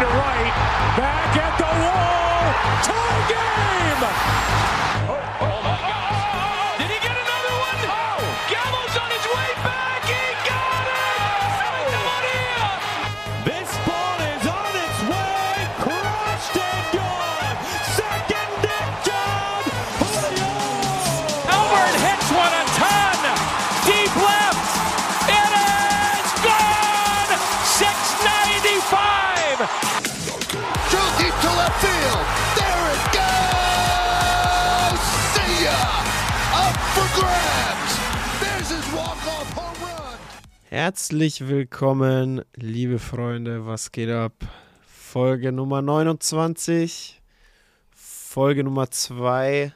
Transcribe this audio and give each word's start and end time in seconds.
to 0.00 0.06
right. 0.06 0.54
Back 0.96 1.36
at 1.36 1.52
the 1.60 1.70
wall. 1.84 2.44
Tie 2.88 3.20
game. 3.28 4.02
Oh, 5.12 5.19
Herzlich 40.90 41.46
willkommen, 41.46 42.42
liebe 42.56 42.98
Freunde, 42.98 43.64
was 43.64 43.92
geht 43.92 44.10
ab? 44.10 44.32
Folge 44.88 45.52
Nummer 45.52 45.82
29, 45.82 47.22
Folge 47.94 48.64
Nummer 48.64 48.90
2 48.90 49.72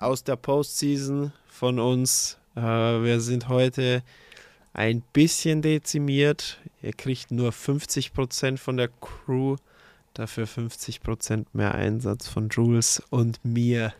aus 0.00 0.24
der 0.24 0.34
Postseason 0.34 1.30
von 1.46 1.78
uns. 1.78 2.38
Äh, 2.56 2.60
wir 2.60 3.20
sind 3.20 3.48
heute 3.48 4.02
ein 4.72 5.02
bisschen 5.12 5.62
dezimiert. 5.62 6.58
Ihr 6.82 6.92
kriegt 6.92 7.30
nur 7.30 7.50
50% 7.50 8.58
von 8.58 8.78
der 8.78 8.88
Crew, 8.88 9.54
dafür 10.12 10.48
50% 10.48 11.46
mehr 11.52 11.76
Einsatz 11.76 12.26
von 12.26 12.48
Jules 12.48 13.00
und 13.10 13.38
mir. 13.44 13.94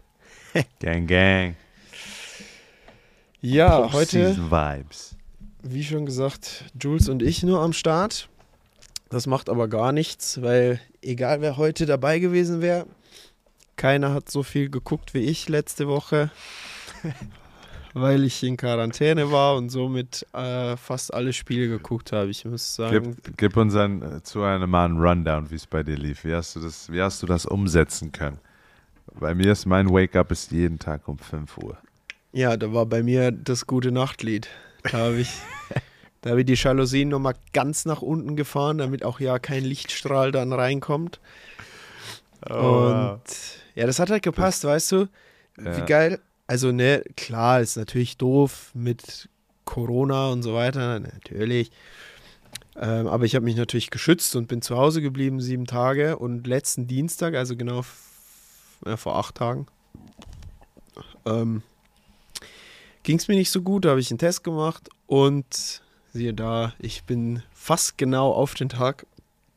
Gang, 0.81 1.07
gang. 1.07 1.55
Ja, 3.41 3.93
heute 3.93 4.37
Vibes. 4.37 5.18
Wie 5.63 5.85
schon 5.85 6.07
gesagt, 6.07 6.65
Jules 6.81 7.09
und 7.09 7.23
ich 7.23 7.43
nur 7.43 7.61
am 7.61 7.73
Start. 7.73 8.29
Das 9.11 9.27
macht 9.27 9.49
aber 9.49 9.69
gar 9.69 9.93
nichts, 9.93 10.43
weil 10.43 10.81
egal 11.01 11.41
wer 11.41 11.57
heute 11.57 11.87
dabei 11.87 12.19
gewesen 12.19 12.61
wäre, 12.61 12.87
keiner 13.77 14.13
hat 14.13 14.31
so 14.31 14.43
viel 14.43 14.69
geguckt 14.69 15.15
wie 15.15 15.21
ich 15.21 15.49
letzte 15.49 15.89
Woche, 15.89 16.31
weil 17.95 18.25
ich 18.25 18.43
in 18.43 18.57
Quarantäne 18.57 19.33
war 19.33 19.57
und 19.57 19.71
somit 19.71 20.27
äh, 20.35 20.77
fast 20.77 21.15
alle 21.15 21.33
Spiele 21.33 21.69
geguckt 21.69 22.13
habe. 22.13 22.31
Ich 22.31 22.45
muss 22.45 22.75
sagen, 22.75 23.17
Gib, 23.23 23.37
gib 23.39 23.57
uns 23.57 23.75
ein, 23.77 24.21
zu 24.25 24.43
einem 24.43 24.69
Mal 24.69 24.87
einen 24.87 24.99
Rundown, 24.99 25.51
wie 25.51 25.55
es 25.55 25.67
bei 25.67 25.83
dir 25.83 25.97
lief. 25.97 26.25
Wie 26.25 26.35
hast, 26.35 26.57
du 26.57 26.61
das, 26.61 26.93
wie 26.93 27.01
hast 27.01 27.23
du 27.23 27.27
das 27.27 27.47
umsetzen 27.47 28.13
können? 28.13 28.39
Bei 29.19 29.35
mir 29.35 29.53
ist 29.53 29.65
mein 29.65 29.89
Wake-up 29.89 30.31
ist 30.31 30.51
jeden 30.51 30.79
Tag 30.79 31.09
um 31.09 31.19
5 31.19 31.57
Uhr. 31.59 31.79
ja, 32.33 32.57
da 32.57 32.73
war 32.75 32.85
bei 32.85 33.03
mir 33.03 33.33
das 33.33 33.67
gute 33.67 33.91
Nachtlied. 33.91 34.49
Da 34.91 34.99
habe 34.99 35.21
ich, 35.21 35.31
da 36.23 36.31
habe 36.31 36.41
ich 36.41 36.47
die 36.47 36.55
Jalousien 36.55 37.09
nochmal 37.09 37.35
ganz 37.53 37.85
nach 37.85 38.03
unten 38.03 38.37
gefahren, 38.37 38.79
damit 38.79 39.05
auch 39.05 39.21
ja 39.21 39.39
kein 39.39 39.65
Lichtstrahl 39.65 40.33
dann 40.33 40.53
reinkommt. 40.53 41.21
Oh, 42.49 42.55
Und 42.55 43.23
ja, 43.75 43.87
das 43.87 43.99
hat 43.99 44.11
halt 44.11 44.23
gepasst, 44.23 44.65
weißt 44.65 44.93
du? 44.93 45.09
Wie 45.57 45.65
Ja. 45.65 45.85
geil. 45.85 46.21
Also, 46.47 46.73
ne, 46.73 47.03
klar, 47.17 47.61
ist 47.61 47.77
natürlich 47.77 48.17
doof 48.17 48.71
mit 48.75 49.29
Corona 49.65 50.29
und 50.29 50.43
so 50.43 50.55
weiter, 50.55 50.99
natürlich. 50.99 51.71
Ähm, 52.77 53.07
aber 53.07 53.25
ich 53.25 53.35
habe 53.35 53.45
mich 53.45 53.57
natürlich 53.57 53.91
geschützt 53.91 54.37
und 54.37 54.49
bin 54.49 54.63
zu 54.63 54.77
Hause 54.77 55.03
geblieben, 55.03 55.41
sieben 55.41 55.67
Tage. 55.67 56.17
Und 56.17 56.47
letzten 56.47 56.87
Dienstag, 56.87 57.35
also 57.35 57.57
genau 57.57 57.85
äh, 58.87 58.97
vor 58.97 59.17
acht 59.17 59.35
Tagen, 59.35 59.67
ähm, 61.27 61.63
ging 63.03 63.19
es 63.19 63.29
mir 63.29 63.37
nicht 63.37 63.51
so 63.51 63.63
gut. 63.63 63.85
Da 63.85 63.91
habe 63.91 64.01
ich 64.01 64.11
einen 64.11 64.19
Test 64.19 64.45
gemacht 64.45 64.89
und 65.07 65.83
siehe 66.13 66.35
da, 66.35 66.75
ich 66.79 67.05
bin 67.05 67.43
fast 67.53 67.99
genau 67.99 68.33
auf 68.33 68.55
den 68.55 68.69
Tag, 68.69 69.07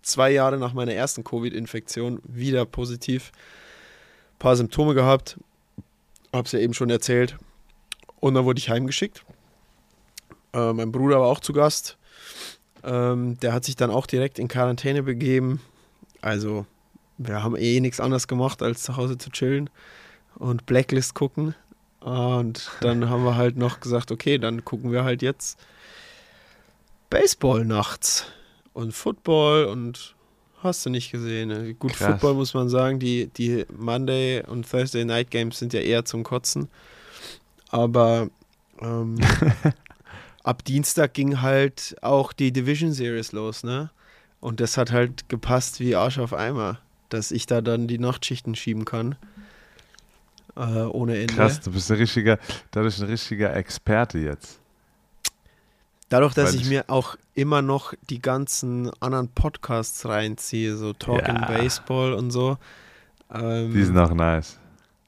zwei 0.02 0.32
Jahre 0.32 0.58
nach 0.58 0.74
meiner 0.74 0.94
ersten 0.94 1.24
Covid-Infektion, 1.24 2.22
wieder 2.24 2.66
positiv. 2.66 3.32
Ein 4.34 4.40
paar 4.40 4.56
Symptome 4.56 4.94
gehabt, 4.94 5.38
hab's 6.34 6.52
ja 6.52 6.60
eben 6.60 6.74
schon 6.74 6.90
erzählt. 6.90 7.38
Und 8.20 8.36
dann 8.36 8.46
wurde 8.46 8.60
ich 8.60 8.70
heimgeschickt. 8.70 9.24
Äh, 10.54 10.74
mein 10.74 10.92
Bruder 10.92 11.20
war 11.20 11.28
auch 11.28 11.40
zu 11.40 11.54
Gast. 11.54 11.98
Ähm, 12.84 13.40
der 13.40 13.54
hat 13.54 13.66
sich 13.66 13.76
dann 13.76 13.92
auch 13.92 14.06
direkt 14.06 14.40
in 14.40 14.48
Quarantäne 14.48 15.04
begeben. 15.04 15.62
Also, 16.22 16.66
wir 17.18 17.44
haben 17.44 17.56
eh 17.56 17.80
nichts 17.80 18.00
anderes 18.00 18.28
gemacht, 18.28 18.62
als 18.62 18.84
zu 18.84 18.98
Hause 18.98 19.18
zu 19.18 19.30
chillen 19.30 19.70
und 20.36 20.66
Blacklist 20.66 21.14
gucken. 21.14 21.56
Und 22.02 22.72
dann 22.82 23.10
haben 23.10 23.24
wir 23.24 23.36
halt 23.36 23.58
noch 23.58 23.80
gesagt, 23.80 24.12
okay, 24.12 24.38
dann 24.38 24.66
gucken 24.66 24.92
wir 24.92 25.04
halt 25.04 25.22
jetzt 25.22 25.60
Baseball 27.10 27.64
nachts 27.64 28.26
und 28.74 28.94
Football 28.94 29.66
und 29.66 30.16
hast 30.64 30.86
du 30.86 30.90
nicht 30.90 31.12
gesehen. 31.12 31.50
ne? 31.50 31.74
Gut, 31.76 31.94
Krass. 31.94 32.08
Football 32.08 32.34
muss 32.36 32.54
man 32.54 32.70
sagen, 32.70 33.00
die, 33.00 33.28
die 33.28 33.66
Monday 33.76 34.44
und 34.46 34.70
Thursday 34.70 35.06
Night 35.06 35.30
Games 35.30 35.60
sind 35.60 35.74
ja 35.74 35.82
eher 35.82 36.04
zum 36.06 36.24
Kotzen. 36.24 36.70
Aber 37.70 38.30
ähm, 38.80 39.18
ab 40.44 40.64
Dienstag 40.66 41.14
ging 41.14 41.42
halt 41.42 41.96
auch 42.02 42.34
die 42.34 42.52
Division 42.52 42.94
Series 42.94 43.32
los, 43.32 43.64
ne? 43.64 43.92
Und 44.40 44.60
das 44.60 44.76
hat 44.76 44.92
halt 44.92 45.30
gepasst 45.30 45.80
wie 45.80 45.96
Arsch 45.96 46.18
auf 46.18 46.34
Eimer, 46.34 46.80
dass 47.10 47.32
ich 47.32 47.46
da 47.46 47.62
dann 47.62 47.88
die 47.88 48.00
Nachtschichten 48.00 48.56
schieben 48.56 48.86
kann. 48.86 49.16
Äh, 50.56 50.84
ohne 50.84 51.18
Ende. 51.20 51.34
Krass, 51.34 51.60
du 51.62 51.72
bist 51.72 51.90
ein 51.92 51.98
richtiger, 51.98 52.38
dadurch 52.72 53.00
ein 53.02 53.08
richtiger 53.08 53.56
Experte 53.56 54.20
jetzt. 54.20 54.60
Dadurch, 56.10 56.34
dass 56.34 56.54
ich 56.54 56.64
ich- 56.64 56.70
mir 56.70 56.86
auch 56.90 57.16
immer 57.36 57.62
noch 57.62 57.94
die 58.10 58.22
ganzen 58.22 58.92
anderen 59.00 59.30
Podcasts 59.30 60.06
reinziehe, 60.06 60.76
so 60.76 60.92
Talking 60.94 61.36
Ja. 61.38 61.46
Baseball 61.48 62.14
und 62.14 62.32
so. 62.32 62.58
Ähm, 63.34 63.74
Die 63.74 63.84
sind 63.84 63.98
auch 63.98 64.14
nice. 64.14 64.58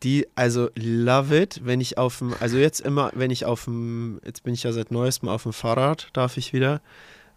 die, 0.04 0.28
also 0.36 0.70
love 0.76 1.38
it, 1.38 1.60
wenn 1.66 1.82
ich 1.82 1.98
auf 1.98 2.20
dem, 2.20 2.34
also 2.40 2.58
jetzt 2.58 2.80
immer, 2.80 3.12
wenn 3.14 3.32
ich 3.32 3.44
auf 3.46 3.66
dem, 3.66 4.22
jetzt 4.26 4.44
bin 4.44 4.54
ich 4.54 4.64
ja 4.64 4.72
seit 4.72 4.92
neuestem 4.92 5.28
auf 5.28 5.44
dem 5.44 5.52
Fahrrad, 5.54 6.08
darf 6.14 6.38
ich 6.38 6.54
wieder. 6.54 6.80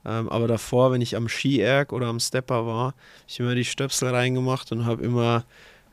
Ähm, 0.04 0.28
aber 0.28 0.46
davor, 0.46 0.92
wenn 0.92 1.00
ich 1.00 1.16
am 1.16 1.28
Ski-Erg 1.28 1.92
oder 1.92 2.06
am 2.06 2.20
Stepper 2.20 2.66
war, 2.66 2.84
habe 2.86 2.94
ich 3.26 3.40
immer 3.40 3.56
die 3.56 3.64
Stöpsel 3.64 4.08
reingemacht 4.10 4.70
und 4.70 4.84
habe 4.86 5.02
immer 5.02 5.44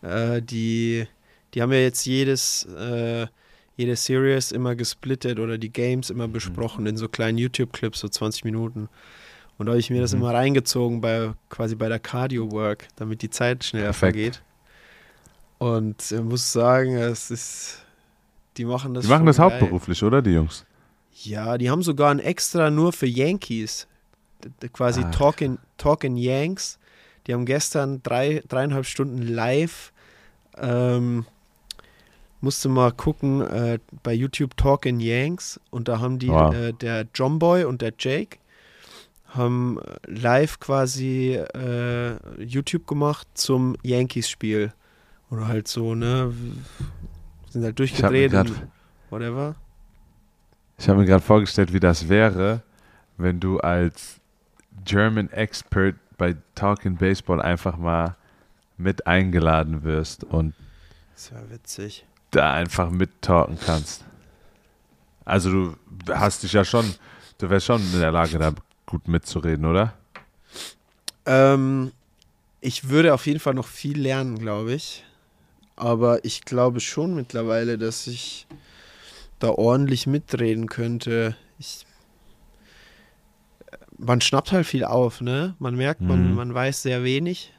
äh, 0.04 0.44
die, 0.44 1.08
die 1.54 1.62
haben 1.62 1.72
ja 1.72 1.80
jetzt 1.80 2.06
jedes, 2.06 2.66
äh, 2.66 3.28
jede 3.76 3.96
Series 3.96 4.52
immer 4.52 4.76
gesplittet 4.76 5.40
oder 5.40 5.58
die 5.58 5.72
Games 5.72 6.10
immer 6.10 6.28
besprochen 6.28 6.86
in 6.86 6.98
so 6.98 7.08
kleinen 7.08 7.38
YouTube-Clips, 7.38 8.00
so 8.00 8.08
20 8.08 8.44
Minuten. 8.44 8.90
Und 9.58 9.68
da 9.68 9.72
habe 9.72 9.80
ich 9.80 9.90
mir 9.90 10.02
das 10.02 10.14
Mhm. 10.14 10.20
immer 10.20 10.34
reingezogen 10.34 11.02
bei 11.02 11.34
quasi 11.50 11.76
bei 11.76 11.90
der 11.90 12.00
Cardio-Work, 12.00 12.88
damit 12.96 13.22
die 13.22 13.30
Zeit 13.30 13.64
schneller 13.64 13.86
Perfekt. 13.86 14.16
vergeht. 14.16 14.42
Und 15.60 16.12
ich 16.12 16.22
muss 16.22 16.52
sagen, 16.52 16.96
es 16.98 17.32
ist, 17.32 17.84
die 18.58 18.66
machen 18.66 18.94
das 18.94 19.06
Die 19.06 19.10
machen 19.10 19.26
das 19.26 19.38
geil. 19.38 19.46
hauptberuflich, 19.52 20.04
oder, 20.04 20.22
die 20.22 20.32
Jungs? 20.32 20.66
Ja, 21.24 21.58
die 21.58 21.70
haben 21.70 21.84
sogar 21.84 22.12
ein 22.12 22.20
extra 22.20 22.70
nur 22.70 22.92
für 22.92 23.06
Yankees. 23.06 23.88
Quasi 24.74 25.02
Ach. 25.06 25.12
Talkin', 25.16 25.58
Talkin' 25.78 26.18
Yanks. 26.18 26.80
Die 27.26 27.34
haben 27.34 27.46
gestern 27.46 28.04
drei, 28.04 28.44
dreieinhalb 28.48 28.86
Stunden 28.86 29.22
live. 29.22 29.94
Ähm, 30.58 31.26
musste 32.44 32.68
mal 32.70 32.92
gucken 32.92 33.42
äh, 33.42 33.80
bei 34.04 34.14
YouTube 34.14 34.58
Talkin' 34.58 35.00
Yanks. 35.00 35.60
Und 35.72 35.88
da 35.88 36.00
haben 36.00 36.20
die, 36.20 36.28
Wow. 36.28 36.54
äh, 36.54 36.74
der 36.74 37.08
John 37.16 37.40
Boy 37.40 37.64
und 37.64 37.82
der 37.82 37.94
Jake, 37.98 38.38
haben 39.28 39.80
äh, 39.80 40.12
live 40.12 40.60
quasi 40.60 41.36
äh, 41.36 42.44
YouTube 42.44 42.86
gemacht 42.86 43.28
zum 43.34 43.76
Yankees-Spiel. 43.82 44.74
Oder 45.32 45.48
halt 45.48 45.68
so, 45.68 45.96
ne? 45.96 46.34
Sind 47.50 47.64
halt 47.64 47.80
durchgedreht 47.80 48.32
gerade 48.32 48.50
und 48.52 48.68
whatever. 49.10 49.56
Ich 50.78 50.90
habe 50.90 51.00
mir 51.00 51.06
gerade 51.06 51.24
vorgestellt, 51.24 51.72
wie 51.72 51.80
das 51.80 52.10
wäre, 52.10 52.62
wenn 53.18 53.40
du 53.40 53.60
als 53.60 54.20
German 54.84 55.30
Expert 55.32 55.96
bei 56.18 56.36
Talking 56.56 56.98
Baseball 56.98 57.42
einfach 57.42 57.78
mal 57.78 58.16
mit 58.78 59.08
eingeladen 59.08 59.84
wirst 59.84 60.24
und 60.26 60.54
Das 61.14 61.32
wäre 61.32 61.50
witzig. 61.50 62.06
Da 62.36 62.54
einfach 62.54 62.90
mittalken 62.90 63.58
kannst. 63.66 64.04
Also 65.26 65.50
du 65.52 65.76
hast 66.10 66.44
dich 66.44 66.54
ja 66.54 66.66
schon, 66.66 66.94
du 67.38 67.50
wärst 67.50 67.68
schon 67.68 67.82
in 67.94 68.00
der 68.00 68.12
Lage, 68.12 68.38
da 68.38 68.54
gut 68.86 69.08
mitzureden, 69.08 69.66
oder? 69.66 69.94
Ähm, 71.26 71.92
ich 72.60 72.90
würde 72.90 73.14
auf 73.14 73.26
jeden 73.26 73.40
Fall 73.40 73.54
noch 73.54 73.68
viel 73.68 73.98
lernen, 74.00 74.38
glaube 74.40 74.74
ich. 74.74 75.06
Aber 75.76 76.24
ich 76.26 76.42
glaube 76.44 76.80
schon 76.82 77.16
mittlerweile, 77.16 77.78
dass 77.78 78.06
ich 78.08 78.46
da 79.40 79.50
ordentlich 79.50 80.06
mitreden 80.08 80.68
könnte. 80.68 81.36
Ich, 81.58 81.86
man 83.98 84.22
schnappt 84.22 84.52
halt 84.52 84.66
viel 84.68 84.84
auf, 84.84 85.22
ne? 85.22 85.56
Man 85.60 85.76
merkt, 85.76 86.02
man, 86.02 86.30
Mhm. 86.30 86.36
man 86.36 86.54
weiß 86.54 86.84
sehr 86.84 87.04
wenig. 87.04 87.54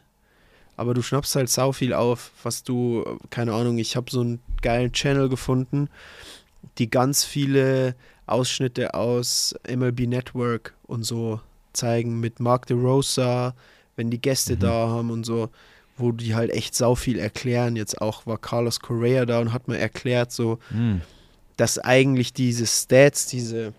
Aber 0.77 0.95
du 0.95 1.03
schnappst 1.03 1.37
halt 1.37 1.49
sau 1.49 1.73
viel 1.73 1.93
auf, 1.93 2.31
was 2.43 2.63
du, 2.63 3.19
keine 3.31 3.53
Ahnung, 3.55 3.79
ich 3.79 3.97
habe 3.97 4.11
so 4.11 4.21
einen 4.21 4.41
geilen 4.63 4.93
Channel 4.93 5.29
gefunden, 5.29 5.89
die 6.79 6.91
ganz 6.91 7.25
viele 7.25 7.95
Ausschnitte 8.27 8.95
aus 8.95 9.55
MLB 9.69 10.07
Network 10.07 10.75
und 10.87 11.05
so 11.05 11.41
zeigen 11.73 12.21
mit 12.21 12.41
Mark 12.41 12.67
DeRosa, 12.67 13.55
wenn 13.97 14.11
die 14.11 14.21
Gäste 14.21 14.55
Mhm. 14.55 14.61
da 14.61 14.89
haben 14.89 15.11
und 15.11 15.25
so, 15.25 15.51
wo 15.97 16.11
die 16.11 16.35
halt 16.35 16.51
echt 16.51 16.75
sau 16.75 16.95
viel 16.95 17.19
erklären. 17.19 17.77
Jetzt 17.77 18.01
auch 18.01 18.27
war 18.27 18.39
Carlos 18.39 18.81
Correa 18.81 19.27
da 19.27 19.41
und 19.41 19.53
hat 19.53 19.69
mir 19.69 19.79
erklärt, 19.79 20.33
so, 20.33 20.59
Hm. 20.71 21.03
dass 21.57 21.79
eigentlich 21.79 22.33
diese 22.33 22.67
Stats, 22.67 23.27
diese 23.27 23.73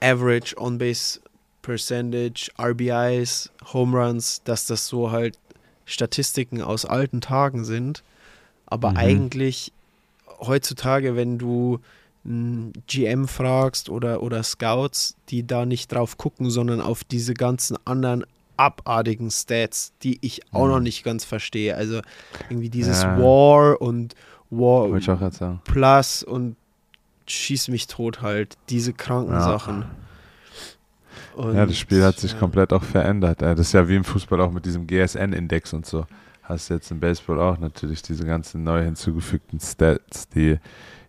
Average 0.00 0.56
On-Base 0.58 1.20
Percentage, 1.62 2.50
RBIs, 2.58 3.50
Home 3.72 3.96
Runs, 3.98 4.40
dass 4.44 4.64
das 4.66 4.86
so 4.86 5.10
halt 5.10 5.36
Statistiken 5.90 6.62
aus 6.62 6.84
alten 6.84 7.20
Tagen 7.20 7.64
sind. 7.64 8.02
Aber 8.66 8.90
Mhm. 8.92 8.96
eigentlich 8.96 9.72
heutzutage, 10.40 11.16
wenn 11.16 11.38
du 11.38 11.80
GM 12.86 13.26
fragst 13.28 13.88
oder, 13.88 14.22
oder 14.22 14.42
Scouts, 14.42 15.14
die 15.30 15.46
da 15.46 15.64
nicht 15.64 15.90
drauf 15.92 16.18
gucken, 16.18 16.50
sondern 16.50 16.80
auf 16.82 17.02
diese 17.02 17.32
ganzen 17.34 17.78
anderen 17.86 18.24
abartigen 18.58 19.30
Stats, 19.30 19.92
die 20.02 20.18
ich 20.20 20.42
auch 20.52 20.64
Mhm. 20.66 20.70
noch 20.70 20.80
nicht 20.80 21.02
ganz 21.02 21.24
verstehe. 21.24 21.74
Also 21.76 22.02
irgendwie 22.50 22.68
dieses 22.68 23.02
Ja. 23.02 23.16
War 23.18 23.80
und 23.80 24.14
War. 24.50 24.90
Plus 25.64 26.22
und 26.22 26.56
schieß 27.26 27.68
mich 27.68 27.86
tot 27.86 28.20
halt. 28.20 28.58
Diese 28.68 28.92
kranken 28.92 29.32
Ja. 29.32 29.40
Sachen. 29.40 29.84
Und, 31.34 31.56
Ja, 31.56 31.66
das 31.66 31.78
Spiel 31.78 32.02
hat 32.02 32.18
sich 32.18 32.32
ja. 32.32 32.38
komplett 32.38 32.72
auch 32.72 32.82
verändert. 32.82 33.42
Das 33.42 33.58
ist 33.58 33.72
ja 33.72 33.88
wie 33.88 33.96
im 33.96 34.04
Fußball 34.04 34.40
auch 34.40 34.50
mit 34.50 34.66
diesem 34.66 34.86
GSN-Index 34.86 35.72
und 35.72 35.86
so. 35.86 36.06
Hast 36.42 36.70
du 36.70 36.74
jetzt 36.74 36.90
im 36.90 37.00
Baseball 37.00 37.40
auch 37.40 37.58
natürlich 37.58 38.02
diese 38.02 38.24
ganzen 38.24 38.64
neu 38.64 38.82
hinzugefügten 38.82 39.60
Stats, 39.60 40.28
die, 40.28 40.58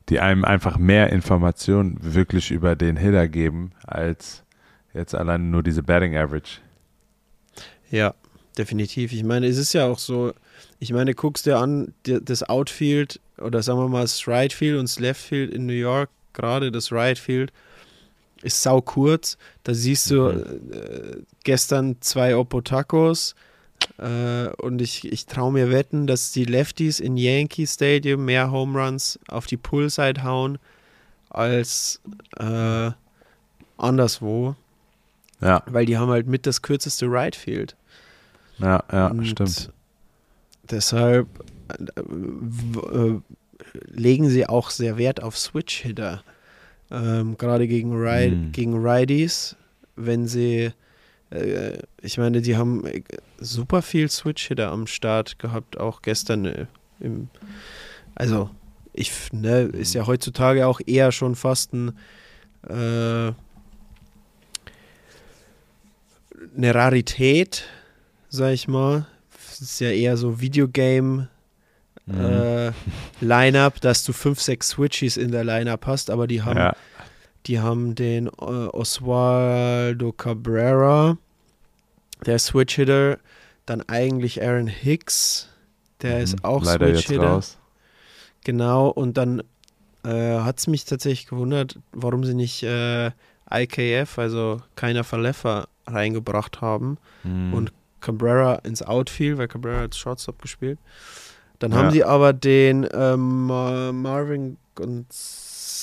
die 0.09 0.19
einem 0.19 0.45
einfach 0.45 0.77
mehr 0.77 1.11
Informationen 1.11 1.97
wirklich 1.99 2.51
über 2.51 2.75
den 2.75 2.95
Hitter 2.95 3.27
geben, 3.27 3.71
als 3.83 4.43
jetzt 4.93 5.15
allein 5.15 5.49
nur 5.49 5.63
diese 5.63 5.83
Batting 5.83 6.15
Average. 6.15 6.59
Ja, 7.89 8.13
definitiv. 8.57 9.13
Ich 9.13 9.23
meine, 9.23 9.47
es 9.47 9.57
ist 9.57 9.73
ja 9.73 9.87
auch 9.87 9.99
so, 9.99 10.33
ich 10.79 10.93
meine, 10.93 11.13
guckst 11.13 11.45
dir 11.45 11.57
an, 11.57 11.93
das 12.03 12.43
Outfield 12.43 13.19
oder 13.37 13.63
sagen 13.63 13.79
wir 13.79 13.87
mal 13.87 14.01
das 14.01 14.27
Right 14.27 14.53
Field 14.53 14.77
und 14.77 14.83
das 14.83 14.99
Left 14.99 15.21
Field 15.21 15.51
in 15.51 15.65
New 15.65 15.73
York, 15.73 16.09
gerade 16.33 16.71
das 16.71 16.91
Right 16.91 17.17
Field, 17.17 17.51
ist 18.43 18.61
sau 18.63 18.81
kurz. 18.81 19.37
Da 19.63 19.73
siehst 19.73 20.09
du 20.11 20.31
Mhm. 20.31 20.71
äh, 20.73 21.17
gestern 21.43 21.97
zwei 22.01 22.35
Opotacos 22.35 23.35
äh, 23.97 24.47
und 24.57 24.81
ich, 24.81 25.11
ich 25.11 25.25
traue 25.25 25.51
mir 25.51 25.69
wetten, 25.71 26.07
dass 26.07 26.31
die 26.31 26.45
Lefties 26.45 26.99
in 26.99 27.17
Yankee 27.17 27.65
Stadium 27.67 28.25
mehr 28.25 28.51
Home 28.51 28.79
Runs 28.79 29.19
auf 29.27 29.45
die 29.47 29.57
Pullside 29.57 30.23
hauen 30.23 30.57
als 31.29 32.01
äh, 32.39 32.91
anderswo, 33.77 34.55
Ja, 35.39 35.63
weil 35.65 35.85
die 35.85 35.97
haben 35.97 36.09
halt 36.11 36.27
mit 36.27 36.45
das 36.45 36.61
kürzeste 36.61 37.05
Right 37.09 37.35
Field. 37.35 37.75
ja, 38.59 38.83
ja, 38.91 39.07
Und 39.07 39.25
stimmt. 39.25 39.71
Deshalb 40.69 41.27
äh, 41.69 41.99
äh, 42.01 43.19
legen 43.87 44.29
sie 44.29 44.47
auch 44.47 44.69
sehr 44.69 44.97
Wert 44.97 45.21
auf 45.23 45.37
Switch-Hitter. 45.37 46.23
Ähm, 46.91 47.37
Gerade 47.37 47.67
gegen, 47.67 47.93
Ri 47.93 48.31
Mhm. 48.31 48.51
gegen 48.51 48.85
Righties, 48.85 49.55
wenn 49.95 50.27
sie, 50.27 50.71
äh, 51.29 51.77
ich 52.01 52.17
meine, 52.17 52.41
die 52.41 52.57
haben 52.57 52.85
äh, 52.85 53.01
super 53.39 53.81
viel 53.81 54.09
Switch-Hitter 54.09 54.69
am 54.69 54.87
Start 54.87 55.39
gehabt, 55.39 55.79
auch 55.79 56.01
gestern 56.01 56.45
äh, 56.45 56.65
im, 56.99 57.29
also 58.15 58.49
ich, 58.93 59.11
ne, 59.31 59.61
ist 59.61 59.93
ja 59.93 60.05
heutzutage 60.05 60.67
auch 60.67 60.81
eher 60.85 61.11
schon 61.13 61.35
fast 61.35 61.73
ein, 61.73 61.93
äh, 62.67 63.31
eine 66.57 66.75
Rarität, 66.75 67.63
sag 68.29 68.51
ich 68.53 68.67
mal. 68.67 69.07
Es 69.49 69.61
ist 69.61 69.79
ja 69.79 69.91
eher 69.91 70.17
so 70.17 70.41
Videogame 70.41 71.29
Mhm. 72.07 72.19
äh, 72.19 72.71
Line-Up, 73.21 73.79
dass 73.81 74.03
du 74.03 74.13
fünf, 74.13 74.41
sechs 74.41 74.69
Switchies 74.69 75.17
in 75.17 75.31
der 75.31 75.43
Line-Up 75.43 75.85
hast, 75.85 76.09
aber 76.09 76.27
die 76.27 76.41
haben, 76.41 76.57
ja, 76.57 76.75
die 77.47 77.59
haben 77.59 77.95
den 77.95 78.27
äh, 78.27 78.29
Oswaldo 78.39 80.11
Cabrera, 80.11 81.17
der 82.25 82.39
Switch-Hitter, 82.39 83.17
dann 83.65 83.81
eigentlich 83.87 84.43
Aaron 84.43 84.67
Hicks, 84.67 85.49
der 86.01 86.17
Mhm. 86.17 86.23
ist 86.23 86.43
auch 86.43 86.63
Switch-Hitter. 86.65 87.41
Genau, 88.43 88.87
und 88.89 89.17
dann 89.17 89.43
äh, 90.03 90.39
hat 90.39 90.57
es 90.57 90.65
mich 90.65 90.85
tatsächlich 90.85 91.27
gewundert, 91.27 91.77
warum 91.91 92.23
sie 92.23 92.33
nicht 92.33 92.63
äh, 92.63 93.11
IKF, 93.53 94.17
also 94.17 94.61
keiner 94.75 95.03
Verleffer, 95.03 95.67
reingebracht 95.85 96.61
haben 96.61 96.97
Mhm. 97.23 97.53
und 97.53 97.73
Cabrera 97.99 98.55
ins 98.63 98.81
Outfield, 98.81 99.37
weil 99.37 99.47
Cabrera 99.47 99.81
als 99.81 99.97
Shortstop 99.97 100.41
gespielt. 100.41 100.79
Dann 101.61 101.71
Ja. 101.71 101.77
haben 101.77 101.91
sie 101.91 102.03
aber 102.03 102.33
den 102.33 102.87
ähm, 102.91 103.45
Ma- 103.47 103.91
Marvin 103.93 104.57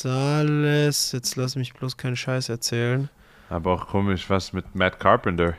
Gonzalez, 0.02 1.12
jetzt 1.12 1.36
lass 1.36 1.54
mich 1.56 1.72
bloß 1.72 1.96
keinen 1.96 2.16
Scheiß 2.16 2.48
erzählen. 2.48 3.08
Aber 3.48 3.72
auch 3.72 3.86
komisch, 3.88 4.28
was 4.28 4.52
mit 4.52 4.74
Matt 4.74 4.98
Carpenter. 5.00 5.54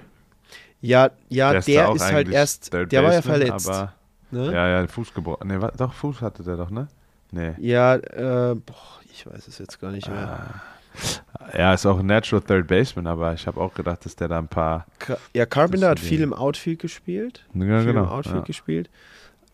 Ja, 0.81 1.09
ja, 1.29 1.51
Der 1.53 1.61
der, 1.61 1.93
ist 1.93 2.11
halt 2.11 2.29
erst, 2.29 2.69
Third 2.71 2.91
der 2.91 3.03
war 3.03 3.13
ja 3.13 3.21
verletzt. 3.21 3.69
Aber, 3.69 3.93
ne? 4.31 4.51
ja, 4.53 4.67
ja, 4.81 4.87
Fuß 4.87 5.13
gebrochen. 5.13 5.47
Nee, 5.47 5.57
doch, 5.77 5.93
Fuß 5.93 6.21
hatte 6.21 6.43
der 6.43 6.57
doch, 6.57 6.69
ne? 6.69 6.87
Nee. 7.31 7.53
Ja, 7.59 7.95
äh, 7.95 8.55
boah, 8.55 8.99
ich 9.11 9.25
weiß 9.25 9.47
es 9.47 9.57
jetzt 9.57 9.79
gar 9.79 9.91
nicht 9.91 10.07
mehr. 10.09 10.27
Ah. 10.27 11.57
Ja, 11.57 11.73
ist 11.73 11.85
auch 11.85 11.99
ein 11.99 12.05
Natural 12.07 12.41
Third 12.45 12.67
Baseman, 12.67 13.07
aber 13.07 13.33
ich 13.33 13.47
habe 13.47 13.59
auch 13.61 13.73
gedacht, 13.73 14.03
dass 14.05 14.15
der 14.15 14.27
da 14.27 14.37
ein 14.39 14.47
paar. 14.49 14.85
Ka 14.99 15.17
ja, 15.33 15.45
Carpenter 15.45 15.89
hat 15.89 15.99
viel 15.99 16.21
im 16.21 16.33
Outfield 16.33 16.79
gespielt. 16.79 17.45
Ja, 17.53 17.77
viel 17.79 17.85
genau. 17.85 18.03
im 18.03 18.09
Outfield 18.09 18.35
Ja. 18.37 18.43
gespielt. 18.43 18.89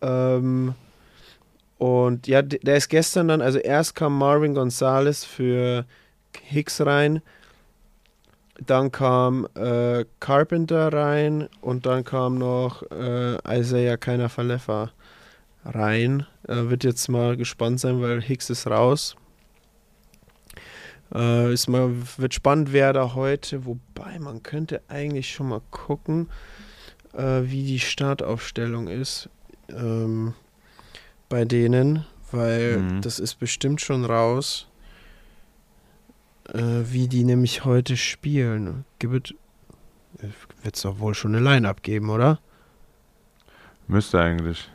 Ähm, 0.02 0.74
und 1.78 2.26
ja, 2.26 2.42
der 2.42 2.76
ist 2.76 2.88
gestern 2.88 3.28
dann, 3.28 3.42
also 3.42 3.58
erst 3.58 3.94
kam 3.94 4.16
Marvin 4.16 4.54
Gonzalez 4.54 5.24
für 5.24 5.84
Hicks 6.42 6.80
rein, 6.80 7.20
dann 8.64 8.90
kam 8.90 9.46
äh, 9.54 10.06
Carpenter 10.18 10.90
rein 10.92 11.48
und 11.60 11.84
dann 11.84 12.04
kam 12.04 12.38
noch 12.38 12.82
äh, 12.90 13.36
Isaiah 13.60 13.98
Keiner 13.98 14.30
Verleffer 14.30 14.92
rein. 15.64 16.26
Äh, 16.48 16.70
wird 16.70 16.84
jetzt 16.84 17.08
mal 17.08 17.36
gespannt 17.36 17.80
sein, 17.80 18.00
weil 18.00 18.22
Hicks 18.22 18.48
ist 18.48 18.66
raus. 18.66 19.14
Äh, 21.14 21.52
ist 21.52 21.68
mal, 21.68 21.90
wird 22.16 22.32
spannend, 22.32 22.72
wer 22.72 22.94
da 22.94 23.14
heute, 23.14 23.66
wobei 23.66 24.18
man 24.18 24.42
könnte 24.42 24.80
eigentlich 24.88 25.30
schon 25.30 25.50
mal 25.50 25.60
gucken, 25.70 26.30
äh, 27.12 27.42
wie 27.42 27.64
die 27.64 27.80
Startaufstellung 27.80 28.88
ist 28.88 29.28
ähm, 29.70 30.34
bei 31.28 31.44
denen, 31.44 32.04
weil 32.32 32.78
Mhm. 32.78 33.02
das 33.02 33.18
ist 33.18 33.36
bestimmt 33.38 33.80
schon 33.80 34.04
raus, 34.04 34.68
äh, 36.52 36.82
wie 36.84 37.08
die 37.08 37.24
nämlich 37.24 37.64
heute 37.64 37.96
spielen. 37.96 38.84
Gibt 38.98 39.34
wird 40.62 40.76
es 40.76 40.82
doch 40.82 40.98
wohl 40.98 41.14
schon 41.14 41.34
eine 41.34 41.44
Line-Up 41.44 41.82
geben, 41.82 42.08
oder? 42.10 42.40
Müsste 43.86 44.20
eigentlich. 44.20 44.68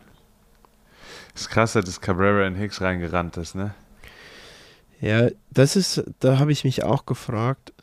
Ist 1.33 1.49
krass, 1.49 1.73
dass 1.73 1.99
Cabrera 2.01 2.45
in 2.45 2.55
Hicks 2.55 2.81
reingerannt 2.81 3.37
ist, 3.37 3.55
ne? 3.55 3.73
Ja, 4.99 5.29
das 5.49 5.75
ist, 5.75 6.03
da 6.19 6.37
habe 6.37 6.51
ich 6.51 6.63
mich 6.63 6.83
auch 6.83 7.05
gefragt. 7.07 7.73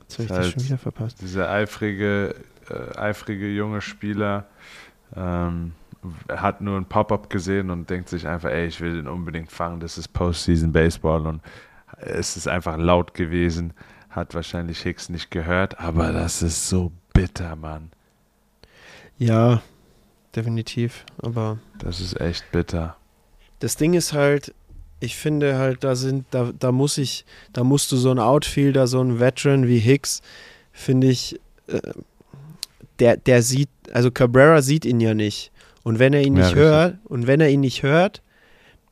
Jetzt 0.00 0.14
habe 0.14 0.22
ich 0.24 0.28
das 0.28 0.38
halt- 0.38 0.52
schon 0.54 0.64
wieder 0.64 0.78
verpasst. 0.78 1.20
Dieser 1.20 1.48
eifrige, 1.50 2.34
äh, 2.68 2.98
eifrige 2.98 3.48
junge 3.48 3.80
Spieler 3.80 4.46
ähm, 5.14 5.72
hat 6.28 6.60
nur 6.60 6.76
ein 6.76 6.86
Pop-up 6.86 7.30
gesehen 7.30 7.70
und 7.70 7.88
denkt 7.90 8.08
sich 8.08 8.26
einfach, 8.26 8.50
ey, 8.50 8.66
ich 8.66 8.80
will 8.80 8.94
den 8.94 9.06
unbedingt 9.08 9.50
fangen. 9.52 9.80
Das 9.80 9.98
ist 9.98 10.08
Postseason 10.12 10.72
Baseball 10.72 11.26
und 11.26 11.40
es 11.98 12.36
ist 12.36 12.48
einfach 12.48 12.76
laut 12.76 13.14
gewesen. 13.14 13.72
Hat 14.10 14.34
wahrscheinlich 14.34 14.80
Hicks 14.80 15.08
nicht 15.08 15.30
gehört, 15.30 15.78
aber 15.80 16.12
das 16.12 16.42
ist 16.42 16.68
so 16.68 16.92
bitter, 17.14 17.56
Mann. 17.56 17.90
Ja, 19.18 19.62
definitiv. 20.34 21.04
Aber 21.22 21.58
Das 21.78 22.00
ist 22.00 22.20
echt 22.20 22.50
bitter. 22.52 22.96
das 23.60 23.76
Ding 23.76 23.94
ist 23.94 24.12
halt, 24.12 24.52
ich 24.98 25.16
finde 25.16 25.56
halt, 25.56 25.84
da 25.84 25.94
sind, 25.94 26.26
da, 26.32 26.50
da 26.58 26.72
muss 26.72 26.98
ich, 26.98 27.24
da 27.52 27.62
musst 27.64 27.92
du 27.92 27.96
so 27.96 28.10
ein 28.10 28.18
Outfielder, 28.18 28.86
so 28.86 29.00
ein 29.00 29.20
Veteran 29.20 29.66
wie 29.68 29.78
Hicks, 29.78 30.20
finde 30.72 31.06
ich, 31.08 31.40
äh, 31.68 31.80
der, 32.98 33.16
der 33.16 33.42
sieht, 33.42 33.68
also 33.92 34.10
Cabrera 34.10 34.62
sieht 34.62 34.84
ihn 34.84 35.00
ja 35.00 35.14
nicht. 35.14 35.51
Und 35.84 35.98
wenn 35.98 36.12
er 36.12 36.22
ihn 36.22 36.36
Ja, 36.36 36.42
nicht 36.44 36.56
richtig. 36.56 36.62
hört, 36.62 36.96
und 37.04 37.26
wenn 37.26 37.40
er 37.40 37.48
ihn 37.50 37.60
nicht 37.60 37.82
hört, 37.82 38.22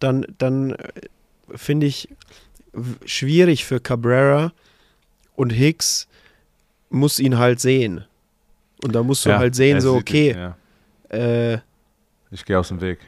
dann, 0.01 0.27
dann 0.39 0.73
äh, 0.73 0.89
finde 1.55 1.87
ich 1.87 2.09
schwierig 3.05 3.65
für 3.65 3.81
Cabrera 3.81 4.53
und 5.37 5.51
Hicks 5.51 6.09
muss 6.91 7.19
ihn 7.19 7.39
halt 7.39 7.61
sehen. 7.61 8.05
Und 8.85 8.95
da 8.95 9.03
musst 9.03 9.25
du 9.27 9.31
Ja, 9.31 9.39
halt 9.39 9.55
sehen, 9.55 9.81
so, 9.81 9.95
okay, 9.95 10.31
ihn, 10.31 10.37
ja. 10.37 10.57
äh, 11.55 11.59
Ich 12.31 12.45
gehe 12.45 12.59
aus 12.59 12.69
dem 12.69 12.81
Weg. 12.81 12.99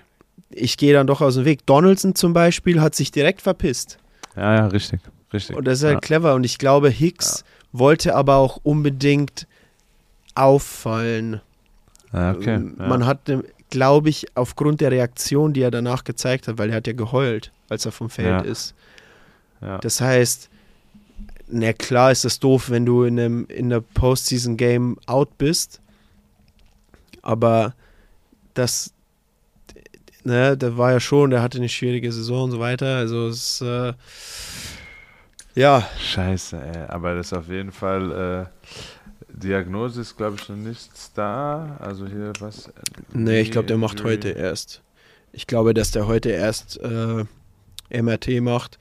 ich 0.51 0.77
gehe 0.77 0.93
dann 0.93 1.07
doch 1.07 1.21
aus 1.21 1.35
dem 1.37 1.45
Weg. 1.45 1.65
Donaldson 1.67 2.15
zum 2.15 2.33
Beispiel 2.33 2.81
hat 2.81 2.95
sich 2.95 3.11
direkt 3.11 3.41
verpisst. 3.41 3.99
Ja, 4.37 4.55
ja, 4.55 4.67
richtig. 4.67 5.01
Richtig. 5.33 5.57
Und 5.57 5.65
das 5.67 5.79
ist 5.79 5.85
halt 5.85 5.95
ja. 5.95 6.01
clever. 6.01 6.35
Und 6.35 6.45
ich 6.45 6.59
glaube, 6.59 6.91
Hicks 6.91 7.45
wollte 7.73 8.15
aber 8.15 8.37
auch 8.37 8.59
unbedingt 8.63 9.47
auffallen. 10.35 11.41
Ja, 12.13 12.33
okay. 12.33 12.55
Ähm, 12.55 12.77
ja. 12.79 12.87
Man 12.89 13.07
hat, 13.07 13.21
glaube 13.73 14.11
ich, 14.11 14.27
aufgrund 14.37 14.83
der 14.83 14.91
Reaktion, 14.91 15.55
die 15.55 15.63
er 15.63 15.71
danach 15.71 16.05
gezeigt 16.05 16.47
hat, 16.47 16.59
weil 16.59 16.69
er 16.71 16.77
hat 16.77 16.87
ja 16.87 16.93
geheult, 16.93 17.51
als 17.71 17.87
er 17.87 17.93
vom 17.93 18.11
Feld 18.11 18.29
Ja. 18.29 18.41
ist. 18.43 18.75
ja. 19.63 19.79
Das 19.79 20.01
heißt, 20.03 20.51
na 21.49 21.73
klar 21.73 22.13
ist 22.13 22.25
das 22.27 22.39
doof, 22.39 22.69
wenn 22.69 22.85
du 22.85 23.05
in 23.05 23.19
einem 23.19 23.47
in 23.47 23.71
der 23.71 23.81
Postseason 23.81 24.57
Game 24.59 24.99
out 25.07 25.39
bist, 25.39 25.81
aber 27.23 27.75
das 28.55 28.93
ne, 30.25 30.57
da 30.57 30.77
war 30.77 30.93
ja 30.93 31.01
schon, 31.01 31.31
der 31.31 31.41
hatte 31.43 31.59
eine 31.59 31.69
schwierige 31.71 32.13
Saison 32.13 32.45
und 32.45 32.51
so 32.53 32.61
weiter, 32.61 32.97
also 32.99 33.29
es 33.29 33.61
äh, 33.63 33.95
ja, 35.55 35.87
Scheiße, 35.99 36.57
ey. 36.63 36.83
Aber 36.89 37.15
das 37.15 37.27
ist 37.27 37.33
auf 37.35 37.49
jeden 37.49 37.73
Fall. 37.73 38.49
Äh, 38.51 38.71
Diagnose 39.35 40.01
ist, 40.01 40.17
glaube 40.17 40.37
ich, 40.41 40.49
noch 40.49 40.57
nichts 40.57 41.13
da. 41.15 41.77
Also 41.81 42.07
hier 42.07 42.33
was. 42.41 42.71
nee, 43.13 43.41
ich 43.41 43.51
glaube, 43.51 43.67
der 43.67 43.79
macht 43.79 44.05
heute 44.05 44.31
erst. 44.31 44.83
Ich 45.33 45.47
glaube, 45.47 45.75
dass 45.75 45.91
der 45.91 46.07
heute 46.07 46.31
erst 46.31 46.79
äh, 46.83 47.25
MRT 48.03 48.41
macht. 48.43 48.79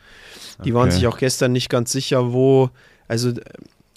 Die 0.65 0.73
waren 0.73 0.87
Okay. 0.89 0.95
sich 0.97 1.07
auch 1.07 1.17
gestern 1.17 1.51
nicht 1.53 1.69
ganz 1.69 1.91
sicher, 1.91 2.33
wo. 2.33 2.69
Also, 3.07 3.33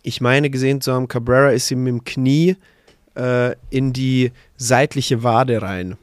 ich 0.03 0.21
meine, 0.21 0.51
gesehen 0.51 0.81
zu 0.81 0.93
haben, 0.93 1.09
Cabrera 1.09 1.51
ist 1.51 1.71
ihm 1.71 1.83
mit 1.85 1.93
dem 1.93 2.05
Knie 2.05 2.57
äh, 3.17 3.55
in 3.71 3.93
die 3.93 4.33
seitliche 4.57 5.23
Wade 5.23 5.63
rein. 5.63 5.97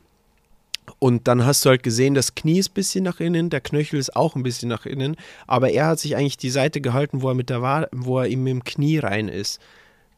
Und 0.99 1.27
dann 1.27 1.45
hast 1.45 1.65
du 1.65 1.69
halt 1.69 1.83
gesehen, 1.83 2.13
das 2.13 2.35
Knie 2.35 2.59
ist 2.59 2.71
ein 2.71 2.73
bisschen 2.73 3.03
nach 3.03 3.19
innen, 3.19 3.49
der 3.49 3.61
Knöchel 3.61 3.99
ist 3.99 4.15
auch 4.15 4.35
ein 4.35 4.43
bisschen 4.43 4.69
nach 4.69 4.85
innen, 4.85 5.15
aber 5.47 5.71
er 5.71 5.87
hat 5.87 5.99
sich 5.99 6.15
eigentlich 6.15 6.37
die 6.37 6.49
Seite 6.51 6.79
gehalten, 6.81 7.21
wo 7.21 7.29
er 7.29 7.33
mit 7.33 7.49
der 7.49 7.61
Wade, 7.61 7.89
wo 7.91 8.19
er 8.19 8.27
ihm 8.27 8.43
mit 8.43 8.51
dem 8.51 8.63
Knie 8.63 8.99
rein 8.99 9.27
ist. 9.27 9.59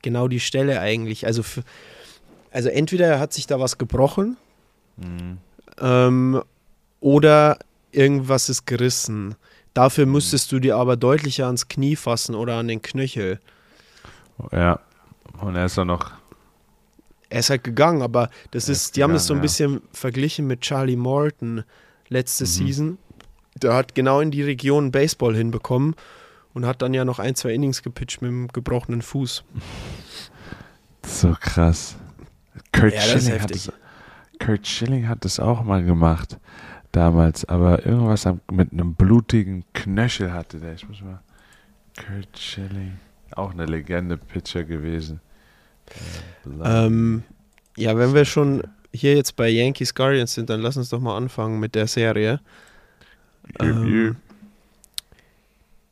Genau 0.03 0.27
die 0.27 0.39
Stelle 0.39 0.79
eigentlich. 0.79 1.25
Also, 1.25 1.41
für, 1.41 1.63
also 2.51 2.69
entweder 2.69 3.07
er 3.07 3.19
hat 3.19 3.33
sich 3.33 3.47
da 3.47 3.59
was 3.59 3.79
gebrochen 3.79 4.37
Mhm. 4.97 5.39
ähm, 5.81 6.43
oder 6.99 7.57
irgendwas 7.91 8.47
ist 8.49 8.67
gerissen. 8.67 9.33
Dafür 9.73 10.05
müsstest 10.05 10.51
du 10.51 10.59
dir 10.59 10.77
aber 10.77 10.95
deutlicher 10.97 11.47
ans 11.47 11.67
Knie 11.67 11.95
fassen 11.95 12.35
oder 12.35 12.57
an 12.57 12.67
den 12.67 12.83
Knöchel. 12.83 13.39
Ja. 14.51 14.79
Und 15.41 15.55
er 15.55 15.65
ist 15.65 15.79
auch 15.79 15.85
noch. 15.85 16.11
Er 17.29 17.39
ist 17.39 17.49
halt 17.49 17.63
gegangen, 17.63 18.03
aber 18.03 18.29
das 18.51 18.69
ist, 18.69 18.83
ist 18.83 18.95
die 18.97 19.03
haben 19.03 19.13
das 19.13 19.25
so 19.25 19.33
ein 19.33 19.41
gegangen, 19.41 19.41
bisschen 19.41 19.81
verglichen 19.91 20.45
mit 20.45 20.61
Charlie 20.61 20.95
Morton 20.95 21.63
letzte 22.09 22.43
Mhm. 22.43 22.47
Season. 22.47 22.97
Der 23.55 23.73
hat 23.73 23.95
genau 23.95 24.19
in 24.19 24.29
die 24.29 24.43
Region 24.43 24.91
Baseball 24.91 25.35
hinbekommen 25.35 25.95
und 26.53 26.65
hat 26.65 26.81
dann 26.81 26.93
ja 26.93 27.05
noch 27.05 27.19
ein, 27.19 27.35
zwei 27.35 27.53
Innings 27.53 27.83
gepitcht 27.83 28.21
mit 28.21 28.29
dem 28.29 28.47
gebrochenen 28.49 29.01
Fuß. 29.01 29.43
So 31.05 31.35
krass. 31.39 31.95
Kurt, 32.71 32.93
Ja, 32.93 33.01
Schilling 33.01 33.41
hat 33.41 33.51
das, 33.51 33.71
Kurt 34.39 34.67
Schilling 34.67 35.07
hat 35.07 35.25
das 35.25 35.39
auch 35.39 35.63
mal 35.63 35.83
gemacht. 35.83 36.37
Damals. 36.91 37.45
Aber 37.45 37.85
irgendwas 37.85 38.27
mit 38.51 38.71
einem 38.71 38.93
blutigen 38.93 39.65
Knöchel 39.73 40.31
hatte 40.31 40.59
der. 40.59 40.73
Ich 40.73 40.87
muss 40.87 41.01
mal. 41.01 41.21
Kurt 41.97 42.37
Schilling. 42.37 42.99
Auch 43.35 43.51
eine 43.51 43.65
Legende 43.65 44.17
Pitcher 44.17 44.63
gewesen. 44.63 45.19
Äh, 46.45 46.85
Ähm, 46.85 47.23
ja, 47.77 47.97
wenn 47.97 48.13
wir 48.13 48.25
schon 48.25 48.63
hier 48.93 49.15
jetzt 49.15 49.35
bei 49.35 49.49
Yankees 49.49 49.95
Guardians 49.95 50.35
sind, 50.35 50.49
dann 50.49 50.61
lass 50.61 50.77
uns 50.77 50.89
doch 50.89 50.99
mal 50.99 51.17
anfangen 51.17 51.59
mit 51.59 51.73
der 51.73 51.87
Serie. 51.87 52.39
Ähm, 53.59 54.17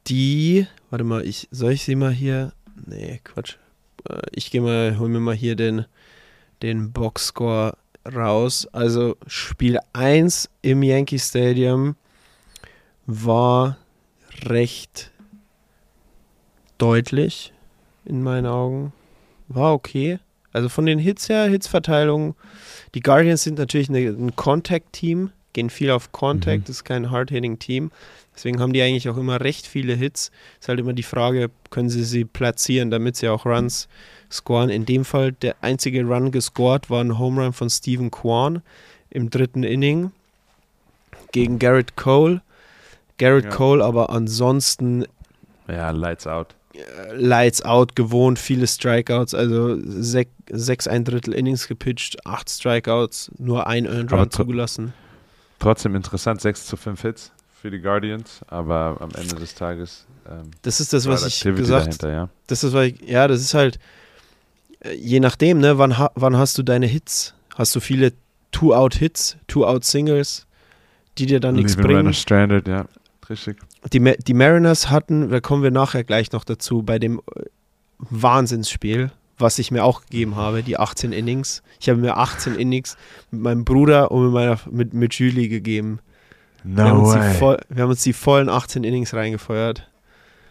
die, 0.07 0.67
warte 0.89 1.03
mal, 1.05 1.25
ich, 1.25 1.47
soll 1.51 1.73
ich 1.73 1.83
sie 1.83 1.95
mal 1.95 2.11
hier? 2.11 2.53
Nee, 2.85 3.21
Quatsch. 3.23 3.55
Äh, 4.09 4.19
Ich 4.33 4.51
gehe 4.51 4.61
mal, 4.61 4.97
hol 4.99 5.09
mir 5.09 5.19
mal 5.19 5.35
hier 5.35 5.55
den, 5.55 5.85
den 6.61 6.91
Boxscore 6.91 7.77
raus. 8.11 8.67
Also 8.71 9.15
Spiel 9.27 9.77
1 9.93 10.49
im 10.61 10.81
Yankee 10.83 11.19
Stadium 11.19 11.95
war 13.05 13.77
recht 14.45 15.11
deutlich 16.77 17.53
in 18.05 18.23
meinen 18.23 18.47
Augen. 18.47 18.93
War 19.47 19.73
okay. 19.73 20.19
Also 20.53 20.67
von 20.69 20.85
den 20.85 20.99
Hits 20.99 21.29
her, 21.29 21.45
Hitsverteilung. 21.47 22.35
Die 22.95 23.01
Guardians 23.01 23.43
sind 23.43 23.57
natürlich 23.57 23.89
eine, 23.89 23.99
ein 23.99 24.35
Contact-Team, 24.35 25.31
gehen 25.53 25.69
viel 25.69 25.91
auf 25.91 26.11
Contact, 26.11 26.67
Mhm. 26.67 26.71
ist 26.71 26.83
kein 26.83 27.11
Hard-Hitting-Team. 27.11 27.91
Deswegen 28.35 28.59
haben 28.59 28.73
die 28.73 28.81
eigentlich 28.81 29.09
auch 29.09 29.17
immer 29.17 29.41
recht 29.41 29.67
viele 29.67 29.93
Hits. 29.93 30.31
Ist 30.59 30.69
halt 30.69 30.79
immer 30.79 30.93
die 30.93 31.03
Frage, 31.03 31.49
können 31.69 31.89
sie 31.89 32.03
sie 32.03 32.25
platzieren, 32.25 32.89
damit 32.89 33.15
sie 33.17 33.29
auch 33.29 33.45
Runs 33.45 33.87
scoren. 34.31 34.69
In 34.69 34.85
dem 34.85 35.05
Fall 35.05 35.33
der 35.33 35.55
einzige 35.61 36.03
Run 36.03 36.31
gescored 36.31 36.89
war 36.89 37.03
ein 37.03 37.19
Home 37.19 37.43
Run 37.43 37.53
von 37.53 37.69
Stephen 37.69 38.09
Kwan 38.09 38.61
im 39.09 39.29
dritten 39.29 39.63
Inning 39.63 40.11
gegen 41.31 41.59
Garrett 41.59 41.97
Cole. 41.97 42.41
Garrett 43.17 43.45
Ja. 43.45 43.49
Cole 43.51 43.83
aber 43.83 44.09
ansonsten 44.09 45.05
Ja, 45.67 45.91
Lights 45.91 46.25
Out. 46.25 46.55
Lights 47.13 47.61
out 47.63 47.97
gewohnt, 47.97 48.39
viele 48.39 48.65
Strikeouts, 48.65 49.33
also 49.33 49.77
sech, 49.83 50.27
sechs 50.49 50.87
ein 50.87 51.03
Drittel 51.03 51.33
Innings 51.33 51.67
gepitcht, 51.67 52.25
acht 52.25 52.49
Strikeouts, 52.49 53.29
nur 53.37 53.67
ein 53.67 53.85
Earned 53.85 54.13
Run 54.13 54.31
zugelassen. 54.31 54.93
Trotzdem 55.59 55.95
interessant, 55.95 56.39
6 56.39 56.65
zu 56.65 56.77
5 56.77 57.01
Hits 57.01 57.31
für 57.61 57.69
die 57.69 57.79
Guardians, 57.79 58.41
aber 58.47 58.97
am 58.99 59.11
Ende 59.11 59.35
des 59.35 59.53
Tages 59.53 60.07
ähm, 60.27 60.49
Das 60.63 60.79
ist 60.79 60.93
das, 60.93 61.07
was 61.07 61.21
war 61.21 61.27
ich 61.27 61.43
gesagt 61.43 61.85
dahinter, 61.85 62.11
ja. 62.11 62.29
Das 62.47 62.63
ist, 62.63 62.73
was 62.73 62.87
ich, 62.87 63.01
ja, 63.01 63.27
das 63.27 63.39
ist 63.39 63.53
halt, 63.53 63.77
äh, 64.79 64.93
je 64.95 65.19
nachdem, 65.19 65.59
ne, 65.59 65.77
wann, 65.77 65.99
ha, 65.99 66.11
wann 66.15 66.35
hast 66.37 66.57
du 66.57 66.63
deine 66.63 66.87
Hits? 66.87 67.35
Hast 67.55 67.75
du 67.75 67.79
viele 67.79 68.13
Two-Out-Hits, 68.51 69.37
Two-Out-Singles, 69.47 70.47
die 71.19 71.27
dir 71.27 71.39
dann 71.39 71.55
nichts 71.55 71.75
bringen? 71.75 72.11
stranded, 72.15 72.67
ja. 72.67 72.85
Richtig. 73.29 73.57
Die, 73.93 73.99
die 73.99 74.33
Mariners 74.33 74.89
hatten, 74.89 75.29
da 75.29 75.39
kommen 75.39 75.61
wir 75.61 75.71
nachher 75.71 76.03
gleich 76.03 76.31
noch 76.31 76.43
dazu, 76.43 76.81
bei 76.81 76.97
dem 76.97 77.21
äh, 77.35 77.43
Wahnsinnsspiel, 77.99 79.11
was 79.37 79.59
ich 79.59 79.69
mir 79.69 79.83
auch 79.83 80.01
gegeben 80.01 80.35
habe, 80.35 80.63
die 80.63 80.77
18 80.77 81.11
Innings. 81.11 81.61
Ich 81.79 81.89
habe 81.89 81.99
mir 81.99 82.17
18 82.17 82.55
Innings 82.55 82.97
mit 83.29 83.41
meinem 83.41 83.65
Bruder 83.65 84.11
und 84.11 84.25
mit, 84.25 84.33
meiner, 84.33 84.59
mit, 84.69 84.93
mit 84.95 85.13
Julie 85.13 85.47
gegeben. 85.47 85.99
Wir, 86.63 86.83
haben 86.83 86.97
No 86.97 87.03
uns 87.03 87.13
die 87.13 87.19
way. 87.19 87.33
voll, 87.35 87.57
wir 87.69 87.83
haben 87.83 87.89
uns 87.89 88.03
die 88.03 88.13
vollen 88.13 88.49
18 88.49 88.83
Innings 88.83 89.13
reingefeuert. 89.13 89.87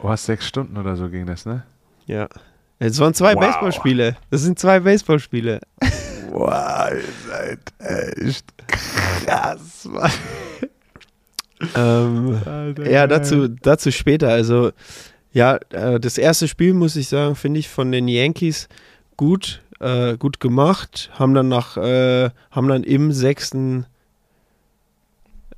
Du 0.01 0.09
hast 0.09 0.27
sechs 0.27 0.47
Stunden 0.47 0.77
oder 0.77 0.97
so 0.97 1.09
ging 1.09 1.27
das, 1.27 1.45
ne? 1.47 1.63
Ja. 2.07 2.29
Es 2.79 2.99
waren 2.99 3.13
zwei 3.15 3.35
Wow. 3.35 3.41
Baseballspiele. 3.43 4.17
Das 4.31 4.41
sind 4.43 4.59
zwei 4.59 4.81
Baseballspiele. 4.81 5.61
Wow, 6.33 6.91
ihr 6.93 7.03
seid 7.29 8.19
echt 8.21 8.45
krass, 9.27 9.85
Mann. 9.91 10.13
ähm, 11.75 12.39
Alter, 12.47 12.89
ja, 12.91 13.07
dazu, 13.09 13.49
dazu 13.49 13.91
später. 13.91 14.29
Also, 14.29 14.71
ja, 15.33 15.59
äh, 15.71 15.99
das 16.01 16.19
erste 16.19 16.49
Spiel, 16.49 16.73
muss 16.73 16.97
ich 16.97 17.09
sagen, 17.09 17.35
finde 17.35 17.59
ich 17.61 17.69
von 17.69 17.91
den 17.93 18.07
Yankees 18.09 18.69
gut, 19.17 19.63
äh, 19.81 20.17
gut 20.17 20.39
gemacht. 20.41 21.11
Haben 21.19 21.35
dann 21.35 21.49
nach, 21.49 21.77
äh, 21.77 22.31
haben 22.53 22.69
dann 22.69 22.85
im 22.85 23.13
sechsten, 23.13 23.87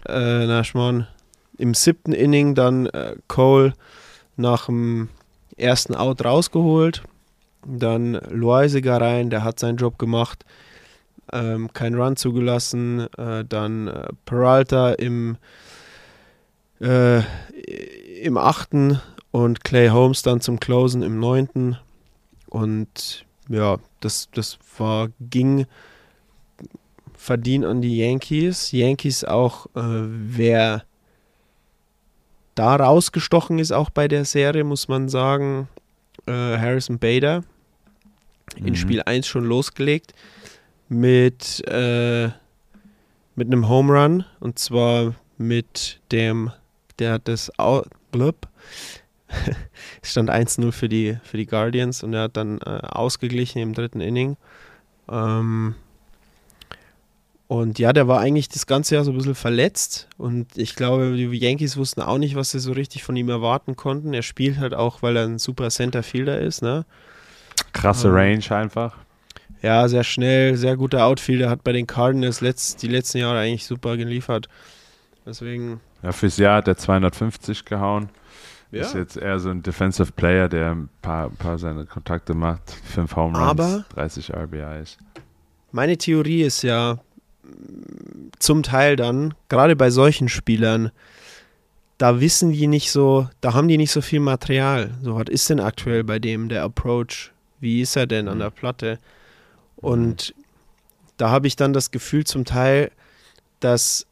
äh, 0.08 0.46
na 0.46 0.64
schmarrn, 0.64 1.06
im 1.58 1.74
siebten 1.74 2.12
Inning 2.12 2.54
dann 2.54 2.86
äh, 2.86 3.16
Cole 3.28 3.74
nach 4.36 4.66
dem 4.66 5.08
ersten 5.56 5.94
Out 5.94 6.24
rausgeholt. 6.24 7.02
Dann 7.64 8.14
Loisiger 8.30 9.00
rein, 9.00 9.30
der 9.30 9.44
hat 9.44 9.60
seinen 9.60 9.76
Job 9.76 9.98
gemacht. 9.98 10.44
Ähm, 11.32 11.72
kein 11.72 11.94
Run 11.94 12.16
zugelassen. 12.16 13.06
Äh, 13.16 13.44
dann 13.44 13.88
äh, 13.88 14.08
Peralta 14.24 14.92
im 14.92 15.36
äh, 16.80 17.22
im 18.22 18.36
achten 18.36 19.00
und 19.30 19.64
Clay 19.64 19.88
Holmes 19.88 20.22
dann 20.22 20.40
zum 20.40 20.60
Closen 20.60 21.02
im 21.02 21.20
neunten. 21.20 21.76
Und 22.48 23.24
ja, 23.48 23.78
das, 24.00 24.28
das 24.34 24.58
war, 24.78 25.08
ging 25.20 25.66
verdient 27.22 27.64
an 27.64 27.80
die 27.80 27.98
Yankees. 27.98 28.72
Yankees 28.72 29.24
auch, 29.24 29.66
äh, 29.76 29.80
wer 29.80 30.82
da 32.56 32.76
rausgestochen 32.76 33.58
ist, 33.58 33.72
auch 33.72 33.90
bei 33.90 34.08
der 34.08 34.24
Serie, 34.24 34.64
muss 34.64 34.88
man 34.88 35.08
sagen, 35.08 35.68
äh, 36.26 36.32
Harrison 36.32 36.98
Bader 36.98 37.44
in 38.56 38.66
Mhm. 38.66 38.74
Spiel 38.74 39.02
1 39.02 39.26
schon 39.26 39.44
losgelegt 39.44 40.14
mit, 40.88 41.62
äh, 41.68 42.26
mit 43.36 43.46
einem 43.46 43.68
Home 43.68 43.92
Run 43.92 44.24
und 44.40 44.58
zwar 44.58 45.14
mit 45.38 46.00
dem, 46.10 46.50
der 46.98 47.12
hat 47.12 47.28
das 47.28 47.56
Au 47.58 47.84
blub, 48.10 48.48
es 50.02 50.10
stand 50.10 50.28
1-0 50.28 50.72
für 50.72 50.88
die, 50.88 51.18
für 51.22 51.36
die 51.36 51.46
Guardians 51.46 52.02
und 52.02 52.12
er 52.14 52.22
hat 52.22 52.36
dann 52.36 52.58
äh, 52.58 52.80
ausgeglichen 52.82 53.62
im 53.62 53.74
dritten 53.74 54.00
Inning. 54.00 54.36
Ähm, 55.08 55.76
Und 57.52 57.78
ja, 57.78 57.92
der 57.92 58.08
war 58.08 58.18
eigentlich 58.20 58.48
das 58.48 58.66
ganze 58.66 58.94
Jahr 58.94 59.04
so 59.04 59.10
ein 59.10 59.16
bisschen 59.18 59.34
verletzt. 59.34 60.08
Und 60.16 60.56
ich 60.56 60.74
glaube, 60.74 61.12
die 61.14 61.26
Yankees 61.36 61.76
wussten 61.76 62.00
auch 62.00 62.16
nicht, 62.16 62.34
was 62.34 62.50
sie 62.52 62.58
so 62.60 62.72
richtig 62.72 63.02
von 63.04 63.14
ihm 63.14 63.28
erwarten 63.28 63.76
konnten. 63.76 64.14
Er 64.14 64.22
spielt 64.22 64.58
halt 64.58 64.72
auch, 64.72 65.02
weil 65.02 65.16
er 65.18 65.24
ein 65.26 65.38
super 65.38 65.68
Center-Fielder 65.68 66.40
ist. 66.40 66.62
Ne? 66.62 66.86
Krasse 67.74 68.08
Ähm, 68.08 68.14
Range 68.14 68.50
einfach. 68.56 68.96
Ja, 69.60 69.86
sehr 69.86 70.02
schnell, 70.02 70.56
sehr 70.56 70.78
guter 70.78 71.04
Outfielder. 71.04 71.50
Hat 71.50 71.62
bei 71.62 71.72
den 71.72 71.86
Cardinals 71.86 72.40
letzt, 72.40 72.82
die 72.82 72.88
letzten 72.88 73.18
Jahre 73.18 73.40
eigentlich 73.40 73.66
super 73.66 73.98
geliefert. 73.98 74.48
Deswegen, 75.26 75.80
Ja, 76.02 76.12
fürs 76.12 76.38
Jahr 76.38 76.56
hat 76.56 76.68
er 76.68 76.78
250 76.78 77.66
gehauen. 77.66 78.08
ja. 78.70 78.80
Ist 78.80 78.94
jetzt 78.94 79.18
eher 79.18 79.38
so 79.38 79.50
ein 79.50 79.62
Defensive 79.62 80.10
Player, 80.12 80.48
der 80.48 80.70
ein 80.70 80.88
paar, 81.02 81.28
paar 81.28 81.58
seine 81.58 81.84
Kontakte 81.84 82.32
macht. 82.32 82.62
Fünf 82.84 83.14
Home 83.14 83.36
Runs, 83.38 83.50
Aber- 83.50 83.84
30 83.94 84.32
RBIs. 84.34 84.96
Meine 85.70 85.98
Theorie 85.98 86.42
ist 86.44 86.62
ja 86.62 86.98
zum 88.38 88.62
Teil 88.62 88.96
dann, 88.96 89.34
gerade 89.48 89.76
bei 89.76 89.90
solchen 89.90 90.28
Spielern, 90.28 90.90
da 91.98 92.20
wissen 92.20 92.52
die 92.52 92.66
nicht 92.66 92.90
so, 92.90 93.28
da 93.40 93.54
haben 93.54 93.68
die 93.68 93.78
nicht 93.78 93.92
so 93.92 94.00
viel 94.00 94.20
Material. 94.20 94.90
So, 95.02 95.14
was 95.14 95.28
ist 95.28 95.48
denn 95.50 95.60
aktuell 95.60 96.02
bei 96.04 96.18
dem 96.18 96.48
der 96.48 96.62
Approach? 96.62 97.30
Wie 97.60 97.80
ist 97.80 97.96
er 97.96 98.06
denn 98.06 98.28
an 98.28 98.40
der 98.40 98.50
Platte? 98.50 98.98
Und 99.76 100.34
da 101.16 101.30
habe 101.30 101.46
ich 101.46 101.54
dann 101.54 101.72
das 101.72 101.92
Gefühl 101.92 102.24
zum 102.24 102.44
Teil, 102.44 102.90
dass 103.60 104.06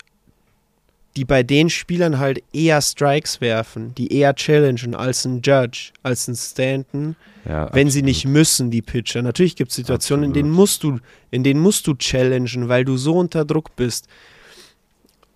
die 1.16 1.24
bei 1.24 1.42
den 1.42 1.70
Spielern 1.70 2.18
halt 2.18 2.42
eher 2.52 2.80
Strikes 2.80 3.40
werfen, 3.40 3.94
die 3.96 4.12
eher 4.12 4.34
challengen 4.34 4.94
als 4.94 5.24
ein 5.24 5.42
Judge, 5.42 5.90
als 6.04 6.28
ein 6.28 6.36
Stanton 6.36 7.16
Ja, 7.44 7.68
wenn 7.74 7.90
sie 7.90 7.98
absolut. 8.00 8.04
nicht 8.04 8.24
müssen, 8.26 8.70
die 8.70 8.80
Pitcher. 8.82 9.20
Natürlich 9.22 9.56
gibt 9.56 9.70
es 9.70 9.76
Situationen, 9.76 10.26
in 10.26 10.32
denen 10.32 10.50
Absolut. 10.50 10.60
musst 10.60 10.82
du, 10.84 10.98
in 11.32 11.42
denen 11.42 11.60
musst 11.60 11.86
du 11.86 11.94
challengen, 11.94 12.68
weil 12.68 12.84
du 12.84 12.96
so 12.96 13.14
unter 13.16 13.44
Druck 13.44 13.74
bist. 13.76 14.06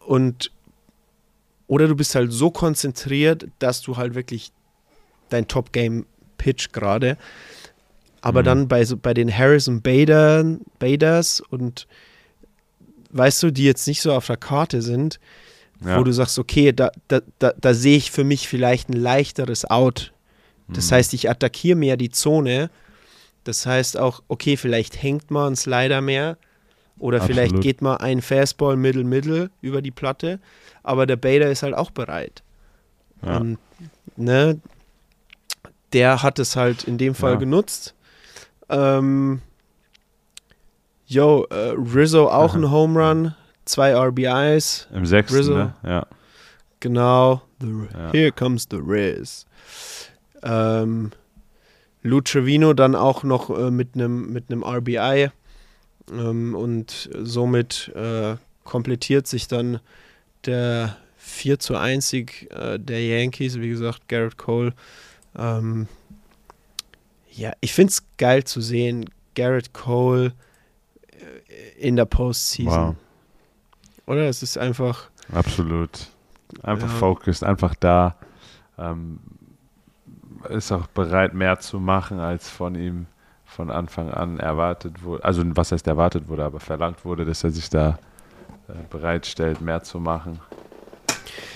Und 0.01 0.51
oder 1.67 1.89
du 1.89 1.97
bist 1.97 2.15
halt 2.15 2.31
so 2.33 2.51
konzentriert, 2.51 3.47
dass 3.59 3.81
du 3.81 3.97
halt 3.97 4.15
wirklich 4.15 4.53
dein 5.31 5.49
Top-Game 5.49 6.05
pitch 6.37 6.73
gerade. 6.73 7.17
Aber 8.21 8.41
Mhm. 8.43 8.45
dann 8.45 8.69
bei, 8.69 8.85
so, 8.85 8.97
bei 8.97 9.15
den 9.15 9.35
Harrison 9.37 9.81
Bader, 9.83 10.45
Baders 10.79 11.41
und 11.41 11.87
weißt 13.11 13.43
du, 13.45 13.51
die 13.51 13.65
jetzt 13.65 13.87
nicht 13.87 14.03
so 14.03 14.13
auf 14.13 14.27
der 14.27 14.37
Karte 14.37 14.83
sind, 14.83 15.19
Ja. 15.81 15.99
wo 15.99 16.05
du 16.05 16.13
sagst, 16.13 16.39
okay, 16.39 16.73
da, 16.73 16.91
da, 17.09 17.21
da, 17.39 17.53
da 17.61 17.75
sehe 17.75 17.97
ich 17.97 18.11
für 18.11 18.25
mich 18.25 18.49
vielleicht 18.49 18.89
ein 18.89 18.95
leichteres 18.95 19.65
Out. 19.71 20.13
Das 20.69 20.91
Mhm. 20.91 20.95
heißt, 20.95 21.15
ich 21.15 21.29
attackiere 21.29 21.77
mehr 21.77 21.97
die 21.97 22.11
Zone. 22.11 22.71
Das 23.45 23.67
heißt 23.67 23.99
auch, 23.99 24.23
okay, 24.29 24.57
vielleicht 24.57 25.03
hängt 25.03 25.31
mal 25.31 25.47
ein 25.49 25.57
Slider 25.57 26.01
mehr 26.01 26.39
oder 26.99 27.21
vielleicht 27.21 27.53
Absolut. 27.57 27.63
geht 27.63 27.83
mal 27.83 27.97
ein 27.97 28.23
Fastball 28.23 28.77
Middle 28.77 29.05
Middle 29.05 29.51
über 29.61 29.83
die 29.83 29.91
Platte, 29.91 30.41
aber 30.83 31.05
der 31.07 31.17
Bader 31.17 31.51
ist 31.51 31.63
halt 31.63 31.75
auch 31.75 31.91
bereit. 31.91 32.43
Ja. 33.23 33.39
Und 33.39 33.59
ne, 34.17 34.61
der 35.93 36.23
hat 36.23 36.39
es 36.39 36.57
halt 36.57 36.85
in 36.85 36.97
dem 36.97 37.15
Fall 37.15 37.33
Ja. 37.33 37.39
genutzt. 37.39 37.95
Ähm, 38.71 39.43
yo, 41.07 41.45
äh, 41.51 41.75
Rizzo 41.77 42.29
auch 42.31 42.51
Aha. 42.55 42.59
ein 42.59 42.71
Home 42.71 42.99
Run, 43.09 43.35
zwei 43.65 43.95
RBIs. 43.95 44.89
Im 44.93 45.07
sechsten, 45.07 45.37
Rizzo. 45.37 45.55
ne? 45.55 45.75
Ja. 45.85 46.07
Genau. 46.81 47.43
The, 47.61 47.67
Ja. 47.93 48.13
Here 48.13 48.33
comes 48.33 48.67
the 48.71 48.77
Riz. 48.77 49.47
Ähm, 50.43 51.13
Lou 52.03 52.21
Trevino 52.21 52.75
dann 52.75 52.95
auch 52.95 53.23
noch 53.23 53.49
äh, 53.51 53.71
mit 53.71 53.95
einem 53.95 54.31
mit 54.33 54.51
einem 54.51 54.63
RBI 54.63 55.31
ähm, 56.13 56.55
und 56.55 57.09
somit 57.19 57.91
äh, 57.95 58.37
komplettiert 58.65 59.27
sich 59.27 59.49
dann 59.49 59.81
der 60.45 60.97
4 61.17 61.59
zu 61.59 61.77
1 61.77 62.07
Sieg 62.11 62.51
äh, 62.53 62.79
der 62.79 63.03
Yankees, 63.03 63.59
wie 63.59 63.71
gesagt, 63.71 64.09
Garrett 64.09 64.37
Cole. 64.37 64.75
Ähm, 65.37 65.89
ja, 67.33 67.53
ich 67.61 67.73
finde 67.73 67.91
es 67.93 68.03
geil 68.19 68.45
zu 68.45 68.61
sehen, 68.61 69.09
Garrett 69.35 69.73
Cole 69.73 70.35
äh, 71.09 71.79
in 71.81 71.97
der 71.97 72.05
Postseason. 72.05 72.89
Wow. 72.89 72.97
Oder? 74.07 74.29
Es 74.29 74.43
ist 74.43 74.59
einfach, 74.59 75.09
Absolut. 75.33 75.91
Einfach 76.63 76.89
Ja. 76.89 76.95
focused, 76.95 77.43
einfach 77.45 77.75
da. 77.75 78.17
Ähm, 78.79 79.19
ist 80.51 80.71
auch 80.73 80.87
bereit, 80.89 81.33
mehr 81.35 81.59
zu 81.59 81.81
machen, 81.81 82.21
als 82.21 82.51
von 82.51 82.75
ihm 82.75 83.07
von 83.47 83.71
Anfang 83.71 84.11
an 84.11 84.39
erwartet 84.39 85.03
wurde. 85.03 85.25
Also, 85.25 85.43
was 85.57 85.73
heißt 85.73 85.87
erwartet 85.87 86.29
wurde, 86.29 86.45
aber 86.45 86.61
verlangt 86.61 87.05
wurde, 87.05 87.25
dass 87.25 87.43
er 87.45 87.51
sich 87.51 87.71
da 87.71 87.99
äh, 88.69 88.73
bereitstellt, 88.91 89.61
mehr 89.61 89.83
zu 89.83 89.99
machen. 90.01 90.39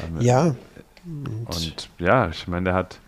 Ähm, 0.03 0.21
ja. 0.21 0.55
Und 1.47 1.89
ja, 1.99 2.29
ich 2.29 2.47
meine, 2.49 2.65
der 2.65 2.75
hat, 2.75 2.99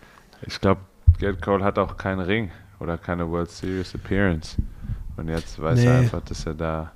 ich 0.45 0.59
glaube, 0.61 0.81
Garrett 1.19 1.41
Cole 1.41 1.63
hat 1.63 1.77
auch 1.79 1.97
keinen 1.97 2.19
Ring 2.21 2.51
oder 2.79 2.97
keine 2.97 3.29
World 3.29 3.49
Series 3.49 3.93
Appearance. 3.95 4.57
Und 5.17 5.27
jetzt 5.29 5.59
weiß 5.61 5.79
er 5.79 5.91
Nee. 5.93 5.97
einfach, 5.99 6.21
dass 6.21 6.45
er 6.45 6.53
da, 6.53 6.91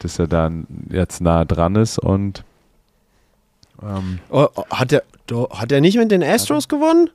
dass 0.00 0.18
er 0.18 0.26
da 0.26 0.50
jetzt 0.90 1.20
nah 1.20 1.44
dran 1.44 1.76
ist 1.76 1.98
und 1.98 2.44
ähm, 3.82 4.18
Oh, 4.30 4.48
oh, 4.54 4.64
hat 4.70 4.92
er 4.92 5.02
hat 5.52 5.72
er 5.72 5.80
nicht 5.80 5.96
mit 5.96 6.10
den 6.10 6.22
Astros 6.22 6.68
gewonnen? 6.68 7.08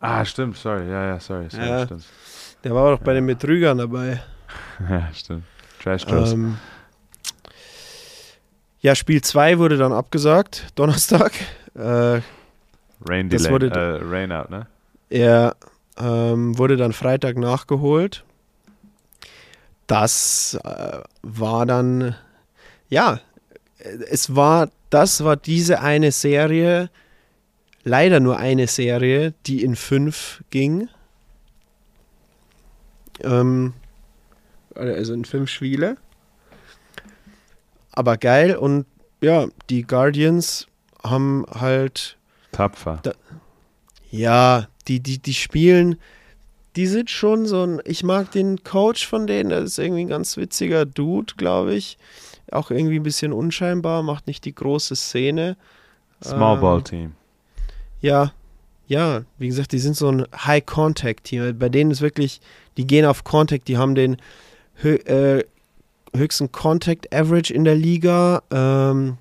Ah, 0.00 0.24
stimmt, 0.24 0.56
sorry, 0.56 0.88
ja, 0.90 1.06
ja, 1.06 1.20
sorry, 1.20 1.46
sorry, 1.50 1.66
Ja. 1.68 1.84
stimmt. 1.86 2.04
Der 2.64 2.74
war 2.74 2.90
doch 2.96 3.02
bei 3.02 3.14
den 3.14 3.26
Betrügern 3.26 3.78
dabei. 3.78 4.22
Ja, 4.88 5.08
stimmt. 5.14 5.44
Trash 5.82 6.04
Throws. 6.04 6.32
Ähm, 6.32 6.58
ja, 8.80 8.94
Spiel 8.94 9.20
2 9.22 9.58
wurde 9.58 9.76
dann 9.76 9.92
abgesagt, 9.92 10.66
Donnerstag. 10.74 11.32
Äh, 11.74 12.20
Rain 13.08 13.28
Delay, 13.28 13.50
wurde- 13.50 13.70
äh, 13.70 14.04
Rain 14.04 14.32
Out, 14.32 14.50
ne? 14.50 14.66
er 15.10 15.56
ähm, 15.98 16.56
wurde 16.58 16.76
dann 16.76 16.92
Freitag 16.92 17.36
nachgeholt. 17.36 18.24
Das 19.92 20.58
äh, 20.64 21.00
war 21.20 21.66
dann, 21.66 22.16
ja, 22.88 23.20
es 24.08 24.34
war, 24.34 24.70
das 24.88 25.22
war 25.22 25.36
diese 25.36 25.80
eine 25.82 26.12
Serie, 26.12 26.88
leider 27.84 28.18
nur 28.18 28.38
eine 28.38 28.68
Serie, 28.68 29.34
die 29.44 29.62
in 29.62 29.76
fünf 29.76 30.42
ging. 30.48 30.88
Ähm, 33.20 33.74
also 34.74 35.12
in 35.12 35.26
fünf 35.26 35.50
Spiele. 35.50 35.98
Aber 37.90 38.16
geil 38.16 38.56
und 38.56 38.86
ja, 39.20 39.46
die 39.68 39.82
Guardians 39.82 40.68
haben 41.04 41.44
halt 41.50 42.16
Tapfer. 42.50 43.00
Da- 43.02 43.12
ja, 44.10 44.68
die, 44.88 45.00
die, 45.00 45.18
die 45.18 45.34
spielen, 45.34 45.98
die 46.76 46.86
sind 46.86 47.10
schon 47.10 47.46
so 47.46 47.64
ein, 47.64 47.80
ich 47.84 48.02
mag 48.02 48.30
den 48.32 48.64
Coach 48.64 49.06
von 49.06 49.26
denen, 49.26 49.50
das 49.50 49.64
ist 49.64 49.78
irgendwie 49.78 50.02
ein 50.02 50.08
ganz 50.08 50.36
witziger 50.36 50.86
Dude, 50.86 51.34
glaube 51.36 51.74
ich. 51.74 51.98
Auch 52.50 52.70
irgendwie 52.70 52.96
ein 52.96 53.02
bisschen 53.02 53.32
unscheinbar, 53.32 54.02
macht 54.02 54.26
nicht 54.26 54.44
die 54.44 54.54
große 54.54 54.96
Szene. 54.96 55.56
Small 56.22 56.56
ähm, 56.56 56.60
Ball 56.60 56.82
Team. 56.82 57.12
Ja, 58.00 58.32
ja, 58.86 59.22
wie 59.38 59.48
gesagt, 59.48 59.72
die 59.72 59.78
sind 59.78 59.96
so 59.96 60.10
ein 60.10 60.26
High-Contact-Team. 60.34 61.58
Bei 61.58 61.68
denen 61.68 61.90
ist 61.90 62.00
wirklich, 62.00 62.40
die 62.76 62.86
gehen 62.86 63.06
auf 63.06 63.24
Contact, 63.24 63.68
die 63.68 63.78
haben 63.78 63.94
den 63.94 64.16
hö 64.82 64.96
äh, 64.96 65.44
höchsten 66.14 66.52
Contact-Average 66.52 67.54
in 67.54 67.64
der 67.64 67.74
Liga. 67.74 68.42
Ähm, 68.50 69.16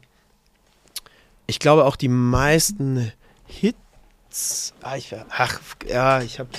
ich 1.47 1.59
glaube 1.59 1.85
auch 1.85 1.95
die 1.95 2.09
meisten 2.09 3.11
Hits. 3.45 4.73
Ah, 4.81 4.97
ich, 4.97 5.13
ach, 5.29 5.59
ja, 5.87 6.21
ich 6.21 6.39
habe 6.39 6.49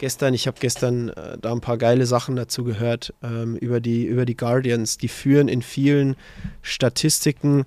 gestern, 0.00 0.32
ich 0.34 0.46
habe 0.46 0.58
gestern 0.58 1.10
äh, 1.10 1.38
da 1.38 1.52
ein 1.52 1.60
paar 1.60 1.76
geile 1.76 2.06
Sachen 2.06 2.34
dazu 2.34 2.64
gehört 2.64 3.14
ähm, 3.22 3.54
über, 3.56 3.80
die, 3.80 4.04
über 4.04 4.24
die 4.24 4.36
Guardians. 4.36 4.96
Die 4.96 5.08
führen 5.08 5.46
in 5.46 5.62
vielen 5.62 6.16
Statistiken, 6.62 7.66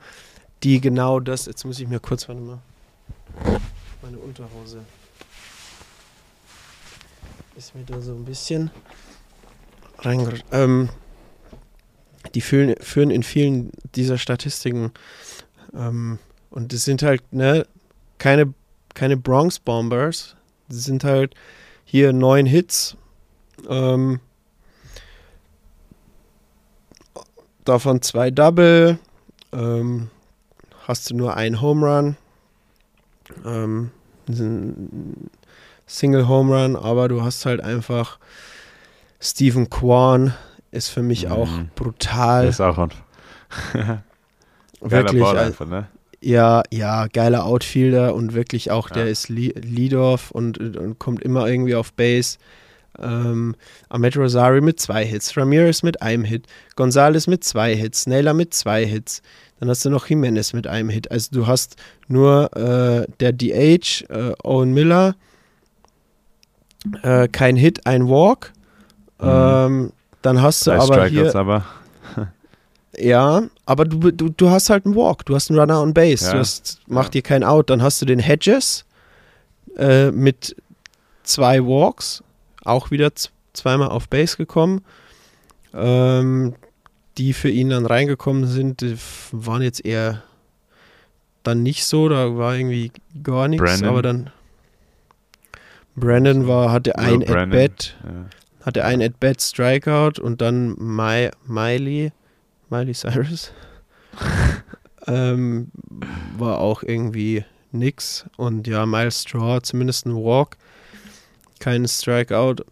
die 0.64 0.82
genau 0.82 1.20
das. 1.20 1.46
Jetzt 1.46 1.64
muss 1.64 1.80
ich 1.80 1.88
mir 1.88 2.00
kurz, 2.00 2.28
warte 2.28 2.42
mal. 2.42 2.60
Meine 4.02 4.18
Unterhose. 4.18 4.80
Ist 7.56 7.76
mir 7.76 7.84
da 7.84 8.02
so 8.02 8.14
ein 8.14 8.26
bisschen 8.26 8.72
reingerutscht. 10.00 10.44
Ähm, 10.52 10.90
die 12.34 12.42
führen, 12.42 12.76
führen 12.80 13.12
in 13.12 13.22
vielen 13.22 13.72
dieser 13.94 14.18
Statistiken. 14.18 14.92
Ähm, 15.76 16.18
und 16.50 16.74
das 16.74 16.84
sind 16.84 17.04
halt, 17.04 17.32
ne, 17.32 17.68
keine, 18.18 18.56
keine 18.96 19.18
Bronx 19.18 19.60
Bombers. 19.60 20.36
Das 20.68 20.84
sind 20.84 21.04
halt 21.04 21.36
hier 21.94 22.12
neun 22.12 22.48
Hits. 22.48 22.98
Ähm, 23.70 24.20
davon 27.66 28.02
zwei 28.02 28.32
Double. 28.32 28.98
Ähm, 29.52 30.10
hast 30.88 31.12
du 31.12 31.16
nur 31.16 31.38
einen 31.38 31.62
Home 31.62 31.86
Run. 31.86 32.18
Ähm, 33.46 33.92
ein 34.28 35.30
Single 35.86 36.28
Home 36.28 36.56
Run, 36.64 36.76
aber 36.76 37.10
du 37.10 37.22
hast 37.22 37.46
halt 37.46 37.62
einfach 37.62 38.18
Stephen 39.20 39.70
Kwan 39.70 40.34
ist 40.72 40.90
für 40.90 41.04
mich 41.04 41.28
Mhm. 41.28 41.32
auch 41.32 41.48
Der 41.58 41.64
brutal. 41.76 42.48
ist 42.48 42.60
auch 42.60 42.76
Geiler 42.76 44.02
wirklich, 44.82 45.22
Ball 45.22 45.38
äh, 45.38 45.42
einfach, 45.42 45.68
ne? 45.68 45.88
Ja, 46.24 46.64
ja, 46.72 47.08
geiler 47.08 47.46
Outfielder 47.46 48.16
und 48.16 48.34
wirklich 48.34 48.72
auch, 48.72 48.90
der 48.90 49.06
Ja. 49.06 49.12
ist 49.12 49.30
Le 49.30 49.54
Lead-Off 49.56 50.32
und, 50.32 50.58
und 50.58 50.98
kommt 51.00 51.22
immer 51.22 51.48
irgendwie 51.48 51.76
auf 51.76 51.94
Base. 51.94 52.38
Ähm, 53.00 53.56
Ahmed 53.90 54.16
Rosari 54.18 54.62
mit 54.62 54.80
zwei 54.80 55.06
Hits, 55.06 55.36
Ramirez 55.36 55.84
mit 55.84 56.02
einem 56.02 56.24
Hit, 56.24 56.46
Gonzalez 56.76 57.28
mit 57.28 57.44
zwei 57.44 57.76
Hits, 57.76 58.08
Naylor 58.08 58.34
mit 58.34 58.54
zwei 58.54 58.86
Hits. 58.86 59.22
Dann 59.60 59.70
hast 59.70 59.84
du 59.84 59.90
noch 59.90 60.08
Jimenez 60.08 60.54
mit 60.54 60.68
einem 60.68 60.90
Hit. 60.90 61.10
Also 61.12 61.30
du 61.32 61.48
hast 61.48 61.76
nur 62.08 62.56
äh, 62.56 63.08
der 63.20 63.34
DH, 63.34 64.06
äh, 64.10 64.34
Owen 64.44 64.74
Miller, 64.74 65.16
äh, 67.02 67.28
kein 67.28 67.56
Hit, 67.56 67.86
ein 67.86 68.08
Walk. 68.08 68.54
Mhm. 69.20 69.28
Ähm, 69.28 69.94
dann 70.22 70.42
hast 70.42 70.68
du 70.68 70.72
Drei 70.72 70.80
aber 70.80 71.06
hier, 71.08 71.30
Strikeouts 71.30 71.36
aber. 71.36 71.66
ja, 72.98 73.44
aber 73.66 73.86
du, 73.86 74.12
du, 74.12 74.30
du 74.30 74.50
hast 74.50 74.70
halt 74.70 74.86
einen 74.86 74.96
Walk, 74.96 75.26
du 75.26 75.36
hast 75.36 75.50
einen 75.50 75.60
Runner 75.60 75.82
on 75.82 75.94
Base, 75.94 76.26
Ja. 76.26 76.34
du 76.34 76.40
hast, 76.40 76.80
mach 76.88 77.06
Ja. 77.06 77.10
dir 77.12 77.22
kein 77.22 77.44
Out. 77.44 77.70
Dann 77.70 77.82
hast 77.82 78.02
du 78.02 78.06
den 78.06 78.20
Hedges 78.20 78.86
äh, 79.78 80.12
mit 80.12 80.56
zwei 81.24 81.62
Walks, 81.64 82.24
auch 82.64 82.92
wieder 82.92 83.12
zweimal 83.54 83.90
auf 83.90 84.08
Base 84.10 84.38
gekommen. 84.38 84.82
Ähm, 85.74 86.56
die 87.18 87.34
für 87.34 87.50
ihn 87.50 87.70
dann 87.70 87.86
reingekommen 87.86 88.48
sind, 88.48 88.84
waren 89.32 89.62
jetzt 89.62 89.86
eher 89.86 90.24
dann 91.44 91.62
nicht 91.64 91.86
so, 91.86 92.10
da 92.10 92.38
war 92.38 92.56
irgendwie 92.56 92.92
gar 93.24 93.48
nichts, 93.48 93.64
Brandon. 93.64 93.90
aber 93.90 94.02
dann 94.02 94.30
Brandon 95.96 96.48
war, 96.48 96.72
hatte 96.72 96.98
ein 96.98 97.22
At-Bat, 97.22 97.96
Ja. 98.04 98.66
hatte 98.66 98.84
ein 98.86 99.02
At-Bat 99.02 99.42
Strikeout 99.42 100.22
und 100.22 100.42
dann 100.42 100.76
My, 100.80 101.30
Miley, 101.46 102.12
Miley 102.74 102.94
Cyrus, 102.94 103.52
ähm, 105.08 105.72
war 106.38 106.58
auch 106.60 106.82
irgendwie 106.84 107.46
nix. 107.72 108.26
Und 108.38 108.68
ja, 108.68 108.86
Miles 108.86 109.22
Straw, 109.22 109.62
zumindest 109.62 110.06
ein 110.06 110.16
Walk, 110.16 110.58
kein 111.60 111.88
Strikeout. 111.88 112.64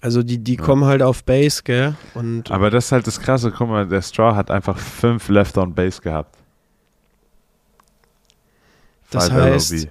Also 0.00 0.22
die, 0.22 0.38
die 0.38 0.56
Ja. 0.56 0.62
kommen 0.62 0.84
halt 0.84 1.02
auf 1.02 1.24
Base, 1.24 1.62
gell? 1.62 1.94
Und 2.14 2.50
Aber 2.50 2.70
das 2.70 2.86
ist 2.86 2.92
halt 2.92 3.06
das 3.06 3.20
Krasse. 3.20 3.50
Guck 3.50 3.68
mal, 3.68 3.86
der 3.86 4.02
Straw 4.02 4.34
hat 4.36 4.50
einfach 4.50 4.78
fünf 4.78 5.28
Left 5.28 5.58
on 5.58 5.74
Base 5.74 6.00
gehabt. 6.00 6.36
Das 9.10 9.28
Five 9.28 9.36
heißt-. 9.42 9.88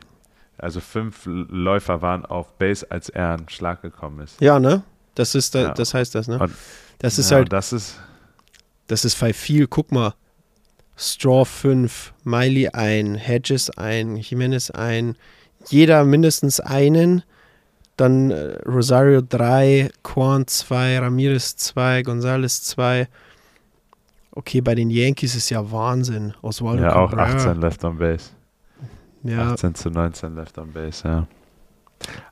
Also 0.57 0.79
fünf 0.79 1.21
Läufer 1.25 2.01
waren 2.01 2.25
auf 2.25 2.53
Base, 2.57 2.85
als 2.89 3.09
er 3.09 3.29
an 3.29 3.49
Schlag 3.49 3.81
gekommen 3.81 4.19
ist. 4.21 4.39
ja, 4.41 4.59
ne? 4.59 4.83
Das 5.15 5.35
ist 5.35 5.53
da, 5.55 5.61
Ja. 5.61 5.73
das 5.73 5.93
heißt 5.93 6.15
das, 6.15 6.27
ne? 6.29 6.39
Und- 6.39 6.53
Das 6.99 7.17
ist 7.19 7.31
ja, 7.31 7.37
halt, 7.37 7.51
Das 7.51 7.73
ist. 7.73 7.99
Das 8.91 9.05
ist 9.05 9.19
bei 9.19 9.31
viel. 9.31 9.67
Guck 9.67 9.91
mal. 9.91 10.13
Straw 10.97 11.45
5, 11.45 12.13
Miley 12.25 12.67
ein, 12.67 13.15
Hedges 13.15 13.69
ein, 13.71 14.17
Jimenez 14.17 14.69
ein, 14.69 15.15
jeder 15.67 16.03
mindestens 16.03 16.59
einen. 16.59 17.23
Dann 17.95 18.31
äh, 18.31 18.57
Rosario 18.67 19.21
3, 19.21 19.89
Quan 20.03 20.45
2, 20.45 20.99
Ramirez 20.99 21.55
2, 21.55 22.03
Gonzalez 22.03 22.63
2. 22.63 23.07
Okay, 24.31 24.61
bei 24.61 24.75
den 24.75 24.89
Yankees 24.89 25.35
ist 25.35 25.49
ja 25.49 25.71
Wahnsinn. 25.71 26.33
Oswaldo 26.41 26.83
Ja, 26.83 26.95
auch 26.95 27.09
Cabrera. 27.09 27.35
18 27.35 27.61
Left 27.61 27.83
on 27.83 27.97
Base. 27.97 28.29
Ja, 29.23 29.53
18 29.53 29.75
zu 29.75 29.89
19 29.89 30.35
Left 30.35 30.57
on 30.57 30.71
Base, 30.71 31.07
ja. 31.07 31.27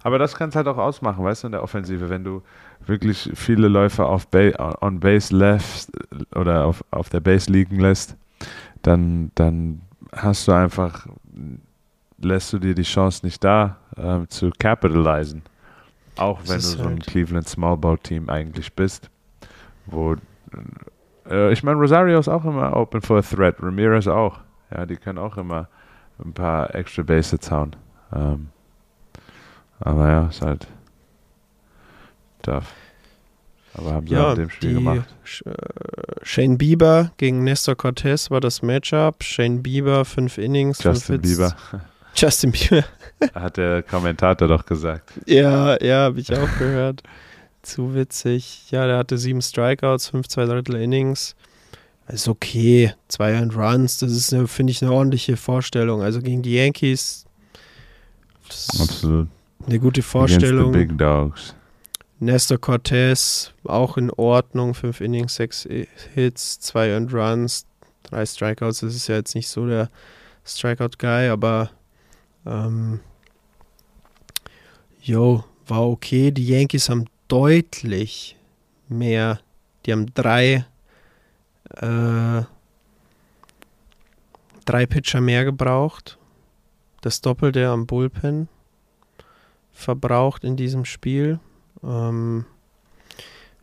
Aber 0.03 0.19
das 0.19 0.35
kann 0.35 0.49
es 0.49 0.55
halt 0.55 0.67
auch 0.67 0.77
ausmachen, 0.77 1.23
weißt 1.23 1.43
du, 1.43 1.47
in 1.47 1.51
der 1.53 1.63
Offensive, 1.63 2.09
wenn 2.09 2.23
du 2.23 2.41
wirklich 2.85 3.31
viele 3.35 3.67
Läufer 3.67 4.07
auf 4.07 4.27
ba 4.27 4.77
on 4.81 4.99
Base 4.99 5.35
left 5.35 5.89
oder 6.35 6.65
auf, 6.65 6.83
auf 6.91 7.09
der 7.09 7.19
Base 7.19 7.51
liegen 7.51 7.79
lässt, 7.79 8.15
dann, 8.81 9.31
dann 9.35 9.81
hast 10.11 10.47
du 10.47 10.51
einfach, 10.53 11.07
lässt 12.19 12.53
du 12.53 12.59
dir 12.59 12.73
die 12.73 12.83
Chance 12.83 13.25
nicht 13.25 13.43
da, 13.43 13.77
ähm, 13.97 14.29
zu 14.29 14.51
capitalisen. 14.57 15.43
Auch 16.17 16.39
wenn 16.47 16.55
du 16.55 16.61
so 16.61 16.83
ein 16.83 16.89
halt- 16.89 17.07
Cleveland 17.07 17.47
Small 17.47 17.77
Ball 17.77 17.97
Team 17.97 18.29
eigentlich 18.29 18.73
bist, 18.73 19.09
wo 19.85 20.15
äh, 21.29 21.51
ich 21.53 21.63
meine, 21.63 21.77
Rosario 21.77 22.19
ist 22.19 22.27
auch 22.27 22.43
immer 22.43 22.75
open 22.75 23.01
for 23.01 23.19
a 23.19 23.21
threat, 23.21 23.55
Ramirez 23.61 24.07
auch. 24.07 24.39
Ja, 24.71 24.85
die 24.85 24.97
können 24.97 25.17
auch 25.17 25.37
immer 25.37 25.67
ein 26.23 26.33
paar 26.33 26.73
extra 26.75 27.03
Bases 27.03 27.49
hauen. 27.51 27.75
Ähm, 28.13 28.49
aber 29.79 30.09
ja, 30.09 30.27
ist 30.27 30.41
halt 30.41 30.67
tough. 32.41 32.73
Aber 33.73 33.93
haben 33.93 34.07
sie 34.07 34.13
ja 34.13 34.31
in 34.31 34.39
dem 34.39 34.49
Spiel 34.49 34.69
die, 34.69 34.75
gemacht. 34.75 35.07
Äh, 35.45 35.51
Shane 36.23 36.57
Bieber 36.57 37.11
gegen 37.17 37.43
Nestor 37.43 37.75
Cortez 37.75 38.31
war 38.31 38.41
das 38.41 38.61
Matchup. 38.61 39.23
Shane 39.23 39.61
Bieber, 39.61 40.05
5 40.05 40.37
Innings, 40.37 40.81
fünf 40.81 40.95
Justin 40.95 41.21
Hits. 41.21 41.29
Bieber, 41.29 41.55
Justin 42.15 42.51
Bieber. 42.51 42.83
hat 43.33 43.57
der 43.57 43.83
Kommentator 43.83 44.47
doch 44.47 44.65
gesagt. 44.65 45.11
Ja, 45.25 45.81
ja, 45.83 46.05
habe 46.05 46.19
ich 46.19 46.33
auch 46.33 46.57
gehört. 46.57 47.03
Zu 47.61 47.93
witzig. 47.93 48.71
Ja, 48.71 48.87
der 48.87 48.97
hatte 48.97 49.17
sieben 49.17 49.41
Strikeouts, 49.41 50.07
fünf 50.09 50.27
zwei 50.27 50.45
Drittel 50.45 50.75
Innings. 50.75 51.35
Ist 52.07 52.27
okay. 52.27 52.93
Zwei 53.07 53.33
Earned 53.33 53.55
Runs, 53.55 53.99
das 53.99 54.11
ist, 54.11 54.35
finde 54.49 54.71
ich, 54.71 54.81
eine 54.81 54.91
ordentliche 54.91 55.37
Vorstellung. 55.37 56.01
Also 56.01 56.21
gegen 56.21 56.41
die 56.41 56.55
Yankees, 56.55 57.25
das 58.47 58.67
ist 58.73 58.81
Absolut. 58.81 59.27
eine 59.67 59.79
gute 59.79 59.87
Against 59.87 59.95
the 59.95 60.01
Vorstellung. 60.01 60.71
Big 60.71 60.97
Dogs. 60.97 61.53
Nestor 62.19 62.57
Cortez, 62.57 63.53
auch 63.63 63.97
in 63.97 64.11
Ordnung. 64.11 64.73
Fünf 64.73 65.01
Innings, 65.01 65.35
sechs 65.35 65.65
I- 65.65 65.87
Hits, 66.13 66.59
zwei 66.59 66.89
Earned 66.89 67.13
Runs, 67.13 67.65
drei 68.03 68.25
Strikeouts. 68.25 68.81
Das 68.81 68.93
ist 68.95 69.07
ja 69.07 69.15
jetzt 69.15 69.35
nicht 69.35 69.47
so 69.47 69.65
der 69.65 69.89
Strikeout-Guy, 70.45 71.29
aber 71.29 71.69
ähm, 72.45 72.99
yo, 75.01 75.43
war 75.67 75.87
okay. 75.87 76.31
Die 76.31 76.47
Yankees 76.47 76.89
haben 76.89 77.05
deutlich 77.27 78.37
mehr. 78.89 79.39
Die 79.85 79.93
haben 79.93 80.13
drei 80.13 80.65
äh, 81.75 82.43
drei 84.65 84.85
Pitcher 84.85 85.21
mehr 85.21 85.45
gebraucht. 85.45 86.17
Das 87.01 87.21
Doppelte 87.21 87.69
am 87.69 87.87
Bullpen 87.87 88.49
verbraucht 89.71 90.43
in 90.43 90.57
diesem 90.57 90.83
Spiel. 90.83 91.39
Ähm, 91.83 92.45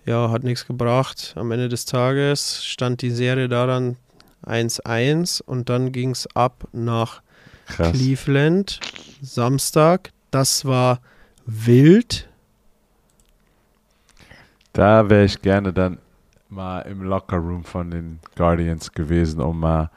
ja, 0.05 0.31
hat 0.31 0.44
nichts 0.44 0.66
gebracht. 0.66 1.35
Am 1.37 1.50
Ende 1.50 1.68
des 1.68 1.85
Tages 1.85 2.64
stand 2.64 3.02
die 3.02 3.11
Serie 3.11 3.48
da 3.48 3.66
dann 3.66 3.96
1-1 4.44 5.42
und 5.42 5.68
dann 5.68 5.92
ging 5.92 6.11
es 6.11 6.29
ab 6.35 6.68
nach 6.72 7.22
Krass. 7.66 7.92
Cleveland. 7.92 8.81
Samstag. 9.20 10.12
Das 10.31 10.64
war 10.64 11.00
wild. 11.46 12.29
Da 14.72 15.09
wäre 15.09 15.24
ich 15.24 15.40
gerne 15.40 15.72
dann 15.72 15.98
mal 16.48 16.81
im 16.83 17.02
Lockerroom 17.02 17.64
von 17.64 17.90
den 17.90 18.20
Guardians 18.37 18.92
gewesen, 18.92 19.40
um 19.40 19.61
mal 19.61 19.90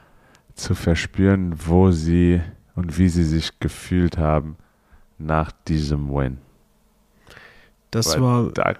zu 0.54 0.74
verspüren, 0.74 1.54
wo 1.66 1.90
sie 1.90 2.40
und 2.74 2.98
wie 2.98 3.08
sie 3.08 3.24
sich 3.24 3.60
gefühlt 3.60 4.18
haben 4.18 4.56
nach 5.18 5.52
diesem 5.68 6.10
Win. 6.10 6.38
Das 7.90 8.14
Weil 8.14 8.22
war, 8.22 8.50
Da, 8.52 8.74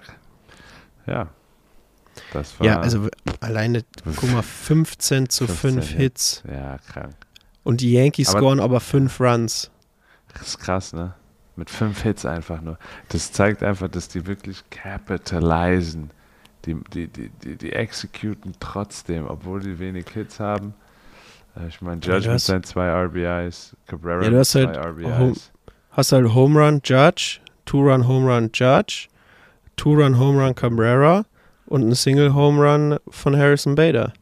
ja. 1.07 1.27
Das 2.33 2.59
war. 2.59 2.67
ja, 2.67 2.79
also 2.79 3.07
alleine, 3.39 3.83
guck 4.15 4.31
mal, 4.31 4.41
15 4.41 5.29
zu 5.29 5.47
15, 5.47 5.71
5 5.73 5.91
ja. 5.91 5.97
Hits. 5.97 6.43
Ja, 6.49 6.77
krank. 6.77 7.13
Und 7.63 7.81
die 7.81 7.93
Yankees 7.93 8.29
Aber- 8.29 8.39
scoren 8.39 8.59
aber 8.59 8.79
5 8.79 9.19
Runs. 9.19 9.71
Das 10.33 10.47
ist 10.47 10.59
krass, 10.59 10.93
ne? 10.93 11.13
Mit 11.57 11.69
fünf 11.69 12.01
Hits 12.03 12.25
einfach 12.25 12.61
nur. 12.61 12.77
Das 13.09 13.33
zeigt 13.33 13.61
einfach, 13.61 13.89
dass 13.89 14.07
die 14.07 14.25
wirklich 14.25 14.63
capitalisen. 14.69 16.09
Die, 16.65 16.75
die, 16.93 17.07
die, 17.07 17.29
die, 17.43 17.57
die 17.57 17.73
executen 17.73 18.53
trotzdem, 18.59 19.27
obwohl 19.27 19.59
die 19.59 19.77
wenig 19.77 20.05
Hits 20.13 20.39
haben. 20.39 20.73
Äh, 21.57 21.67
Ich 21.67 21.81
meine, 21.81 21.99
Ja, 22.01 22.13
Judge 22.13 22.27
du 22.27 22.33
mit 22.33 22.41
seinen 22.41 22.63
zwei 22.63 22.87
RBIs, 22.89 23.75
Cabrera 23.87 24.23
Ja, 24.23 24.29
mit 24.31 24.45
zwei 24.45 24.65
halt 24.67 24.77
RBIs. 24.77 25.51
Hast 25.91 26.11
halt 26.13 26.33
Home 26.33 26.59
Run 26.63 26.81
Judge, 26.83 27.39
Two-Run 27.65 28.07
Home 28.07 28.27
Run 28.27 28.49
Judge, 28.53 29.07
Two-Run 29.77 30.19
Home 30.19 30.43
Run 30.43 30.55
Cabrera 30.55 31.25
und 31.65 31.87
ein 31.87 31.95
Single 31.95 32.33
Home 32.33 32.61
Run 32.61 32.97
von 33.09 33.37
Harrison 33.37 33.75
Bader. 33.75 34.13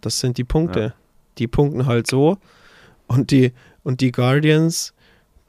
Das 0.00 0.20
sind 0.20 0.38
die 0.38 0.44
Punkte. 0.44 0.80
Ja. 0.80 0.94
Die 1.38 1.46
punkten 1.46 1.86
halt 1.86 2.06
so 2.06 2.38
und 3.06 3.30
die, 3.30 3.52
und 3.82 4.00
die 4.00 4.12
Guardians 4.12 4.94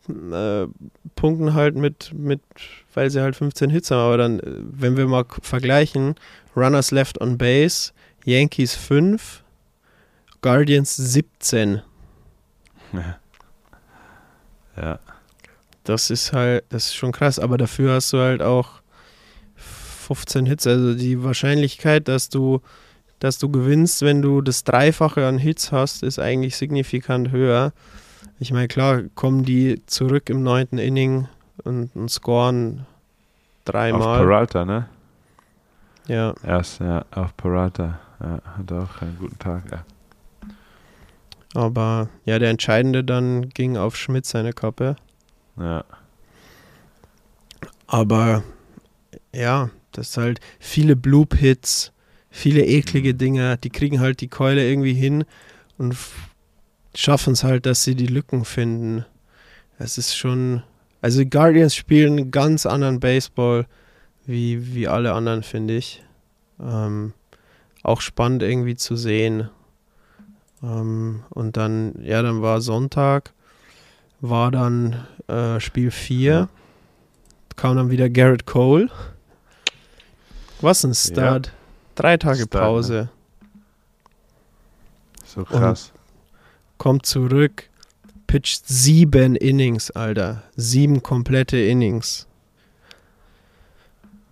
äh, 0.10 0.68
punkten 1.16 1.54
halt 1.54 1.76
mit, 1.76 2.14
mit, 2.14 2.42
weil 2.94 3.10
sie 3.10 3.22
halt 3.22 3.36
15 3.36 3.70
Hits 3.70 3.92
haben. 3.92 4.00
Aber 4.00 4.18
dann, 4.18 4.40
äh, 4.40 4.44
wenn 4.46 4.98
wir 4.98 5.08
mal 5.08 5.26
vergleichen, 5.42 6.16
Runners 6.56 6.92
left 6.92 7.22
on 7.22 7.38
base, 7.38 7.92
Yankees 8.24 8.76
5, 8.76 9.44
Guardians 10.42 10.96
17. 10.96 11.82
Ja. 14.78 15.00
Das 15.86 16.10
ist 16.10 16.34
halt, 16.34 16.66
das 16.70 16.88
ist 16.88 16.96
schon 16.96 17.12
krass, 17.12 17.40
aber 17.40 17.58
dafür 17.58 17.94
hast 17.94 18.12
du 18.12 18.20
halt 18.20 18.42
auch 18.42 18.82
15 19.56 20.46
Hits. 20.46 20.68
Also 20.68 20.94
die 20.96 21.24
Wahrscheinlichkeit, 21.24 22.08
dass 22.08 22.30
du, 22.30 22.62
dass 23.20 23.40
du 23.40 23.50
gewinnst, 23.50 24.02
wenn 24.02 24.22
du 24.22 24.42
das 24.42 24.64
Dreifache 24.64 25.26
an 25.26 25.38
Hits 25.38 25.72
hast, 25.72 26.04
ist 26.04 26.20
eigentlich 26.20 26.58
signifikant 26.58 27.32
höher. 27.32 27.72
Ich 28.40 28.52
meine, 28.52 28.68
klar, 28.68 29.04
kommen 29.16 29.46
die 29.46 29.82
zurück 29.86 30.30
im 30.30 30.44
neunten 30.44 30.78
Inning 30.78 31.28
und, 31.64 31.96
und 31.96 32.10
scoren 32.10 32.82
Auf 32.82 32.86
dreimal. 33.66 34.20
Peralta, 34.20 34.66
ne? 34.66 34.90
Ja, 36.08 36.34
Erst, 36.44 36.82
ja, 36.82 37.06
auf 37.12 37.36
Peralta. 37.38 38.00
Ja, 38.20 38.42
hat 38.58 38.72
auch 38.72 39.02
einen 39.02 39.18
guten 39.20 39.40
Tag. 39.40 39.64
Ja. 39.72 39.84
aber 41.54 42.10
ja, 42.26 42.38
der 42.40 42.50
Entscheidende 42.50 43.04
dann 43.04 43.50
ging 43.50 43.78
auf 43.78 43.96
Schmidt 43.96 44.26
seine 44.26 44.54
Kappe. 44.54 44.96
Ja. 45.58 45.84
Aber 47.88 48.44
ja, 49.34 49.70
das 49.92 50.10
ist 50.10 50.18
halt 50.18 50.40
viele 50.60 50.96
Bloop-Hits, 50.96 51.92
viele 52.30 52.66
eklige 52.66 53.14
Dinge, 53.14 53.58
die 53.58 53.70
kriegen 53.70 54.00
halt 54.00 54.22
die 54.22 54.28
Keule 54.28 54.68
irgendwie 54.68 54.94
hin 54.94 55.26
und 55.78 55.96
schaffen 56.96 57.34
es 57.34 57.44
halt, 57.44 57.66
dass 57.66 57.84
sie 57.84 57.96
die 57.96 58.08
Lücken 58.08 58.46
finden. 58.46 59.06
Es 59.78 59.98
ist 59.98 60.16
schon. 60.16 60.64
Also 61.02 61.24
Guardians 61.26 61.76
spielen 61.76 62.18
einen 62.18 62.32
ganz 62.32 62.66
anderen 62.66 63.00
Baseball 63.00 63.68
wie, 64.26 64.74
wie 64.74 64.88
alle 64.88 65.14
anderen, 65.14 65.44
finde 65.44 65.76
ich. 65.76 66.04
Ähm, 66.60 67.14
auch 67.84 68.02
spannend 68.02 68.42
irgendwie 68.42 68.76
zu 68.76 68.96
sehen. 68.96 69.50
Ähm, 70.64 71.24
und 71.30 71.58
dann, 71.58 71.94
ja, 72.02 72.22
dann 72.24 72.42
war 72.42 72.62
Sonntag, 72.62 73.34
war 74.22 74.50
dann 74.50 75.06
äh, 75.28 75.60
Spiel 75.60 75.92
4. 75.92 76.32
Ja. 76.32 76.50
Kam 77.56 77.78
dann 77.78 77.90
wieder 77.90 78.10
Garrett 78.10 78.46
Cole. 78.46 78.90
Was 80.62 80.84
ein 80.84 80.94
Start. 80.94 81.52
Drei 81.96 82.18
Tage 82.18 82.44
Start, 82.44 82.54
ne? 82.54 82.60
Pause. 82.60 83.10
So 85.26 85.44
krass. 85.44 85.92
Kommt 86.78 87.06
zurück. 87.06 87.70
Pitcht 88.28 88.68
sieben 88.68 89.36
Innings, 89.36 89.92
Alter. 89.92 90.44
Sieben 90.56 91.04
komplette 91.04 91.58
Innings. 91.58 92.28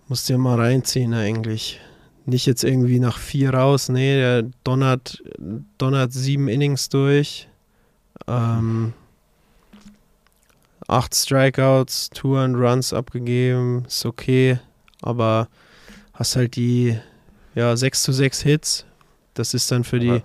Musst 0.08 0.28
dir 0.28 0.36
mal 0.36 0.60
reinziehen 0.60 1.14
eigentlich. 1.14 1.80
Nicht 2.26 2.46
jetzt 2.46 2.64
irgendwie 2.64 3.00
nach 3.00 3.18
vier 3.18 3.54
raus. 3.54 3.88
Nee, 3.88 4.16
der 4.16 4.42
donnert, 4.64 5.22
donnert 5.78 6.12
sieben 6.12 6.48
Innings 6.48 6.88
durch. 6.88 7.48
Ähm, 8.26 8.92
acht 10.86 11.14
Strikeouts, 11.14 12.10
two 12.10 12.36
and 12.36 12.56
Runs 12.56 12.92
abgegeben. 12.92 13.84
Ist 13.86 14.04
okay. 14.06 14.58
Aber 15.02 15.48
hast 16.12 16.36
halt 16.36 16.56
die 16.56 16.98
ja, 17.54 17.76
6 17.76 18.02
zu 18.02 18.12
6 18.12 18.42
Hits. 18.42 18.84
Das 19.34 19.54
ist 19.54 19.70
dann 19.70 19.84
für 19.84 19.98
die, 19.98 20.06
Ja. 20.08 20.22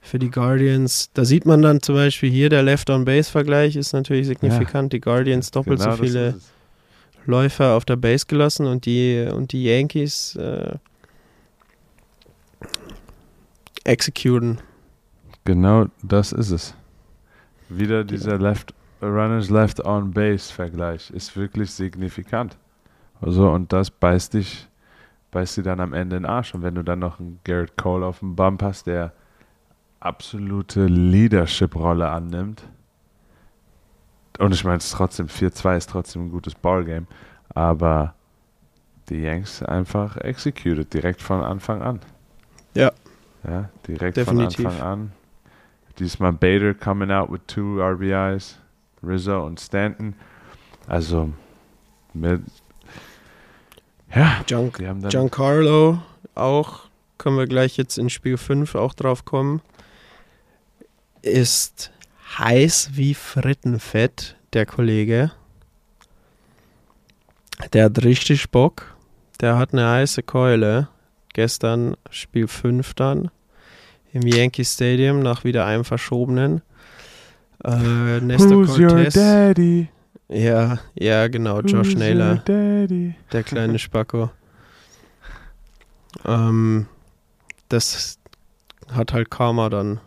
für 0.00 0.18
die 0.18 0.30
Guardians. 0.30 1.10
Da 1.14 1.24
sieht 1.24 1.46
man 1.46 1.62
dann 1.62 1.82
zum 1.82 1.94
Beispiel 1.94 2.30
hier, 2.30 2.48
der 2.48 2.62
Left-on-Base-Vergleich 2.62 3.76
ist 3.76 3.92
natürlich 3.92 4.26
signifikant. 4.26 4.92
Die 4.92 5.00
Guardians 5.00 5.50
doppelt 5.50 5.80
Genau 5.80 5.96
so 5.96 6.02
viele. 6.02 6.34
Läufer 7.28 7.74
auf 7.74 7.84
der 7.84 7.96
Base 7.96 8.24
gelassen 8.26 8.66
und 8.66 8.86
die, 8.86 9.26
und 9.34 9.50
die 9.50 9.64
Yankees 9.64 10.36
äh, 10.36 10.76
executen. 13.84 14.58
Genau 15.44 15.86
das 16.02 16.32
ist 16.32 16.50
es. 16.50 16.74
Wieder 17.68 18.04
dieser 18.04 18.38
Left 18.38 18.74
Runners 19.02 19.50
Left 19.50 19.84
on 19.84 20.10
Base 20.10 20.52
Vergleich 20.52 21.10
ist 21.10 21.36
wirklich 21.36 21.70
signifikant. 21.70 22.56
Also 23.20 23.50
und 23.50 23.72
das 23.72 23.90
beißt 23.90 24.34
dich, 24.34 24.68
beißt 25.30 25.58
dir 25.58 25.62
dann 25.62 25.80
am 25.80 25.92
Ende 25.92 26.16
in 26.16 26.22
den 26.22 26.30
Arsch. 26.30 26.54
Und 26.54 26.62
wenn 26.62 26.74
du 26.74 26.82
dann 26.82 26.98
noch 26.98 27.20
einen 27.20 27.40
Garrett 27.44 27.76
Cole 27.76 28.06
auf 28.06 28.20
dem 28.20 28.36
Bump 28.36 28.62
hast, 28.62 28.86
der 28.86 29.12
absolute 30.00 30.86
Leadership-Rolle 30.86 32.08
annimmt. 32.08 32.62
Und 34.38 34.52
ich 34.52 34.64
meine, 34.64 34.78
es 34.78 34.86
ist 34.86 34.92
trotzdem 34.92 35.26
4-2 35.26 35.76
ist 35.76 35.90
trotzdem 35.90 36.26
ein 36.26 36.30
gutes 36.30 36.54
Ballgame. 36.54 37.06
Aber 37.54 38.14
die 39.08 39.22
Yanks 39.22 39.62
einfach 39.62 40.16
executed 40.18 40.92
direkt 40.92 41.22
von 41.22 41.42
Anfang 41.42 41.82
an. 41.82 42.00
Ja. 42.74 42.92
Ja, 43.44 43.70
direkt 43.86 44.16
Definitiv. 44.16 44.56
von 44.56 44.66
Anfang 44.66 44.86
an. 44.86 45.12
Diesmal 45.98 46.32
Bader 46.32 46.74
coming 46.74 47.10
out 47.10 47.30
with 47.30 47.40
two 47.46 47.80
RBIs, 47.80 48.58
Rizzo 49.02 49.44
und 49.44 49.60
Stanton. 49.60 50.14
Also, 50.86 51.30
mit, 52.14 52.42
ja, 54.14 54.42
Gian, 54.46 54.72
Giancarlo 55.08 55.98
auch, 56.34 56.80
können 57.18 57.38
wir 57.38 57.46
gleich 57.46 57.76
jetzt 57.76 57.98
in 57.98 58.10
Spiel 58.10 58.36
5 58.36 58.74
auch 58.74 58.94
drauf 58.94 59.24
kommen, 59.24 59.60
ist 61.22 61.90
heiß 62.38 62.90
wie 62.92 63.14
Frittenfett, 63.14 64.36
der 64.52 64.66
Kollege. 64.66 65.32
Der 67.72 67.84
hat 67.86 68.04
richtig 68.04 68.50
Bock. 68.50 68.94
Der 69.40 69.58
hat 69.58 69.72
eine 69.72 69.88
heiße 69.88 70.22
Keule. 70.22 70.88
Gestern 71.32 71.96
Spiel 72.10 72.48
5 72.48 72.94
dann 72.94 73.30
im 74.12 74.22
Yankee 74.22 74.64
Stadium 74.64 75.20
nach 75.20 75.44
wieder 75.44 75.66
einem 75.66 75.84
verschobenen. 75.84 76.62
Äh, 77.64 78.20
Nestor 78.20 78.50
Who's 78.66 78.78
your 78.78 78.88
Cortez. 78.88 79.14
daddy? 79.14 79.88
Ja, 80.28 80.78
ja, 80.94 81.28
genau, 81.28 81.60
Josh 81.60 81.88
Who's 81.90 81.96
Naylor. 81.96 82.30
your 82.32 82.38
daddy? 82.44 83.14
Der 83.32 83.42
kleine 83.42 83.78
Spacko. 83.78 84.30
Ähm, 86.24 86.86
das 87.68 88.18
hat 88.92 89.12
halt 89.12 89.30
Karma 89.30 89.68
dann 89.68 90.00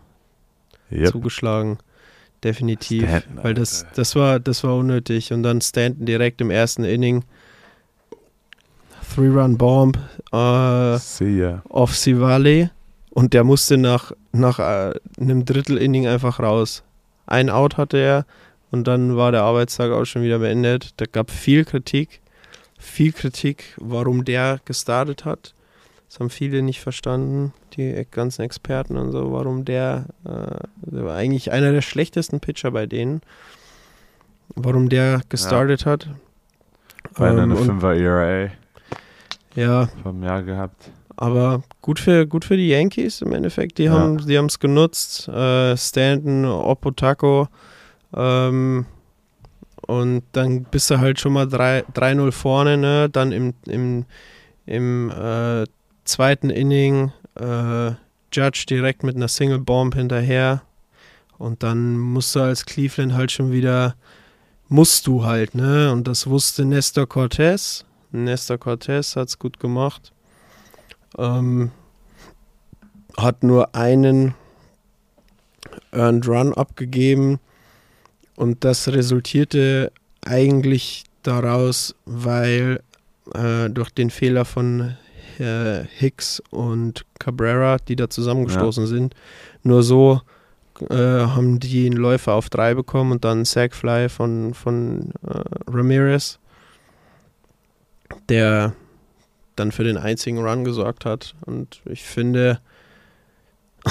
Yep. 0.90 1.12
zugeschlagen. 1.12 1.78
Definitiv. 2.42 3.04
Stanton, 3.08 3.44
weil 3.44 3.54
das, 3.54 3.86
das 3.94 4.16
war, 4.16 4.40
das 4.40 4.64
war 4.64 4.76
unnötig. 4.76 5.32
Und 5.32 5.42
dann 5.42 5.60
Stanton 5.60 6.04
direkt 6.06 6.40
im 6.40 6.50
ersten 6.50 6.84
Inning. 6.84 7.22
Three-Run-Bomb 9.14 9.98
äh, 10.32 10.96
See 10.98 11.38
ya. 11.38 11.62
auf 11.68 11.96
Sivale. 11.96 12.70
Und 13.10 13.34
der 13.34 13.44
musste 13.44 13.76
nach, 13.76 14.12
nach 14.32 14.58
äh, 14.58 14.92
einem 15.20 15.44
Drittel-Inning 15.44 16.06
einfach 16.06 16.40
raus. 16.40 16.82
Ein 17.30 17.48
Out 17.48 17.76
hatte 17.78 17.96
er 17.96 18.26
und 18.70 18.86
dann 18.86 19.16
war 19.16 19.32
der 19.32 19.42
Arbeitstag 19.42 19.90
auch 19.92 20.04
schon 20.04 20.22
wieder 20.22 20.40
beendet. 20.40 20.90
Da 20.98 21.06
gab 21.10 21.30
viel 21.30 21.64
Kritik. 21.64 22.20
Viel 22.78 23.12
Kritik, 23.12 23.74
warum 23.78 24.24
der 24.24 24.60
gestartet 24.64 25.24
hat. 25.24 25.54
Das 26.08 26.18
haben 26.18 26.30
viele 26.30 26.62
nicht 26.62 26.80
verstanden, 26.80 27.52
die 27.76 28.04
ganzen 28.10 28.42
Experten 28.42 28.96
und 28.96 29.12
so, 29.12 29.32
warum 29.32 29.64
der, 29.64 30.06
äh, 30.24 30.66
der 30.90 31.04
war 31.04 31.14
eigentlich 31.14 31.52
einer 31.52 31.72
der 31.72 31.82
schlechtesten 31.82 32.40
Pitcher 32.40 32.72
bei 32.72 32.86
denen, 32.86 33.20
warum 34.56 34.88
der 34.88 35.20
gestartet 35.28 35.86
hat. 35.86 36.08
Bei 37.16 37.28
Ähm, 37.28 37.38
einer 37.38 37.56
und, 37.56 37.80
5er 37.80 37.94
ERA 37.94 38.50
ja, 39.54 39.88
vom 40.02 40.22
Jahr 40.22 40.42
gehabt. 40.42 40.90
Aber 41.20 41.62
gut 41.82 42.00
für, 42.00 42.26
gut 42.26 42.46
für 42.46 42.56
die 42.56 42.68
Yankees 42.68 43.20
im 43.20 43.32
Endeffekt. 43.34 43.76
Die 43.78 43.84
Ja. 43.84 43.92
haben 43.92 44.18
die 44.26 44.34
es 44.34 44.58
genutzt. 44.58 45.28
Äh, 45.28 45.76
Stanton, 45.76 46.46
Opotako. 46.46 47.46
Ähm, 48.16 48.86
und 49.86 50.22
dann 50.32 50.64
bist 50.64 50.90
du 50.90 50.98
halt 50.98 51.20
schon 51.20 51.34
mal 51.34 51.46
3 51.46 51.84
3-0 51.94 52.32
vorne. 52.32 52.78
Ne? 52.78 53.10
Dann 53.10 53.32
im, 53.32 53.52
im, 53.66 54.06
im 54.64 55.10
äh, 55.10 55.64
zweiten 56.04 56.48
Inning 56.48 57.12
äh, 57.38 57.92
Judge 58.32 58.64
direkt 58.68 59.02
mit 59.02 59.14
einer 59.16 59.28
Single 59.28 59.58
Bomb 59.58 59.94
hinterher. 59.94 60.62
Und 61.36 61.62
dann 61.62 61.98
musst 61.98 62.34
du 62.34 62.40
als 62.40 62.64
Cleveland 62.64 63.12
halt 63.12 63.30
schon 63.30 63.52
wieder, 63.52 63.94
musst 64.68 65.06
du 65.06 65.24
halt, 65.24 65.54
ne? 65.54 65.92
Und 65.92 66.08
das 66.08 66.26
wusste 66.26 66.64
Nestor 66.64 67.06
Cortez. 67.06 67.84
Nestor 68.10 68.56
Cortez 68.58 69.16
hat 69.16 69.28
es 69.28 69.38
gut 69.38 69.60
gemacht. 69.60 70.12
Ähm, 71.18 71.70
hat 73.16 73.42
nur 73.42 73.74
einen 73.74 74.34
Earned 75.92 76.26
Run 76.28 76.54
abgegeben 76.54 77.40
und 78.36 78.64
das 78.64 78.88
resultierte 78.88 79.92
eigentlich 80.24 81.04
daraus, 81.22 81.94
weil 82.06 82.80
äh, 83.34 83.68
durch 83.68 83.90
den 83.90 84.10
Fehler 84.10 84.44
von 84.44 84.96
äh, 85.38 85.84
Hicks 85.84 86.42
und 86.50 87.04
Cabrera, 87.18 87.78
die 87.78 87.96
da 87.96 88.08
zusammengestoßen 88.08 88.86
sind, 88.86 89.14
nur 89.62 89.82
so 89.82 90.20
äh, 90.88 90.94
haben 90.96 91.60
die 91.60 91.86
einen 91.86 91.96
Läufer 91.96 92.34
auf 92.34 92.48
drei 92.48 92.74
bekommen 92.74 93.12
und 93.12 93.24
dann 93.24 93.38
einen 93.38 93.44
Sackfly 93.44 94.08
von, 94.08 94.54
von 94.54 95.12
äh, 95.26 95.42
Ramirez, 95.68 96.38
der 98.28 98.72
dann 99.60 99.72
für 99.72 99.84
den 99.84 99.96
einzigen 99.96 100.38
Run 100.38 100.64
gesorgt 100.64 101.04
hat. 101.04 101.34
Und 101.46 101.80
ich 101.84 102.02
finde, 102.02 102.60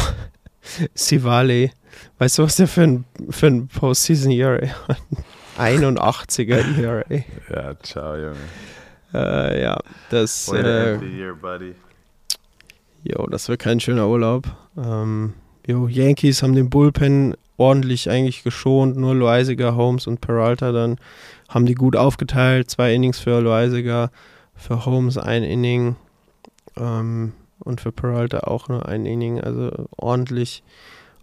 Sivale, 0.93 1.71
weißt 2.17 2.39
du, 2.39 2.43
was 2.43 2.55
der 2.57 2.67
für 2.67 2.83
ein, 2.83 3.05
für 3.29 3.47
ein 3.47 3.67
Postseason 3.67 4.31
ERA 4.31 4.67
hat? 4.87 4.97
81er 5.57 6.81
ERA. 6.81 7.03
Ja, 7.53 7.79
ciao, 7.81 8.15
Junge. 8.15 8.35
Äh, 9.13 9.61
ja, 9.61 9.77
das, 10.09 10.49
Way 10.49 10.61
äh, 10.61 11.17
year, 11.17 11.35
buddy. 11.35 11.75
Jo, 13.03 13.27
das 13.27 13.49
wird 13.49 13.59
kein 13.59 13.79
schöner 13.79 14.07
Urlaub. 14.07 14.45
Ähm, 14.77 15.33
jo, 15.67 15.87
Yankees 15.87 16.43
haben 16.43 16.53
den 16.53 16.69
Bullpen 16.69 17.35
ordentlich 17.57 18.09
eigentlich 18.09 18.43
geschont. 18.43 18.97
Nur 18.97 19.15
Loisiger, 19.15 19.75
Holmes 19.75 20.07
und 20.07 20.21
Peralta 20.21 20.71
dann 20.71 20.97
haben 21.49 21.65
die 21.65 21.75
gut 21.75 21.95
aufgeteilt. 21.95 22.69
Zwei 22.69 22.93
Innings 22.93 23.19
für 23.19 23.41
Loisiger, 23.41 24.11
für 24.59 24.85
Holmes 24.85 25.17
ein 25.17 25.43
Inning 25.43 25.95
ähm, 26.77 27.33
und 27.59 27.81
für 27.81 27.91
Peralta 27.91 28.41
auch 28.41 28.67
nur 28.67 28.87
ein 28.87 29.05
Inning. 29.05 29.41
Also 29.41 29.87
ordentlich. 29.97 30.63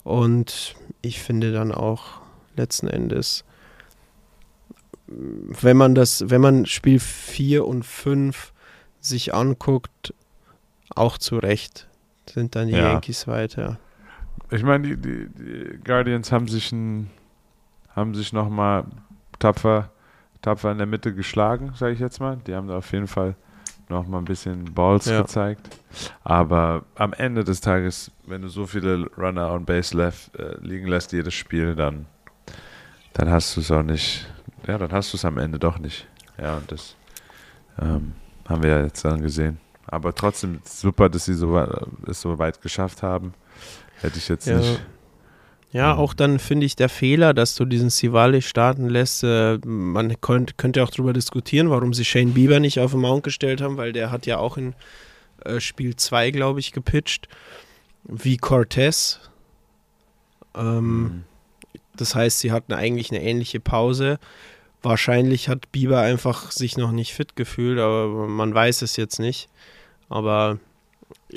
Und 0.02 0.74
ich 1.02 1.20
finde 1.20 1.52
dann 1.52 1.72
auch 1.72 2.20
letzten 2.56 2.88
Endes, 2.88 3.44
wenn 5.06 5.76
man 5.76 5.94
das, 5.94 6.24
wenn 6.30 6.40
man 6.40 6.66
Spiel 6.66 6.98
4 6.98 7.66
und 7.66 7.84
5 7.84 8.52
sich 9.00 9.34
anguckt, 9.34 10.14
auch 10.94 11.18
zu 11.18 11.38
Recht 11.38 11.88
sind 12.28 12.56
dann 12.56 12.68
die 12.68 12.74
Ja. 12.74 12.92
Yankees 12.92 13.26
weiter. 13.28 13.78
Ich 14.50 14.62
meine, 14.62 14.88
die, 14.88 14.96
die, 14.96 15.28
die 15.28 15.78
Guardians 15.84 16.32
haben 16.32 16.48
sich 16.48 16.72
ein, 16.72 17.10
haben 17.94 18.14
sich 18.14 18.32
nochmal 18.32 18.84
tapfer, 19.38 19.90
tapfer 20.46 20.70
in 20.70 20.78
der 20.78 20.86
Mitte 20.86 21.12
geschlagen, 21.12 21.72
sage 21.74 21.92
ich 21.94 21.98
jetzt 21.98 22.20
mal. 22.20 22.38
Die 22.46 22.54
haben 22.54 22.68
da 22.68 22.78
auf 22.78 22.92
jeden 22.92 23.08
Fall 23.08 23.34
nochmal 23.88 24.20
ein 24.20 24.26
bisschen 24.26 24.64
Balls 24.74 25.06
Ja. 25.06 25.22
gezeigt. 25.22 25.68
Aber 26.22 26.84
am 26.94 27.12
Ende 27.14 27.42
des 27.42 27.60
Tages, 27.60 28.12
wenn 28.26 28.42
du 28.42 28.48
so 28.48 28.64
viele 28.64 29.10
Runner 29.18 29.50
on 29.52 29.64
Base 29.64 29.96
left, 29.96 30.36
äh, 30.38 30.56
liegen 30.60 30.86
lässt, 30.86 31.10
jedes 31.12 31.34
Spiel, 31.34 31.74
dann, 31.74 32.06
dann 33.14 33.28
hast 33.28 33.56
du 33.56 33.60
es 33.60 33.72
auch 33.72 33.82
nicht, 33.82 34.28
ja, 34.68 34.78
dann 34.78 34.92
hast 34.92 35.12
du 35.12 35.16
es 35.16 35.24
am 35.24 35.36
Ende 35.38 35.58
doch 35.58 35.78
nicht. 35.80 36.06
Ja, 36.40 36.58
und 36.58 36.70
das 36.70 36.94
ähm, 37.80 38.12
haben 38.48 38.62
wir 38.62 38.70
ja 38.70 38.82
jetzt 38.84 39.04
dann 39.04 39.20
gesehen. 39.22 39.58
Aber 39.88 40.14
trotzdem 40.14 40.60
super, 40.64 41.08
dass 41.08 41.24
sie 41.24 41.34
so, 41.34 41.58
es 42.06 42.20
so 42.20 42.38
weit 42.38 42.62
geschafft 42.62 43.02
haben. 43.02 43.34
Hätte 44.00 44.18
ich 44.18 44.28
jetzt 44.28 44.46
Ja. 44.46 44.58
nicht. 44.58 44.80
Ja, 45.72 45.94
Mhm. 45.94 46.00
auch 46.00 46.14
dann 46.14 46.38
finde 46.38 46.64
ich 46.66 46.76
der 46.76 46.88
Fehler, 46.88 47.34
dass 47.34 47.54
du 47.54 47.64
diesen 47.64 47.90
Sivali 47.90 48.40
starten 48.42 48.88
lässt. 48.88 49.24
Äh, 49.24 49.58
man 49.64 50.20
könnt, 50.20 50.56
könnte 50.58 50.82
auch 50.82 50.90
darüber 50.90 51.12
diskutieren, 51.12 51.70
warum 51.70 51.92
sie 51.92 52.04
Shane 52.04 52.32
Bieber 52.32 52.60
nicht 52.60 52.80
auf 52.80 52.92
den 52.92 53.00
Mount 53.00 53.24
gestellt 53.24 53.60
haben, 53.60 53.76
weil 53.76 53.92
der 53.92 54.10
hat 54.10 54.26
ja 54.26 54.38
auch 54.38 54.56
in 54.56 54.74
äh, 55.44 55.60
Spiel 55.60 55.96
2, 55.96 56.30
glaube 56.30 56.60
ich, 56.60 56.72
gepitcht, 56.72 57.28
wie 58.04 58.36
Cortez. 58.36 59.20
Ähm, 60.54 61.02
Mhm. 61.02 61.24
Das 61.96 62.14
heißt, 62.14 62.40
sie 62.40 62.52
hatten 62.52 62.74
eigentlich 62.74 63.10
eine 63.10 63.22
ähnliche 63.22 63.58
Pause. 63.58 64.18
Wahrscheinlich 64.82 65.48
hat 65.48 65.72
Bieber 65.72 66.00
einfach 66.00 66.50
sich 66.52 66.76
noch 66.76 66.92
nicht 66.92 67.14
fit 67.14 67.36
gefühlt, 67.36 67.78
aber 67.78 68.28
man 68.28 68.54
weiß 68.54 68.82
es 68.82 68.96
jetzt 68.96 69.18
nicht. 69.18 69.48
Aber 70.10 70.58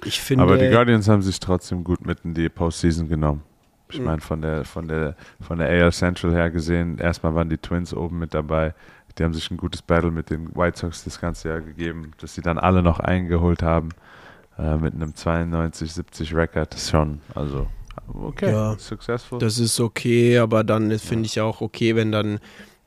ich 0.03 0.19
finde. 0.19 0.43
Aber 0.43 0.57
die 0.57 0.67
Guardians 0.69 1.07
haben 1.07 1.21
sich 1.21 1.39
trotzdem 1.39 1.83
gut 1.85 2.05
mit 2.05 2.19
in 2.25 2.33
die 2.33 2.49
Postseason 2.49 3.07
genommen. 3.07 3.41
Ich 3.91 3.99
Mhm. 3.99 4.05
meine, 4.05 4.21
von 4.21 4.41
der, 4.41 4.65
von, 4.65 4.87
der, 4.87 5.15
von 5.41 5.57
der 5.57 5.67
AL 5.69 5.91
Central 5.91 6.31
her 6.31 6.49
gesehen, 6.51 6.97
erstmal 6.99 7.33
waren 7.33 7.49
die 7.49 7.57
Twins 7.57 7.93
oben 7.93 8.19
mit 8.19 8.33
dabei. 8.33 8.73
Die 9.17 9.23
haben 9.23 9.33
sich 9.33 9.49
ein 9.51 9.57
gutes 9.57 9.81
Battle 9.81 10.11
mit 10.11 10.29
den 10.29 10.55
White 10.55 10.77
Sox 10.77 11.03
das 11.03 11.19
ganze 11.19 11.49
Jahr 11.49 11.61
gegeben, 11.61 12.11
dass 12.21 12.35
sie 12.35 12.41
dann 12.41 12.57
alle 12.59 12.83
noch 12.83 12.99
eingeholt 12.99 13.63
haben 13.63 13.89
äh, 14.57 14.77
mit 14.77 14.93
einem 14.93 15.11
92-70 15.11 16.35
Record. 16.35 16.73
Das 16.73 16.83
ist 16.83 16.91
schon, 16.91 17.19
also, 17.33 17.67
okay, 18.13 18.51
Ja. 18.51 18.77
successful. 18.77 19.39
Das 19.39 19.57
ist 19.57 19.79
okay, 19.79 20.37
aber 20.37 20.63
dann 20.63 20.97
finde 20.99 21.25
ich 21.25 21.41
auch 21.41 21.59
okay, 21.61 21.95
wenn 21.95 22.11
dann 22.11 22.39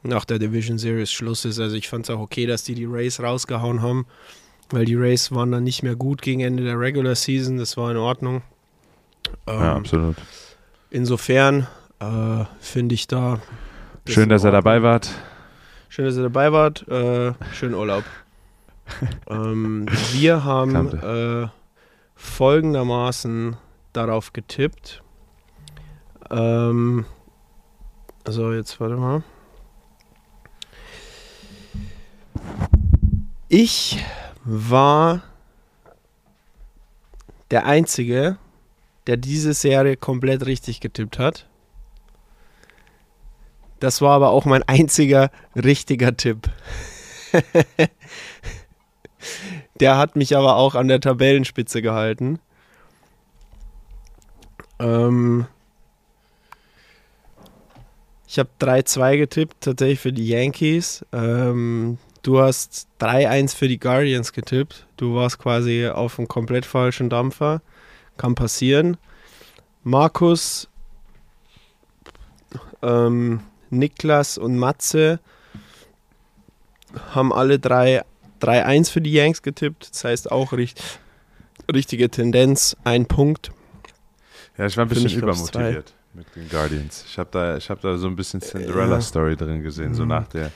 nach 0.05 0.25
der 0.25 0.39
Division 0.39 0.79
Series 0.79 1.13
Schluss 1.13 1.45
ist. 1.45 1.59
Also 1.59 1.77
ich 1.77 1.89
fand 1.89 2.07
es 2.07 2.11
auch 2.11 2.21
okay, 2.21 2.47
dass 2.47 2.65
die 2.65 2.75
die 2.75 2.85
Rays 2.87 3.21
rausgehauen 3.21 3.83
haben, 3.83 4.07
weil 4.71 4.85
die 4.85 4.95
Rays 4.95 5.33
waren 5.33 5.51
dann 5.53 5.65
nicht 5.65 5.83
mehr 5.83 5.97
gut 5.97 6.23
gegen 6.23 6.41
Ende 6.41 6.63
der 6.65 6.79
Regular 6.79 7.15
Season. 7.17 7.59
Das 7.59 7.77
war 7.77 7.91
in 7.91 7.97
Ordnung. 7.97 8.43
Ähm, 9.47 9.61
ja, 9.61 9.77
absolut. 9.77 10.17
Insofern 10.93 11.67
äh, 12.01 12.45
finde 12.61 12.95
ich 12.95 13.07
da. 13.07 13.41
Schön, 14.07 14.29
dass 14.29 14.45
ihr 14.45 14.51
dabei 14.51 14.83
wart. 14.83 15.11
Schön, 15.89 16.05
dass 16.05 16.17
ihr 16.17 16.23
dabei 16.23 16.53
wart. 16.53 16.87
Äh, 16.89 17.33
schönen 17.53 17.75
Urlaub. 17.75 18.05
ähm, 19.29 19.87
wir 20.13 20.45
haben 20.45 20.99
äh, 20.99 21.49
folgendermaßen 22.15 23.57
darauf 23.93 24.33
getippt. 24.33 25.03
Ähm, 26.31 27.07
also 28.25 28.53
jetzt 28.53 28.79
warte 28.81 28.97
mal. 28.97 29.23
Ich 33.49 34.03
war 34.45 35.23
der 37.51 37.67
Einzige, 37.67 38.39
der 39.07 39.17
diese 39.17 39.55
Serie 39.55 39.97
komplett 39.97 40.47
richtig 40.47 40.81
getippt 40.81 41.19
hat. 41.19 41.49
Das 43.81 44.01
war 44.01 44.13
aber 44.13 44.31
auch 44.31 44.45
mein 44.45 44.63
einziger 44.63 45.31
richtiger 45.57 46.17
Tipp. 46.17 46.49
der 49.81 49.99
hat 49.99 50.15
mich 50.15 50.37
aber 50.37 50.57
auch 50.57 50.75
an 50.77 50.89
der 50.89 51.01
Tabellenspitze 51.01 51.83
gehalten. 51.83 52.39
Ähm 54.79 55.47
ich 58.29 58.39
habe 58.39 58.49
3-2 58.61 59.19
getippt, 59.19 59.57
tatsächlich 59.61 60.01
für 60.01 60.13
die 60.13 60.29
Yankees. 60.29 61.05
Ähm, 61.13 61.99
du 62.23 62.41
hast 62.41 62.87
3-1 63.01 63.55
für 63.55 63.69
die 63.69 63.79
Guardians 63.79 64.33
getippt. 64.33 64.87
Du 64.97 65.17
warst 65.17 65.39
quasi 65.39 65.89
auf 65.89 66.19
einem 66.19 66.29
komplett 66.29 66.65
falschen 66.65 67.11
Dampfer. 67.11 67.61
Kann 68.17 68.35
passieren. 68.35 68.97
Markus, 69.83 70.69
ähm, 72.83 73.41
Niklas 73.71 74.39
und 74.39 74.59
Matze 74.59 75.19
haben 77.15 77.33
alle 77.33 77.59
drei 77.59 78.03
3-1 78.41 78.91
für 78.91 79.01
die 79.01 79.13
Yanks 79.13 79.43
getippt. 79.43 79.91
Das 79.91 80.05
heißt 80.05 80.31
auch 80.33 80.53
richt 80.53 80.83
richtige 81.73 82.11
Tendenz, 82.11 82.77
ein 82.85 83.07
Punkt. 83.07 83.51
Ja, 84.59 84.67
ich 84.67 84.77
war 84.77 84.85
ein 84.85 84.89
bisschen 84.89 85.05
gab's 85.21 85.41
übermotiviert 85.53 85.95
mit 86.13 86.27
den 86.37 86.49
Guardians. 86.49 87.05
Ich 87.09 87.19
habe 87.19 87.31
da, 87.33 87.57
ich 87.57 87.71
hab 87.71 87.81
da 87.81 87.97
so 87.97 88.07
ein 88.09 88.17
bisschen 88.17 88.41
Cinderella-Story 88.41 89.37
drin 89.37 89.63
gesehen, 89.63 89.95
so 89.95 90.03
Mhm. 90.03 90.09
nach 90.09 90.29
der, 90.29 90.51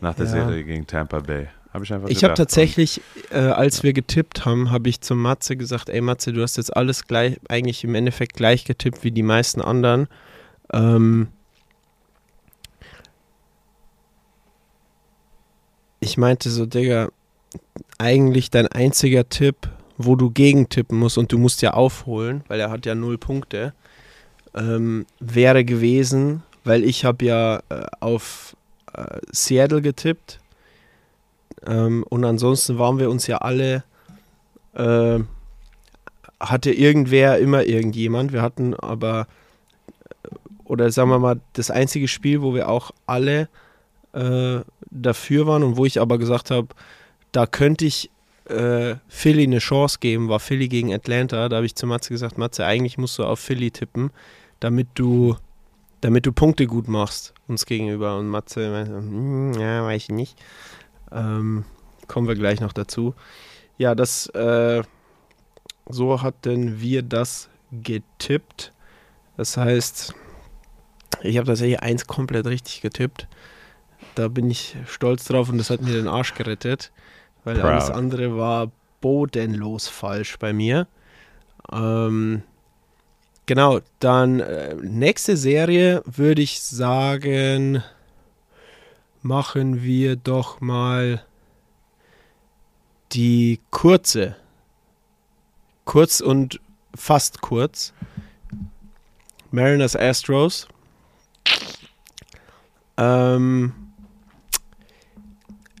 nach 0.00 0.14
der 0.14 0.24
Ja. 0.26 0.30
Serie 0.30 0.64
gegen 0.64 0.86
Tampa 0.86 1.18
Bay. 1.20 1.48
Habe 1.72 1.84
ich 1.84 1.92
einfach 1.92 2.08
Ich 2.08 2.22
habe 2.22 2.34
tatsächlich, 2.34 3.00
äh, 3.30 3.38
als 3.38 3.82
wir 3.82 3.94
getippt 3.94 4.44
haben, 4.44 4.70
habe 4.70 4.90
ich 4.90 5.00
zum 5.00 5.22
Matze 5.22 5.56
gesagt, 5.56 5.88
ey 5.88 6.02
Matze, 6.02 6.32
du 6.32 6.42
hast 6.42 6.58
jetzt 6.58 6.76
alles 6.76 7.06
gleich, 7.06 7.38
eigentlich 7.48 7.82
im 7.84 7.94
Endeffekt 7.94 8.34
gleich 8.34 8.64
getippt 8.64 9.04
wie 9.04 9.10
die 9.10 9.22
meisten 9.22 9.62
anderen. 9.62 10.06
Ähm 10.72 11.28
ich 16.00 16.18
meinte 16.18 16.50
so, 16.50 16.66
Digga, 16.66 17.08
eigentlich 17.96 18.50
dein 18.50 18.66
einziger 18.66 19.28
Tipp, 19.30 19.68
wo 19.96 20.14
du 20.14 20.30
gegentippen 20.30 20.98
musst 20.98 21.16
und 21.16 21.32
du 21.32 21.38
musst 21.38 21.62
ja 21.62 21.72
aufholen, 21.72 22.44
weil 22.48 22.60
er 22.60 22.70
hat 22.70 22.84
ja 22.84 22.94
null 22.94 23.16
Punkte, 23.16 23.72
ähm, 24.54 25.06
wäre 25.20 25.64
gewesen, 25.64 26.42
weil 26.64 26.84
ich 26.84 27.06
habe 27.06 27.24
ja 27.24 27.62
äh, 27.70 27.86
auf 28.00 28.56
äh, 28.92 29.20
Seattle 29.30 29.80
getippt 29.80 30.41
ähm, 31.66 32.04
und 32.08 32.24
ansonsten 32.24 32.78
waren 32.78 32.98
wir 32.98 33.10
uns 33.10 33.26
ja 33.26 33.38
alle, 33.38 33.84
äh, 34.74 35.20
hatte 36.40 36.72
irgendwer 36.72 37.38
immer 37.38 37.64
irgendjemand. 37.64 38.32
Wir 38.32 38.42
hatten 38.42 38.74
aber, 38.74 39.26
äh, 40.24 40.28
oder 40.64 40.90
sagen 40.90 41.10
wir 41.10 41.18
mal, 41.18 41.40
das 41.52 41.70
einzige 41.70 42.08
Spiel, 42.08 42.42
wo 42.42 42.54
wir 42.54 42.68
auch 42.68 42.90
alle 43.06 43.48
äh, 44.12 44.60
dafür 44.90 45.46
waren 45.46 45.62
und 45.62 45.76
wo 45.76 45.84
ich 45.84 46.00
aber 46.00 46.18
gesagt 46.18 46.50
habe, 46.50 46.68
da 47.32 47.46
könnte 47.46 47.86
ich 47.86 48.10
äh, 48.46 48.96
Philly 49.08 49.44
eine 49.44 49.58
Chance 49.58 49.98
geben, 50.00 50.28
war 50.28 50.40
Philly 50.40 50.68
gegen 50.68 50.92
Atlanta. 50.92 51.48
Da 51.48 51.56
habe 51.56 51.66
ich 51.66 51.74
zu 51.74 51.86
Matze 51.86 52.10
gesagt, 52.10 52.38
Matze, 52.38 52.66
eigentlich 52.66 52.98
musst 52.98 53.18
du 53.18 53.24
auf 53.24 53.38
Philly 53.38 53.70
tippen, 53.70 54.10
damit 54.60 54.88
du, 54.94 55.36
damit 56.00 56.26
du 56.26 56.32
Punkte 56.32 56.66
gut 56.66 56.88
machst 56.88 57.34
uns 57.48 57.66
gegenüber. 57.66 58.18
Und 58.18 58.28
Matze 58.28 58.70
meinte, 58.70 58.96
hm, 58.96 59.52
ja, 59.54 59.84
weiß 59.84 60.02
ich 60.02 60.08
nicht. 60.08 60.36
Ähm, 61.14 61.64
kommen 62.08 62.28
wir 62.28 62.34
gleich 62.34 62.60
noch 62.60 62.72
dazu. 62.72 63.14
Ja, 63.78 63.94
das, 63.94 64.26
äh, 64.28 64.82
so 65.88 66.22
hatten 66.22 66.80
wir 66.80 67.02
das 67.02 67.48
getippt. 67.70 68.72
Das 69.36 69.56
heißt, 69.56 70.14
ich 71.22 71.36
habe 71.36 71.46
tatsächlich 71.46 71.80
eins 71.80 72.06
komplett 72.06 72.46
richtig 72.46 72.80
getippt. 72.80 73.28
Da 74.14 74.28
bin 74.28 74.50
ich 74.50 74.76
stolz 74.86 75.24
drauf 75.24 75.48
und 75.48 75.58
das 75.58 75.70
hat 75.70 75.80
mir 75.80 75.92
den 75.92 76.08
Arsch 76.08 76.34
gerettet, 76.34 76.92
weil 77.44 77.56
Proud. 77.56 77.70
alles 77.70 77.90
andere 77.90 78.36
war 78.36 78.70
bodenlos 79.00 79.88
falsch 79.88 80.38
bei 80.38 80.52
mir. 80.52 80.86
Ähm, 81.70 82.42
genau, 83.46 83.80
dann 84.00 84.40
äh, 84.40 84.74
nächste 84.74 85.36
Serie 85.36 86.02
würde 86.04 86.42
ich 86.42 86.60
sagen, 86.60 87.82
machen 89.22 89.82
wir 89.82 90.16
doch 90.16 90.60
mal 90.60 91.24
die 93.12 93.60
kurze. 93.70 94.36
kurz 95.84 96.20
und 96.20 96.60
fast 96.94 97.40
kurz. 97.40 97.92
Mariners 99.50 99.96
Astros. 99.96 100.68
Ähm, 102.96 103.72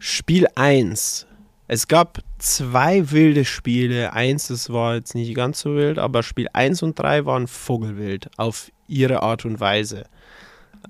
Spiel 0.00 0.46
1. 0.54 1.26
Es 1.68 1.88
gab 1.88 2.18
zwei 2.38 3.10
wilde 3.12 3.44
Spiele. 3.44 4.12
Eins, 4.12 4.48
das 4.48 4.70
war 4.70 4.96
jetzt 4.96 5.14
nicht 5.14 5.34
ganz 5.34 5.60
so 5.60 5.74
wild, 5.74 5.98
aber 5.98 6.22
Spiel 6.22 6.48
1 6.52 6.82
und 6.82 6.98
3 6.98 7.24
waren 7.24 7.46
vogelwild 7.46 8.28
auf 8.36 8.70
ihre 8.88 9.22
Art 9.22 9.44
und 9.44 9.60
Weise. 9.60 10.04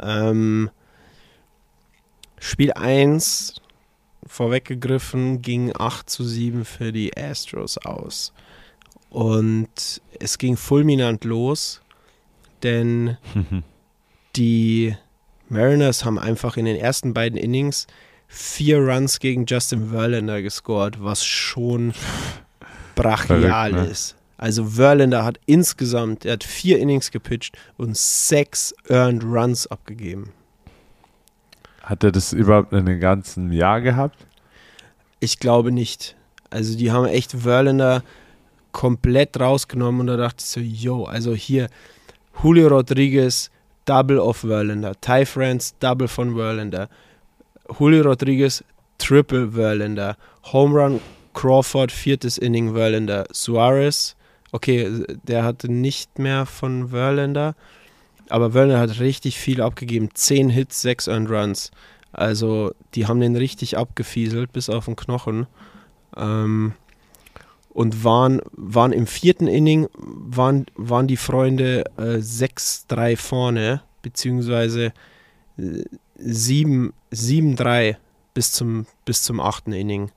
Ähm, 0.01 0.71
Spiel 2.45 2.73
1, 2.73 3.55
vorweggegriffen, 4.27 5.43
ging 5.43 5.73
8 5.79 6.11
zu 6.11 6.25
7 6.25 6.65
für 6.65 6.91
die 6.91 7.17
Astros 7.17 7.79
aus. 7.79 8.33
Und 9.11 10.03
es 10.19 10.39
ging 10.39 10.57
fulminant 10.57 11.23
los, 11.23 11.83
denn 12.65 13.17
die 14.37 14.97
Mariners 15.51 16.05
haben 16.05 16.19
einfach 16.19 16.57
in 16.57 16.65
den 16.65 16.77
ersten 16.77 17.15
beiden 17.15 17.39
Innings 17.39 17.87
vier 18.27 18.79
Runs 18.79 19.21
gegen 19.21 19.47
Justin 19.47 19.91
Verlander 19.91 20.43
gescored, 20.43 21.01
was 21.01 21.25
schon 21.25 21.95
brachial 22.97 23.41
Verrückt, 23.41 23.87
ne? 23.87 23.87
ist. 23.87 24.17
Also 24.37 24.65
Verlander 24.65 25.25
hat 25.25 25.39
insgesamt, 25.47 26.25
er 26.25 26.33
hat 26.33 26.45
vier 26.45 26.81
Innings 26.81 27.13
gepitcht 27.13 27.57
und 27.77 27.97
sechs 27.97 28.75
Earned 28.89 29.23
Runs 29.23 29.69
abgegeben. 29.69 30.33
Hat 31.83 32.05
er 32.05 32.13
das 32.13 32.33
überhaupt 32.33 32.73
in 32.73 32.87
dem 32.87 33.01
ganzen 33.01 33.53
Jahr 33.53 33.81
gehabt? 33.81 34.27
Ich 35.21 35.39
glaube 35.39 35.73
nicht. 35.73 36.17
Also 36.51 36.77
die 36.77 36.93
haben 36.93 37.07
echt 37.07 37.33
Verlander 37.33 38.03
komplett 38.73 39.39
rausgenommen 39.39 40.03
und 40.03 40.07
da 40.07 40.17
dachte 40.17 40.39
ich 40.41 40.47
so, 40.47 40.61
yo, 40.61 41.05
also 41.05 41.35
hier 41.35 41.69
Julio 42.43 42.69
Rodriguez, 42.69 43.51
Double 43.85 44.19
of 44.19 44.39
Verlander, 44.39 44.99
Ty 45.01 45.27
France, 45.27 45.75
Double 45.81 46.09
von 46.09 46.35
Verlander, 46.35 46.89
Julio 47.79 48.03
Rodriguez, 48.03 48.65
Triple 48.99 49.53
Verlander, 49.53 50.17
Home 50.53 50.81
Run 50.81 51.01
Crawford, 51.35 51.91
viertes 51.91 52.39
Inning 52.39 52.75
Verlander, 52.75 53.27
Suarez, 53.33 54.17
okay, 54.53 55.05
der 55.23 55.45
hatte 55.45 55.71
nicht 55.71 56.19
mehr 56.19 56.47
von 56.47 56.89
Verlander, 56.89 57.55
aber 58.33 58.53
Verlander 58.53 58.81
hat 58.81 58.99
richtig 58.99 59.39
viel 59.39 59.61
abgegeben, 59.61 60.09
10 60.15 60.49
Hits, 60.49 60.81
6 60.81 61.09
Earned 61.09 61.31
Runs. 61.31 61.71
Also 62.13 62.73
die 62.95 63.07
haben 63.07 63.21
den 63.21 63.37
richtig 63.37 63.77
abgefieselt 63.77 64.55
bis 64.55 64.71
auf 64.71 64.87
den 64.87 64.97
Knochen. 64.97 65.47
Ähm, 66.17 66.73
und 67.69 68.05
waren, 68.05 68.41
waren 68.53 68.93
im 68.93 69.07
vierten 69.07 69.49
Inning, 69.49 69.87
waren, 69.95 70.65
waren 70.77 71.09
die 71.09 71.19
Freunde 71.19 71.85
äh, 71.99 72.21
6-3 72.21 73.19
vorne, 73.19 73.83
beziehungsweise 74.01 74.95
äh, 75.59 75.85
7-3 76.19 77.97
bis 78.33 78.53
zum, 78.53 78.87
bis 79.05 79.25
zum 79.25 79.41
achten 79.41 79.75
Inning. 79.75 80.11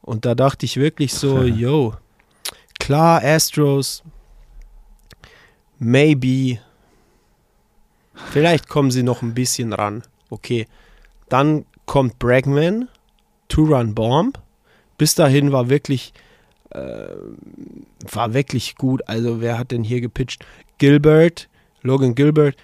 Und 0.00 0.26
da 0.26 0.36
dachte 0.36 0.64
ich 0.64 0.76
wirklich 0.76 1.12
so, 1.12 1.42
yo, 1.42 1.94
klar, 2.78 3.20
Astros, 3.24 4.04
maybe, 5.80 6.60
vielleicht 8.30 8.68
kommen 8.68 8.90
sie 8.90 9.02
noch 9.02 9.22
ein 9.22 9.34
bisschen 9.34 9.72
ran. 9.72 10.02
Okay, 10.30 10.66
dann 11.28 11.64
kommt 11.86 12.18
Bregman, 12.18 12.88
Two-Run-Bomb. 13.48 14.40
Bis 14.98 15.14
dahin 15.14 15.52
war 15.52 15.68
wirklich, 15.68 16.12
äh, 16.70 17.06
war 18.10 18.34
wirklich 18.34 18.76
gut. 18.76 19.08
Also 19.08 19.40
wer 19.40 19.58
hat 19.58 19.70
denn 19.70 19.84
hier 19.84 20.00
gepitcht? 20.00 20.44
Gilbert, 20.78 21.48
Logan 21.82 22.14
Gilbert. 22.14 22.56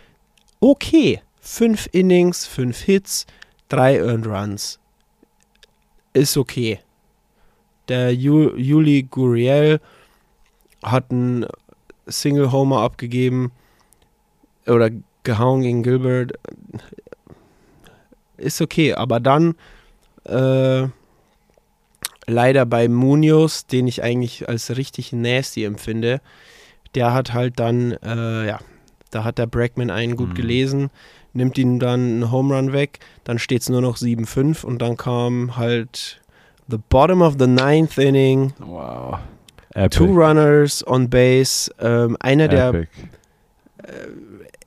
Okay, 0.61 1.21
fünf 1.41 1.89
Innings, 1.93 2.47
fünf 2.47 2.81
Hits, 2.81 3.27
drei 3.69 3.99
Earned 3.99 4.27
Runs. 4.27 4.79
Ist 6.13 6.37
okay. 6.37 6.81
Der 7.89 8.15
Ju 8.15 8.55
Juli 8.57 9.03
Guriel 9.03 9.81
hat 10.83 11.11
einen 11.11 11.47
Single 12.07 12.53
Homer 12.53 12.81
abgegeben 12.81 13.53
oder 14.67 14.91
gehauen 15.25 15.63
gegen 15.63 15.83
Gilbert. 15.83 16.33
Ist 18.37 18.61
okay, 18.61 18.95
aber 18.95 19.21
dann 19.21 19.55
äh, 20.25 20.87
leider 22.27 22.67
bei 22.67 22.89
Munoz, 22.89 23.67
den 23.67 23.87
ich 23.87 24.03
eigentlich 24.03 24.49
als 24.49 24.77
richtig 24.77 25.13
nasty 25.13 25.65
empfinde, 25.65 26.21
der 26.95 27.13
hat 27.15 27.33
halt 27.33 27.59
dann, 27.61 27.93
äh, 28.03 28.47
ja, 28.47 28.59
da 29.11 29.25
hat 29.25 29.39
der 29.39 29.47
Bregman 29.47 29.91
einen 29.91 30.17
gut 30.17 30.31
Mhm. 30.31 30.35
gelesen, 30.35 30.91
nimmt 31.33 31.57
ihn 31.59 31.79
dann 31.79 32.01
einen 32.01 32.31
Home 32.31 32.55
Run 32.57 32.73
weg, 32.73 32.99
dann 33.25 33.39
steht 33.39 33.63
es 33.63 33.69
nur 33.69 33.81
noch 33.81 33.97
7-5 33.97 34.65
und 34.65 34.81
dann 34.83 34.97
kam 34.97 35.57
halt 35.57 36.21
the 36.69 36.79
bottom 36.89 37.23
of 37.23 37.37
the 37.39 37.47
ninth 37.47 37.97
inning, 37.99 38.53
Wow. 38.59 39.19
Epic. 39.75 39.97
two 39.97 40.07
runners 40.07 40.87
on 40.87 41.09
base, 41.09 41.71
ähm, 41.81 42.17
einer 42.21 42.49
der 42.49 42.69
Epic. 42.69 42.89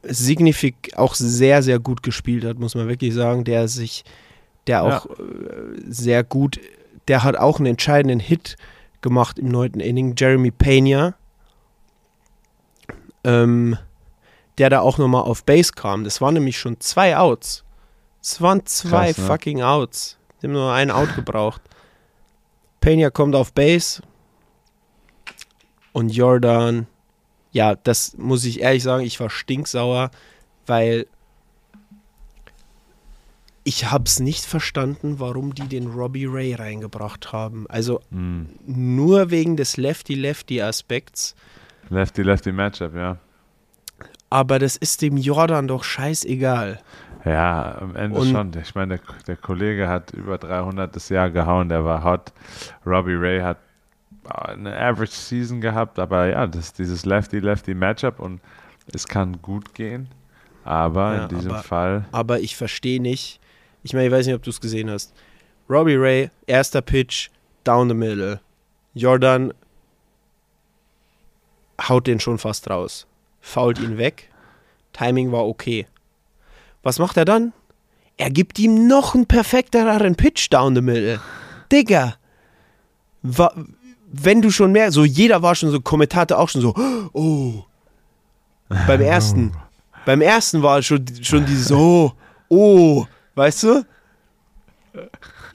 Signifik 0.08 0.94
auch 0.96 1.16
sehr, 1.16 1.64
sehr 1.64 1.80
gut 1.80 2.04
gespielt 2.04 2.46
hat, 2.46 2.60
muss 2.60 2.76
man 2.76 2.88
wirklich 2.88 3.14
sagen, 3.14 3.44
der 3.44 3.68
sich, 3.68 4.04
der 4.68 4.78
Ja. 4.80 4.98
auch 4.98 5.06
äh, 5.08 5.14
sehr 5.88 6.24
gut, 6.24 6.60
der 7.08 7.24
hat 7.24 7.36
auch 7.38 7.58
einen 7.58 7.68
entscheidenden 7.68 8.20
Hit 8.20 8.56
gemacht 9.02 9.38
im 9.40 9.50
neunten 9.50 9.80
Inning, 9.80 10.16
Jeremy 10.18 10.52
Pena, 10.52 11.16
ähm, 13.24 13.78
der 14.58 14.70
da 14.70 14.80
auch 14.80 14.98
nochmal 14.98 15.24
auf 15.24 15.44
Base 15.44 15.72
kam. 15.74 16.04
Das 16.04 16.22
waren 16.22 16.34
nämlich 16.36 16.58
schon 16.58 16.80
zwei 16.80 17.18
Outs. 17.18 17.64
Es 18.22 18.42
waren 18.42 18.66
zwei 18.66 19.08
Krass, 19.14 19.18
ne? 19.20 19.26
fucking 19.26 19.62
Outs. 19.62 20.18
Die 20.42 20.48
haben 20.48 20.54
nur 20.54 20.72
einen 20.72 20.92
Out 20.92 21.16
gebraucht. 21.16 21.62
Pena 22.82 23.10
kommt 23.10 23.36
auf 23.36 23.54
Base 23.54 24.02
und 25.94 26.10
Jordan 26.10 26.88
ja, 27.56 27.76
das 27.76 28.18
muss 28.18 28.44
ich 28.44 28.60
ehrlich 28.60 28.84
sagen, 28.84 29.06
ich 29.06 29.18
war 29.22 29.30
stinksauer, 29.30 30.12
weil 30.68 31.08
ich 33.64 33.90
habe 33.90 34.04
es 34.06 34.20
nicht 34.20 34.46
verstanden, 34.46 35.20
warum 35.20 35.56
die 35.56 35.68
den 35.68 35.88
Robbie 35.88 36.26
Ray 36.28 36.54
reingebracht 36.54 37.32
haben. 37.32 37.66
Also 37.70 38.02
Mm. 38.12 38.44
nur 38.66 39.32
wegen 39.32 39.56
des 39.58 39.78
Lefty-Lefty-Aspekts. 39.78 41.36
Lefty 41.90 42.22
Lefty 42.24 42.52
Matchup, 42.52 42.94
ja. 42.94 43.18
Aber 44.30 44.60
das 44.60 44.76
ist 44.76 45.02
dem 45.02 45.18
Jordan 45.18 45.68
doch 45.68 45.84
scheißegal. 45.84 46.80
Ja, 47.24 47.78
am 47.80 47.96
Ende 47.96 48.20
Und- 48.20 48.32
schon. 48.32 48.52
Ich 48.62 48.76
meine, 48.76 48.98
der, 48.98 49.16
der 49.28 49.38
Kollege 49.38 49.88
hat 49.88 50.12
über 50.12 50.38
300 50.38 50.96
das 50.96 51.10
Jahr 51.10 51.32
gehauen, 51.32 51.70
der 51.70 51.84
war 51.86 52.04
hot. 52.04 52.34
Robbie 52.86 53.16
Ray 53.16 53.42
hat 53.42 53.58
eine 54.30 54.76
Average 54.78 55.12
Season 55.14 55.62
gehabt, 55.62 56.00
aber 56.00 56.28
ja, 56.28 56.48
das 56.48 56.66
ist 56.68 56.80
dieses 56.80 57.06
Lefty-Lefty-Matchup 57.06 58.20
und 58.20 58.42
es 58.94 59.08
kann 59.08 59.42
gut 59.42 59.74
gehen, 59.74 60.10
aber 60.64 61.16
Ja, 61.16 61.24
in 61.24 61.30
diesem 61.30 61.52
aber- 61.52 61.64
Fall, 61.64 62.06
Aber 62.12 62.40
ich 62.40 62.56
verstehe 62.56 63.02
nicht. 63.02 63.40
Ich 63.84 63.94
meine, 63.94 64.08
ich 64.08 64.12
weiß 64.12 64.26
nicht, 64.26 64.36
ob 64.36 64.44
du 64.44 64.50
es 64.50 64.62
gesehen 64.62 64.90
hast. 64.90 65.14
Robbie 65.70 65.96
Ray, 65.96 66.30
erster 66.48 66.82
Pitch, 66.82 67.30
down 67.64 67.88
the 67.90 67.96
middle. 67.96 68.40
Jordan 68.94 69.54
haut 71.90 72.08
den 72.08 72.20
schon 72.20 72.38
fast 72.38 72.70
raus. 72.70 73.06
Fault 73.42 73.80
ihn 73.80 73.98
weg. 73.98 74.30
Timing 74.94 75.32
war 75.32 75.46
okay. 75.46 75.88
Was 76.84 77.00
macht 77.00 77.18
er 77.18 77.26
dann? 77.26 77.54
Er 78.18 78.30
gibt 78.30 78.58
ihm 78.60 78.88
noch 78.88 79.14
einen 79.14 79.26
perfekteren 79.26 80.16
Pitch 80.16 80.50
down 80.50 80.74
the 80.76 80.82
middle. 80.82 81.20
Digga. 81.72 82.16
Wa 83.24 83.54
wenn 84.24 84.42
du 84.42 84.50
schon 84.50 84.72
mehr, 84.72 84.92
so 84.92 85.04
jeder 85.04 85.42
war 85.42 85.56
schon 85.56 85.72
so, 85.72 85.80
Kommentator 85.80 86.38
auch 86.38 86.50
schon 86.50 86.62
so, 86.62 86.74
oh. 87.14 87.66
Beim 88.88 89.02
ersten. 89.02 89.52
Beim 90.06 90.22
ersten 90.22 90.62
war 90.62 90.82
schon, 90.82 91.06
schon 91.22 91.46
dieses, 91.46 91.72
oh, 91.72 92.12
oh, 92.50 93.06
weißt 93.36 93.64
du? 93.64 93.86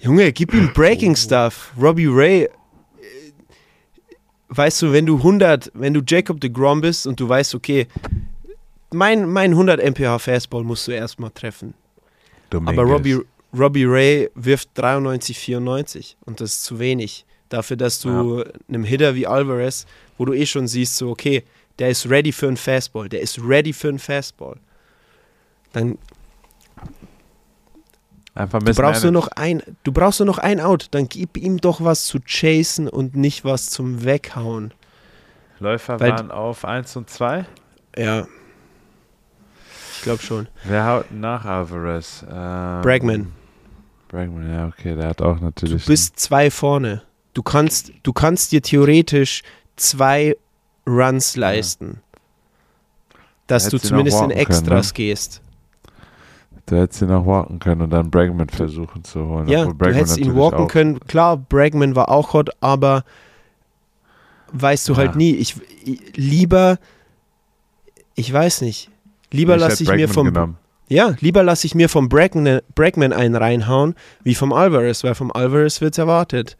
Junge, 0.00 0.32
gib 0.32 0.54
ihm 0.54 0.72
Breaking 0.72 1.14
Stuff. 1.14 1.72
Robbie 1.80 2.08
Ray, 2.08 2.44
äh, 2.44 2.48
weißt 4.48 4.82
du, 4.82 4.92
wenn 4.92 5.06
du 5.06 5.16
100, 5.16 5.70
wenn 5.74 5.94
du 5.94 6.02
Jacob 6.06 6.40
de 6.40 6.50
Grom 6.50 6.80
bist 6.80 7.06
und 7.06 7.20
du 7.20 7.28
weißt, 7.28 7.54
okay, 7.54 7.86
mein, 8.92 9.28
mein 9.28 9.52
100 9.52 9.80
mph 9.80 10.18
Fastball 10.18 10.64
musst 10.64 10.88
du 10.88 10.92
erstmal 10.92 11.30
treffen. 11.30 11.74
Dominguez. 12.50 12.78
Aber 12.78 12.90
Robbie, 12.90 13.18
Robbie 13.56 13.84
Ray 13.84 14.30
wirft 14.34 14.70
93, 14.74 15.38
94 15.38 16.16
und 16.24 16.40
das 16.40 16.52
ist 16.54 16.64
zu 16.64 16.78
wenig. 16.78 17.24
Dafür, 17.50 17.76
dass 17.76 18.00
du 18.00 18.42
einem 18.68 18.84
Hitter 18.84 19.14
wie 19.14 19.26
Alvarez, 19.26 19.84
wo 20.16 20.24
du 20.24 20.32
eh 20.32 20.46
schon 20.46 20.66
siehst, 20.68 20.96
so, 20.96 21.10
okay, 21.10 21.42
der 21.78 21.90
ist 21.90 22.08
ready 22.08 22.32
für 22.32 22.46
einen 22.48 22.56
Fastball, 22.56 23.08
der 23.08 23.20
ist 23.20 23.38
ready 23.42 23.72
für 23.72 23.88
einen 23.88 23.98
Fastball. 23.98 24.56
Dann 25.72 25.98
Einfach 28.34 28.60
du 28.60 28.72
brauchst 28.72 29.02
nur 29.02 29.12
noch 29.12 29.28
ein, 29.28 29.62
du 29.82 29.92
brauchst 29.92 30.20
nur 30.20 30.26
noch 30.26 30.38
ein 30.38 30.60
Out, 30.60 30.86
dann 30.92 31.08
gib 31.08 31.36
ihm 31.36 31.58
doch 31.58 31.82
was 31.82 32.06
zu 32.06 32.20
chasen 32.20 32.88
und 32.88 33.16
nicht 33.16 33.44
was 33.44 33.68
zum 33.68 34.04
Weghauen. 34.04 34.72
Läufer 35.58 35.98
Weil- 36.00 36.12
waren 36.12 36.30
auf 36.30 36.64
1 36.64 36.96
und 36.96 37.10
2. 37.10 37.44
Ja. 37.96 38.26
Ich 39.96 40.02
glaube 40.02 40.22
schon. 40.22 40.46
Wer 40.64 40.86
haut 40.86 41.10
nach 41.10 41.44
Alvarez? 41.44 42.24
Ähm, 42.30 42.80
Bregman. 42.82 43.32
Bregman, 44.08 44.50
ja, 44.50 44.68
okay, 44.68 44.94
der 44.94 45.08
hat 45.08 45.20
auch 45.20 45.38
Du 45.38 45.44
natürlich. 45.44 45.84
bist 45.84 46.18
zwei 46.18 46.50
vorne. 46.50 47.02
Du 47.40 47.44
kannst, 47.44 47.90
du 48.02 48.12
kannst 48.12 48.52
dir 48.52 48.60
theoretisch 48.60 49.42
zwei 49.76 50.36
Runs 50.86 51.36
leisten. 51.36 52.02
Dass 53.46 53.62
du 53.70 53.78
hättest 53.78 53.84
ihn 53.84 53.86
auch 53.86 53.88
zumindest 53.88 54.16
in 54.16 54.20
walken 54.28 54.36
können, 54.44 54.50
Extras 54.58 54.88
ne? 54.88 54.92
gehst. 54.92 55.40
Du 56.66 56.76
hättest 56.76 57.00
ihn 57.00 57.10
auch 57.10 57.24
walken 57.24 57.58
können 57.58 57.80
und 57.80 57.88
dann 57.88 58.10
Bregman 58.10 58.50
versuchen 58.50 59.04
zu 59.04 59.26
holen. 59.26 59.48
Ja, 59.48 59.64
du 59.64 59.86
hättest 59.86 60.18
ihn 60.18 60.36
walken 60.36 60.68
können. 60.68 61.00
Klar, 61.00 61.38
Bregman 61.38 61.96
war 61.96 62.10
auch 62.10 62.34
hot, 62.34 62.50
aber 62.60 63.04
weißt 64.52 64.86
du 64.90 64.96
halt 64.98 65.12
Ja. 65.12 65.16
nie. 65.16 65.32
Ich, 65.36 65.56
ich 65.82 66.14
lieber, 66.18 66.76
ich 68.16 68.30
weiß 68.30 68.60
nicht. 68.60 68.90
Lieber 69.30 69.54
Ich 69.54 69.60
lasse 69.62 69.72
hätte 69.84 69.94
ich 69.94 69.96
mir 69.96 70.08
vom 70.10 70.26
genommen. 70.26 70.58
ja, 70.88 71.14
lieber 71.20 71.42
lasse 71.42 71.66
ich 71.66 71.74
mir 71.74 71.88
vom 71.88 72.10
Bregman, 72.10 72.60
Bregman 72.74 73.14
einen 73.14 73.34
reinhauen, 73.34 73.94
wie 74.24 74.34
vom 74.34 74.52
Alvarez, 74.52 75.02
weil 75.04 75.14
vom 75.14 75.32
Alvarez 75.32 75.80
wird's 75.80 75.96
erwartet. 75.96 76.58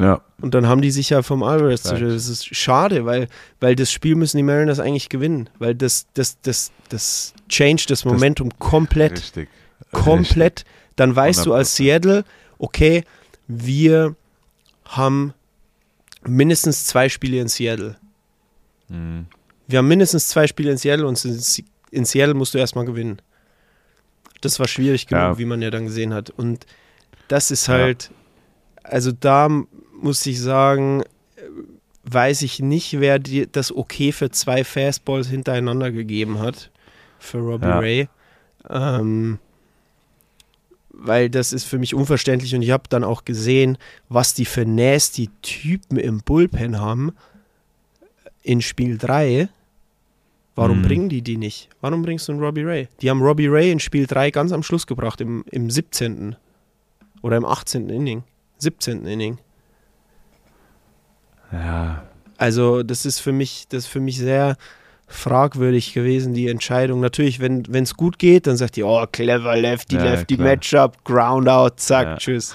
Ja, 0.00 0.22
Und 0.40 0.54
dann 0.54 0.66
haben 0.66 0.80
die 0.80 0.90
sich 0.90 1.10
ja 1.10 1.22
vom 1.22 1.42
Alvarez 1.42 1.82
zu 1.82 1.92
Right. 1.94 2.02
Das 2.02 2.26
ist 2.28 2.54
schade, 2.56 3.04
weil, 3.04 3.28
weil 3.60 3.76
das 3.76 3.92
Spiel 3.92 4.14
müssen 4.14 4.36
die 4.38 4.42
Mariners 4.42 4.78
eigentlich 4.80 5.08
gewinnen. 5.10 5.50
Weil 5.58 5.74
das, 5.74 6.06
das, 6.14 6.40
das, 6.40 6.72
das 6.88 7.34
change 7.48 7.84
das 7.88 8.04
Momentum 8.04 8.48
komplett. 8.58 9.12
richtig. 9.12 9.48
komplett. 9.92 10.64
Dann 10.96 11.14
weißt 11.14 11.44
du 11.46 11.52
als 11.54 11.72
100%. 11.74 11.76
Seattle, 11.76 12.24
okay, 12.58 13.04
wir 13.46 14.14
haben 14.86 15.34
mindestens 16.26 16.86
zwei 16.86 17.08
Spiele 17.08 17.38
in 17.40 17.48
Seattle. 17.48 17.96
Mhm. 18.88 19.26
Wir 19.68 19.78
haben 19.78 19.88
mindestens 19.88 20.28
zwei 20.28 20.46
Spiele 20.46 20.70
in 20.72 20.76
Seattle 20.78 21.06
und 21.06 21.22
in 21.24 21.38
Se- 21.38 21.62
in 21.90 22.04
Seattle 22.04 22.34
musst 22.34 22.54
du 22.54 22.58
erstmal 22.58 22.84
gewinnen. 22.84 23.20
Das 24.40 24.58
war 24.58 24.66
schwierig 24.68 25.06
genug, 25.06 25.22
Ja. 25.22 25.38
wie 25.38 25.44
man 25.44 25.60
ja 25.62 25.70
dann 25.70 25.84
gesehen 25.86 26.14
hat. 26.14 26.30
Und 26.30 26.66
das 27.28 27.50
ist 27.50 27.66
Ja. 27.66 27.74
halt, 27.74 28.10
also 28.82 29.12
da 29.12 29.48
muss 30.02 30.24
ich 30.26 30.40
sagen, 30.40 31.02
weiß 32.04 32.42
ich 32.42 32.60
nicht, 32.60 32.98
wer 33.00 33.18
dir 33.18 33.46
das 33.46 33.74
okay 33.74 34.12
für 34.12 34.30
zwei 34.30 34.64
Fastballs 34.64 35.28
hintereinander 35.28 35.90
gegeben 35.92 36.38
hat. 36.38 36.70
Für 37.18 37.38
Robbie 37.38 37.66
Ja. 37.66 37.78
Ray. 37.78 38.08
Ähm, 38.68 39.38
weil 40.92 41.30
das 41.30 41.52
ist 41.52 41.64
für 41.64 41.78
mich 41.78 41.94
unverständlich 41.94 42.54
und 42.54 42.62
ich 42.62 42.70
habe 42.70 42.84
dann 42.88 43.04
auch 43.04 43.24
gesehen, 43.24 43.78
was 44.08 44.34
die 44.34 44.44
für 44.44 44.64
nasty 44.66 45.30
Typen 45.42 45.96
im 45.98 46.20
Bullpen 46.20 46.78
haben 46.78 47.12
in 48.42 48.60
Spiel 48.60 48.98
3. 48.98 49.48
Warum 50.56 50.78
Mhm. 50.78 50.82
bringen 50.82 51.08
die 51.08 51.22
die 51.22 51.36
nicht? 51.36 51.68
Warum 51.80 52.02
bringst 52.02 52.28
du 52.28 52.32
einen 52.32 52.42
Robbie 52.42 52.62
Ray? 52.64 52.88
Die 53.00 53.08
haben 53.08 53.22
Robbie 53.22 53.46
Ray 53.46 53.70
in 53.70 53.80
Spiel 53.80 54.06
3 54.06 54.30
ganz 54.30 54.52
am 54.52 54.62
Schluss 54.62 54.86
gebracht, 54.86 55.20
im, 55.20 55.44
im 55.50 55.70
17. 55.70 56.36
oder 57.22 57.36
im 57.36 57.44
18. 57.46 57.88
Inning. 57.88 58.24
17. 58.58 59.06
Inning. 59.06 59.38
Ja, 61.52 62.02
Also, 62.38 62.82
das 62.82 63.04
ist 63.06 63.20
für 63.20 63.32
mich, 63.32 63.66
das 63.68 63.86
für 63.86 64.00
mich 64.00 64.18
sehr 64.18 64.56
fragwürdig 65.08 65.92
gewesen, 65.92 66.34
die 66.34 66.48
Entscheidung. 66.48 67.00
Natürlich, 67.00 67.40
wenn 67.40 67.64
es 67.72 67.94
gut 67.94 68.18
geht, 68.18 68.46
dann 68.46 68.56
sagt 68.56 68.76
die, 68.76 68.84
oh, 68.84 69.04
clever, 69.10 69.56
Lefty, 69.56 69.96
Ja, 69.96 70.04
Lefty, 70.04 70.36
klar. 70.36 70.48
Matchup, 70.48 71.04
Ground 71.04 71.48
out, 71.48 71.80
zack, 71.80 72.06
Ja. 72.06 72.16
tschüss. 72.16 72.54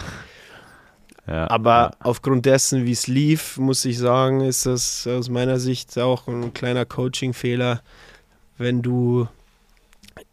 ja. 1.28 1.50
Aber 1.50 1.72
ja. 1.72 1.92
aufgrund 2.00 2.46
dessen, 2.46 2.86
wie 2.86 2.92
es 2.94 3.08
lief, 3.08 3.58
muss 3.58 3.84
ich 3.84 3.98
sagen, 4.00 4.42
ist 4.42 4.66
das 4.66 5.06
aus 5.06 5.30
meiner 5.30 5.60
Sicht 5.60 5.98
auch 6.00 6.28
ein 6.28 6.54
kleiner 6.54 6.86
Coaching-Fehler, 6.86 7.82
wenn 8.58 8.82
du 8.82 9.28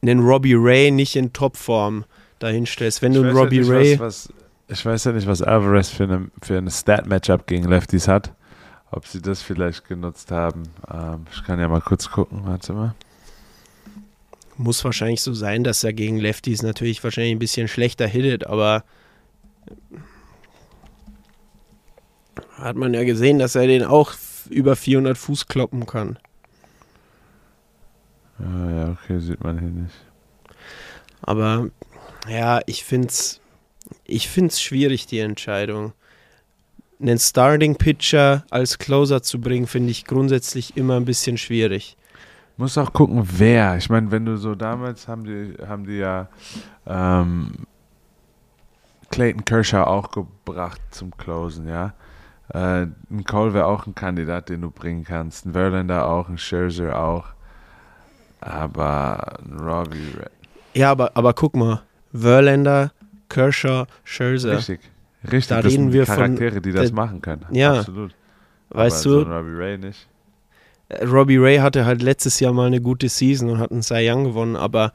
einen 0.01 0.21
Robbie 0.21 0.55
Ray 0.57 0.93
nicht 0.93 1.17
in 1.17 1.33
Topform 1.33 2.05
dahinstellst. 2.39 3.03
Wenn 3.03 3.15
du 3.15 3.21
Ich 3.21 3.27
einen 3.27 3.35
weiß 3.35 3.39
ja 3.39 3.43
Robbie 3.45 3.59
nicht, 3.59 3.71
Ray. 3.71 3.99
Was, 3.99 4.29
was, 4.29 4.33
ich 4.69 4.87
weiß 4.87 5.05
ja 5.05 5.13
nicht, 5.13 5.27
was 5.27 5.43
Alvarez 5.43 5.89
für 5.89 6.05
eine, 6.05 6.31
für 6.41 6.57
eine 6.59 6.71
Stat-Matchup 6.71 7.47
gegen 7.49 7.69
Lefties 7.69 8.07
hat. 8.07 8.33
Ob 8.93 9.07
sie 9.07 9.23
das 9.23 9.43
vielleicht 9.43 9.89
genutzt 9.89 10.31
haben. 10.31 10.65
Ähm, 10.93 11.27
ich 11.33 11.43
kann 11.45 11.59
ja 11.59 11.67
mal 11.67 11.81
kurz 11.81 12.11
gucken. 12.11 12.43
Warte 12.45 12.75
mal. 12.75 12.95
Muss 14.59 14.85
wahrscheinlich 14.85 15.23
so 15.23 15.33
sein, 15.33 15.65
dass 15.65 15.83
er 15.83 15.95
gegen 15.95 16.19
Lefties 16.19 16.63
natürlich 16.63 17.03
wahrscheinlich 17.03 17.33
ein 17.33 17.39
bisschen 17.39 17.69
schlechter 17.69 18.07
hittet, 18.07 18.47
aber 18.47 18.85
hat 22.57 22.77
man 22.77 22.93
ja 22.93 23.03
gesehen, 23.05 23.39
dass 23.39 23.55
er 23.55 23.67
den 23.67 23.83
auch 23.83 24.13
über 24.51 24.77
400 24.77 25.17
Fuß 25.17 25.49
kloppen 25.49 25.87
kann. 25.87 26.19
Ja, 28.39 28.71
ja, 28.71 28.91
okay, 28.91 29.19
sieht 29.21 29.43
man 29.43 29.59
hier 29.59 29.69
nicht. 29.69 29.95
Aber 31.23 31.71
ja, 32.29 32.61
ich 32.67 32.85
finde 32.85 33.09
es 33.09 33.41
ich 34.05 34.29
find's 34.29 34.61
schwierig, 34.61 35.07
die 35.07 35.19
Entscheidung. 35.19 35.93
Einen 37.03 37.19
Starting 37.19 37.75
Pitcher 37.75 38.45
als 38.51 38.79
Closer 38.79 39.23
zu 39.23 39.41
bringen, 39.41 39.67
finde 39.67 39.91
ich 39.91 40.05
grundsätzlich 40.05 40.77
immer 40.77 40.97
ein 40.97 41.05
bisschen 41.05 41.37
schwierig. 41.37 41.97
Muss 42.57 42.79
auch 42.79 42.93
gucken, 42.93 43.27
wer. 43.39 43.77
Ich 43.77 43.91
meine, 43.91 44.13
wenn 44.13 44.25
du 44.25 44.37
so 44.37 44.55
damals 44.55 45.09
haben 45.09 45.25
die, 45.25 45.55
haben 45.67 45.85
die 45.85 45.97
ja 45.97 46.29
ähm, 46.87 47.67
Clayton 49.11 49.45
Kershaw 49.45 49.85
auch 49.85 50.13
gebracht 50.13 50.81
zum 50.93 51.17
Closen, 51.17 51.67
ja. 51.67 51.93
Äh, 52.55 52.87
ein 53.11 53.25
Cole 53.25 53.53
wäre 53.55 53.67
auch 53.67 53.87
ein 53.87 53.95
Kandidat, 53.95 54.49
den 54.49 54.61
du 54.61 54.71
bringen 54.71 55.05
kannst. 55.05 55.47
Ein 55.47 55.53
Verlander 55.55 56.07
auch, 56.07 56.29
ein 56.29 56.39
Scherzer 56.39 56.99
auch. 56.99 57.25
Aber 58.41 59.39
ein 59.45 59.59
Robbie. 59.59 60.13
Ja, 60.75 60.91
aber, 60.91 61.17
aber 61.17 61.33
guck 61.33 61.57
mal, 61.57 61.83
Verlander, 62.13 62.93
Kershaw, 63.29 63.87
Scherzer. 64.05 64.59
Richtig. 64.59 64.81
Richtig, 65.25 65.49
Da 65.49 65.63
das 65.63 65.73
reden 65.73 65.85
sind 65.85 65.93
wir 65.93 66.07
von- 66.07 66.17
Charaktere, 66.17 66.61
die 66.61 66.73
das 66.73 66.87
der- 66.87 66.95
machen 66.95 67.21
können. 67.23 67.47
Ja. 67.51 67.79
Absolut. 67.81 68.15
Weißt 68.71 69.07
Aber 69.07 69.15
du, 69.17 69.25
So 69.25 69.31
Robbie 69.31 69.55
Ray 69.57 69.79
nicht. 69.79 70.09
Robbie 71.05 71.37
Ray 71.39 71.59
hatte 71.59 71.85
halt 71.87 72.03
letztes 72.03 72.41
Jahr 72.41 72.53
mal 72.53 72.67
eine 72.67 72.81
gute 72.81 73.09
Season 73.09 73.49
und 73.51 73.59
hat 73.59 73.71
einen 73.71 73.83
Cy 73.83 74.11
Young 74.11 74.25
gewonnen, 74.25 74.57
aber 74.57 74.93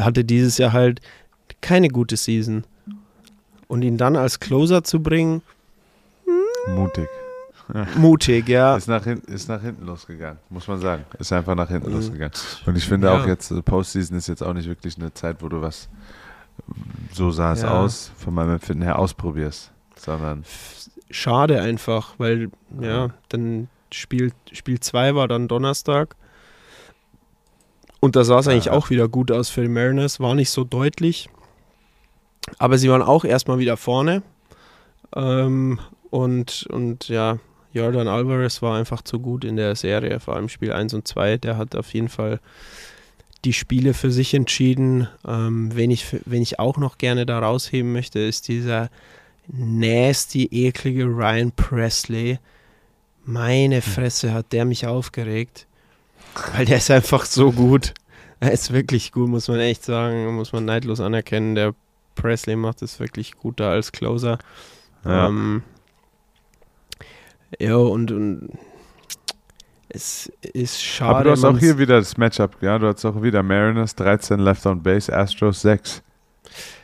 hatte 0.00 0.24
dieses 0.24 0.58
Jahr 0.58 0.72
halt 0.72 1.00
keine 1.60 1.88
gute 1.88 2.16
Season. 2.16 2.64
Und 3.66 3.82
ihn 3.82 3.98
dann 3.98 4.16
als 4.16 4.40
Closer 4.40 4.82
zu 4.84 5.02
bringen, 5.02 5.42
Mutig. 6.68 7.08
mutig, 7.96 8.48
ja. 8.48 8.76
Ist 8.78 8.88
nach, 8.88 9.04
hinten, 9.04 9.30
ist 9.32 9.48
nach 9.48 9.60
hinten 9.60 9.84
losgegangen, 9.86 10.38
muss 10.48 10.66
man 10.68 10.80
sagen. 10.80 11.04
Ist 11.18 11.32
einfach 11.32 11.54
nach 11.54 11.68
hinten 11.68 11.90
Mhm. 11.90 11.96
losgegangen. 11.96 12.32
Und 12.66 12.76
ich 12.76 12.86
finde 12.86 13.08
Ja. 13.08 13.20
auch 13.20 13.26
jetzt, 13.26 13.50
äh, 13.50 13.60
Postseason 13.62 14.16
ist 14.16 14.26
jetzt 14.28 14.42
auch 14.42 14.54
nicht 14.54 14.68
wirklich 14.68 14.96
eine 14.98 15.12
Zeit, 15.12 15.36
wo 15.42 15.48
du 15.48 15.60
was, 15.60 15.88
so 17.12 17.30
sah 17.30 17.52
es 17.52 17.62
Ja. 17.62 17.70
aus, 17.80 18.12
von 18.16 18.34
meinem 18.34 18.52
Empfinden 18.52 18.82
her 18.82 18.98
ausprobierst. 18.98 19.72
Sondern, 19.96 20.44
Schade 21.10 21.60
einfach, 21.62 22.14
weil, 22.18 22.50
ja, 22.80 23.06
Ja. 23.06 23.10
dann 23.30 23.68
Spiel 23.90 24.32
2 24.80 25.14
war 25.14 25.26
dann 25.28 25.48
Donnerstag. 25.48 26.14
Und 28.00 28.14
da 28.14 28.24
sah 28.24 28.38
es 28.38 28.46
eigentlich 28.48 28.66
Ja. 28.66 28.72
auch 28.72 28.90
wieder 28.90 29.08
gut 29.08 29.32
aus 29.32 29.48
für 29.48 29.62
die 29.62 29.68
Mariners, 29.68 30.20
war 30.20 30.34
nicht 30.34 30.50
so 30.50 30.64
deutlich. 30.64 31.28
Aber 32.58 32.78
sie 32.78 32.88
waren 32.90 33.02
auch 33.02 33.24
erstmal 33.24 33.58
wieder 33.58 33.76
vorne. 33.76 34.22
Ähm, 35.16 35.80
und, 36.10 36.66
und 36.70 37.08
ja, 37.08 37.38
Jordan 37.72 38.08
Alvarez 38.08 38.62
war 38.62 38.76
einfach 38.76 39.02
zu 39.02 39.18
gut 39.20 39.44
in 39.44 39.56
der 39.56 39.74
Serie, 39.76 40.20
vor 40.20 40.36
allem 40.36 40.48
Spiel 40.48 40.72
1 40.72 40.94
und 40.94 41.08
2. 41.08 41.36
Der 41.38 41.56
hat 41.56 41.74
auf 41.74 41.92
jeden 41.92 42.08
Fall 42.08 42.40
die 43.48 43.54
Spiele 43.54 43.94
für 43.94 44.10
sich 44.10 44.34
entschieden. 44.34 45.08
Ähm, 45.26 45.74
wen, 45.74 45.90
ich, 45.90 46.04
wen 46.26 46.42
ich 46.42 46.58
auch 46.58 46.76
noch 46.76 46.98
gerne 46.98 47.24
da 47.24 47.38
rausheben 47.38 47.94
möchte, 47.94 48.18
ist 48.18 48.46
dieser 48.46 48.90
nasty, 49.46 50.50
eklige 50.52 51.04
Ryan 51.04 51.52
Presley. 51.52 52.40
Meine 53.24 53.80
Fresse 53.80 54.34
hat 54.34 54.52
der 54.52 54.66
mich 54.66 54.86
aufgeregt. 54.86 55.66
Weil 56.52 56.66
der 56.66 56.76
ist 56.76 56.90
einfach 56.90 57.24
so 57.24 57.50
gut. 57.52 57.94
Er 58.38 58.52
ist 58.52 58.70
wirklich 58.70 59.12
gut, 59.12 59.30
muss 59.30 59.48
man 59.48 59.60
echt 59.60 59.82
sagen. 59.82 60.26
Muss 60.34 60.52
man 60.52 60.66
neidlos 60.66 61.00
anerkennen. 61.00 61.54
Der 61.54 61.74
Presley 62.16 62.54
macht 62.54 62.82
es 62.82 63.00
wirklich 63.00 63.32
gut 63.32 63.60
da 63.60 63.70
als 63.70 63.92
Closer. 63.92 64.38
ja. 65.06 65.28
Ähm, 65.28 65.62
ja, 67.58 67.76
und, 67.76 68.10
und 68.10 68.50
es 69.88 70.30
ist 70.42 70.82
schade. 70.82 71.10
Aber 71.14 71.24
du 71.24 71.30
hast 71.32 71.44
auch 71.44 71.58
hier 71.58 71.78
wieder 71.78 71.98
das 71.98 72.16
Matchup, 72.16 72.56
ja, 72.62 72.78
du 72.78 72.86
hast 72.88 73.04
auch 73.04 73.22
wieder 73.22 73.42
Mariners 73.42 73.94
13 73.94 74.38
Left 74.38 74.66
on 74.66 74.82
Base, 74.82 75.12
Astros 75.14 75.62
6. 75.62 76.02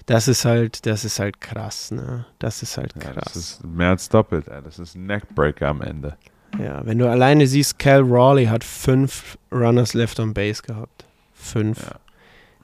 das 0.07 0.28
ist 0.28 0.44
halt, 0.44 0.86
das 0.86 1.05
ist 1.05 1.18
halt 1.18 1.40
krass, 1.40 1.90
ne? 1.90 2.24
Das 2.38 2.62
ist 2.62 2.76
halt 2.78 2.94
Ja, 2.94 3.12
krass. 3.12 3.24
das 3.24 3.36
ist 3.36 3.64
mehr 3.64 3.90
als 3.90 4.09
doppelt, 4.09 4.48
ey. 4.48 4.62
das 4.62 4.78
ist 4.78 4.94
ein 4.94 5.07
Neckbreaker 5.07 5.68
am 5.68 5.82
Ende. 5.82 6.16
Ja, 6.59 6.84
wenn 6.86 6.98
du 6.98 7.09
alleine 7.11 7.46
siehst, 7.46 7.78
Cal 7.78 8.00
Rawley 8.02 8.46
hat 8.46 8.62
fünf 8.64 9.36
Runners 9.52 9.92
left 9.94 10.20
on 10.20 10.32
base 10.32 10.62
gehabt. 10.62 11.05
Fünf. 11.32 11.82
Ja. 11.82 11.96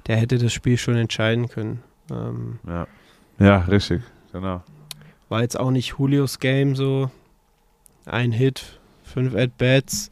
Der 0.07 0.17
hätte 0.17 0.39
das 0.39 0.53
Spiel 0.53 0.79
schon 0.79 0.97
entscheiden 0.97 1.49
können. 1.49 1.83
Ähm, 2.11 2.59
Ja, 2.67 2.87
ja 3.39 3.57
richtig, 3.59 4.03
genau. 4.33 4.63
war 5.29 5.43
jetzt 5.43 5.59
auch 5.59 5.71
nicht 5.71 5.95
Julios 5.99 6.39
Game 6.39 6.77
so. 6.77 7.11
Ein 8.07 8.33
Hit, 8.33 8.80
Fünf 9.11 9.35
At-Bats. 9.35 10.11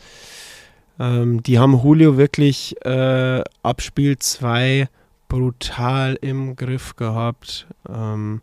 Ähm, 0.98 1.42
die 1.42 1.58
haben 1.58 1.80
Julio 1.80 2.16
wirklich 2.16 2.74
äh, 2.84 3.42
ab 3.62 3.82
Spiel 3.82 4.18
2 4.18 4.88
brutal 5.28 6.18
im 6.20 6.56
Griff 6.56 6.96
gehabt. 6.96 7.66
Ähm, 7.88 8.42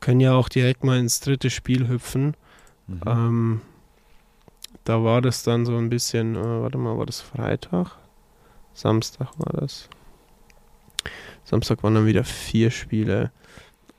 können 0.00 0.20
ja 0.20 0.34
auch 0.34 0.48
direkt 0.48 0.84
mal 0.84 0.98
ins 0.98 1.20
dritte 1.20 1.50
Spiel 1.50 1.88
hüpfen. 1.88 2.36
Mhm. 2.86 3.00
Ähm, 3.06 3.60
da 4.84 5.04
war 5.04 5.22
das 5.22 5.44
dann 5.44 5.64
so 5.64 5.76
ein 5.76 5.90
bisschen, 5.90 6.34
äh, 6.34 6.62
warte 6.62 6.78
mal, 6.78 6.98
war 6.98 7.06
das 7.06 7.20
Freitag? 7.20 7.96
Samstag 8.74 9.28
war 9.38 9.60
das. 9.60 9.88
Samstag 11.44 11.82
waren 11.82 11.94
dann 11.94 12.06
wieder 12.06 12.24
vier 12.24 12.70
Spiele. 12.70 13.30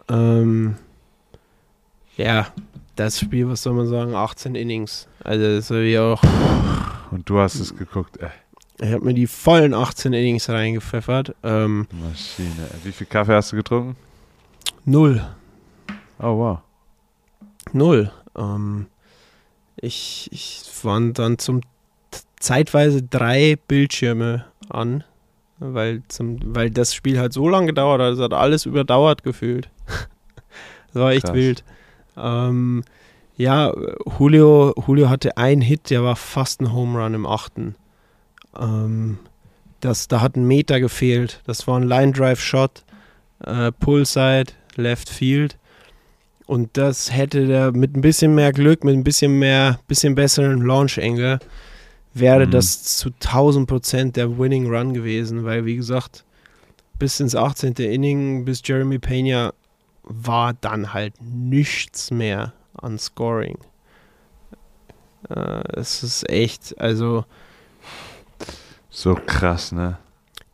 Ähm, 0.10 0.76
ja, 2.18 2.48
das 2.96 3.20
Spiel, 3.20 3.48
was 3.48 3.64
soll 3.64 3.74
man 3.74 3.88
sagen, 3.88 4.16
18 4.16 4.56
Innings. 4.56 5.08
Also 5.24 5.56
das 5.56 5.70
war 5.72 5.82
wie 5.82 5.98
auch, 6.00 6.22
Und 7.12 7.30
du 7.30 7.40
hast 7.40 7.56
es 7.56 7.76
geguckt. 7.76 8.18
Äh, 8.18 8.30
ich 8.82 8.92
habe 8.92 9.06
mir 9.06 9.14
die 9.14 9.28
vollen 9.28 9.74
18 9.74 10.14
Innings 10.14 10.50
reingepfeffert. 10.50 11.36
Ähm, 11.44 11.88
Maschine. 11.92 12.68
Wie 12.84 12.92
viel 12.92 13.08
Kaffee 13.08 13.34
hast 13.34 13.52
du 13.52 13.56
getrunken? 13.58 13.96
null. 14.86 15.24
Oh, 16.20 16.38
wow. 16.38 16.60
Null. 17.72 18.12
Ähm, 18.38 18.88
ich, 19.78 20.28
ich 20.32 20.64
waren 20.84 21.14
dann 21.14 21.38
zum 21.38 21.62
zeitweise 22.40 23.02
drei 23.02 23.58
Bildschirme 23.68 24.46
an, 24.70 25.06
weil, 25.60 26.04
zum, 26.10 26.40
weil 26.54 26.70
das 26.70 26.94
Spiel 26.94 27.18
halt 27.20 27.32
so 27.32 27.48
lange 27.48 27.68
gedauert 27.68 28.02
hat. 28.02 28.14
Es 28.14 28.20
hat 28.20 28.34
alles 28.34 28.66
überdauert 28.66 29.24
gefühlt. 29.24 29.70
das 29.86 30.96
war 31.02 31.12
echt 31.12 31.26
Krass. 31.26 31.36
wild. 31.36 31.64
Ähm, 32.18 32.84
ja, 33.38 33.74
Julio, 34.20 34.74
Julio 34.88 35.10
hatte 35.10 35.38
einen 35.38 35.62
Hit, 35.62 35.90
der 35.90 36.04
war 36.04 36.16
fast 36.16 36.62
ein 36.62 36.74
Home 36.74 37.00
Run 37.02 37.14
im 37.14 37.26
achten. 37.26 37.76
Ähm, 38.60 39.18
das, 39.80 40.08
da 40.08 40.22
hat 40.22 40.36
ein 40.36 40.48
Meter 40.48 40.80
gefehlt. 40.80 41.42
Das 41.46 41.68
war 41.68 41.80
ein 41.80 41.84
Line 41.88 42.12
Drive 42.14 42.40
Shot, 42.40 42.84
äh, 43.44 43.72
Pullside, 43.72 44.54
Left 44.76 45.10
Field. 45.10 45.58
Und 46.46 46.78
das 46.78 47.12
hätte 47.12 47.48
der 47.48 47.72
mit 47.72 47.96
ein 47.96 48.02
bisschen 48.02 48.36
mehr 48.36 48.52
Glück, 48.52 48.84
mit 48.84 48.96
ein 48.96 49.04
bisschen 49.04 49.40
mehr, 49.40 49.80
bisschen 49.88 50.14
besseren 50.14 50.62
Launch 50.62 51.00
Angle, 51.02 51.40
wäre 52.14 52.46
Mhm. 52.46 52.52
das 52.52 52.84
zu 52.98 53.10
1000 53.20 53.68
Prozent 53.68 54.16
der 54.18 54.38
Winning 54.38 54.68
Run 54.70 54.94
gewesen, 54.94 55.44
weil 55.46 55.66
wie 55.66 55.76
gesagt, 55.78 56.24
bis 57.00 57.20
ins 57.20 57.36
18. 57.36 57.74
Inning, 57.76 58.46
bis 58.46 58.62
Jeremy 58.64 59.00
Pena 59.00 59.54
war 60.04 60.54
dann 60.54 60.94
halt 60.94 61.14
nichts 61.22 62.12
mehr 62.12 62.54
an 62.82 62.98
Scoring. 62.98 63.58
Äh, 65.30 65.64
es 65.80 66.04
ist 66.04 66.30
echt, 66.30 66.80
also 66.80 67.26
So 68.90 69.16
krass, 69.16 69.72
ne? 69.72 69.98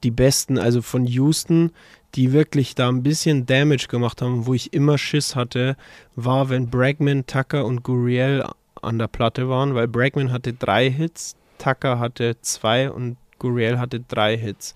die 0.03 0.11
besten, 0.11 0.57
also 0.57 0.81
von 0.81 1.05
Houston, 1.05 1.71
die 2.15 2.31
wirklich 2.31 2.75
da 2.75 2.89
ein 2.89 3.03
bisschen 3.03 3.45
Damage 3.45 3.87
gemacht 3.87 4.21
haben, 4.21 4.45
wo 4.45 4.53
ich 4.53 4.73
immer 4.73 4.97
Schiss 4.97 5.35
hatte, 5.35 5.75
war, 6.15 6.49
wenn 6.49 6.69
Bregman, 6.69 7.25
Tucker 7.27 7.65
und 7.65 7.83
Gurriel 7.83 8.45
an 8.81 8.97
der 8.97 9.07
Platte 9.07 9.49
waren, 9.49 9.75
weil 9.75 9.87
Bregman 9.87 10.31
hatte 10.31 10.53
drei 10.53 10.89
Hits, 10.89 11.35
Tucker 11.57 11.99
hatte 11.99 12.37
zwei 12.41 12.89
und 12.89 13.17
Gurriel 13.37 13.77
hatte 13.77 13.99
drei 13.99 14.37
Hits. 14.37 14.73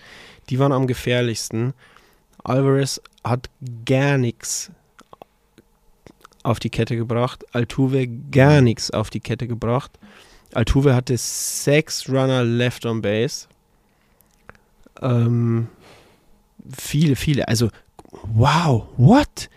Die 0.50 0.60
waren 0.60 0.72
am 0.72 0.88
gefährlichsten. 0.88 1.74
Alvarez 2.44 3.02
hat 3.24 3.50
gar 3.86 4.18
nichts 4.18 4.72
auf 6.44 6.60
die 6.60 6.70
Kette 6.70 6.96
gebracht. 6.96 7.44
Altuve 7.54 8.08
gar 8.08 8.62
nichts 8.62 8.92
auf 8.92 9.10
die 9.10 9.20
Kette 9.20 9.48
gebracht. 9.48 9.92
Altuve 10.54 10.94
hatte 10.96 11.16
sechs 11.18 12.08
Runner 12.10 12.44
left 12.44 12.86
on 12.86 13.02
base. 13.02 13.48
Ähm, 15.02 15.68
viele, 16.76 17.16
viele. 17.16 17.48
Also, 17.48 17.70
wow, 18.34 18.86
what? 18.98 19.50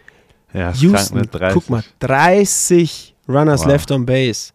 Ja, 0.52 0.72
Houston, 0.72 1.18
ne? 1.18 1.26
30. 1.26 1.54
guck 1.54 1.70
mal, 1.70 1.84
30 2.00 3.14
Runners 3.28 3.62
Wow. 3.62 3.68
left 3.68 3.90
on 3.90 4.06
base. 4.06 4.52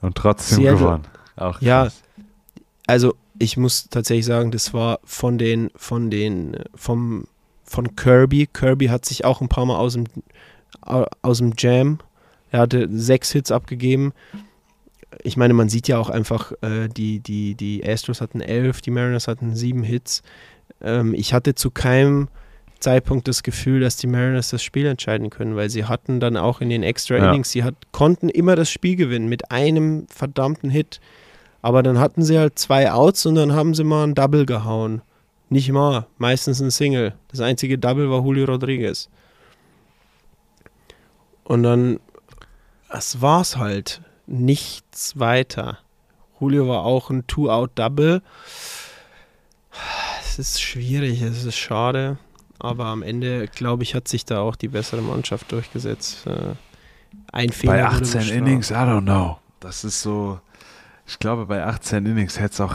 Und 0.00 0.16
trotzdem 0.16 0.58
Seattle- 0.58 0.78
gewonnen. 0.78 1.04
Auch 1.36 1.60
Ja. 1.60 1.88
Also, 2.86 3.14
ich 3.38 3.56
muss 3.56 3.88
tatsächlich 3.90 4.26
sagen, 4.26 4.50
das 4.50 4.72
war 4.72 4.98
von 5.04 5.38
den, 5.38 5.70
von 5.76 6.10
den, 6.10 6.54
äh, 6.54 6.64
vom, 6.74 7.26
von 7.64 7.94
Kirby. 7.96 8.48
Kirby 8.52 8.86
hat 8.86 9.04
sich 9.04 9.24
auch 9.24 9.40
ein 9.40 9.48
paar 9.48 9.66
Mal 9.66 9.76
aus 9.76 9.92
dem, 9.94 10.04
aus 10.80 11.38
dem 11.38 11.52
Jam. 11.58 11.98
Er 12.50 12.60
hatte 12.60 12.88
sechs 12.90 13.32
Hits 13.32 13.50
abgegeben. 13.50 14.12
Ich 15.22 15.36
meine, 15.36 15.54
man 15.54 15.68
sieht 15.68 15.88
ja 15.88 15.98
auch 15.98 16.10
einfach, 16.10 16.52
äh, 16.62 16.88
die, 16.88 17.20
die, 17.20 17.54
die 17.54 17.86
Astros 17.86 18.20
hatten 18.20 18.40
elf, 18.40 18.80
die 18.80 18.90
Mariners 18.90 19.28
hatten 19.28 19.54
sieben 19.54 19.82
Hits. 19.82 20.22
Ähm, 20.80 21.14
ich 21.14 21.32
hatte 21.32 21.54
zu 21.54 21.70
keinem 21.70 22.28
Zeitpunkt 22.80 23.26
das 23.26 23.42
Gefühl, 23.42 23.80
dass 23.80 23.96
die 23.96 24.06
Mariners 24.06 24.50
das 24.50 24.62
Spiel 24.62 24.86
entscheiden 24.86 25.30
können, 25.30 25.56
weil 25.56 25.70
sie 25.70 25.86
hatten 25.86 26.20
dann 26.20 26.36
auch 26.36 26.60
in 26.60 26.68
den 26.68 26.82
Extra 26.82 27.16
Ja. 27.16 27.30
Innings, 27.30 27.50
sie 27.50 27.64
hat, 27.64 27.74
konnten 27.92 28.28
immer 28.28 28.54
das 28.56 28.70
Spiel 28.70 28.96
gewinnen 28.96 29.28
mit 29.28 29.50
einem 29.50 30.06
verdammten 30.08 30.70
Hit. 30.70 31.00
Aber 31.62 31.82
dann 31.82 31.98
hatten 31.98 32.22
sie 32.22 32.38
halt 32.38 32.58
zwei 32.58 32.92
Outs 32.92 33.26
und 33.26 33.34
dann 33.34 33.52
haben 33.52 33.74
sie 33.74 33.84
mal 33.84 34.04
ein 34.04 34.14
Double 34.14 34.46
gehauen. 34.46 35.02
Nicht 35.48 35.70
mal, 35.72 36.06
meistens 36.18 36.60
ein 36.60 36.70
Single. 36.70 37.14
Das 37.28 37.40
einzige 37.40 37.78
Double 37.78 38.10
war 38.10 38.22
Julio 38.22 38.44
Rodriguez. 38.44 39.08
Und 41.46 41.62
dann, 41.62 42.00
das 42.90 43.20
war's 43.22 43.56
halt. 43.56 44.00
Nichts 44.26 45.18
weiter. 45.18 45.78
Julio 46.40 46.68
war 46.68 46.84
auch 46.84 47.10
ein 47.10 47.26
Two-Out-Double. 47.26 48.20
Es 50.20 50.38
ist 50.38 50.60
schwierig, 50.60 51.22
es 51.22 51.44
ist 51.44 51.56
schade. 51.56 52.18
Aber 52.58 52.86
am 52.86 53.02
Ende, 53.02 53.46
glaube 53.48 53.82
ich, 53.84 53.94
hat 53.94 54.08
sich 54.08 54.24
da 54.24 54.40
auch 54.40 54.56
die 54.56 54.68
bessere 54.68 55.02
Mannschaft 55.02 55.52
durchgesetzt. 55.52 56.26
Äh, 56.26 56.54
Ein 57.32 57.50
Fehler. 57.50 57.72
Bei 57.74 57.78
wurde 57.84 57.88
18 57.96 58.02
bestraft. 58.20 58.30
Innings, 58.32 58.70
I 58.70 58.74
don't 58.74 59.02
know. 59.02 59.38
Das 59.60 59.84
ist 59.84 60.02
so. 60.02 60.40
Ich 61.06 61.18
glaube, 61.18 61.46
bei 61.46 61.62
18 61.64 62.04
Innings 62.06 62.40
hätte 62.40 62.54
es 62.54 62.60
auch. 62.60 62.74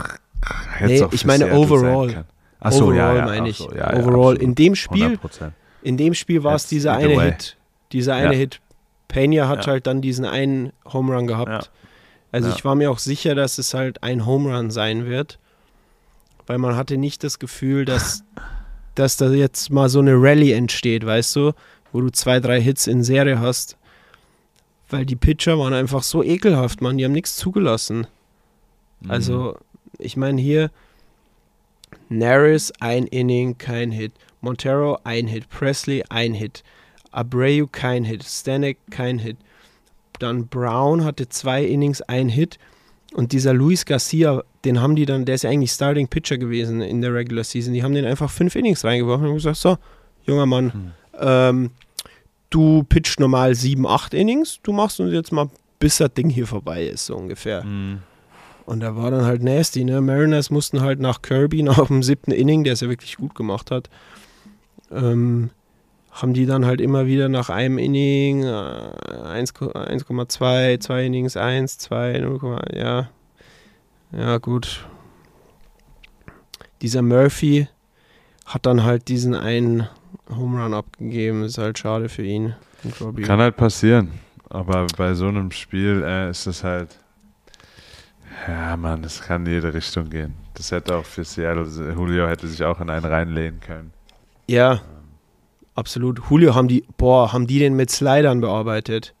hätte 0.70 0.92
Nee, 0.92 1.02
auch 1.02 1.12
ich 1.12 1.24
meine 1.26 1.52
overall. 1.52 2.12
können. 2.12 2.24
Ach 2.60 2.72
so, 2.72 2.92
ja, 2.92 3.10
Overall 3.10 3.16
ja, 3.18 3.24
meine 3.26 3.48
ich. 3.48 3.58
so, 3.58 3.70
ja, 3.72 3.92
ja, 3.92 3.98
Overall. 4.00 4.36
In 4.36 4.54
dem 4.54 4.74
Spiel 4.76 5.18
100%. 5.22 5.50
In 5.82 5.96
dem 5.96 6.14
Spiel 6.14 6.42
war 6.44 6.54
es 6.54 6.66
dieser 6.68 6.94
eine 6.94 7.16
way. 7.16 7.32
Hit. 7.32 7.56
Dieser 7.90 8.14
eine. 8.14 8.34
Hit. 8.34 8.60
Pena 9.12 9.46
hat 9.48 9.66
Ja. 9.66 9.72
halt 9.72 9.86
dann 9.86 10.00
diesen 10.00 10.24
einen 10.24 10.72
Home 10.92 11.14
Run 11.14 11.26
gehabt. 11.26 11.50
Ja. 11.50 11.60
Also 12.32 12.48
Ja. 12.48 12.54
ich 12.56 12.64
war 12.64 12.74
mir 12.74 12.90
auch 12.90 12.98
sicher, 12.98 13.34
dass 13.34 13.58
es 13.58 13.74
halt 13.74 14.02
ein 14.02 14.24
Home 14.26 14.54
Run 14.56 14.70
sein 14.70 15.06
wird. 15.06 15.38
Weil 16.46 16.58
man 16.58 16.76
hatte 16.76 16.96
nicht 16.96 17.22
das 17.22 17.38
Gefühl, 17.38 17.84
dass, 17.84 18.24
dass 18.94 19.16
da 19.16 19.30
jetzt 19.30 19.70
mal 19.70 19.88
so 19.88 20.00
eine 20.00 20.14
Rallye 20.14 20.52
entsteht, 20.52 21.04
weißt 21.06 21.36
du? 21.36 21.52
Wo 21.92 22.00
du 22.00 22.10
zwei, 22.10 22.40
drei 22.40 22.60
Hits 22.60 22.86
in 22.86 23.04
Serie 23.04 23.38
hast. 23.38 23.76
Weil 24.88 25.04
die 25.06 25.16
Pitcher 25.16 25.58
waren 25.58 25.72
einfach 25.74 26.02
so 26.02 26.22
ekelhaft, 26.22 26.80
Mann. 26.80 26.96
Die 26.98 27.04
haben 27.04 27.12
nichts 27.12 27.36
zugelassen. 27.36 28.06
Mhm. 29.00 29.10
Also, 29.10 29.56
ich 29.98 30.16
meine 30.16 30.40
hier, 30.40 30.70
Naris 32.08 32.72
ein 32.80 33.06
Inning, 33.06 33.58
kein 33.58 33.90
Hit. 33.90 34.12
Montero 34.40 34.98
ein 35.04 35.26
Hit. 35.28 35.48
Presley 35.48 36.02
ein 36.08 36.34
Hit. 36.34 36.62
Abreu 37.12 37.66
kein 37.70 38.04
Hit. 38.04 38.24
Stanek 38.24 38.78
kein 38.90 39.18
Hit. 39.18 39.36
Dann 40.18 40.48
Brown 40.48 41.04
hatte 41.04 41.28
zwei 41.28 41.64
Innings, 41.64 42.02
ein 42.02 42.28
Hit. 42.28 42.58
Und 43.14 43.32
dieser 43.32 43.52
Luis 43.52 43.84
Garcia, 43.84 44.42
den 44.64 44.80
haben 44.80 44.96
die 44.96 45.04
dann, 45.06 45.24
der 45.24 45.34
ist 45.34 45.42
ja 45.42 45.50
eigentlich 45.50 45.72
Starting 45.72 46.08
Pitcher 46.08 46.38
gewesen 46.38 46.80
in 46.80 47.00
der 47.02 47.12
Regular 47.14 47.44
Season. 47.44 47.74
Die 47.74 47.82
haben 47.82 47.94
den 47.94 48.06
einfach 48.06 48.30
fünf 48.30 48.56
Innings 48.56 48.84
reingeworfen 48.84 49.26
und 49.28 49.34
gesagt: 49.34 49.56
So, 49.58 49.76
junger 50.24 50.46
Mann, 50.46 50.72
Hm. 50.72 50.92
ähm, 51.20 51.70
du 52.50 52.84
pitchst 52.84 53.20
normal 53.20 53.54
sieben, 53.54 53.86
acht 53.86 54.14
Innings. 54.14 54.60
Du 54.62 54.72
machst 54.72 54.98
uns 55.00 55.12
jetzt 55.12 55.32
mal, 55.32 55.50
bis 55.78 55.98
das 55.98 56.14
Ding 56.14 56.30
hier 56.30 56.46
vorbei 56.46 56.86
ist, 56.86 57.06
so 57.06 57.16
ungefähr. 57.16 57.64
Mhm. 57.64 57.98
Und 58.64 58.80
da 58.80 58.94
war 58.96 59.10
dann 59.10 59.24
halt 59.24 59.42
nasty, 59.42 59.84
ne? 59.84 60.00
Mariners 60.00 60.50
mussten 60.50 60.80
halt 60.80 61.00
nach 61.00 61.20
Kirby, 61.20 61.62
nach 61.64 61.88
dem 61.88 62.02
siebten 62.02 62.30
Inning, 62.30 62.62
der 62.64 62.74
es 62.74 62.80
ja 62.80 62.88
wirklich 62.88 63.16
gut 63.16 63.34
gemacht 63.34 63.70
hat, 63.70 63.90
ähm, 64.90 65.50
haben 66.12 66.34
die 66.34 66.46
dann 66.46 66.66
halt 66.66 66.80
immer 66.80 67.06
wieder 67.06 67.28
nach 67.28 67.48
einem 67.48 67.78
Inning 67.78 68.44
äh, 68.44 68.92
1, 69.24 69.54
1,2, 69.54 70.78
zwei 70.80 71.06
Innings 71.06 71.36
1, 71.36 71.78
2, 71.78 72.18
0, 72.18 72.60
ja. 72.74 73.08
Ja, 74.12 74.36
gut. 74.36 74.86
Dieser 76.82 77.00
Murphy 77.00 77.66
hat 78.44 78.66
dann 78.66 78.84
halt 78.84 79.08
diesen 79.08 79.34
einen 79.34 79.88
Home 80.28 80.62
Run 80.62 80.74
abgegeben. 80.74 81.44
Ist 81.44 81.56
halt 81.56 81.78
schade 81.78 82.10
für 82.10 82.22
ihn. 82.22 82.54
Kann 83.24 83.40
halt 83.40 83.56
passieren. 83.56 84.10
Aber 84.50 84.86
bei 84.98 85.14
so 85.14 85.28
einem 85.28 85.50
Spiel 85.50 86.02
äh, 86.04 86.30
ist 86.30 86.46
es 86.46 86.62
halt. 86.62 86.98
Ja, 88.46 88.76
Mann, 88.76 89.02
es 89.04 89.22
kann 89.22 89.46
in 89.46 89.52
jede 89.52 89.72
Richtung 89.72 90.10
gehen. 90.10 90.34
Das 90.54 90.72
hätte 90.72 90.96
auch 90.96 91.04
für 91.04 91.24
Seattle, 91.24 91.64
Julio 91.94 92.26
hätte 92.28 92.46
sich 92.48 92.62
auch 92.64 92.80
in 92.80 92.90
einen 92.90 93.06
reinlehnen 93.06 93.60
können. 93.60 93.92
Ja, 94.48 94.82
absolut. 95.74 96.20
Julio 96.30 96.54
haben 96.54 96.68
die, 96.68 96.84
boah, 96.96 97.32
haben 97.32 97.46
die 97.46 97.58
den 97.58 97.74
mit 97.74 97.90
Slidern 97.90 98.40
bearbeitet. 98.40 99.14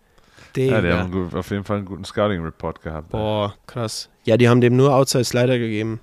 Digga. 0.56 0.76
Ja, 0.76 0.80
die 0.82 0.92
haben 0.92 1.10
gut- 1.12 1.34
auf 1.34 1.50
jeden 1.50 1.64
Fall 1.64 1.78
einen 1.78 1.86
guten 1.86 2.04
Scouting-Report 2.04 2.82
gehabt. 2.82 3.08
Boah, 3.10 3.54
krass. 3.66 4.08
Ja, 4.24 4.36
die 4.36 4.48
haben 4.48 4.60
dem 4.60 4.76
nur 4.76 4.94
Outside 4.94 5.24
Slider 5.24 5.58
gegeben. 5.58 6.00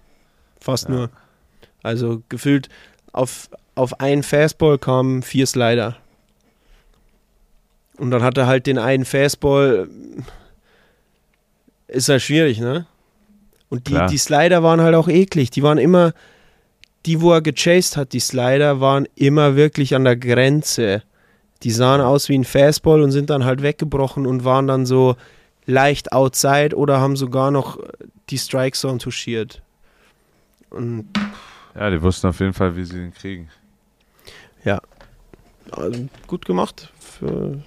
Fast 0.60 0.89
Ja. 0.89 0.95
nur. 0.95 1.10
Also 1.84 2.22
gefühlt 2.30 2.68
auf, 3.14 3.50
auf 3.76 4.00
einen 4.00 4.24
Fastball 4.24 4.78
kamen 4.78 5.22
vier 5.22 5.45
Slider. 5.47 5.95
Und 7.97 8.12
dann 8.12 8.24
hat 8.24 8.38
er 8.38 8.47
halt 8.47 8.66
den 8.66 8.78
einen 8.78 9.06
Fastball. 9.06 9.88
Ist 11.88 12.10
halt 12.10 12.22
schwierig, 12.22 12.60
ne? 12.60 12.86
Und 13.70 13.88
die, 13.88 13.91
Klar. 13.93 14.08
die 14.10 14.18
Slider 14.18 14.64
waren 14.64 14.82
halt 14.82 14.95
auch 14.95 15.08
eklig. 15.08 15.52
Die 15.52 15.64
waren 15.64 15.78
immer, 15.78 16.14
die, 17.06 17.22
wo 17.22 17.32
er 17.34 17.41
gechased 17.41 17.97
hat, 17.97 18.14
die 18.14 18.20
Slider 18.20 18.82
waren 18.82 19.08
immer 19.16 19.56
wirklich 19.56 19.95
an 19.95 20.04
der 20.04 20.18
Grenze. 20.18 21.04
Die 21.64 21.72
sahen 21.72 22.02
aus 22.02 22.30
wie 22.30 22.38
ein 22.38 22.45
Fastball 22.45 23.02
und 23.02 23.12
sind 23.12 23.30
dann 23.30 23.45
halt 23.45 23.62
weggebrochen 23.62 24.26
und 24.26 24.43
waren 24.45 24.68
dann 24.68 24.86
so 24.86 25.16
leicht 25.66 26.12
outside 26.14 26.76
oder 26.76 27.00
haben 27.00 27.16
sogar 27.16 27.52
noch 27.52 27.78
die 28.30 28.38
Strike 28.38 28.78
Zone 28.78 29.00
touchiert. 29.00 29.62
Und 30.70 31.10
Ja, 31.76 31.89
die 31.89 32.02
wussten 32.02 32.28
auf 32.28 32.39
jeden 32.39 32.54
Fall, 32.54 32.76
wie 32.76 32.86
sie 32.86 32.97
ihn 32.97 33.14
kriegen. 33.14 33.50
also, 35.72 36.08
gut 36.28 36.45
gemacht. 36.45 36.91
Für, 37.00 37.62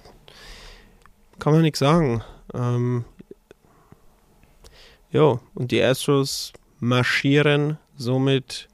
kann 1.39 1.53
man 1.53 1.61
nichts 1.61 1.79
sagen. 1.79 2.23
Ähm, 2.53 3.05
jo, 5.11 5.39
und 5.53 5.71
die 5.71 5.81
Astros 5.81 6.53
marschieren 6.79 7.77
somit 7.95 8.67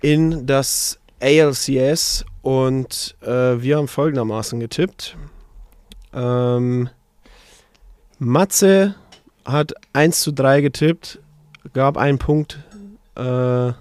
in 0.00 0.46
das 0.46 0.98
ALCS 1.20 2.24
und 2.42 3.16
äh, 3.22 3.60
wir 3.62 3.76
haben 3.76 3.88
folgendermaßen 3.88 4.60
getippt. 4.60 5.16
Ähm, 6.12 6.88
Matze 8.18 8.94
hat 9.44 9.72
1 9.92 10.20
zu 10.20 10.32
3 10.32 10.60
getippt, 10.62 11.20
gab 11.72 11.96
einen 11.96 12.18
Punkt. 12.18 12.60
Äh, 13.16 13.72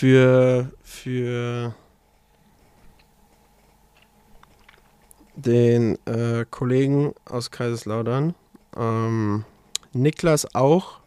für, 0.00 0.72
für 0.82 1.74
den 5.36 5.98
äh, 6.06 6.46
Kollegen 6.50 7.12
aus 7.26 7.50
Kaiserslautern. 7.50 8.34
Ähm, 8.76 9.44
Niklas 9.92 10.54
auch 10.54 11.00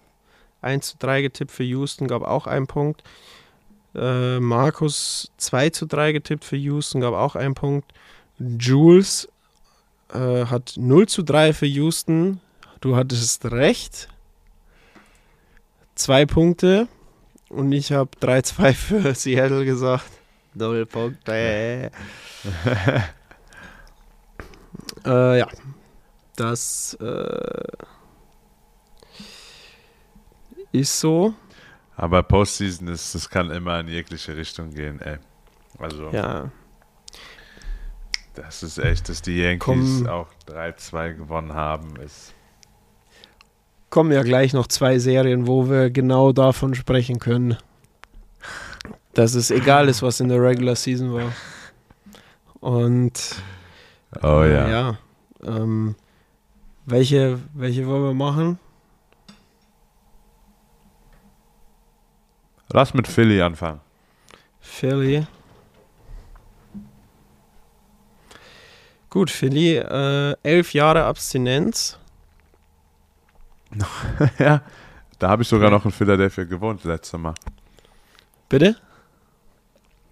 1 0.62 0.92
zu 0.92 0.98
3 1.00 1.22
getippt 1.22 1.52
für 1.52 1.64
Houston, 1.64 2.08
gab 2.08 2.24
auch 2.24 2.48
einen 2.48 2.68
Punkt. 2.68 3.04
Äh, 3.96 4.40
Markus 4.40 5.32
2 5.38 5.70
zu 5.70 5.86
3 5.86 6.14
getippt 6.14 6.46
für 6.46 6.56
Houston, 6.56 7.02
gab 7.02 7.14
auch 7.14 7.36
einen 7.36 7.54
Punkt. 7.54 7.92
Jules 8.40 9.28
äh, 10.14 10.46
hat 10.46 10.74
0 10.78 11.08
zu 11.08 11.24
3 11.24 11.54
für 11.54 11.66
Houston. 11.66 12.40
Du 12.82 12.96
hattest 12.96 13.46
recht. 13.46 14.08
Zwei 15.96 16.26
Punkte. 16.26 16.88
Und 17.50 17.72
ich 17.72 17.92
habe 17.92 18.10
3-2 18.20 18.74
für 18.74 19.16
Seattle 19.16 19.64
gesagt. 19.64 20.06
Null 20.56 20.86
Punkte. 20.86 21.92
äh, 25.06 25.40
ja. 25.40 25.48
Das 26.36 26.96
äh, 27.00 27.68
ist 30.74 31.00
so. 31.00 31.34
Aber 31.96 32.22
Postseason 32.24 32.88
ist, 32.90 33.16
das 33.16 33.30
kann 33.30 33.50
immer 33.52 33.80
in 33.80 33.88
jegliche 33.88 34.36
Richtung 34.36 34.72
gehen, 34.72 35.00
ey. 35.00 35.18
Also, 35.80 36.10
Ja. 36.12 36.52
das 38.36 38.64
ist 38.64 38.80
echt, 38.80 39.08
dass 39.10 39.22
die 39.22 39.38
Yankees 39.38 40.02
Komm. 40.04 40.08
auch 40.08 40.28
3-2 40.48 41.14
gewonnen 41.14 41.54
haben, 41.54 41.96
ist. 41.98 42.34
Kommen 43.90 44.12
ja 44.12 44.24
gleich 44.24 44.54
noch 44.54 44.66
zwei 44.68 44.98
Serien, 44.98 45.46
wo 45.46 45.70
wir 45.70 45.92
genau 45.92 46.32
davon 46.34 46.74
sprechen 46.74 47.20
können. 47.20 47.58
Dass 49.14 49.36
es 49.36 49.52
egal 49.52 49.88
ist, 49.88 50.02
was 50.02 50.20
in 50.20 50.30
der 50.30 50.42
Regular 50.42 50.76
Season 50.76 51.14
war. 51.14 51.32
Und 52.60 53.36
Oh 54.24 54.42
äh, 54.42 54.54
ja. 54.54 54.70
ja 54.70 54.98
ähm, 55.46 55.96
welche, 56.86 57.40
welche 57.54 57.86
wollen 57.86 58.04
wir 58.04 58.14
machen? 58.16 58.58
Lass 62.74 62.94
mit 62.96 63.08
Philly 63.08 63.40
anfangen. 63.40 63.80
Philly. 64.60 65.28
Gut, 69.12 69.30
Philly, 69.30 69.78
äh, 69.78 70.36
elf 70.42 70.74
Jahre 70.74 71.04
Abstinenz. 71.04 72.00
ja, 74.40 74.62
da 75.20 75.30
habe 75.30 75.44
ich 75.44 75.48
sogar 75.48 75.70
noch 75.70 75.86
in 75.86 75.92
Philadelphia 75.92 76.46
gewohnt, 76.46 76.84
letztes 76.84 77.20
Mal. 77.20 77.36
Bitte? 78.50 78.76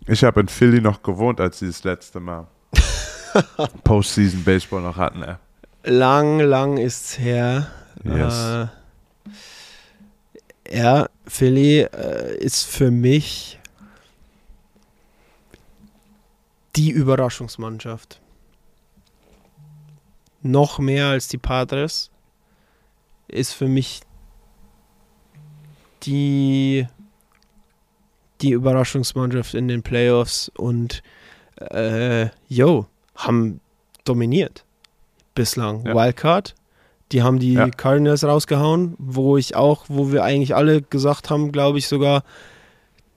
Ich 0.06 0.24
habe 0.24 0.42
in 0.42 0.48
Philly 0.48 0.82
noch 0.82 1.02
gewohnt, 1.02 1.40
als 1.42 1.60
sie 1.60 1.68
das 1.68 1.84
letzte 1.84 2.20
Mal 2.20 2.48
Postseason 3.84 4.44
Baseball 4.44 4.82
noch 4.82 4.98
hatten, 4.98 5.24
ey. 5.24 5.36
Lang, 5.84 6.40
lang 6.40 6.78
ist's 6.78 7.18
her. 7.18 7.72
Yes. 8.04 8.46
Äh, 8.46 8.68
ja, 10.72 11.10
Philly 11.28 11.82
äh, 11.82 12.38
ist 12.38 12.66
für 12.66 12.92
mich 12.92 13.60
die 16.76 16.90
Überraschungsmannschaft. 16.90 18.22
Noch 20.42 20.80
mehr 20.80 21.08
als 21.08 21.28
die 21.28 21.38
Padres 21.38 22.10
ist 23.28 23.54
für 23.54 23.68
mich 23.68 24.02
die, 26.04 26.88
die 28.42 28.52
Überraschungsmannschaft 28.52 29.54
in 29.54 29.68
den 29.68 29.84
Playoffs 29.84 30.50
und 30.56 31.04
äh, 31.58 32.30
yo, 32.48 32.88
haben 33.16 33.60
dominiert 34.04 34.66
bislang. 35.36 35.86
Ja. 35.86 35.94
Wildcard, 35.94 36.56
die 37.12 37.24
haben 37.24 37.40
die 37.40 37.54
Ja. 37.54 37.70
Cardinals 37.70 38.24
rausgehauen, 38.24 38.96
wo 38.98 39.38
ich 39.38 39.56
auch, 39.56 39.86
wo 39.88 40.12
wir 40.12 40.24
eigentlich 40.24 40.56
alle 40.56 40.82
gesagt 40.82 41.30
haben, 41.30 41.52
glaube 41.52 41.78
ich 41.78 41.88
sogar, 41.88 42.24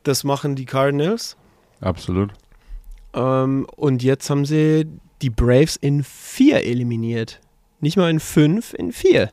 das 0.03 0.25
machen 0.25 0.55
die 0.57 0.65
Cardinals. 0.67 1.37
Absolut. 1.81 2.33
Ähm, 3.15 3.67
und 3.77 4.03
jetzt 4.03 4.29
haben 4.31 4.45
sie 4.45 4.87
die 5.23 5.31
Braves 5.31 5.77
in 5.77 6.03
vier 6.05 6.65
eliminiert. 6.65 7.41
Nicht 7.81 7.97
mal 7.97 8.11
in 8.11 8.21
fünf, 8.21 8.75
in 8.75 8.93
vier. 8.93 9.31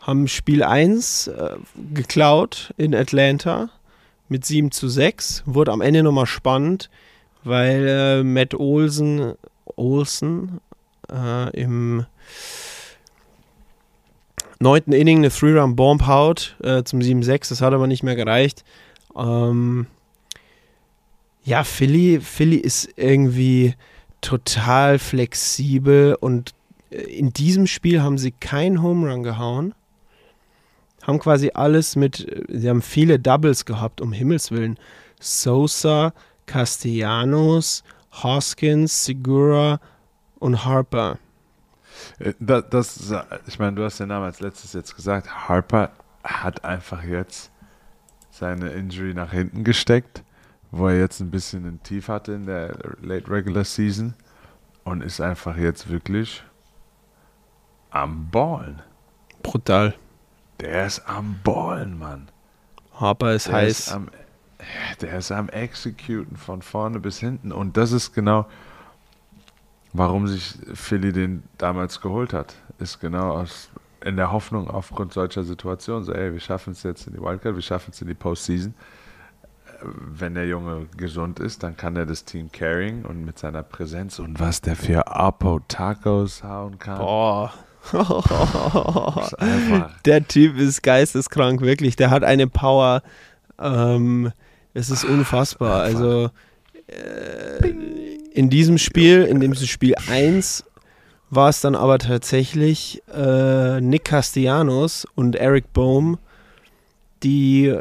Haben 0.00 0.28
Spiel 0.28 0.62
1 0.62 1.26
äh, 1.28 1.56
geklaut 1.92 2.72
in 2.76 2.94
Atlanta 2.94 3.70
mit 4.28 4.44
7 4.46 4.70
zu 4.70 4.88
6. 4.88 5.42
Wurde 5.46 5.72
am 5.72 5.80
Ende 5.82 6.02
nochmal 6.02 6.26
spannend, 6.26 6.88
weil 7.44 7.86
äh, 7.86 8.22
Matt 8.22 8.54
Olsen, 8.54 9.34
Olsen 9.76 10.60
äh, 11.12 11.50
im 11.60 12.06
neunten 14.60 14.92
Inning 14.92 15.18
eine 15.18 15.30
Three-Run-Bomb 15.30 16.06
haut 16.06 16.56
äh, 16.62 16.84
zum 16.84 17.00
7-6. 17.00 17.48
Das 17.48 17.60
hat 17.62 17.74
aber 17.74 17.86
nicht 17.86 18.02
mehr 18.02 18.16
gereicht. 18.16 18.64
Ähm, 19.16 19.86
ja, 21.42 21.64
Philly, 21.64 22.20
Philly 22.20 22.56
ist 22.56 22.90
irgendwie 22.96 23.74
total 24.20 24.98
flexibel 24.98 26.16
und 26.20 26.54
äh, 26.90 26.96
in 26.96 27.32
diesem 27.32 27.66
Spiel 27.66 28.02
haben 28.02 28.18
sie 28.18 28.32
keinen 28.32 28.82
Home 28.82 29.10
Run 29.10 29.22
gehauen. 29.22 29.74
Haben 31.02 31.18
quasi 31.18 31.50
alles 31.54 31.96
mit, 31.96 32.28
äh, 32.28 32.44
sie 32.48 32.68
haben 32.68 32.82
viele 32.82 33.18
Doubles 33.18 33.64
gehabt, 33.64 34.02
um 34.02 34.12
Himmels 34.12 34.50
Willen. 34.50 34.78
Sosa, 35.18 36.12
Castellanos, 36.46 37.82
Hoskins, 38.12 39.06
Segura 39.06 39.80
und 40.38 40.64
Harper. 40.64 41.18
Äh, 42.18 42.34
Das, 42.38 42.68
das, 42.68 43.14
ich 43.46 43.58
meine, 43.58 43.76
du 43.76 43.84
hast 43.84 44.00
den 44.00 44.08
Namen 44.08 44.26
als 44.26 44.40
letztes 44.40 44.72
jetzt 44.72 44.96
gesagt. 44.96 45.48
Harper 45.48 45.90
hat 46.24 46.64
einfach 46.64 47.02
jetzt 47.02 47.50
seine 48.30 48.70
Injury 48.70 49.14
nach 49.14 49.32
hinten 49.32 49.64
gesteckt, 49.64 50.22
wo 50.70 50.88
er 50.88 50.98
jetzt 50.98 51.20
ein 51.20 51.30
bisschen 51.30 51.66
ein 51.66 51.82
Tief 51.82 52.08
hatte 52.08 52.32
in 52.32 52.46
der 52.46 52.76
Late 53.02 53.30
Regular 53.30 53.64
Season 53.64 54.14
und 54.84 55.02
ist 55.02 55.20
einfach 55.20 55.56
jetzt 55.56 55.88
wirklich 55.90 56.42
am 57.90 58.30
Ballen. 58.30 58.82
Brutal. 59.42 59.94
Der 60.60 60.86
ist 60.86 61.00
am 61.06 61.36
Ballen, 61.42 61.98
Mann. 61.98 62.28
Harper 62.94 63.32
ist 63.34 63.48
Der 63.48 63.54
heiß. 63.54 63.78
Ist 63.80 63.92
am, 63.92 64.08
der 65.00 65.18
ist 65.18 65.32
am 65.32 65.48
Executen 65.48 66.36
von 66.36 66.62
vorne 66.62 67.00
bis 67.00 67.18
hinten. 67.18 67.52
Und 67.52 67.76
das 67.76 67.92
ist 67.92 68.12
genau, 68.12 68.46
warum 69.92 70.26
sich 70.26 70.54
Philly 70.74 71.12
den 71.12 71.42
damals 71.58 72.00
geholt 72.00 72.32
hat. 72.32 72.54
Ist 72.78 73.00
genau 73.00 73.32
aus, 73.32 73.70
in 74.04 74.16
der 74.16 74.32
Hoffnung 74.32 74.70
aufgrund 74.70 75.12
solcher 75.12 75.44
Situationen. 75.44 76.04
So, 76.04 76.12
ey, 76.12 76.32
wir 76.32 76.40
schaffen 76.40 76.72
es 76.72 76.82
jetzt 76.82 77.06
in 77.06 77.14
die 77.14 77.20
Wildcard, 77.20 77.54
wir 77.54 77.62
schaffen 77.62 77.90
es 77.92 78.00
in 78.00 78.08
die 78.08 78.14
Postseason. 78.14 78.74
wenn 79.82 80.34
der 80.34 80.46
Junge 80.46 80.86
gesund 80.96 81.40
ist, 81.40 81.62
dann 81.62 81.76
kann 81.76 81.96
er 81.96 82.04
das 82.04 82.24
Team 82.24 82.52
carrying 82.52 83.04
und 83.04 83.24
mit 83.24 83.38
seiner 83.38 83.62
Präsenz 83.62 84.18
und 84.18 84.38
was 84.38 84.60
der 84.60 84.76
für 84.76 85.06
Apo 85.06 85.60
Tacos 85.68 86.44
hauen 86.44 86.78
kann. 86.78 86.98
Boah. 86.98 87.52
Der 90.04 90.28
Typ 90.28 90.58
ist 90.58 90.82
geisteskrank, 90.82 91.62
wirklich. 91.62 91.96
Der 91.96 92.10
hat 92.10 92.24
eine 92.24 92.46
Power. 92.46 93.00
Ähm, 93.58 94.32
es 94.74 94.90
ist 94.90 95.04
unfassbar. 95.04 95.80
Also 95.80 96.28
äh, 96.90 97.68
in 98.32 98.50
diesem 98.50 98.78
Spiel, 98.78 99.22
in 99.22 99.40
dem 99.40 99.54
Spiel 99.54 99.94
1, 100.08 100.64
war 101.30 101.48
es 101.48 101.60
dann 101.60 101.74
aber 101.76 101.98
tatsächlich 101.98 103.02
äh, 103.12 103.80
Nick 103.80 104.04
Castellanos 104.04 105.06
und 105.14 105.36
Eric 105.36 105.72
Bohm, 105.72 106.18
die 107.22 107.72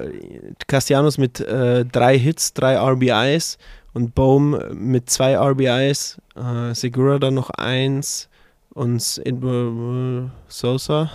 Castellanos 0.68 1.18
mit 1.18 1.40
äh, 1.40 1.86
drei 1.86 2.18
Hits, 2.18 2.54
drei 2.54 2.78
RBIs 2.78 3.58
und 3.94 4.14
Bohm 4.14 4.60
mit 4.74 5.10
zwei 5.10 5.36
RBIs, 5.36 6.20
äh, 6.36 6.74
Segura 6.76 7.18
dann 7.18 7.34
noch 7.34 7.50
eins 7.50 8.30
und 8.74 9.22
Eduardo 9.26 10.30
Sosa, 10.48 11.10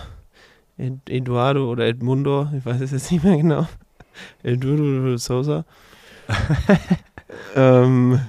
Ed, 0.77 1.09
Eduardo 1.09 1.71
oder 1.71 1.85
Edmundo, 1.87 2.49
ich 2.57 2.65
weiß 2.65 2.81
es 2.81 2.91
jetzt 2.91 3.11
nicht 3.11 3.23
mehr 3.23 3.37
genau. 3.37 3.67
Eduardo 4.43 5.17
Sosa. 5.17 5.65
ähm, 7.55 8.19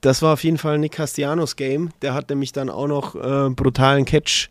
das 0.00 0.22
war 0.22 0.32
auf 0.32 0.44
jeden 0.44 0.58
Fall 0.58 0.78
Nick 0.78 0.92
Castellanos 0.92 1.56
Game. 1.56 1.90
Der 2.02 2.14
hat 2.14 2.30
nämlich 2.30 2.52
dann 2.52 2.70
auch 2.70 2.86
noch 2.86 3.14
äh, 3.14 3.50
brutalen 3.50 4.04
Catch 4.04 4.48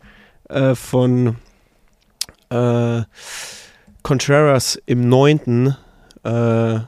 äh, 0.50 0.76
von 0.76 1.38
äh, 2.50 3.02
Contreras 4.04 4.80
im 4.86 5.10
neunten 5.10 5.76
äh, 6.24 6.80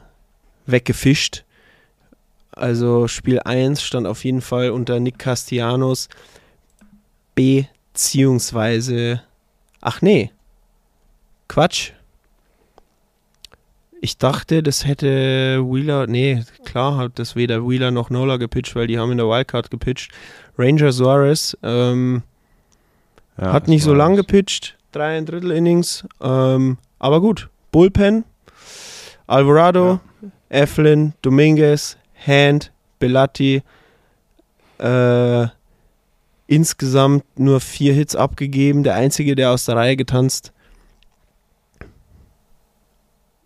weggefischt. 0.65 1.43
Also 2.51 3.07
Spiel 3.07 3.39
1 3.39 3.81
stand 3.81 4.05
auf 4.05 4.23
jeden 4.23 4.41
Fall 4.41 4.69
unter 4.71 4.99
Nick 4.99 5.17
Castellanos 5.19 6.09
beziehungsweise 7.33 9.23
ach 9.79 10.01
nee, 10.01 10.31
Quatsch. 11.47 11.91
Ich 14.03 14.17
dachte, 14.17 14.63
das 14.63 14.85
hätte 14.85 15.63
Wheeler, 15.63 16.07
nee, 16.07 16.43
klar 16.65 16.97
hat 16.97 17.19
das 17.19 17.35
weder 17.35 17.69
Wheeler 17.69 17.91
noch 17.91 18.09
Nola 18.09 18.37
gepitcht, 18.37 18.75
weil 18.75 18.87
die 18.87 18.97
haben 18.97 19.11
in 19.11 19.17
der 19.17 19.27
Wildcard 19.27 19.69
gepitcht. 19.69 20.11
Ranger 20.57 20.91
Suarez 20.91 21.55
ähm, 21.61 22.23
Ja, 23.37 23.53
hat 23.53 23.67
nicht 23.67 23.83
so 23.83 23.93
lang 23.93 24.15
gepitcht, 24.15 24.75
drei 24.91 25.17
ein 25.17 25.27
Drittel 25.27 25.51
Innings, 25.51 26.03
ähm, 26.19 26.79
aber 26.97 27.21
gut. 27.21 27.49
Bullpen, 27.71 28.25
Alvarado, 29.27 29.99
Eflin, 30.49 31.13
Dominguez, 31.21 31.95
Hand, 32.25 32.71
Belatti, 32.97 33.61
äh, 34.79 35.47
insgesamt 36.47 37.23
nur 37.39 37.59
vier 37.59 37.93
Hits 37.93 38.15
abgegeben. 38.15 38.83
Der 38.83 38.95
einzige, 38.95 39.35
der 39.35 39.51
aus 39.51 39.65
der 39.65 39.75
Reihe 39.75 39.95
getanzt. 39.95 40.51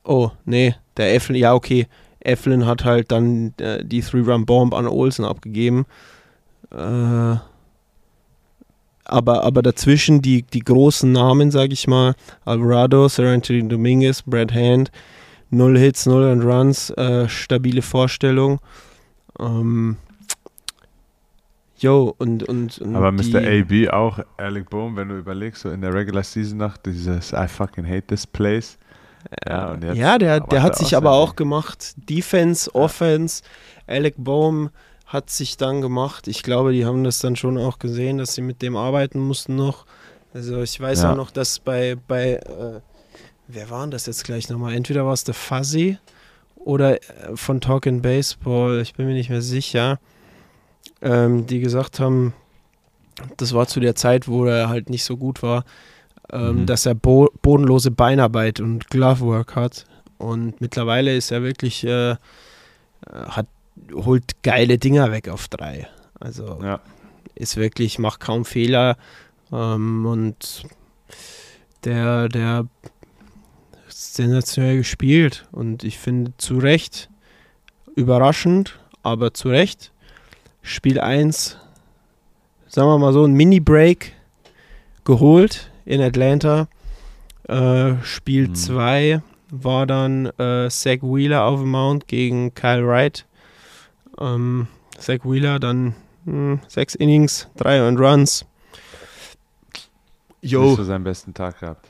Oh, 0.06 0.32
nee, 0.46 0.76
der 0.98 1.16
Eflin, 1.16 1.38
ja, 1.38 1.54
okay. 1.54 1.88
Eflin 2.20 2.66
hat 2.66 2.86
halt 2.86 3.12
dann 3.12 3.54
äh, 3.58 3.84
die 3.84 4.02
Three-Run-Bomb 4.02 4.74
an 4.74 4.88
Olsen 4.88 5.26
abgegeben. 5.26 5.86
Äh, 6.72 7.36
aber, 9.06 9.44
aber 9.44 9.62
dazwischen 9.62 10.22
die, 10.22 10.42
die 10.42 10.62
großen 10.62 11.12
Namen, 11.12 11.52
sag 11.52 11.72
ich 11.72 11.88
mal, 11.88 12.16
Alvarado, 12.44 13.08
Serenity 13.08 13.68
Dominguez, 13.68 14.24
Brad 14.24 14.54
Hand, 14.54 14.92
null 15.52 15.78
Hits, 15.78 16.06
null 16.06 16.24
and 16.24 16.44
Runs, 16.44 16.90
äh, 16.92 17.28
stabile 17.30 17.82
Vorstellung. 17.84 18.60
Ähm, 19.40 19.98
yo, 21.78 22.16
und, 22.18 22.44
und, 22.44 22.80
und 22.80 22.96
Aber 22.96 23.12
Mr. 23.12 23.42
AB 23.44 23.90
auch, 23.90 24.20
Alec 24.38 24.70
Bohm, 24.70 24.96
wenn 24.96 25.10
du 25.10 25.18
überlegst, 25.18 25.62
so 25.62 25.70
in 25.70 25.82
der 25.82 25.94
Regular 25.94 26.24
Season 26.24 26.58
noch, 26.58 26.78
dieses 26.78 27.32
I 27.32 27.48
fucking 27.48 27.86
hate 27.86 28.08
this 28.08 28.26
place. 28.26 28.78
Ja, 29.48 29.76
ja, 29.94 30.18
der, 30.18 30.40
der 30.40 30.58
er 30.60 30.64
hat 30.64 30.76
sich 30.78 30.96
aber 30.96 31.12
auch 31.12 31.36
gemacht. 31.36 31.94
Defense, 32.10 32.74
Offense. 32.74 33.44
Alec 33.88 34.16
Bohm 34.18 34.70
hat 35.06 35.30
sich 35.30 35.58
dann 35.58 35.82
gemacht. 35.82 36.28
Ich 36.28 36.42
glaube, 36.44 36.72
die 36.74 36.86
haben 36.86 37.04
das 37.04 37.20
dann 37.20 37.36
schon 37.36 37.58
auch 37.58 37.80
gesehen, 37.80 38.18
dass 38.18 38.34
sie 38.36 38.42
mit 38.42 38.62
dem 38.62 38.76
arbeiten 38.76 39.20
mussten 39.20 39.56
noch. 39.56 39.86
Also 40.34 40.62
ich 40.62 40.80
weiß 40.80 41.04
Ja. 41.04 41.12
auch 41.12 41.16
noch, 41.16 41.32
dass 41.32 41.60
bei, 41.60 41.96
bei 42.08 42.34
äh, 42.34 42.82
wer 43.48 43.70
war 43.70 43.82
denn 43.82 43.92
das 43.92 44.06
jetzt 44.08 44.24
gleich 44.26 44.50
nochmal? 44.50 44.74
Entweder 44.74 45.06
war 45.06 45.14
es 45.14 45.24
der 45.24 45.36
Fuzzy 45.36 45.98
oder 46.56 46.96
äh, 46.96 47.36
von 47.36 47.62
Talking 47.62 48.02
Baseball, 48.02 48.82
ich 48.82 48.96
bin 48.96 49.06
mir 49.06 49.14
nicht 49.14 49.30
mehr 49.30 49.42
sicher, 49.42 50.00
ähm, 51.02 51.46
die 51.46 51.60
gesagt 51.60 52.00
haben, 52.00 52.34
das 53.38 53.54
war 53.54 53.68
zu 53.68 53.80
der 53.80 53.96
Zeit, 53.96 54.28
wo 54.28 54.46
er 54.46 54.68
halt 54.68 54.90
nicht 54.90 55.04
so 55.06 55.16
gut 55.16 55.42
war, 55.44 55.64
ähm, 56.32 56.62
Mhm. 56.62 56.66
dass 56.66 56.86
er 56.86 56.96
bo 56.96 57.30
bodenlose 57.42 57.92
Beinarbeit 57.92 58.60
und 58.60 58.90
Glovework 58.90 59.56
hat. 59.56 59.86
Und 60.18 60.60
mittlerweile 60.62 61.16
ist 61.16 61.32
er 61.32 61.44
wirklich, 61.44 61.84
äh, 61.86 62.16
hat, 63.12 63.48
holt 63.94 64.42
geile 64.44 64.78
Dinger 64.78 65.12
weg 65.12 65.30
auf 65.30 65.48
drei. 65.48 65.88
Also 66.20 66.60
Ja. 66.64 66.80
ist 67.36 67.58
wirklich, 67.58 68.00
macht 68.00 68.20
kaum 68.22 68.46
Fehler. 68.46 68.98
Ähm, 69.52 70.06
und 70.06 70.64
der, 71.84 72.30
der 72.30 72.66
ist 73.88 74.16
sensationell 74.16 74.78
gespielt. 74.78 75.48
Und 75.52 75.84
ich 75.84 76.00
finde 76.00 76.34
zu 76.38 76.58
Recht 76.58 77.10
überraschend, 77.96 78.80
aber 79.04 79.34
zu 79.34 79.50
Recht. 79.50 79.92
Spiel 80.62 81.00
1, 81.00 81.58
sagen 82.68 82.88
wir 82.90 82.98
mal 82.98 83.14
so, 83.14 83.24
ein 83.24 83.34
Mini-Break 83.34 84.14
geholt 85.04 85.70
in 85.86 86.02
Atlanta. 86.02 86.68
Äh, 87.48 87.96
Spiel 88.04 88.48
Mhm. 88.50 88.56
2 88.56 89.22
war 89.52 89.86
dann 89.86 90.26
äh, 90.40 90.68
Zach 90.70 91.00
Wheeler 91.02 91.44
auf 91.46 91.60
dem 91.62 91.72
Mount 91.72 92.08
gegen 92.08 92.54
Kyle 92.56 92.86
Wright. 92.88 93.26
Ähm, 94.20 94.68
Zach 94.98 95.20
Wheeler 95.24 95.60
dann 95.60 95.96
hm, 96.26 96.60
sechs 96.68 96.96
Innings, 96.96 97.48
drei 97.56 97.88
und 97.88 97.98
Runs. 98.00 98.46
Jo, 100.42 100.76
so 100.76 100.84
seinen 100.84 101.04
besten 101.04 101.34
Tag 101.34 101.60
gehabt. 101.60 101.88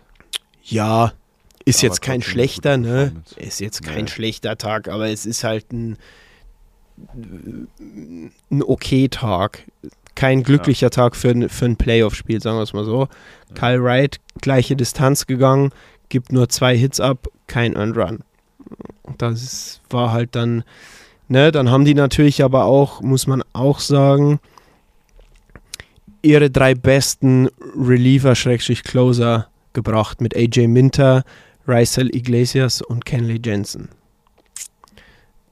ja, 0.63 1.13
ist 1.65 1.79
Aber 1.79 1.87
jetzt 1.87 2.01
kein 2.01 2.21
schlechter, 2.21 2.77
ne? 2.77 3.13
Ist 3.37 3.59
jetzt 3.59 3.81
kein 3.83 4.05
Nee. 4.05 4.09
schlechter 4.11 4.57
Tag, 4.57 4.87
aber 4.87 5.07
es 5.09 5.25
ist 5.25 5.43
halt 5.43 5.71
ein, 5.73 5.97
ein 8.51 8.61
okay 8.63 9.07
Tag. 9.09 9.63
Kein 10.15 10.43
glücklicher 10.43 10.89
Tag 10.89 11.15
für, 11.15 11.29
ein- 11.29 11.49
für 11.49 11.65
ein 11.65 11.75
Playoff-Spiel, 11.75 12.41
sagen 12.41 12.57
wir 12.57 12.63
es 12.63 12.73
mal 12.73 12.85
so. 12.85 13.07
Kyle 13.53 13.83
Wright, 13.83 14.19
gleiche 14.41 14.75
Distanz 14.75 15.25
gegangen, 15.27 15.71
gibt 16.09 16.31
nur 16.31 16.47
zwei 16.49 16.77
Hits 16.77 16.99
ab, 16.99 17.27
kein 17.47 17.75
Earned 17.75 17.97
Run. 17.97 18.19
Das 19.17 19.81
war 19.89 20.11
halt 20.11 20.35
dann, 20.35 20.63
ne, 21.27 21.51
dann 21.51 21.69
haben 21.69 21.85
die 21.85 21.93
natürlich 21.93 22.43
aber 22.43 22.63
auch, 22.65 23.01
muss 23.01 23.27
man 23.27 23.43
auch 23.53 23.79
sagen, 23.79 24.39
ihre 26.21 26.49
drei 26.49 26.73
besten 26.73 27.49
Reliever-Closer 27.77 29.47
gebracht 29.73 30.21
mit 30.21 30.35
AJ 30.35 30.67
Minter, 30.67 31.23
Rysel 31.67 32.15
Iglesias 32.15 32.81
und 32.81 33.05
Kenley 33.05 33.39
Jensen. 33.43 33.89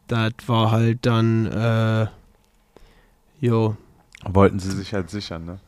Das 0.08 0.34
war 0.48 0.72
halt 0.72 1.00
dann, 1.06 1.46
äh, 1.48 2.08
jo, 3.40 3.76
Wollten 4.30 4.60
sie 4.60 4.72
sich 4.72 4.94
halt 4.94 5.10
sichern, 5.10 5.46
ne? 5.46 5.60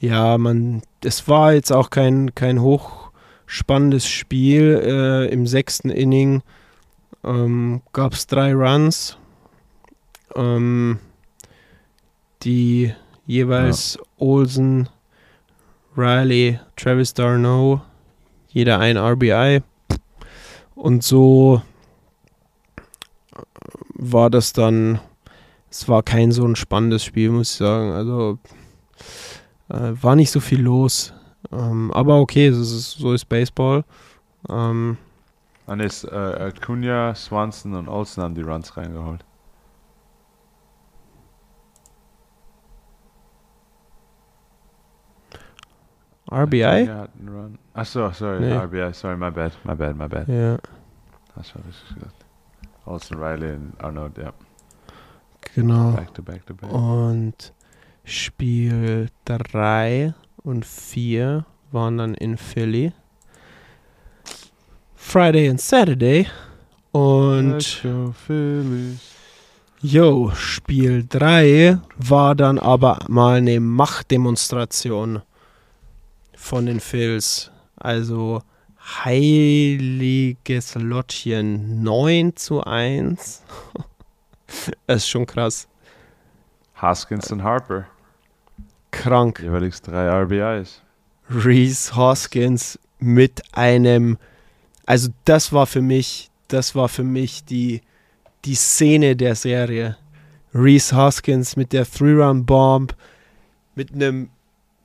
ja, 0.00 0.38
man, 0.38 0.82
es 1.04 1.28
war 1.28 1.52
jetzt 1.52 1.70
auch 1.70 1.90
kein, 1.90 2.34
kein 2.34 2.60
hochspannendes 2.60 4.08
Spiel. 4.08 4.80
Äh, 4.82 5.32
Im 5.32 5.46
sechsten 5.46 5.90
Inning 5.90 6.42
ähm, 7.22 7.82
gab 7.92 8.14
es 8.14 8.26
drei 8.26 8.54
Runs, 8.54 9.18
ähm, 10.34 10.98
die 12.42 12.94
jeweils 13.26 13.98
Olsen, 14.16 14.88
Riley, 15.96 16.58
Travis 16.76 17.12
Darno, 17.12 17.82
jeder 18.48 18.78
ein 18.78 18.96
RBI. 18.96 19.60
Und 20.74 21.04
so 21.04 21.60
war 23.92 24.30
das 24.30 24.54
dann, 24.54 24.98
es 25.70 25.88
war 25.88 26.02
kein 26.02 26.32
so 26.32 26.44
ein 26.44 26.56
spannendes 26.56 27.04
Spiel, 27.04 27.30
muss 27.30 27.52
ich 27.52 27.56
sagen. 27.58 27.92
Also 27.92 28.38
äh, 29.68 29.92
war 30.02 30.16
nicht 30.16 30.30
so 30.30 30.40
viel 30.40 30.60
los. 30.60 31.14
Ähm, 31.52 31.90
aber 31.92 32.20
okay, 32.20 32.48
ist, 32.48 32.92
so 32.92 33.12
ist 33.12 33.24
Baseball. 33.28 33.84
Ähm, 34.48 34.98
Dann 35.66 35.80
ist 35.80 36.04
äh, 36.04 36.08
Acuna, 36.16 37.14
Swanson 37.14 37.74
und 37.74 37.88
Olsen 37.88 38.22
haben 38.22 38.34
die 38.34 38.42
Runs 38.42 38.76
reingeholt. 38.76 39.24
RBI? 46.30 46.88
Achso, 47.74 48.10
sorry, 48.12 48.40
Nee. 48.40 48.56
RBI, 48.56 48.92
sorry, 48.94 49.16
my 49.16 49.30
bad, 49.30 49.52
my 49.64 49.74
bad, 49.74 49.96
my 49.96 50.06
bad. 50.06 50.28
Ja. 50.28 50.58
Das 51.34 51.54
war 51.54 51.64
richtig 51.66 51.96
gut. 51.98 52.12
Austin 52.84 53.18
Riley 53.18 53.54
und 53.54 53.72
Arnold, 53.82 54.16
ja. 54.18 54.32
Genau. 55.54 55.92
Back 55.92 56.14
to 56.14 56.22
back 56.22 56.46
to 56.46 56.54
back. 56.54 56.72
Und 56.72 57.52
Spiel 58.04 59.08
3 59.24 60.14
und 60.42 60.64
4 60.64 61.44
waren 61.72 61.98
dann 61.98 62.14
in 62.14 62.36
Philly. 62.36 62.92
Friday 64.94 65.48
and 65.48 65.60
Saturday. 65.60 66.26
Und 66.92 67.82
yo, 69.80 70.30
Spiel 70.34 71.06
3 71.08 71.78
war 71.96 72.34
dann 72.34 72.58
aber 72.58 72.98
mal 73.08 73.38
eine 73.38 73.60
Machtdemonstration 73.60 75.22
von 76.34 76.66
den 76.66 76.80
Phils. 76.80 77.50
Also 77.76 78.42
heiliges 79.04 80.74
Lottchen 80.74 81.82
9 81.82 82.36
zu 82.36 82.62
1. 82.62 83.42
Das 84.86 84.98
ist 84.98 85.08
schon 85.08 85.26
krass. 85.26 85.68
Haskins 86.74 87.30
und 87.30 87.42
Harper. 87.42 87.86
Krank. 88.90 89.40
Jeweils 89.40 89.82
drei 89.82 90.08
RBIs. 90.08 90.82
Reese 91.30 91.94
Hoskins 91.94 92.78
mit 92.98 93.42
einem, 93.52 94.18
also 94.84 95.10
das 95.24 95.52
war 95.52 95.66
für 95.66 95.82
mich, 95.82 96.30
das 96.48 96.74
war 96.74 96.88
für 96.88 97.04
mich 97.04 97.44
die, 97.44 97.82
die 98.44 98.56
Szene 98.56 99.14
der 99.14 99.36
Serie. 99.36 99.96
Reese 100.52 100.96
Hoskins 100.96 101.56
mit 101.56 101.72
der 101.72 101.88
Three-Run-Bomb, 101.88 102.96
mit 103.76 103.92
einem, 103.92 104.30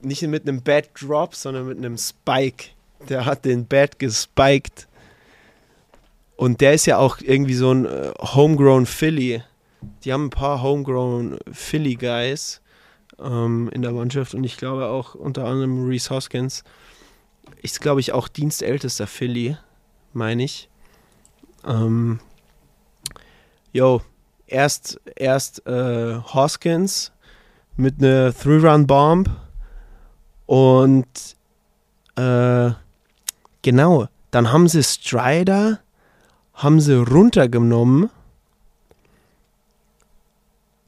nicht 0.01 0.21
mit 0.27 0.47
einem 0.47 0.61
Bad 0.61 0.89
Drop, 1.01 1.33
sondern 1.33 1.67
mit 1.67 1.77
einem 1.77 1.97
Spike. 1.97 2.65
Der 3.09 3.25
hat 3.25 3.45
den 3.45 3.65
Bad 3.65 3.97
gespiked. 3.97 4.87
Und 6.35 6.61
der 6.61 6.73
ist 6.73 6.85
ja 6.85 6.97
auch 6.97 7.17
irgendwie 7.21 7.53
so 7.55 7.71
ein 7.71 7.85
äh, 7.85 8.11
Homegrown 8.19 8.85
Philly. 8.85 9.41
Die 10.03 10.13
haben 10.13 10.25
ein 10.25 10.29
paar 10.29 10.61
Homegrown 10.61 11.37
Philly 11.51 11.95
Guys 11.95 12.61
ähm, 13.19 13.69
in 13.73 13.81
der 13.81 13.91
Mannschaft 13.91 14.33
und 14.33 14.43
ich 14.43 14.57
glaube 14.57 14.87
auch 14.87 15.15
unter 15.15 15.45
anderem 15.45 15.87
Reese 15.87 16.09
Hoskins 16.09 16.63
ist, 17.61 17.81
glaube 17.81 17.99
ich, 17.99 18.11
auch 18.11 18.27
dienstältester 18.27 19.07
Philly, 19.07 19.57
meine 20.13 20.43
ich. 20.43 20.69
Ähm, 21.65 22.19
yo, 23.71 24.01
erst, 24.47 24.99
erst 25.15 25.65
äh, 25.67 26.15
Hoskins 26.15 27.11
mit 27.77 27.99
einer 27.99 28.33
Three-Run-Bomb 28.33 29.29
und 30.45 31.35
äh, 32.15 32.71
genau, 33.61 34.07
dann 34.31 34.51
haben 34.51 34.67
sie 34.67 34.83
Strider, 34.83 35.79
haben 36.53 36.79
sie 36.79 36.95
runtergenommen 36.95 38.09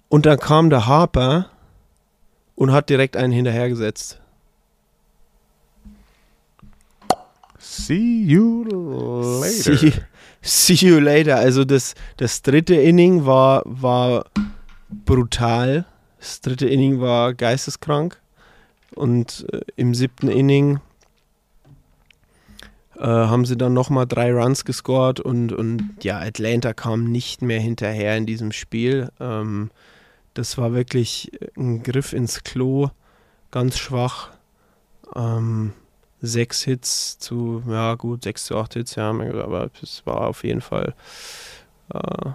und 0.10 0.26
dann 0.26 0.40
kam 0.40 0.70
der 0.70 0.88
Harper 0.88 1.50
und 2.56 2.72
hat 2.72 2.90
direkt 2.90 3.18
einen 3.18 3.34
hinterhergesetzt. 3.34 4.20
See 7.60 8.24
you 8.24 8.64
later. 8.64 9.50
See, 9.50 9.94
see 10.42 10.74
you 10.74 11.00
later. 11.00 11.36
Also 11.36 11.66
das, 11.66 11.96
das 12.18 12.42
dritte 12.42 12.76
Inning 12.76 13.26
war, 13.26 13.62
war 13.66 14.26
brutal. 15.06 15.86
Das 16.20 16.42
dritte 16.42 16.68
Inning 16.68 17.00
war 17.00 17.34
geisteskrank. 17.34 18.20
Und 18.96 19.46
äh, 19.52 19.62
im 19.76 19.94
siebten 19.94 20.28
Inning 20.28 20.80
äh, 22.98 23.04
haben 23.04 23.46
sie 23.46 23.58
dann 23.58 23.74
nochmal 23.74 24.08
drei 24.08 24.34
Runs 24.34 24.66
gescored 24.66 25.20
und, 25.20 25.52
und 25.52 25.98
ja, 26.02 26.20
Atlanta 26.20 26.74
kam 26.74 27.04
nicht 27.04 27.42
mehr 27.42 27.60
hinterher 27.60 28.18
in 28.18 28.26
diesem 28.26 28.52
Spiel. 28.52 29.10
Ähm, 29.20 29.70
das 30.38 30.58
war 30.58 30.74
wirklich 30.74 31.32
ein 31.58 31.82
Griff 31.82 32.14
ins 32.14 32.44
Klo, 32.44 32.90
ganz 33.50 33.78
schwach. 33.78 34.30
Ähm, 35.16 35.74
sechs 36.22 36.64
Hits 36.64 37.18
zu, 37.18 37.64
ja 37.68 37.96
gut, 37.96 38.24
sechs 38.24 38.46
zu 38.46 38.58
acht 38.58 38.74
Hits, 38.74 38.96
ja, 38.96 39.10
aber 39.10 39.72
es 39.82 40.06
war 40.06 40.28
auf 40.28 40.44
jeden 40.44 40.62
Fall, 40.62 40.94
äh, 41.94 42.30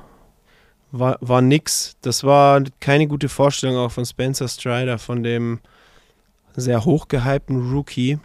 war, 0.90 1.18
war 1.20 1.42
nix. 1.42 1.96
Das 2.03 2.24
war 2.24 2.62
keine 2.80 3.07
gute 3.07 3.28
Vorstellung 3.28 3.76
auch 3.76 3.92
von 3.92 4.05
Spencer 4.05 4.48
Strider, 4.48 4.98
von 4.98 5.22
dem 5.22 5.61
sehr 6.57 6.84
hochgehypten 6.84 7.72
Rookie. 7.72 8.18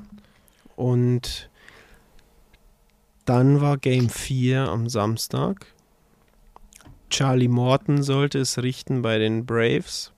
Und 0.75 1.49
dann 3.25 3.61
war 3.61 3.78
Game 3.78 4.09
4 4.09 4.69
am 4.69 4.89
Samstag. 4.89 5.67
Charlie 7.09 7.47
Morton 7.47 8.03
sollte 8.03 8.39
es 8.39 8.57
richten 8.61 9.01
bei 9.01 9.17
den 9.17 9.45
Braves. 9.45 10.11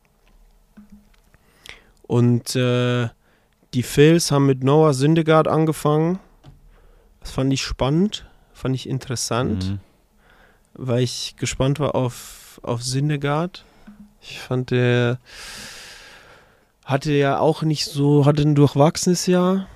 Und 2.03 2.55
äh, 2.55 3.09
die 3.73 3.83
Phils 3.83 4.31
haben 4.31 4.47
mit 4.47 4.63
Noah 4.63 4.93
Syndergaard 4.93 5.47
angefangen. 5.47 6.19
Das 7.19 7.31
fand 7.31 7.53
ich 7.53 7.61
spannend, 7.61 8.25
fand 8.53 8.75
ich 8.75 8.89
interessant, 8.89 9.65
Mhm. 9.69 9.79
weil 10.73 11.03
ich 11.03 11.35
gespannt 11.37 11.79
war 11.79 11.93
auf, 11.95 12.59
auf 12.63 12.81
Syndergaard. 12.81 13.63
Ich 14.21 14.39
fand, 14.39 14.71
der 14.71 15.19
hatte 16.83 17.11
ja 17.13 17.39
auch 17.39 17.61
nicht 17.61 17.85
so, 17.85 18.25
hatte 18.25 18.41
ein 18.41 18.55
durchwachsenes 18.55 19.27
Jahr. 19.27 19.67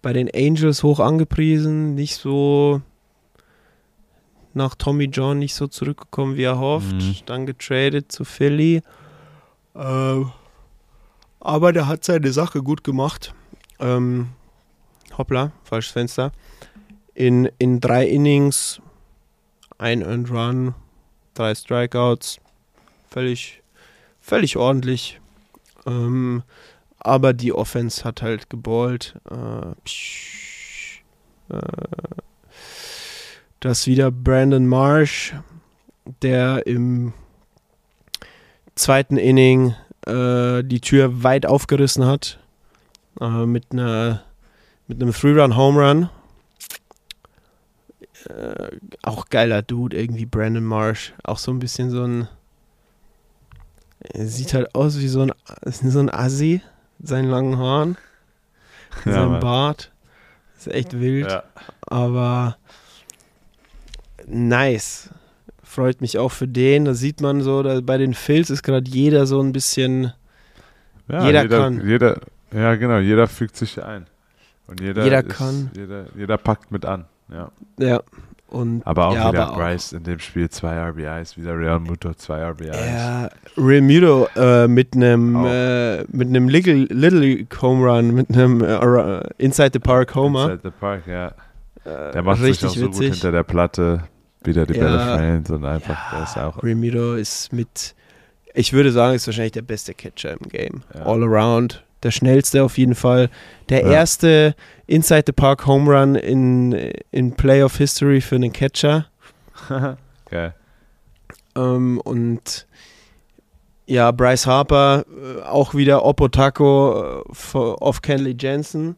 Bei 0.00 0.12
den 0.12 0.30
Angels 0.34 0.82
hoch 0.82 1.00
angepriesen, 1.00 1.94
nicht 1.94 2.16
so 2.16 2.80
nach 4.54 4.74
Tommy 4.74 5.04
John 5.04 5.38
nicht 5.38 5.54
so 5.54 5.66
zurückgekommen, 5.66 6.36
wie 6.36 6.44
er 6.44 6.58
hofft. 6.58 6.92
Mhm. 6.92 7.16
Dann 7.26 7.46
getradet 7.46 8.12
zu 8.12 8.24
Philly. 8.24 8.82
Ähm, 9.74 10.32
aber 11.40 11.72
der 11.72 11.88
hat 11.88 12.04
seine 12.04 12.32
Sache 12.32 12.62
gut 12.62 12.84
gemacht. 12.84 13.34
Ähm, 13.80 14.28
hoppla, 15.16 15.52
falsches 15.64 15.92
Fenster. 15.92 16.32
In, 17.14 17.50
in 17.58 17.80
drei 17.80 18.06
Innings, 18.06 18.80
ein 19.78 20.02
Earned 20.02 20.30
Run, 20.30 20.74
drei 21.34 21.54
Strikeouts. 21.54 22.38
Völlig, 23.10 23.62
völlig 24.20 24.56
ordentlich. 24.56 25.20
Ähm, 25.86 26.42
aber 26.98 27.32
die 27.32 27.52
Offense 27.52 28.04
hat 28.04 28.22
halt 28.22 28.48
geballt. 28.48 29.16
Äh, 29.28 29.74
psch, 29.84 31.02
äh, 31.48 31.58
das 33.62 33.86
wieder 33.86 34.10
Brandon 34.10 34.66
Marsh, 34.66 35.34
der 36.22 36.66
im 36.66 37.12
zweiten 38.74 39.16
Inning 39.16 39.74
äh, 40.06 40.62
die 40.64 40.80
Tür 40.80 41.22
weit 41.22 41.46
aufgerissen 41.46 42.04
hat. 42.04 42.38
Äh, 43.20 43.46
mit 43.46 43.72
einer 43.72 44.22
mit 44.88 45.00
einem 45.00 45.12
Three-Run-Home-Run. 45.12 46.10
Äh, 48.28 48.76
auch 49.02 49.26
geiler 49.30 49.62
Dude, 49.62 49.96
irgendwie 49.96 50.26
Brandon 50.26 50.64
Marsh. 50.64 51.14
Auch 51.22 51.38
so 51.38 51.52
ein 51.52 51.60
bisschen 51.60 51.90
so 51.90 52.04
ein. 52.04 52.28
Er 54.00 54.26
sieht 54.26 54.54
halt 54.54 54.74
aus 54.74 54.98
wie 54.98 55.08
so 55.08 55.22
ein, 55.22 55.32
so 55.64 56.00
ein 56.00 56.10
Assi 56.12 56.60
seinen 57.00 57.28
langen 57.30 57.58
Haaren, 57.58 57.96
Ja, 59.04 59.26
Mann. 59.26 59.40
Bart. 59.40 59.92
ist 60.56 60.68
echt 60.68 60.98
wild. 60.98 61.30
Ja. 61.30 61.44
Aber 61.86 62.56
nice. 64.26 65.10
Freut 65.62 66.00
mich 66.00 66.18
auch 66.18 66.30
für 66.32 66.48
den. 66.48 66.84
Da 66.84 66.94
sieht 66.94 67.20
man 67.20 67.40
so, 67.40 67.62
bei 67.82 67.96
den 67.98 68.14
Phils 68.14 68.50
ist 68.50 68.62
gerade 68.62 68.88
jeder 68.90 69.26
so 69.26 69.40
ein 69.40 69.52
bisschen. 69.52 70.12
Ja, 71.08 71.24
Jeder 71.26 71.42
jeder 71.42 71.58
kann. 71.58 71.86
Jeder, 71.86 72.20
ja, 72.54 72.74
genau, 72.76 72.98
jeder 72.98 73.26
fügt 73.26 73.56
sich 73.56 73.82
ein. 73.82 74.06
Und 74.66 74.80
jeder, 74.80 75.04
Jeder 75.04 75.24
ist, 75.26 75.36
kann. 75.36 75.70
Jeder, 75.76 76.04
jeder 76.16 76.36
packt 76.38 76.70
mit 76.70 76.84
an. 76.84 77.06
Ja. 77.32 77.50
Ja. 77.78 78.02
Und 78.48 78.86
Aber 78.86 79.06
auch 79.06 79.14
ja, 79.14 79.30
wieder 79.32 79.44
aber 79.48 79.52
auch- 79.54 79.56
Bryce 79.56 79.92
in 79.94 80.02
dem 80.04 80.18
Spiel 80.18 80.50
zwei 80.50 80.76
RBIs, 80.76 81.38
wieder 81.38 81.58
Real 81.58 81.80
Muto 81.80 82.12
zwei 82.12 82.42
RBIs. 82.50 82.76
Ja, 82.76 83.30
Real 83.56 83.80
Muto 83.80 84.28
äh, 84.36 84.68
mit 84.68 84.94
einem 84.94 85.36
Auch. 85.36 85.46
äh, 85.46 86.04
mit 86.08 86.28
einem 86.28 86.48
Little, 86.50 86.84
Little 86.90 87.46
Home 87.62 87.84
Run, 87.90 88.10
mit 88.14 88.28
einem 88.30 88.62
äh, 88.62 89.20
Inside 89.38 89.70
the 89.72 89.78
Park 89.78 90.14
Homer. 90.14 90.44
Inside 90.50 90.60
the 90.64 90.70
Park, 90.78 91.06
ja. 91.06 91.32
Äh, 91.84 92.12
Der 92.12 92.22
macht 92.22 92.40
sich 92.40 92.64
auch 92.64 92.70
so 92.70 92.80
gut 92.86 92.94
witzig. 92.94 93.12
hinter 93.14 93.32
der 93.32 93.42
Platte, 93.42 94.04
wieder 94.44 94.66
die 94.66 94.74
Ja. 94.74 94.84
Bälle 94.84 95.18
fällt 95.18 95.50
und 95.50 95.64
einfach, 95.64 96.10
der 96.12 96.22
ist 96.24 96.36
auch. 96.38 96.62
Real 96.62 96.74
Muto 96.76 97.14
ist 97.14 97.52
mit, 97.52 97.94
ich 98.54 98.72
würde 98.72 98.92
sagen, 98.92 99.14
ist 99.14 99.26
wahrscheinlich 99.26 99.52
der 99.52 99.62
beste 99.62 99.94
Catcher 99.94 100.32
im 100.32 100.48
Game. 100.48 100.82
Ja. 100.94 101.06
All 101.06 101.22
around. 101.22 101.84
Der 102.02 102.10
schnellste 102.10 102.64
auf 102.64 102.78
jeden 102.78 102.94
Fall. 102.96 103.30
Der 103.68 103.82
Ja. 103.82 103.92
erste 103.92 104.54
Inside 104.86 105.22
the 105.26 105.32
Park 105.32 105.66
Home 105.66 105.88
Run 105.90 106.16
in, 106.16 106.72
in 107.12 107.32
Playoff 107.32 107.76
History 107.78 108.20
für 108.20 108.34
einen 108.36 108.52
Catcher. 108.52 109.06
Geil. 110.30 110.54
Ähm, 111.54 112.00
und 112.04 112.66
ja, 113.86 114.10
Bryce 114.10 114.46
Harper, 114.46 115.04
äh, 115.06 115.42
auch 115.42 115.74
wieder 115.74 116.04
Oppo 116.04 116.28
Taco 116.28 117.22
äh, 117.22 117.56
auf 117.56 118.02
Kenley 118.02 118.34
Jensen. 118.38 118.96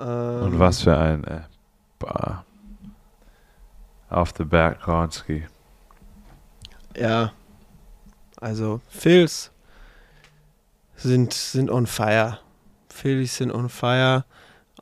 Ähm, 0.00 0.42
Und 0.42 0.58
was 0.58 0.82
für 0.82 0.96
ein, 0.96 1.24
äh, 1.24 1.40
bah. 1.98 2.44
off 4.10 4.32
the 4.36 4.44
bat, 4.44 4.80
Kronski. 4.80 5.44
Ja. 6.96 7.32
Also, 8.40 8.80
Phils 8.88 9.50
sind, 10.96 11.34
sind 11.34 11.70
on 11.70 11.86
fire. 11.86 12.38
Phillies 12.88 13.36
sind 13.36 13.52
on 13.52 13.68
fire. 13.68 14.24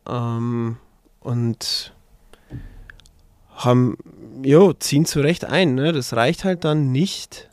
Ähm, 0.08 0.78
und 1.20 1.92
haben, 3.56 3.98
jo, 4.42 4.72
ziehen 4.72 5.04
zu 5.04 5.20
Recht 5.20 5.44
ein. 5.44 5.74
Ne? 5.74 5.92
Das 5.92 6.14
reicht 6.14 6.44
halt 6.44 6.64
dann 6.64 6.92
nicht 6.92 7.48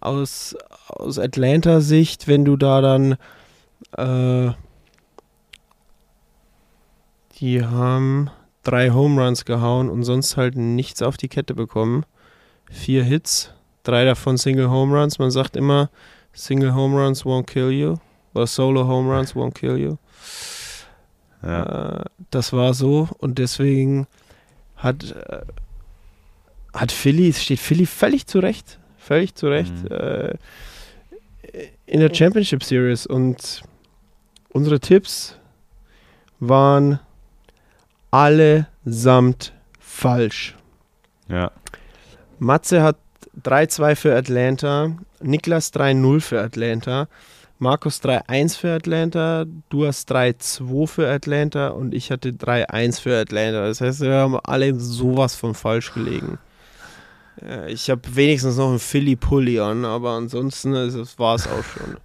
aus, 0.00 0.56
aus 0.88 1.18
Atlanta-Sicht, 1.18 2.26
wenn 2.28 2.44
du 2.44 2.56
da 2.56 2.80
dann 2.80 3.16
äh, 3.96 4.52
die 7.40 7.64
haben 7.64 8.30
drei 8.62 8.90
Home 8.90 9.22
Runs 9.22 9.44
gehauen 9.44 9.88
und 9.88 10.02
sonst 10.04 10.36
halt 10.36 10.56
nichts 10.56 11.02
auf 11.02 11.16
die 11.16 11.28
Kette 11.28 11.54
bekommen. 11.54 12.04
Vier 12.70 13.04
Hits, 13.04 13.52
drei 13.82 14.04
davon 14.04 14.36
Single 14.36 14.68
Home 14.70 14.98
Runs. 14.98 15.18
Man 15.18 15.30
sagt 15.30 15.56
immer, 15.56 15.90
Single 16.32 16.74
Home 16.74 17.02
Runs 17.02 17.24
won't 17.24 17.44
kill 17.46 17.70
you. 17.70 17.96
Oder 18.34 18.46
Solo 18.46 18.86
Home 18.86 19.14
Runs 19.14 19.34
won't 19.34 19.52
kill 19.54 19.78
you. 19.78 19.96
Ja. 21.42 22.00
Äh, 22.00 22.04
das 22.30 22.52
war 22.52 22.74
so 22.74 23.08
und 23.18 23.38
deswegen 23.38 24.06
hat, 24.76 25.12
äh, 25.12 25.42
hat 26.74 26.92
Philly, 26.92 27.28
es 27.30 27.42
steht 27.42 27.60
Philly 27.60 27.86
völlig 27.86 28.26
zurecht, 28.26 28.78
völlig 28.98 29.34
zurecht 29.34 29.72
Mhm. 29.84 29.90
äh, 29.90 30.34
in 31.86 32.00
der 32.00 32.12
Championship 32.14 32.62
Series 32.62 33.06
und 33.06 33.62
unsere 34.50 34.78
Tipps 34.80 35.38
waren 36.40 37.00
allesamt 38.10 39.52
falsch. 39.80 40.56
ja. 41.28 41.50
Matze 42.40 42.82
hat 42.82 42.96
3-2 43.42 43.96
für 43.96 44.16
Atlanta, 44.16 44.92
Niklas 45.20 45.72
3-0 45.74 46.20
für 46.20 46.40
Atlanta, 46.40 47.08
Markus 47.58 48.00
3-1 48.00 48.56
für 48.56 48.74
Atlanta, 48.76 49.44
du 49.70 49.86
hast 49.86 50.12
3-2 50.12 50.86
für 50.86 51.08
Atlanta 51.10 51.68
und 51.70 51.92
ich 51.94 52.12
hatte 52.12 52.30
3-1 52.30 53.00
für 53.00 53.18
Atlanta. 53.20 53.66
Das 53.66 53.80
heißt, 53.80 54.00
wir 54.02 54.12
haben 54.14 54.38
alle 54.44 54.78
sowas 54.78 55.34
von 55.34 55.54
falsch 55.54 55.92
gelegen. 55.92 56.38
Äh, 57.42 57.72
Ich 57.72 57.90
habe 57.90 58.02
wenigstens 58.14 58.56
noch 58.56 58.68
einen 58.68 58.78
Philly 58.78 59.16
Pulli 59.16 59.58
an, 59.58 59.84
aber 59.84 60.10
ansonsten 60.12 60.72
war 60.74 61.34
es 61.34 61.48
auch 61.48 61.64
schon. 61.64 61.96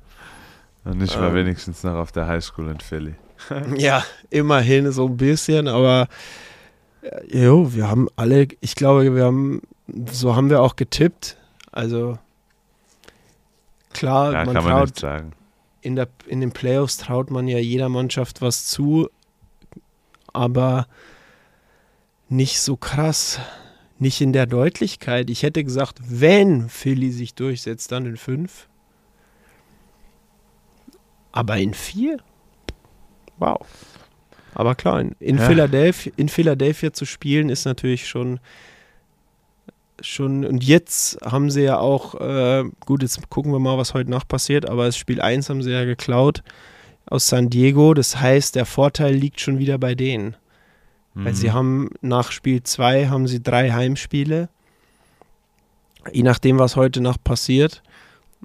Und 0.85 1.03
ich 1.03 1.15
war 1.15 1.29
Ähm. 1.29 1.35
wenigstens 1.35 1.83
noch 1.83 1.93
auf 1.95 2.11
der 2.11 2.25
Highschool 2.25 2.69
in 2.69 2.79
Philly. 2.79 3.13
Ja, 3.77 4.03
immerhin 4.29 4.91
so 4.91 5.07
ein 5.07 5.17
bisschen, 5.17 5.67
aber 5.67 6.07
äh, 7.01 7.43
jo, 7.45 7.73
wir 7.73 7.89
haben 7.89 8.07
alle, 8.15 8.47
ich 8.61 8.75
glaube, 8.75 9.15
wir 9.15 9.25
haben, 9.25 9.61
so 10.11 10.35
haben 10.35 10.49
wir 10.49 10.61
auch 10.61 10.75
getippt. 10.75 11.37
Also 11.71 12.17
klar, 13.93 14.33
Ja, 14.33 14.45
man 14.45 14.55
kann 14.55 14.63
man 14.63 14.73
traut 14.73 14.99
sagen. 14.99 15.33
in, 15.81 15.95
der, 15.95 16.07
in 16.27 16.41
den 16.41 16.51
Playoffs 16.51 16.97
traut 16.97 17.31
man 17.31 17.47
ja 17.47 17.57
jeder 17.59 17.89
Mannschaft 17.89 18.41
was 18.41 18.65
zu, 18.67 19.09
aber 20.31 20.87
nicht 22.29 22.59
so 22.61 22.75
krass, 22.77 23.39
nicht 23.99 24.21
in 24.21 24.33
der 24.33 24.45
Deutlichkeit. 24.47 25.29
Ich 25.29 25.43
hätte 25.43 25.63
gesagt, 25.63 25.99
wenn 26.03 26.69
Philly 26.69 27.11
sich 27.11 27.35
durchsetzt, 27.35 27.91
dann 27.91 28.05
in 28.05 28.17
fünf. 28.17 28.67
Aber 31.31 31.57
in 31.57 31.73
vier? 31.73 32.17
Wow. 33.43 33.65
Aber 34.55 34.75
klar, 34.75 35.01
in, 35.01 35.15
in, 35.19 35.37
Ja. 35.37 35.47
Philadelphia, 35.47 36.11
in 36.15 36.29
Philadelphia 36.29 36.93
zu 36.93 37.05
spielen 37.05 37.49
ist 37.49 37.65
natürlich 37.65 38.07
schon 38.07 38.39
schon, 40.01 40.43
und 40.45 40.63
jetzt 40.65 41.17
haben 41.23 41.49
sie 41.49 41.61
ja 41.61 41.77
auch, 41.79 42.15
äh, 42.19 42.63
gut, 42.85 43.03
jetzt 43.03 43.29
gucken 43.29 43.51
wir 43.53 43.59
mal, 43.59 43.77
was 43.77 43.93
heute 43.93 44.09
Nacht 44.11 44.27
passiert, 44.27 44.67
aber 44.69 44.85
das 44.85 44.97
Spiel 44.97 45.21
1 45.21 45.49
haben 45.49 45.61
sie 45.61 45.71
ja 45.71 45.85
geklaut 45.85 46.43
aus 47.05 47.27
San 47.29 47.49
Diego. 47.49 47.93
Das 47.93 48.19
heißt, 48.19 48.55
der 48.55 48.65
Vorteil 48.65 49.13
liegt 49.13 49.39
schon 49.39 49.59
wieder 49.59 49.77
bei 49.77 49.95
denen. 49.95 50.35
Weil 51.13 51.31
Mhm. 51.31 51.35
sie 51.37 51.51
haben 51.51 51.89
nach 52.01 52.31
Spiel 52.31 52.63
2 52.63 53.07
haben 53.07 53.27
sie 53.27 53.41
drei 53.41 53.71
Heimspiele. 53.71 54.49
Je 56.11 56.23
nachdem, 56.23 56.59
was 56.59 56.75
heute 56.75 56.99
Nacht 56.99 57.23
passiert. 57.23 57.81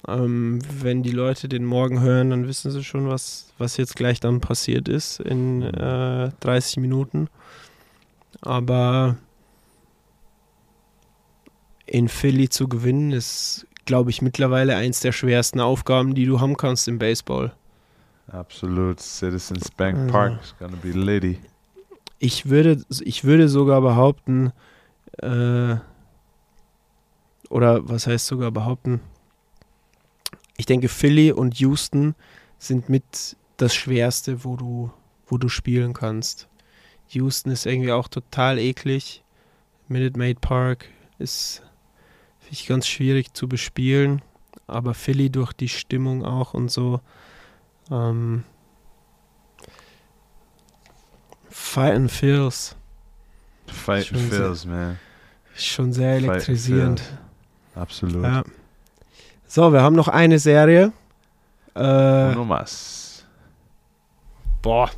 Ähm, 0.07 0.61
wenn 0.81 1.03
die 1.03 1.11
Leute 1.11 1.49
den 1.49 1.65
morgen 1.65 2.01
hören, 2.01 2.31
dann 2.31 2.47
wissen 2.47 2.71
sie 2.71 2.85
schon, 2.85 3.09
was, 3.09 3.53
was 3.59 3.77
jetzt 3.77 3.97
gleich 3.97 4.21
dann 4.21 4.41
passiert 4.41 4.89
ist 4.89 5.21
in 5.21 5.63
äh, 5.63 6.31
30 6.41 6.77
Minuten. 6.79 7.29
Aber 8.41 9.17
in 11.87 12.09
Philly 12.09 12.49
zu 12.49 12.69
gewinnen, 12.69 13.13
ist, 13.13 13.67
glaube 13.87 14.11
ich, 14.11 14.23
mittlerweile 14.23 14.77
eins 14.77 15.01
der 15.01 15.13
schwersten 15.13 15.61
Aufgaben, 15.61 16.15
die 16.15 16.27
du 16.27 16.41
haben 16.41 16.57
kannst 16.57 16.87
im 16.87 16.99
Baseball. 16.99 17.53
Absolut. 18.31 19.01
Citizens 19.01 19.71
Bank 19.71 19.99
Also. 19.99 20.13
Park 20.13 20.41
is 20.43 20.55
gonna 20.59 20.77
be 20.81 20.91
litty. 20.91 21.39
Ich 22.19 22.49
würde, 22.51 22.83
ich 23.01 23.25
würde 23.25 23.49
sogar 23.49 23.81
behaupten, 23.81 24.53
äh, 25.19 25.77
oder 27.49 27.89
was 27.89 28.07
heißt 28.07 28.27
sogar 28.27 28.51
behaupten? 28.51 29.01
Ich 30.59 30.67
denke, 30.67 30.89
Philly 30.89 31.33
und 31.33 31.59
Houston 31.61 32.15
sind 32.59 32.91
mit 32.91 33.37
das 33.57 33.75
Schwerste, 33.75 34.45
wo 34.45 34.57
du, 34.57 34.93
wo 35.27 35.39
du 35.39 35.49
spielen 35.49 35.95
kannst. 35.95 36.49
Houston 37.11 37.51
ist 37.51 37.65
irgendwie 37.65 37.93
auch 37.93 38.09
total 38.09 38.59
eklig. 38.59 39.25
Minute 39.89 40.19
Maid 40.19 40.43
Park 40.43 40.87
ist 41.19 41.63
finde 42.49 42.61
ich 42.63 42.67
ganz 42.67 42.87
schwierig 42.87 43.35
zu 43.35 43.47
bespielen, 43.47 44.23
aber 44.67 44.95
Philly 44.95 45.31
durch 45.31 45.53
die 45.53 45.69
Stimmung 45.69 46.25
auch 46.25 46.55
und 46.55 46.71
so. 46.71 47.01
Ähm, 47.91 48.45
Fight 51.51 51.95
and 51.95 52.11
Feels. 52.11 52.75
Fight 53.67 54.13
and 54.13 54.33
feels, 54.33 54.65
man. 54.65 54.99
Schon 55.55 55.93
sehr 55.93 56.17
elektrisierend. 56.17 57.03
Absolut. 57.75 58.23
Ja. 58.25 58.45
So, 59.51 59.73
wir 59.73 59.81
haben 59.81 59.97
noch 59.97 60.09
eine 60.09 60.39
Serie. 60.39 60.93
Äh, 61.75 62.35
más. 62.35 63.25
boah, 64.61 64.91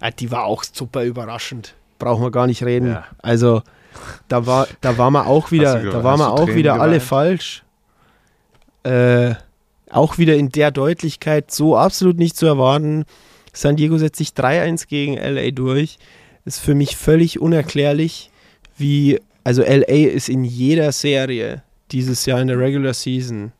äh, 0.00 0.10
die 0.18 0.32
war 0.32 0.44
auch 0.44 0.64
super 0.64 1.04
überraschend. 1.04 1.74
Brauchen 2.00 2.24
wir 2.24 2.32
gar 2.32 2.48
nicht 2.48 2.64
reden. 2.64 2.88
Ja. 2.88 3.04
Also, 3.22 3.62
da 4.26 4.46
war, 4.46 4.66
da 4.80 4.98
war 4.98 5.12
man 5.12 5.26
auch 5.26 5.52
wieder, 5.52 5.80
du 5.80 5.90
da 5.90 6.02
war 6.02 6.16
man 6.16 6.28
auch 6.28 6.40
Tränen 6.44 6.56
wieder 6.56 6.74
alle 6.74 6.94
geweint? 6.94 7.02
falsch. 7.02 7.64
Äh, 8.82 9.34
auch 9.90 10.18
wieder 10.18 10.34
in 10.34 10.48
der 10.48 10.72
Deutlichkeit 10.72 11.52
so 11.52 11.76
absolut 11.76 12.18
nicht 12.18 12.36
zu 12.36 12.46
erwarten. 12.46 13.04
San 13.52 13.76
Diego 13.76 13.96
setzt 13.96 14.18
sich 14.18 14.30
3-1 14.30 14.88
gegen 14.88 15.16
LA 15.16 15.52
durch. 15.52 15.98
Ist 16.44 16.58
für 16.58 16.74
mich 16.74 16.96
völlig 16.96 17.40
unerklärlich, 17.40 18.30
wie, 18.76 19.20
also 19.44 19.62
LA 19.62 20.08
ist 20.08 20.28
in 20.28 20.42
jeder 20.42 20.90
Serie 20.90 21.62
dieses 21.92 22.26
Jahr 22.26 22.40
in 22.40 22.48
der 22.48 22.58
Regular 22.58 22.92
Season. 22.92 23.52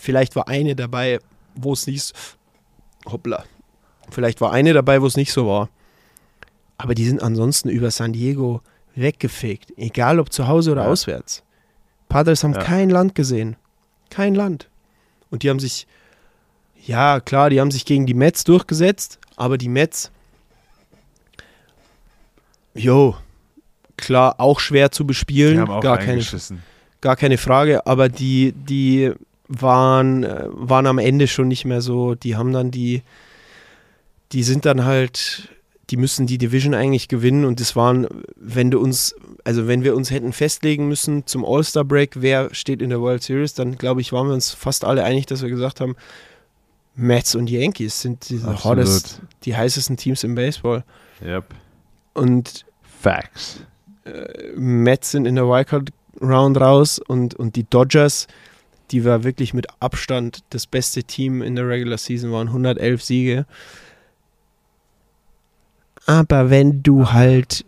Vielleicht 0.00 0.34
war 0.36 0.48
eine 0.48 0.74
dabei, 0.74 1.18
wo 1.54 1.72
es 1.74 1.86
nicht, 1.86 2.12
hoppla, 3.06 3.44
vielleicht 4.10 4.40
war 4.40 4.52
eine 4.52 4.72
dabei, 4.72 5.02
wo 5.02 5.06
es 5.06 5.16
nicht 5.16 5.32
so 5.32 5.46
war. 5.46 5.68
Aber 6.78 6.94
die 6.94 7.04
sind 7.06 7.22
ansonsten 7.22 7.68
über 7.68 7.90
San 7.90 8.12
Diego 8.14 8.62
weggefegt. 8.94 9.72
Egal 9.76 10.18
ob 10.18 10.32
zu 10.32 10.48
Hause 10.48 10.72
oder 10.72 10.84
Ja. 10.84 10.88
auswärts. 10.90 11.42
Padres 12.08 12.42
haben 12.42 12.54
Ja. 12.54 12.62
kein 12.62 12.88
Land 12.88 13.14
gesehen. 13.14 13.56
Kein 14.08 14.34
Land. 14.34 14.68
Und 15.30 15.42
die 15.42 15.50
haben 15.50 15.60
sich, 15.60 15.86
ja 16.86 17.20
klar, 17.20 17.50
die 17.50 17.60
haben 17.60 17.70
sich 17.70 17.84
gegen 17.84 18.06
die 18.06 18.14
Mets 18.14 18.42
durchgesetzt, 18.44 19.18
aber 19.36 19.58
die 19.58 19.68
Mets, 19.68 20.10
jo, 22.74 23.14
klar, 23.96 24.36
auch 24.38 24.60
schwer 24.60 24.90
zu 24.90 25.06
bespielen. 25.06 25.66
Gar, 25.82 25.98
keine, 25.98 26.24
gar 27.00 27.16
keine 27.16 27.38
Frage, 27.38 27.86
aber 27.86 28.08
die, 28.08 28.52
die 28.52 29.12
waren, 29.50 30.22
äh, 30.22 30.46
waren 30.50 30.86
am 30.86 30.98
Ende 30.98 31.26
schon 31.26 31.48
nicht 31.48 31.64
mehr 31.64 31.80
so, 31.80 32.14
die 32.14 32.36
haben 32.36 32.52
dann 32.52 32.70
die, 32.70 33.02
die 34.32 34.44
sind 34.44 34.64
dann 34.64 34.84
halt, 34.84 35.48
die 35.90 35.96
müssen 35.96 36.26
die 36.26 36.38
Division 36.38 36.72
eigentlich 36.72 37.08
gewinnen 37.08 37.44
und 37.44 37.58
das 37.58 37.74
waren, 37.74 38.06
wenn 38.36 38.70
du 38.70 38.78
uns, 38.78 39.14
also 39.42 39.66
wenn 39.66 39.82
wir 39.82 39.96
uns 39.96 40.12
hätten 40.12 40.32
festlegen 40.32 40.86
müssen 40.86 41.26
zum 41.26 41.44
All-Star-Break, 41.44 42.22
wer 42.22 42.54
steht 42.54 42.80
in 42.80 42.90
der 42.90 43.00
World 43.00 43.24
Series, 43.24 43.54
dann 43.54 43.76
glaube 43.76 44.00
ich, 44.00 44.12
waren 44.12 44.28
wir 44.28 44.34
uns 44.34 44.52
fast 44.52 44.84
alle 44.84 45.02
einig, 45.02 45.26
dass 45.26 45.42
wir 45.42 45.48
gesagt 45.50 45.80
haben, 45.80 45.96
Mets 46.94 47.34
und 47.34 47.50
Yankees 47.50 48.00
sind 48.00 48.28
die, 48.30 48.40
hottest, 48.42 49.20
die 49.44 49.56
heißesten 49.56 49.96
Teams 49.96 50.22
im 50.22 50.36
Baseball. 50.36 50.84
Yep. 51.24 51.44
Und 52.14 52.64
Facts. 52.82 53.64
Mets 54.54 55.12
sind 55.12 55.26
in 55.26 55.34
der 55.36 55.46
Wildcard 55.46 55.90
Round 56.20 56.60
raus 56.60 56.98
und, 56.98 57.34
und 57.34 57.56
die 57.56 57.64
Dodgers, 57.64 58.26
die 58.90 59.04
war 59.04 59.24
wirklich 59.24 59.54
mit 59.54 59.66
Abstand 59.80 60.40
das 60.50 60.66
beste 60.66 61.04
Team 61.04 61.42
in 61.42 61.56
der 61.56 61.68
Regular 61.68 61.98
Season 61.98 62.32
waren, 62.32 62.48
111 62.48 63.02
Siege. 63.02 63.46
Aber 66.06 66.50
wenn 66.50 66.82
du 66.82 67.12
halt 67.12 67.64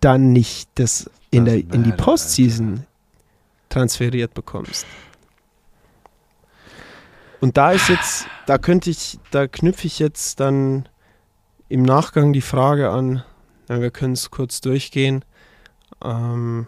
dann 0.00 0.32
nicht 0.32 0.68
das 0.76 1.10
in, 1.30 1.44
der, 1.44 1.56
Doesn't 1.56 1.74
in 1.74 1.84
die 1.84 1.92
Postseason 1.92 2.86
transferiert 3.68 4.34
bekommst. 4.34 4.86
Und 7.40 7.56
da 7.56 7.72
ist 7.72 7.88
jetzt, 7.88 8.26
da 8.46 8.58
könnte 8.58 8.90
ich, 8.90 9.18
da 9.30 9.46
knüpfe 9.46 9.86
ich 9.86 9.98
jetzt 9.98 10.40
dann 10.40 10.88
im 11.68 11.82
Nachgang 11.82 12.32
die 12.32 12.40
Frage 12.40 12.90
an, 12.90 13.22
wir 13.68 13.90
können 13.90 14.14
es 14.14 14.30
kurz 14.30 14.60
durchgehen. 14.60 15.24
Ähm, 16.02 16.66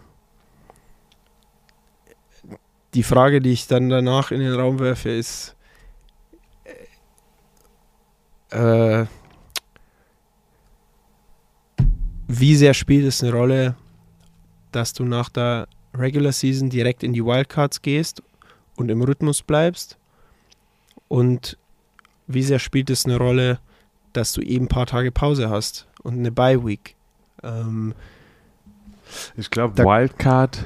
die 2.93 3.03
Frage, 3.03 3.39
die 3.41 3.51
ich 3.51 3.67
dann 3.67 3.89
danach 3.89 4.31
in 4.31 4.39
den 4.39 4.53
Raum 4.53 4.79
werfe, 4.79 5.09
ist, 5.09 5.55
äh, 8.49 9.05
wie 12.27 12.55
sehr 12.55 12.73
spielt 12.73 13.05
es 13.05 13.23
eine 13.23 13.31
Rolle, 13.31 13.75
dass 14.71 14.93
du 14.93 15.05
nach 15.05 15.29
der 15.29 15.67
Regular 15.93 16.31
Season 16.31 16.69
direkt 16.69 17.03
in 17.03 17.13
die 17.13 17.23
Wildcards 17.23 17.81
gehst 17.81 18.23
und 18.75 18.89
im 18.89 19.01
Rhythmus 19.01 19.41
bleibst? 19.41 19.97
Und 21.07 21.57
wie 22.27 22.43
sehr 22.43 22.59
spielt 22.59 22.89
es 22.89 23.05
eine 23.05 23.17
Rolle, 23.17 23.59
dass 24.13 24.31
du 24.33 24.41
eben 24.41 24.65
ein 24.65 24.69
paar 24.69 24.85
Tage 24.85 25.11
Pause 25.11 25.49
hast 25.49 25.87
und 26.03 26.19
eine 26.19 26.31
Bye 26.31 26.65
Week? 26.65 26.95
Ähm, 27.43 27.93
Ich 29.35 29.49
glaube, 29.49 29.83
Wildcard, 29.83 30.65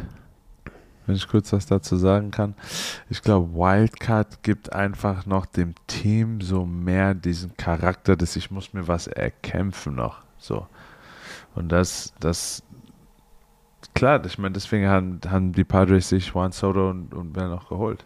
wenn 1.05 1.15
ich 1.15 1.27
kurz 1.27 1.53
was 1.53 1.65
dazu 1.65 1.97
sagen 1.97 2.31
kann, 2.31 2.55
ich 3.09 3.21
glaube, 3.21 3.53
Wildcard 3.53 4.43
gibt 4.43 4.73
einfach 4.73 5.25
noch 5.25 5.45
dem 5.45 5.75
Team 5.87 6.41
so 6.41 6.65
mehr 6.65 7.13
diesen 7.13 7.55
Charakter, 7.57 8.15
dass 8.15 8.35
ich 8.35 8.51
muss 8.51 8.73
mir 8.73 8.87
was 8.87 9.07
erkämpfen 9.07 9.95
noch. 9.95 10.23
So. 10.37 10.67
Und 11.53 11.69
das, 11.69 12.13
das, 12.19 12.63
klar, 13.93 14.23
ich 14.25 14.37
meine, 14.37 14.53
deswegen 14.53 14.87
haben, 14.87 15.19
haben 15.27 15.53
die 15.53 15.63
Padres 15.63 16.09
sich 16.09 16.27
Juan 16.27 16.51
Soto 16.51 16.89
und, 16.89 17.13
und 17.13 17.35
wer 17.35 17.47
noch 17.47 17.69
geholt. 17.69 18.05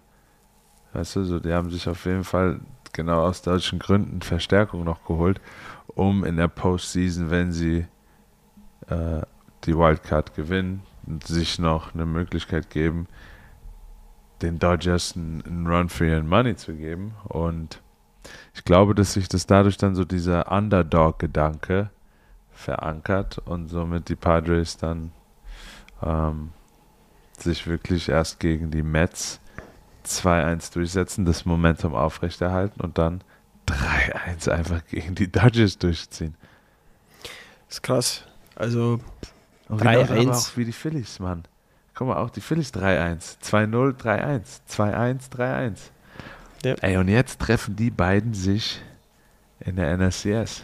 Weißt 0.94 1.18
du, 1.18 1.24
so, 1.24 1.40
die 1.40 1.54
haben 1.54 1.70
sich 1.70 1.88
auf 1.88 2.06
jeden 2.06 2.24
Fall 2.24 2.60
genau 2.94 3.24
aus 3.24 3.42
deutschen 3.42 3.80
Gründen 3.80 4.22
Verstärkung 4.22 4.84
noch 4.84 5.06
geholt, 5.06 5.40
um 5.88 6.24
in 6.24 6.38
der 6.38 6.48
Postseason, 6.48 7.30
wenn 7.30 7.52
sie 7.52 7.86
äh, 8.88 9.22
die 9.66 9.78
Wildcard 9.78 10.36
gewinnen 10.36 10.82
sich 11.20 11.60
noch 11.60 11.94
eine 11.94 12.06
Möglichkeit 12.06 12.70
geben, 12.70 13.08
den 14.42 14.60
Dodgers 14.60 15.16
einen, 15.16 15.68
Run 15.68 15.90
für 15.90 16.08
ihren 16.08 16.28
Money 16.28 16.56
zu 16.56 16.74
geben. 16.74 17.14
Und 17.26 17.82
ich 18.54 18.64
glaube, 18.64 18.96
dass 18.96 19.14
sich 19.14 19.28
das 19.28 19.46
dadurch 19.46 19.78
dann 19.78 19.96
so 19.96 20.06
dieser 20.06 20.52
Underdog-Gedanke 20.52 21.90
verankert 22.52 23.38
und 23.40 23.70
somit 23.70 24.10
die 24.10 24.16
Padres 24.16 24.78
dann 24.78 25.12
ähm, 26.04 26.52
sich 27.38 27.68
wirklich 27.68 28.10
erst 28.10 28.40
gegen 28.40 28.72
die 28.72 28.84
Mets 28.84 29.40
2-1 30.06 30.74
durchsetzen, 30.74 31.26
das 31.26 31.46
Momentum 31.46 31.96
aufrechterhalten 31.96 32.82
und 32.82 32.98
dann 32.98 33.22
3-1 33.68 34.50
einfach 34.50 34.86
gegen 34.88 35.16
die 35.16 35.32
Dodgers 35.32 35.78
durchziehen. 35.78 36.36
ist 37.70 37.84
krass. 37.84 38.24
Also, 38.56 39.00
Und 39.70 39.82
genauso 39.82 40.14
3-1. 40.14 40.22
aber 40.28 40.38
auch 40.38 40.58
wie 40.58 40.66
die 40.66 40.72
Phillies, 40.74 41.20
Mann. 41.20 41.44
Guck 41.94 42.08
mal, 42.08 42.18
auch 42.18 42.30
die 42.30 42.42
Phillies 42.42 42.74
3-1. 42.74 43.38
2-0, 43.44 43.98
3-1. 44.02 44.42
2-1, 44.70 45.32
3-1. 45.32 45.74
Ja. 46.66 46.74
Ey, 46.82 46.98
und 46.98 47.08
jetzt 47.08 47.40
treffen 47.40 47.76
die 47.76 47.90
beiden 47.92 48.34
sich 48.34 48.82
in 49.62 49.76
der 49.78 49.96
NLCS. 49.98 50.64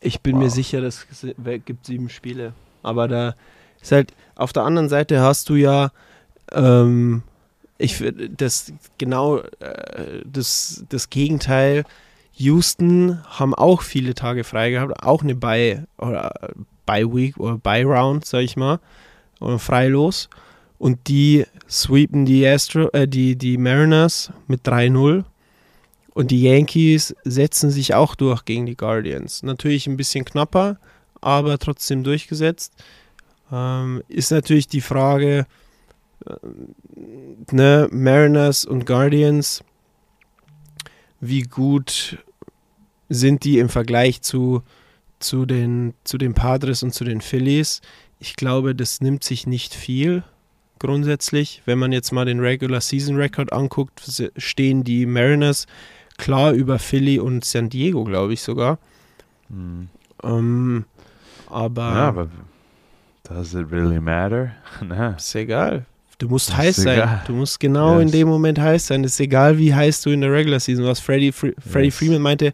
ich 0.00 0.20
bin 0.20 0.38
mir 0.38 0.46
Wow. 0.46 0.52
sicher, 0.54 0.80
das 0.80 1.06
gibt 1.64 1.86
sieben 1.86 2.08
Spiele. 2.10 2.52
Aber 2.82 3.08
da 3.08 3.34
ist 3.80 3.90
halt, 3.92 4.12
auf 4.34 4.52
der 4.52 4.64
anderen 4.64 4.88
Seite 4.88 5.20
hast 5.20 5.48
du 5.48 5.54
ja, 5.54 5.90
ähm, 6.52 7.22
ich 7.78 8.04
das 8.36 8.72
genau 8.98 9.38
äh, 9.38 10.22
das, 10.26 10.84
das 10.88 11.08
Gegenteil. 11.10 11.84
Houston 12.34 13.20
haben 13.26 13.54
auch 13.54 13.82
viele 13.82 14.14
Tage 14.14 14.44
frei 14.44 14.70
gehabt, 14.70 15.02
auch 15.02 15.22
eine 15.22 15.34
Bye 15.34 15.86
oder 15.98 16.32
äh, 16.86 17.04
Bye 17.04 17.14
Week 17.14 17.36
oder 17.38 17.58
Bye 17.58 17.84
Round, 17.84 18.24
sag 18.24 18.40
ich 18.40 18.56
mal, 18.56 18.80
oder 19.40 19.58
freilos. 19.58 20.28
Und 20.78 21.08
die 21.08 21.44
sweepen 21.68 22.26
die 22.26 22.46
Astro, 22.46 22.88
äh, 22.92 23.08
die, 23.08 23.36
die 23.36 23.56
Mariners 23.56 24.32
mit 24.46 24.66
3-0. 24.66 25.24
Und 26.14 26.30
die 26.30 26.42
Yankees 26.42 27.14
setzen 27.24 27.70
sich 27.70 27.94
auch 27.94 28.14
durch 28.14 28.44
gegen 28.44 28.66
die 28.66 28.76
Guardians. 28.76 29.42
Natürlich 29.42 29.86
ein 29.86 29.96
bisschen 29.96 30.24
knapper, 30.24 30.78
aber 31.20 31.58
trotzdem 31.58 32.04
durchgesetzt. 32.04 32.72
Ähm, 33.50 34.02
ist 34.08 34.30
natürlich 34.30 34.68
die 34.68 34.80
Frage, 34.80 35.46
äh, 36.26 36.34
ne, 37.50 37.88
Mariners 37.90 38.64
und 38.64 38.86
Guardians, 38.86 39.64
wie 41.20 41.42
gut 41.42 42.18
sind 43.08 43.44
die 43.44 43.58
im 43.58 43.68
Vergleich 43.68 44.22
zu, 44.22 44.62
zu, 45.24 45.46
den, 45.46 45.94
zu 46.04 46.18
den 46.18 46.34
Padres 46.34 46.82
und 46.82 46.92
zu 46.94 47.04
den 47.04 47.20
Phillies? 47.20 47.80
Ich 48.20 48.36
glaube, 48.36 48.74
das 48.74 49.00
nimmt 49.00 49.24
sich 49.24 49.46
nicht 49.46 49.74
viel 49.74 50.22
grundsätzlich. 50.78 51.62
Wenn 51.64 51.78
man 51.78 51.92
jetzt 51.92 52.12
mal 52.12 52.24
den 52.26 52.40
Regular 52.40 52.80
Season 52.80 53.16
Record 53.16 53.52
anguckt, 53.52 54.02
stehen 54.36 54.84
die 54.84 55.06
Mariners 55.06 55.66
klar 56.18 56.52
über 56.52 56.78
Philly 56.78 57.18
und 57.18 57.44
San 57.44 57.68
Diego, 57.70 58.04
glaube 58.04 58.34
ich 58.34 58.40
sogar. 58.42 58.78
Hm. 59.48 59.88
Ähm, 60.22 60.84
aber, 61.50 61.82
Ja, 61.82 62.08
aber 62.08 62.28
does 63.24 63.54
it 63.54 63.66
really 63.70 64.00
matter? 64.00 64.52
Na, 64.82 65.10
ist 65.10 65.34
egal. 65.34 65.86
Du 66.18 66.28
musst 66.28 66.50
Ist 66.50 66.56
heiß 66.56 66.76
sein. 66.76 66.94
egal. 66.98 67.22
Du 67.26 67.32
musst 67.32 67.58
genau 67.58 67.98
in 67.98 68.08
Yes. 68.08 68.12
dem 68.12 68.28
Moment 68.28 68.58
heiß 68.60 68.86
sein. 68.86 69.02
Ist 69.04 69.18
egal, 69.20 69.58
wie 69.58 69.74
heiß 69.74 70.02
du 70.02 70.10
in 70.10 70.20
der 70.20 70.30
Regular 70.32 70.60
Season 70.60 70.84
warst. 70.84 71.02
Freddie, 71.02 71.32
Fre 71.32 71.52
Freddie 71.58 71.86
Yes. 71.86 71.96
Freeman 71.96 72.22
meinte, 72.22 72.52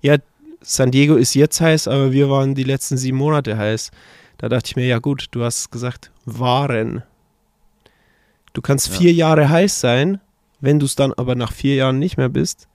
ja, 0.00 0.16
San 0.64 0.90
Diego 0.90 1.16
ist 1.16 1.34
jetzt 1.34 1.60
heiß, 1.60 1.88
aber 1.88 2.12
wir 2.12 2.30
waren 2.30 2.54
die 2.54 2.64
letzten 2.64 2.96
sieben 2.96 3.18
Monate 3.18 3.56
heiß. 3.56 3.90
Da 4.38 4.48
dachte 4.48 4.68
ich 4.68 4.76
mir, 4.76 4.86
ja 4.86 4.98
gut, 4.98 5.26
du 5.32 5.44
hast 5.44 5.70
gesagt, 5.70 6.10
waren. 6.24 7.02
Du 8.52 8.60
kannst 8.62 8.88
Ja. 8.88 8.94
vier 8.94 9.12
Jahre 9.12 9.48
heiß 9.48 9.80
sein, 9.80 10.20
wenn 10.60 10.78
du 10.78 10.86
es 10.86 10.94
dann 10.96 11.12
aber 11.12 11.34
nach 11.34 11.52
vier 11.52 11.74
Jahren 11.74 11.98
nicht 11.98 12.16
mehr 12.16 12.28
bist 12.28 12.68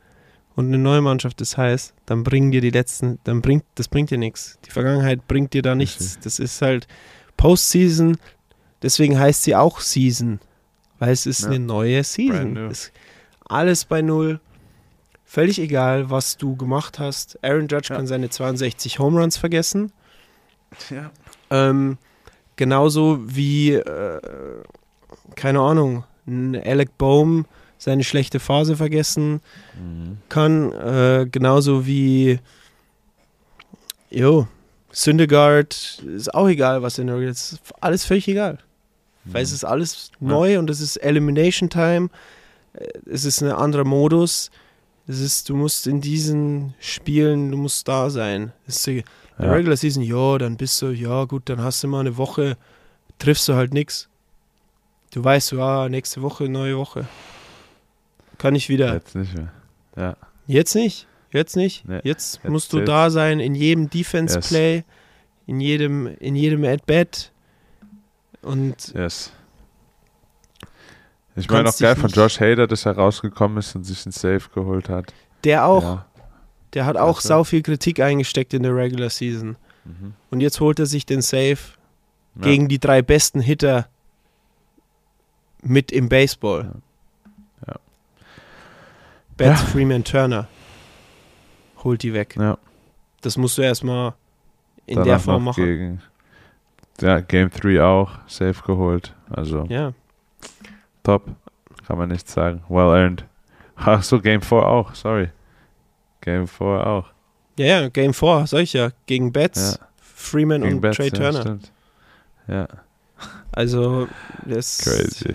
und 0.55 0.67
eine 0.67 0.77
neue 0.77 1.01
Mannschaft 1.01 1.41
ist 1.41 1.57
heiß, 1.57 1.93
dann 2.05 2.23
bringen 2.23 2.51
dir 2.51 2.61
die 2.61 2.69
letzten, 2.69 3.19
dann 3.23 3.41
bringt, 3.41 3.63
das 3.75 3.87
bringt 3.87 4.11
dir 4.11 4.17
nichts. 4.17 4.59
Die 4.65 4.71
Vergangenheit 4.71 5.27
bringt 5.27 5.53
dir 5.53 5.61
da 5.61 5.75
nichts. 5.75 6.19
Das 6.19 6.39
ist 6.39 6.61
halt 6.61 6.87
Postseason, 7.37 8.17
deswegen 8.81 9.17
heißt 9.17 9.43
sie 9.43 9.55
auch 9.55 9.79
Season, 9.79 10.39
weil 10.99 11.11
es 11.11 11.25
ist 11.25 11.41
Ja. 11.41 11.47
eine 11.47 11.59
neue 11.59 12.03
Season. 12.03 12.57
alles 13.47 13.85
bei 13.85 14.01
Null. 14.01 14.39
Völlig 15.31 15.59
egal, 15.59 16.09
was 16.09 16.37
du 16.37 16.55
gemacht 16.55 16.97
hast. 16.97 17.37
Aaron 17.43 17.67
Judge 17.67 17.89
Ja. 17.91 17.97
kann 17.97 18.07
seine 18.07 18.29
62 18.31 18.97
Home 18.97 19.19
Runs 19.21 19.37
vergessen. 19.37 19.91
ja. 20.89 21.11
Ähm, 21.51 21.99
genauso 22.55 23.19
wie, 23.25 23.73
äh, 23.73 24.19
keine 25.35 25.59
Ahnung, 25.59 26.03
Alec 26.27 26.97
Bohm 26.97 27.45
seine 27.77 28.03
schlechte 28.03 28.39
Phase 28.39 28.75
vergessen 28.75 29.41
Mhm. 29.79 30.17
kann. 30.29 30.71
Äh, 30.73 31.27
genauso 31.31 31.85
wie, 31.85 32.39
jo, 34.09 34.47
Syndergaard, 34.91 36.03
ist 36.15 36.33
auch 36.33 36.47
egal, 36.47 36.81
was 36.81 36.97
in 36.97 37.05
der 37.07 37.17
ist. 37.17 37.59
Alles 37.81 38.03
völlig 38.03 38.27
egal. 38.27 38.57
Weil 39.25 39.43
es 39.43 39.51
ist 39.51 39.63
alles 39.63 40.09
Ja. 40.19 40.27
neu 40.27 40.57
und 40.57 40.69
es 40.71 40.81
ist 40.81 40.97
Elimination 40.97 41.69
Time. 41.69 42.09
Äh, 42.73 42.87
Es 43.11 43.25
ist 43.25 43.41
ein 43.43 43.51
anderer 43.51 43.85
Modus. 43.85 44.49
Es 45.09 45.19
ist, 45.19 45.49
du 45.49 45.55
musst 45.55 45.87
in 45.87 46.01
diesen 46.01 46.75
Spielen, 46.79 47.49
du 47.51 47.57
musst 47.57 47.87
da 47.87 48.09
sein. 48.11 48.51
Es 48.67 48.85
ist, 48.87 49.03
Ja. 49.39 49.51
Regular 49.53 49.75
Season, 49.75 50.03
ja, 50.03 50.37
dann 50.37 50.55
bist 50.55 50.79
du, 50.81 50.91
ja 50.91 51.23
gut, 51.25 51.43
dann 51.49 51.61
hast 51.63 51.81
du 51.83 51.87
mal 51.87 52.01
eine 52.01 52.17
Woche, 52.17 52.57
triffst 53.17 53.47
du 53.47 53.55
halt 53.55 53.73
nichts. 53.73 54.07
Du 55.11 55.23
weißt, 55.23 55.53
ja, 55.53 55.89
nächste 55.89 56.21
Woche, 56.21 56.47
neue 56.47 56.77
Woche. 56.77 57.07
Kann 58.37 58.53
ich 58.53 58.69
wieder. 58.69 58.93
Jetzt 58.93 59.15
nicht 59.15 59.33
mehr. 59.33 59.51
Ja. 59.97 60.15
Jetzt 60.45 60.75
nicht. 60.75 61.07
Jetzt 61.31 61.55
nicht. 61.55 61.87
Nee, 61.87 62.01
jetzt, 62.03 62.39
jetzt 62.43 62.49
musst 62.51 62.71
du 62.73 62.77
zählt's. 62.77 62.89
da 62.89 63.09
sein 63.09 63.39
in 63.39 63.55
jedem 63.55 63.89
Defense 63.89 64.35
Yes. 64.35 64.47
Play, 64.49 64.83
in 65.47 65.59
jedem, 65.59 66.05
in 66.19 66.35
jedem 66.35 66.63
At-Bat. 66.65 67.31
Und 68.41 68.93
Yes. 68.93 69.31
Ich 71.39 71.49
meine 71.49 71.69
auch 71.69 71.77
geil 71.77 71.95
von 71.95 72.09
Josh 72.09 72.39
Hader, 72.39 72.67
dass 72.67 72.85
er 72.85 72.93
rausgekommen 72.97 73.57
ist 73.57 73.75
und 73.75 73.83
sich 73.83 74.05
einen 74.05 74.11
Safe 74.11 74.49
geholt 74.53 74.89
hat. 74.89 75.13
der 75.43 75.65
auch, 75.65 75.83
Ja. 75.83 76.05
der 76.73 76.85
hat 76.85 76.97
auch 76.97 77.13
Klasse. 77.15 77.27
sau 77.29 77.43
viel 77.43 77.61
Kritik 77.61 77.99
eingesteckt 78.01 78.53
in 78.53 78.63
der 78.63 78.75
Regular 78.75 79.09
Season. 79.09 79.55
Mhm. 79.85 80.13
Und 80.29 80.41
jetzt 80.41 80.59
holt 80.59 80.79
er 80.79 80.85
sich 80.85 81.05
den 81.05 81.21
Save 81.21 81.57
Ja. 82.35 82.41
gegen 82.41 82.67
die 82.67 82.79
drei 82.79 83.01
besten 83.01 83.39
Hitter 83.39 83.87
mit 85.63 85.91
im 85.91 86.09
Baseball. 86.09 86.73
Ja. 87.67 87.75
Betts, 89.37 89.61
Ja. 89.61 89.67
Freeman, 89.67 90.03
Turner 90.03 90.47
holt 91.83 92.03
die 92.03 92.13
weg. 92.13 92.35
Ja. 92.37 92.57
Das 93.21 93.37
musst 93.37 93.57
du 93.57 93.61
erstmal 93.61 94.13
in 94.85 94.95
Danach 94.95 95.05
der 95.07 95.19
Form 95.19 95.43
machen. 95.45 95.63
Gegen 95.65 96.01
ja, 97.01 97.19
Game 97.21 97.49
3 97.49 97.81
auch, 97.81 98.11
safe 98.27 98.61
geholt. 98.65 99.15
Also 99.29 99.65
Ja. 99.69 99.93
Top, 101.09 101.29
kann 101.87 101.97
man 101.97 102.09
nichts 102.09 102.33
sagen. 102.33 102.63
Well 102.69 102.93
earned. 102.93 103.25
Ach 103.75 104.03
so, 104.03 104.19
Game 104.19 104.41
4 104.41 104.57
auch, 104.59 104.93
sorry. 104.93 105.29
Game 106.21 106.47
4 106.47 106.67
auch. 106.85 107.05
Ja, 107.57 107.81
ja, 107.81 107.89
Game 107.89 108.13
4, 108.13 108.45
sag 108.47 108.61
ich 108.61 108.73
ja. 108.73 108.89
Gegen 109.05 109.31
Betts, 109.31 109.77
Ja. 109.79 109.87
Freeman 110.01 110.61
Gegen 110.61 110.75
und 110.75 110.81
Betts, 110.81 110.97
Trey 110.97 111.07
ja, 111.07 111.13
Turner. 111.13 111.41
stimmt. 111.41 111.71
Ja, 112.47 112.67
also, 113.51 114.07
das, 114.45 114.79
crazy. 114.79 115.33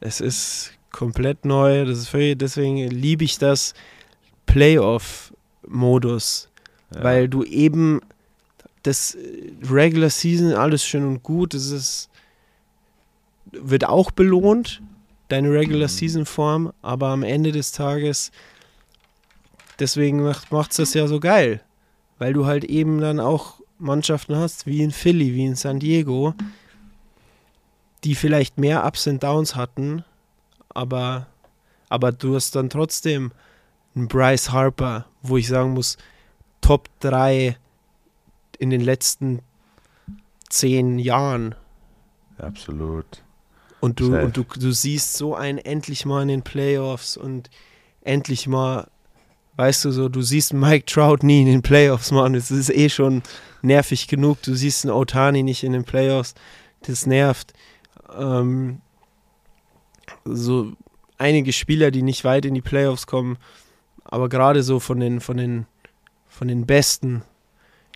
es 0.00 0.20
ist 0.20 0.72
komplett 0.90 1.44
neu. 1.44 1.84
Das 1.84 1.98
ist 1.98 2.08
völlig, 2.08 2.38
deswegen 2.38 2.76
liebe 2.88 3.24
ich 3.24 3.38
das 3.38 3.74
Playoff-Modus. 4.46 6.48
Ja. 6.94 7.04
Weil 7.04 7.28
du 7.28 7.44
eben 7.44 8.00
das 8.82 9.16
Regular 9.70 10.10
Season, 10.10 10.54
alles 10.54 10.84
schön 10.84 11.06
und 11.06 11.22
gut, 11.22 11.54
das 11.54 11.70
ist, 11.70 12.08
wird 13.52 13.86
auch 13.86 14.10
belohnt, 14.10 14.82
deine 15.28 15.50
Regular 15.52 15.88
Mhm. 15.88 15.92
Season 15.92 16.26
Form, 16.26 16.72
aber 16.82 17.08
am 17.08 17.22
Ende 17.22 17.52
des 17.52 17.72
Tages, 17.72 18.30
deswegen 19.78 20.22
macht 20.22 20.70
es 20.70 20.76
das 20.76 20.94
ja 20.94 21.06
so 21.06 21.20
geil, 21.20 21.62
weil 22.18 22.32
du 22.32 22.46
halt 22.46 22.64
eben 22.64 23.00
dann 23.00 23.20
auch 23.20 23.60
Mannschaften 23.78 24.36
hast, 24.36 24.66
wie 24.66 24.82
in 24.82 24.90
Philly, 24.90 25.34
wie 25.34 25.46
in 25.46 25.54
San 25.54 25.78
Diego, 25.78 26.34
die 28.04 28.14
vielleicht 28.14 28.58
mehr 28.58 28.84
Ups 28.84 29.06
und 29.06 29.22
Downs 29.22 29.54
hatten, 29.54 30.04
aber, 30.68 31.26
aber 31.88 32.12
du 32.12 32.34
hast 32.34 32.54
dann 32.56 32.70
trotzdem 32.70 33.32
einen 33.94 34.08
Bryce 34.08 34.52
Harper, 34.52 35.06
wo 35.22 35.36
ich 35.36 35.48
sagen 35.48 35.74
muss, 35.74 35.96
Top 36.60 36.88
3 37.00 37.56
in 38.58 38.70
den 38.70 38.80
letzten 38.80 39.40
zehn 40.48 40.98
Jahren. 40.98 41.54
Absolut. 42.38 43.22
Und 43.80 44.00
du, 44.00 44.10
Safe. 44.10 44.24
und 44.24 44.36
du, 44.36 44.44
du 44.44 44.72
siehst 44.72 45.16
so 45.16 45.34
einen 45.34 45.58
endlich 45.58 46.04
mal 46.04 46.22
in 46.22 46.28
den 46.28 46.42
Playoffs 46.42 47.16
und 47.16 47.48
endlich 48.02 48.46
mal, 48.46 48.88
weißt 49.56 49.84
du 49.84 49.90
so, 49.90 50.08
du 50.08 50.22
siehst 50.22 50.52
Mike 50.52 50.86
Trout 50.86 51.18
nie 51.22 51.42
in 51.42 51.46
den 51.46 51.62
Playoffs, 51.62 52.10
Mann. 52.10 52.34
Es 52.34 52.50
ist 52.50 52.70
eh 52.70 52.88
schon 52.88 53.22
nervig 53.62 54.08
genug. 54.08 54.42
Du 54.42 54.54
siehst 54.54 54.84
einen 54.84 54.94
Otani 54.94 55.42
nicht 55.42 55.62
in 55.62 55.72
den 55.72 55.84
Playoffs. 55.84 56.34
Das 56.82 57.06
nervt. 57.06 57.52
Ähm, 58.16 58.80
so 60.24 60.72
einige 61.18 61.52
Spieler, 61.52 61.90
die 61.90 62.02
nicht 62.02 62.24
weit 62.24 62.44
in 62.44 62.54
die 62.54 62.62
Playoffs 62.62 63.06
kommen, 63.06 63.38
aber 64.04 64.28
gerade 64.28 64.62
so 64.62 64.80
von 64.80 65.00
den, 65.00 65.20
von 65.20 65.36
den, 65.36 65.66
von 66.28 66.48
den 66.48 66.66
Besten, 66.66 67.22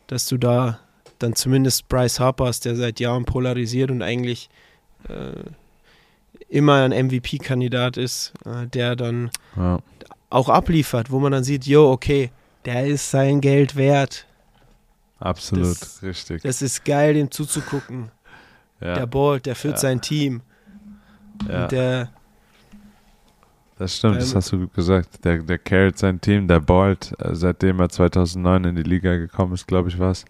dass 0.06 0.26
du 0.26 0.36
da 0.36 0.80
dann 1.18 1.34
zumindest 1.34 1.88
Bryce 1.88 2.20
Harper 2.20 2.46
hast, 2.46 2.64
der 2.64 2.76
seit 2.76 3.00
Jahren 3.00 3.24
polarisiert 3.24 3.90
und 3.90 4.02
eigentlich 4.02 4.50
äh, 5.08 5.50
immer 6.52 6.82
ein 6.84 6.92
MVP-Kandidat 6.92 7.96
ist, 7.96 8.32
äh, 8.44 8.66
der 8.66 8.94
dann 8.96 9.30
Ja. 9.56 9.78
auch 10.30 10.48
abliefert, 10.48 11.10
wo 11.10 11.18
man 11.18 11.32
dann 11.32 11.44
sieht, 11.44 11.66
jo, 11.66 11.90
okay, 11.90 12.30
der 12.64 12.86
ist 12.86 13.10
sein 13.10 13.40
Geld 13.40 13.74
wert. 13.76 14.26
Absolut, 15.18 15.80
Das- 15.80 16.02
richtig. 16.02 16.42
Das 16.42 16.62
ist 16.62 16.84
geil, 16.84 17.14
dem 17.14 17.30
zuzugucken. 17.30 18.10
ja, 18.80 18.94
Der 18.94 19.06
ballt, 19.06 19.46
der 19.46 19.54
führt 19.54 19.74
Ja. 19.74 19.80
sein 19.80 20.00
Team. 20.00 20.42
ja, 21.48 21.62
Und 21.64 21.72
der, 21.72 22.10
das 23.78 23.96
stimmt, 23.96 24.16
das 24.16 24.30
ähm, 24.30 24.36
hast 24.36 24.52
du 24.52 24.58
gut 24.60 24.74
gesagt. 24.74 25.24
Der, 25.24 25.38
der 25.38 25.58
carried 25.58 25.98
sein 25.98 26.20
Team, 26.20 26.46
der 26.48 26.60
ballt, 26.60 27.12
äh, 27.20 27.34
seitdem 27.34 27.80
er 27.80 27.88
2009 27.88 28.64
in 28.64 28.76
die 28.76 28.82
Liga 28.82 29.16
gekommen 29.16 29.54
ist, 29.54 29.66
glaube 29.66 29.88
ich, 29.88 29.98
was. 29.98 30.24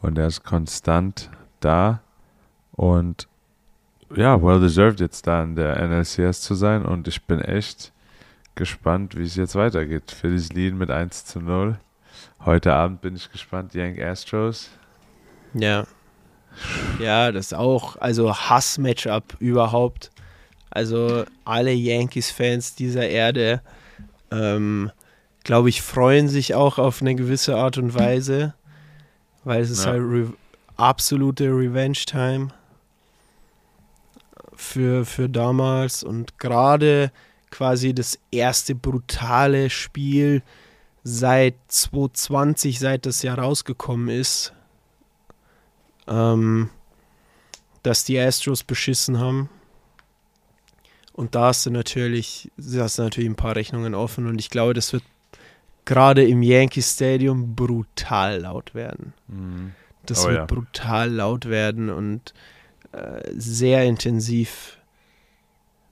Und 0.00 0.16
er 0.18 0.26
ist 0.28 0.44
konstant 0.44 1.30
da 1.60 2.00
und 2.72 3.27
ja, 4.16 4.40
well 4.42 4.60
deserved 4.60 5.00
jetzt 5.00 5.26
da 5.26 5.42
in 5.42 5.54
der 5.56 5.76
NLCS 5.86 6.40
zu 6.40 6.54
sein 6.54 6.84
und 6.84 7.08
ich 7.08 7.22
bin 7.24 7.40
echt 7.40 7.92
gespannt, 8.54 9.16
wie 9.16 9.22
es 9.22 9.36
jetzt 9.36 9.54
weitergeht. 9.54 10.10
Phillies 10.10 10.52
lead 10.52 10.74
mit 10.74 10.90
1 10.90 11.24
zu 11.26 11.40
0. 11.40 11.78
Heute 12.44 12.72
Abend 12.74 13.00
bin 13.00 13.14
ich 13.16 13.30
gespannt, 13.30 13.74
Yank 13.74 14.00
Astros. 14.00 14.70
ja. 15.54 15.84
Ja, 16.98 17.30
das 17.30 17.52
auch, 17.52 17.94
also 18.00 18.34
Hass-Matchup 18.34 19.36
überhaupt. 19.38 20.10
Also 20.70 21.24
alle 21.44 21.70
Yankees-Fans 21.72 22.74
dieser 22.74 23.06
Erde, 23.08 23.60
ähm, 24.32 24.90
glaube 25.44 25.68
ich, 25.68 25.82
freuen 25.82 26.26
sich 26.28 26.56
auch 26.56 26.78
auf 26.78 27.00
eine 27.00 27.14
gewisse 27.14 27.56
Art 27.56 27.78
und 27.78 27.94
Weise, 27.94 28.54
weil 29.44 29.60
es 29.62 29.70
ist 29.70 29.84
Ja. 29.84 29.92
halt 29.92 30.02
re 30.02 30.32
absolute 30.76 31.44
Revenge-Time 31.44 32.48
für, 34.58 35.04
für 35.04 35.28
damals 35.28 36.02
und 36.02 36.38
gerade 36.38 37.12
quasi 37.50 37.94
das 37.94 38.18
erste 38.32 38.74
brutale 38.74 39.70
Spiel 39.70 40.42
seit 41.04 41.54
2020, 41.68 42.80
seit 42.80 43.06
das 43.06 43.22
Jahr 43.22 43.38
rausgekommen 43.38 44.08
ist, 44.08 44.52
ähm, 46.08 46.70
dass 47.84 48.04
die 48.04 48.18
Astros 48.18 48.64
beschissen 48.64 49.20
haben. 49.20 49.48
Und 51.12 51.36
da 51.36 51.46
hast 51.46 51.64
du 51.64 51.70
natürlich, 51.70 52.50
da 52.56 52.82
hast 52.82 52.98
du 52.98 53.02
natürlich 53.02 53.30
ein 53.30 53.36
paar 53.36 53.54
Rechnungen 53.54 53.94
offen 53.94 54.26
und 54.26 54.40
ich 54.40 54.50
glaube, 54.50 54.74
das 54.74 54.92
wird 54.92 55.04
gerade 55.84 56.26
im 56.26 56.42
Yankee 56.42 56.82
Stadium 56.82 57.54
brutal 57.54 58.40
laut 58.40 58.74
werden. 58.74 59.14
Mhm. 59.28 59.72
Das 60.04 60.24
Oh 60.24 60.28
wird 60.28 60.38
ja. 60.38 60.46
brutal 60.46 61.10
laut 61.10 61.46
werden 61.46 61.90
und 61.90 62.34
sehr 63.34 63.84
intensiv, 63.84 64.78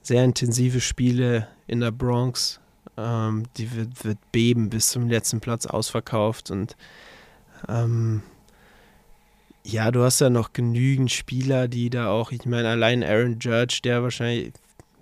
sehr 0.01 0.23
intensive 0.23 0.81
Spiele 0.81 1.47
in 1.67 1.79
der 1.79 1.91
Bronx. 1.91 2.59
Ähm, 2.97 3.43
die 3.57 3.75
wird, 3.75 4.03
wird 4.03 4.17
beben 4.31 4.69
bis 4.69 4.89
zum 4.89 5.07
letzten 5.07 5.39
Platz 5.39 5.65
ausverkauft 5.65 6.49
und 6.49 6.75
ähm, 7.67 8.23
ja, 9.63 9.91
du 9.91 10.01
hast 10.03 10.21
ja 10.21 10.29
noch 10.29 10.53
genügend 10.53 11.11
Spieler, 11.11 11.67
die 11.67 11.89
da 11.89 12.09
auch, 12.09 12.31
ich 12.31 12.45
meine, 12.45 12.69
allein 12.69 13.03
Aaron 13.03 13.37
Judge, 13.39 13.79
der 13.83 14.01
wahrscheinlich, 14.01 14.53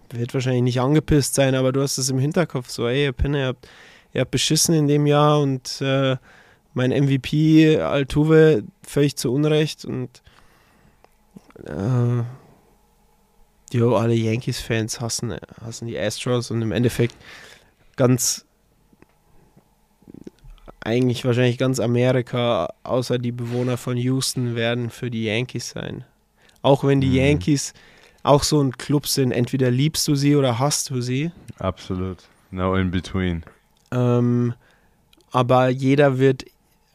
wird 0.10 0.34
wahrscheinlich 0.34 0.64
nicht 0.64 0.82
angepisst 0.82 1.36
sein, 1.36 1.54
aber 1.54 1.72
du 1.72 1.82
hast 1.82 2.00
es 2.00 2.10
im 2.10 2.18
Hinterkopf 2.18 2.70
so, 2.70 2.88
ey, 2.88 3.06
ihr 3.06 3.12
Penner, 3.12 3.38
ihr 3.38 3.48
habt, 3.48 3.68
ihr 4.14 4.22
habt 4.22 4.32
beschissen 4.32 4.74
in 4.74 4.88
dem 4.88 5.06
Jahr 5.06 5.40
und 5.40 5.82
äh, 5.82 6.18
mein 6.74 6.90
MVP 6.90 7.80
Altuve 7.80 8.64
völlig 8.82 9.16
zu 9.18 9.32
Unrecht 9.32 9.86
und 9.86 10.24
äh, 11.66 12.24
jo, 13.72 13.96
alle 13.96 14.14
Yankees-Fans 14.16 15.00
hassen, 15.02 15.36
hassen 15.62 15.88
die 15.88 15.98
Astros 15.98 16.52
und 16.52 16.62
im 16.62 16.72
Endeffekt 16.72 17.16
ganz 17.96 18.46
eigentlich 20.82 21.26
wahrscheinlich 21.26 21.58
ganz 21.58 21.80
Amerika, 21.80 22.72
außer 22.84 23.18
die 23.18 23.32
Bewohner 23.32 23.78
von 23.78 23.98
Houston, 23.98 24.56
werden 24.56 24.92
für 24.92 25.10
die 25.10 25.26
Yankees 25.26 25.72
sein. 25.72 26.04
Auch 26.62 26.84
wenn 26.84 27.02
die 27.02 27.08
Mhm. 27.10 27.16
Yankees 27.16 27.74
auch 28.22 28.44
so 28.44 28.62
ein 28.62 28.78
Club 28.78 29.08
sind, 29.08 29.32
entweder 29.32 29.72
liebst 29.72 30.08
du 30.08 30.16
sie 30.16 30.36
oder 30.36 30.60
hasst 30.60 30.90
du 30.92 31.02
sie. 31.02 31.32
Absolut. 31.58 32.20
No 32.52 32.76
in 32.76 32.92
between. 32.92 33.44
Ähm, 33.92 34.54
aber 35.32 35.70
jeder 35.70 36.20
wird 36.20 36.46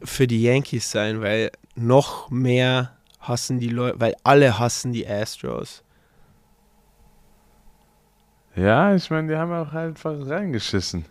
für 0.03 0.25
die 0.27 0.41
Yankees 0.41 0.89
sein, 0.89 1.21
weil 1.21 1.51
noch 1.75 2.29
mehr 2.29 2.95
hassen 3.21 3.59
die 3.59 3.69
Leute, 3.69 3.99
weil 3.99 4.15
alle 4.23 4.59
hassen 4.59 4.93
die 4.93 5.07
Astros. 5.07 5.83
Ja, 8.55 8.93
ich 8.95 9.09
meine, 9.09 9.29
die 9.29 9.35
haben 9.37 9.53
auch 9.53 9.73
einfach 9.73 10.13
reingeschissen. 10.27 11.05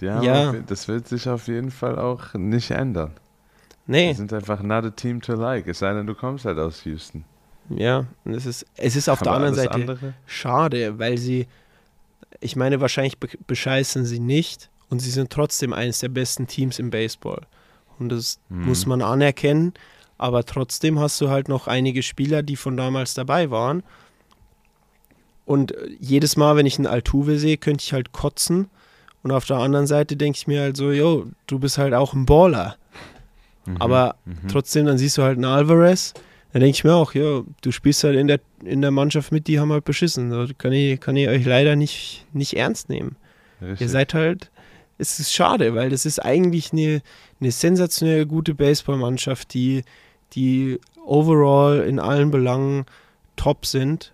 Die 0.00 0.08
Ja. 0.08 0.50
auf, 0.50 0.56
das 0.66 0.88
wird 0.88 1.08
sich 1.08 1.28
auf 1.28 1.48
jeden 1.48 1.70
Fall 1.70 1.98
auch 1.98 2.34
nicht 2.34 2.70
ändern. 2.70 3.12
Die 3.86 3.92
Nee, 3.92 4.14
sind 4.14 4.32
einfach 4.32 4.62
not 4.62 4.84
a 4.84 4.90
team 4.90 5.20
to 5.20 5.34
like. 5.34 5.66
Es 5.66 5.80
sei 5.80 5.92
denn, 5.92 6.06
du 6.06 6.14
kommst 6.14 6.44
halt 6.44 6.58
aus 6.58 6.84
Houston. 6.84 7.24
ja, 7.70 8.06
und 8.24 8.34
es 8.34 8.46
ist, 8.46 8.66
es 8.76 8.96
ist 8.96 9.08
auf 9.08 9.20
der 9.22 9.32
Aber 9.32 9.36
anderen 9.36 9.54
alles 9.54 9.64
Seite 9.64 9.74
andere? 9.74 10.14
schade, 10.26 10.98
weil 10.98 11.18
sie, 11.18 11.46
ich 12.40 12.56
meine, 12.56 12.80
wahrscheinlich 12.80 13.18
be 13.18 13.28
bescheißen 13.46 14.04
sie 14.06 14.20
nicht 14.20 14.70
und 14.88 15.00
sie 15.00 15.10
sind 15.10 15.30
trotzdem 15.30 15.72
eines 15.72 15.98
der 16.00 16.08
besten 16.08 16.46
Teams 16.46 16.78
im 16.78 16.90
Baseball. 16.90 17.42
Und 17.98 18.10
das 18.10 18.38
Mhm. 18.48 18.64
muss 18.66 18.86
man 18.86 19.02
anerkennen, 19.02 19.74
aber 20.18 20.44
trotzdem 20.44 20.98
hast 21.00 21.20
du 21.20 21.30
halt 21.30 21.48
noch 21.48 21.66
einige 21.66 22.02
Spieler, 22.02 22.42
die 22.42 22.56
von 22.56 22.76
damals 22.76 23.14
dabei 23.14 23.50
waren. 23.50 23.82
Und 25.46 25.72
äh, 25.72 25.88
jedes 26.00 26.36
Mal, 26.36 26.56
wenn 26.56 26.66
ich 26.66 26.78
einen 26.78 26.86
Altuve 26.86 27.38
sehe, 27.38 27.56
könnte 27.56 27.82
ich 27.82 27.92
halt 27.92 28.12
kotzen. 28.12 28.68
Und 29.22 29.32
auf 29.32 29.46
der 29.46 29.56
anderen 29.58 29.86
Seite 29.86 30.16
denke 30.16 30.36
ich 30.36 30.46
mir 30.46 30.60
halt 30.60 30.76
so, 30.76 30.92
yo, 30.92 31.26
du 31.46 31.58
bist 31.58 31.78
halt 31.78 31.94
auch 31.94 32.12
ein 32.14 32.26
Baller. 32.26 32.76
Mhm. 33.66 33.76
Aber 33.78 34.16
Mhm. 34.24 34.48
trotzdem, 34.48 34.86
dann 34.86 34.98
siehst 34.98 35.18
du 35.18 35.22
halt 35.22 35.36
einen 35.36 35.44
Alvarez. 35.44 36.14
Dann 36.52 36.60
denke 36.60 36.76
ich 36.76 36.84
mir 36.84 36.94
auch, 36.94 37.14
ja, 37.14 37.42
du 37.60 37.72
spielst 37.72 38.04
halt 38.04 38.16
in 38.16 38.26
der, 38.26 38.40
in 38.64 38.80
der 38.80 38.90
Mannschaft 38.90 39.32
mit, 39.32 39.46
die 39.48 39.60
haben 39.60 39.72
halt 39.72 39.84
beschissen. 39.84 40.30
So, 40.30 40.46
kann, 40.56 40.72
ich, 40.72 40.98
kann 41.00 41.16
ich 41.16 41.28
euch 41.28 41.44
leider 41.44 41.76
nicht, 41.76 42.24
nicht 42.32 42.54
ernst 42.54 42.88
nehmen. 42.88 43.16
Richtig. 43.60 43.80
Ihr 43.82 43.88
seid 43.88 44.14
halt, 44.14 44.50
es 44.98 45.18
ist 45.20 45.32
schade, 45.32 45.74
weil 45.74 45.90
das 45.90 46.06
ist 46.06 46.20
eigentlich 46.24 46.72
eine, 46.72 47.02
eine 47.40 47.50
sensationell 47.50 48.24
gute 48.26 48.54
Baseballmannschaft, 48.54 49.52
die, 49.52 49.82
die 50.34 50.80
overall 51.04 51.80
in 51.80 51.98
allen 51.98 52.30
Belangen 52.30 52.86
top 53.36 53.66
sind. 53.66 54.12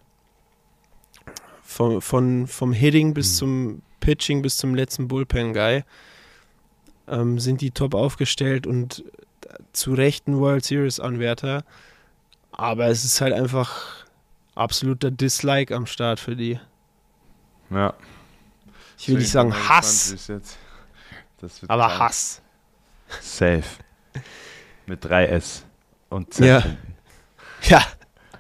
Von, 1.63 2.01
von, 2.01 2.47
vom 2.47 2.73
Hitting 2.73 3.15
bis 3.15 3.31
Hm. 3.33 3.35
zum 3.35 3.83
Pitching 4.01 4.43
bis 4.43 4.59
zum 4.59 4.75
letzten 4.75 5.09
Bullpen-Guy 5.09 5.83
ähm, 7.09 7.39
sind 7.39 7.61
die 7.61 7.71
top 7.71 7.95
aufgestellt 7.95 8.67
und 8.67 9.03
zu 9.73 9.95
Recht 9.95 10.29
ein 10.29 10.39
World 10.39 10.65
Series-Anwärter. 10.65 11.65
Aber 12.53 12.87
es 12.87 13.05
ist 13.05 13.21
halt 13.21 13.33
einfach 13.33 14.07
absoluter 14.55 15.11
Dislike 15.11 15.75
am 15.75 15.87
Start 15.87 16.21
für 16.21 16.37
die. 16.37 16.61
Ja. 17.71 17.95
Ich 18.99 19.09
will 19.09 19.19
nicht 19.19 19.31
sagen 19.31 19.53
Hass, 19.53 20.15
aber. 21.67 21.99
Hass. 21.99 22.41
Safe. 23.21 23.65
Mit 24.87 25.05
3 25.05 25.27
S 25.27 25.65
und 26.15 26.33
Z. 26.35 26.47
Ja. 26.47 26.63
Ja, 27.63 27.83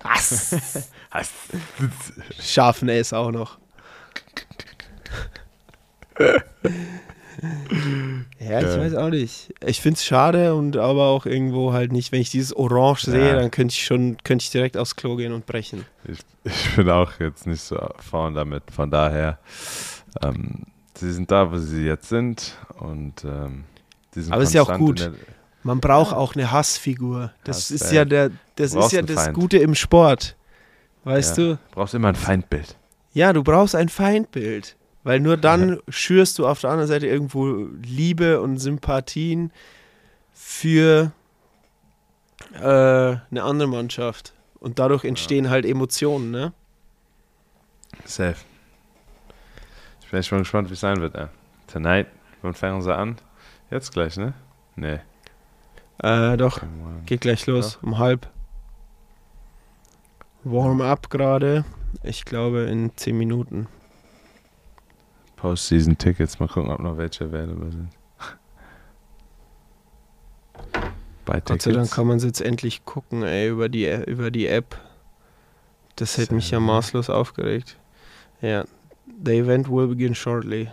Hass. 0.02 0.56
Hass. 1.10 1.30
Scharfen 2.40 2.88
S 2.88 3.12
auch 3.12 3.30
noch. 3.30 3.58
ja, 8.38 8.60
ich 8.60 8.66
Ja. 8.66 8.78
weiß 8.78 8.94
auch 8.94 9.10
nicht. 9.10 9.52
Ich 9.64 9.80
finde 9.80 9.96
es 9.98 10.04
schade 10.04 10.54
und 10.54 10.76
aber 10.76 11.06
auch 11.06 11.26
irgendwo 11.26 11.72
halt 11.72 11.92
nicht. 11.92 12.12
Wenn 12.12 12.20
ich 12.20 12.30
dieses 12.30 12.54
Orange 12.56 13.04
sehe, 13.10 13.28
Ja. 13.28 13.34
dann 13.36 13.50
könnte 13.50 13.72
ich 13.72 13.84
schon, 13.84 14.16
könnte 14.24 14.42
ich 14.44 14.50
direkt 14.50 14.76
aufs 14.76 14.96
Klo 14.96 15.16
gehen 15.16 15.32
und 15.32 15.46
brechen. 15.46 15.84
Ich, 16.04 16.18
ich 16.44 16.76
bin 16.76 16.88
auch 16.90 17.12
jetzt 17.20 17.46
nicht 17.46 17.62
so 17.62 17.78
vorn 17.98 18.34
damit. 18.34 18.64
Von 18.70 18.90
daher, 18.90 19.38
ähm, 20.22 20.64
sie 20.94 21.12
sind 21.12 21.30
da, 21.30 21.50
wo 21.50 21.56
sie 21.56 21.84
jetzt 21.84 22.08
sind 22.08 22.56
und 22.78 23.24
ähm, 23.24 23.64
Aber 24.30 24.42
ist 24.42 24.54
ja 24.54 24.62
auch 24.62 24.76
gut. 24.78 25.10
Man 25.64 25.80
braucht 25.80 26.14
auch 26.14 26.34
eine 26.34 26.52
Hassfigur. 26.52 27.32
Das 27.42 27.56
Hass, 27.56 27.70
ist 27.70 27.90
ja 27.92 28.04
der, 28.04 28.30
das 28.56 28.72
Du 28.72 28.78
ist 28.80 28.92
ja 28.92 29.02
das. 29.02 29.32
Gute 29.32 29.58
im 29.58 29.74
Sport. 29.74 30.36
Weißt 31.04 31.36
Ja. 31.38 31.44
du? 31.54 31.58
brauchst 31.72 31.94
immer 31.94 32.08
ein 32.08 32.14
Feindbild. 32.14 32.76
Ja, 33.12 33.32
du 33.32 33.42
brauchst 33.42 33.74
ein 33.74 33.88
Feindbild. 33.88 34.76
Weil 35.04 35.20
nur 35.20 35.36
dann 35.36 35.80
schürst 35.88 36.38
du 36.38 36.46
auf 36.46 36.60
der 36.60 36.70
anderen 36.70 36.88
Seite 36.88 37.06
irgendwo 37.06 37.66
Liebe 37.82 38.40
und 38.40 38.58
Sympathien 38.58 39.52
für 40.32 41.12
äh, 42.54 42.58
eine 42.62 43.42
andere 43.42 43.68
Mannschaft. 43.68 44.32
Und 44.60 44.78
dadurch 44.78 45.04
entstehen 45.04 45.50
halt 45.50 45.66
Emotionen, 45.66 46.30
ne? 46.30 46.52
Safe. 48.04 48.36
Ich 50.02 50.10
bin 50.10 50.20
echt 50.20 50.32
mal 50.32 50.38
gespannt, 50.38 50.70
wie 50.70 50.74
es 50.74 50.80
sein 50.80 51.00
wird. 51.00 51.14
Ey. 51.14 51.26
Tonight, 51.70 52.06
wann 52.42 52.54
fangen 52.54 52.80
sie 52.82 52.94
an? 52.94 53.16
Jetzt 53.70 53.92
gleich, 53.92 54.16
ne? 54.16 54.32
Nee. 54.76 55.00
Äh, 55.98 56.36
doch, 56.36 56.60
geht 57.06 57.20
gleich 57.20 57.46
los, 57.46 57.78
um 57.82 57.98
halb. 57.98 58.28
Warm-up 60.42 61.08
gerade. 61.10 61.64
Ich 62.02 62.24
glaube 62.24 62.62
in 62.64 62.90
10 62.96 63.16
Minuten. 63.16 63.68
Postseason-Tickets, 65.36 66.40
mal 66.40 66.48
gucken, 66.48 66.70
ob 66.70 66.80
noch 66.80 66.96
welche 66.96 67.24
available 67.24 67.70
sind. 67.70 67.88
Bei 71.24 71.40
Gott 71.40 71.62
sei 71.62 71.72
Dank 71.72 71.90
kann 71.90 72.06
man 72.06 72.16
es 72.16 72.24
jetzt 72.24 72.40
endlich 72.40 72.84
gucken, 72.84 73.22
ey, 73.22 73.48
über 73.48 73.68
die, 73.68 73.86
über 74.06 74.30
die 74.30 74.46
App. 74.46 74.80
Das 75.96 76.18
hätte 76.18 76.34
mich 76.34 76.50
ja 76.50 76.60
maßlos 76.60 77.08
aufgeregt. 77.08 77.76
Ja, 78.40 78.64
the 79.24 79.38
event 79.38 79.70
will 79.70 79.86
begin 79.86 80.14
shortly. 80.14 80.70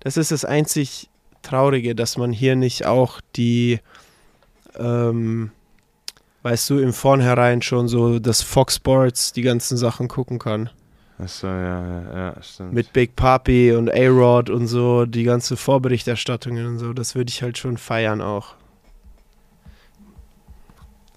Das 0.00 0.16
ist 0.16 0.30
das 0.30 0.44
einzig 0.44 1.10
Traurige, 1.42 1.94
dass 1.94 2.18
man 2.18 2.32
hier 2.32 2.56
nicht 2.56 2.86
auch 2.86 3.20
die, 3.36 3.80
ähm, 4.78 5.50
weißt 6.42 6.70
du, 6.70 6.78
im 6.78 6.92
Vornherein 6.92 7.62
schon 7.62 7.88
so 7.88 8.18
das 8.18 8.42
Fox 8.42 8.76
Sports, 8.76 9.32
die 9.32 9.42
ganzen 9.42 9.76
Sachen 9.76 10.08
gucken 10.08 10.38
kann. 10.38 10.70
Achso, 11.18 11.48
ja, 11.48 11.86
ja, 11.86 12.16
ja, 12.16 12.42
stimmt. 12.42 12.72
Mit 12.72 12.92
Big 12.94 13.14
Papi 13.14 13.72
und 13.72 13.90
A-Rod 13.90 14.48
und 14.48 14.66
so, 14.66 15.04
die 15.04 15.24
ganze 15.24 15.56
Vorberichterstattungen 15.56 16.66
und 16.66 16.78
so, 16.78 16.94
das 16.94 17.14
würde 17.14 17.28
ich 17.28 17.42
halt 17.42 17.58
schon 17.58 17.76
feiern 17.76 18.22
auch. 18.22 18.54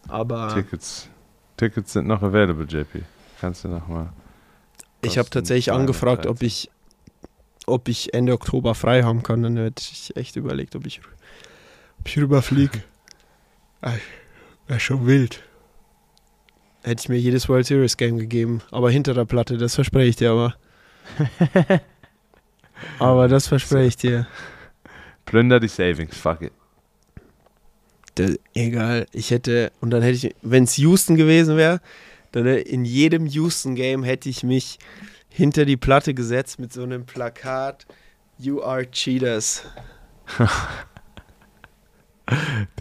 Aber 0.10 0.54
Tickets. 0.54 1.10
Tickets 1.56 1.94
sind 1.94 2.08
noch 2.08 2.22
available, 2.22 2.66
JP. 2.66 3.04
Kannst 3.40 3.64
du 3.64 3.70
noch 3.70 3.88
mal. 3.88 4.12
ich 5.02 5.18
habe 5.18 5.30
tatsächlich 5.30 5.66
213. 5.66 5.82
angefragt, 5.82 6.26
ob 6.28 6.44
ich, 6.44 6.70
ob 7.66 7.88
ich 7.88 8.14
Ende 8.14 8.34
Oktober 8.34 8.76
frei 8.76 9.04
haben 9.04 9.24
kann. 9.24 9.42
Dann 9.42 9.56
hätte 9.56 9.82
ich 9.82 10.16
echt 10.18 10.36
überlegt, 10.36 10.76
ob 10.76 10.86
ich, 10.86 11.00
ob 12.00 12.08
ich 12.08 12.18
rüberfliege. 12.18 12.84
Wäre 14.68 14.80
schon 14.80 15.06
wild. 15.06 15.44
Hätte 16.84 17.02
ich 17.02 17.10
mir 17.10 17.18
jedes 17.18 17.48
World 17.50 17.66
Series 17.66 17.98
Game 17.98 18.18
gegeben. 18.18 18.62
Aber 18.72 18.90
hinter 18.92 19.14
der 19.14 19.26
Platte, 19.26 19.58
das 19.58 19.76
verspreche 19.76 20.10
ich 20.10 20.16
dir 20.16 20.32
aber. 20.32 20.56
aber 23.00 23.28
das 23.28 23.48
verspreche 23.48 23.88
ich 23.88 23.98
dir. 23.98 24.28
Plünder 25.26 25.60
die 25.60 25.68
Savings, 25.68 26.18
fuck 26.18 26.42
it. 26.42 26.54
Das, 28.16 28.38
egal, 28.54 29.08
ich 29.12 29.32
hätte, 29.32 29.72
und 29.82 29.90
dann 29.90 30.04
hätte 30.04 30.28
ich, 30.28 30.36
wenn 30.42 30.66
es 30.66 30.78
Houston 30.78 31.16
gewesen 31.16 31.58
wäre, 31.58 31.82
dann 32.32 32.46
in 32.46 32.86
jedem 32.86 33.26
Houston-Game 33.26 34.04
hätte 34.04 34.30
ich 34.30 34.44
mich 34.44 34.78
hinter 35.30 35.66
die 35.66 35.78
Platte 35.78 36.14
gesetzt 36.14 36.60
mit 36.60 36.72
so 36.74 36.84
einem 36.84 37.06
Plakat, 37.06 37.86
You 38.38 38.62
are 38.62 38.90
cheaters. 38.90 39.64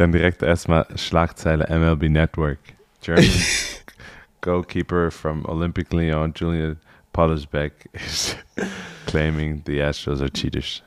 Dann 0.02 0.10
direkt 0.10 0.42
erstmal 0.42 0.84
Schlagzeile 0.96 1.64
MLB 1.70 2.08
Network. 2.08 2.58
German 3.02 3.24
goalkeeper 4.40 5.12
from 5.12 5.46
Olympic 5.46 5.92
Lyon, 5.92 6.32
Julian 6.34 6.76
Pollersbeck, 7.12 7.88
is 7.92 8.34
claiming 9.06 9.62
the 9.64 9.80
Astros 9.80 10.20
are 10.20 10.28
cheaters. 10.28 10.82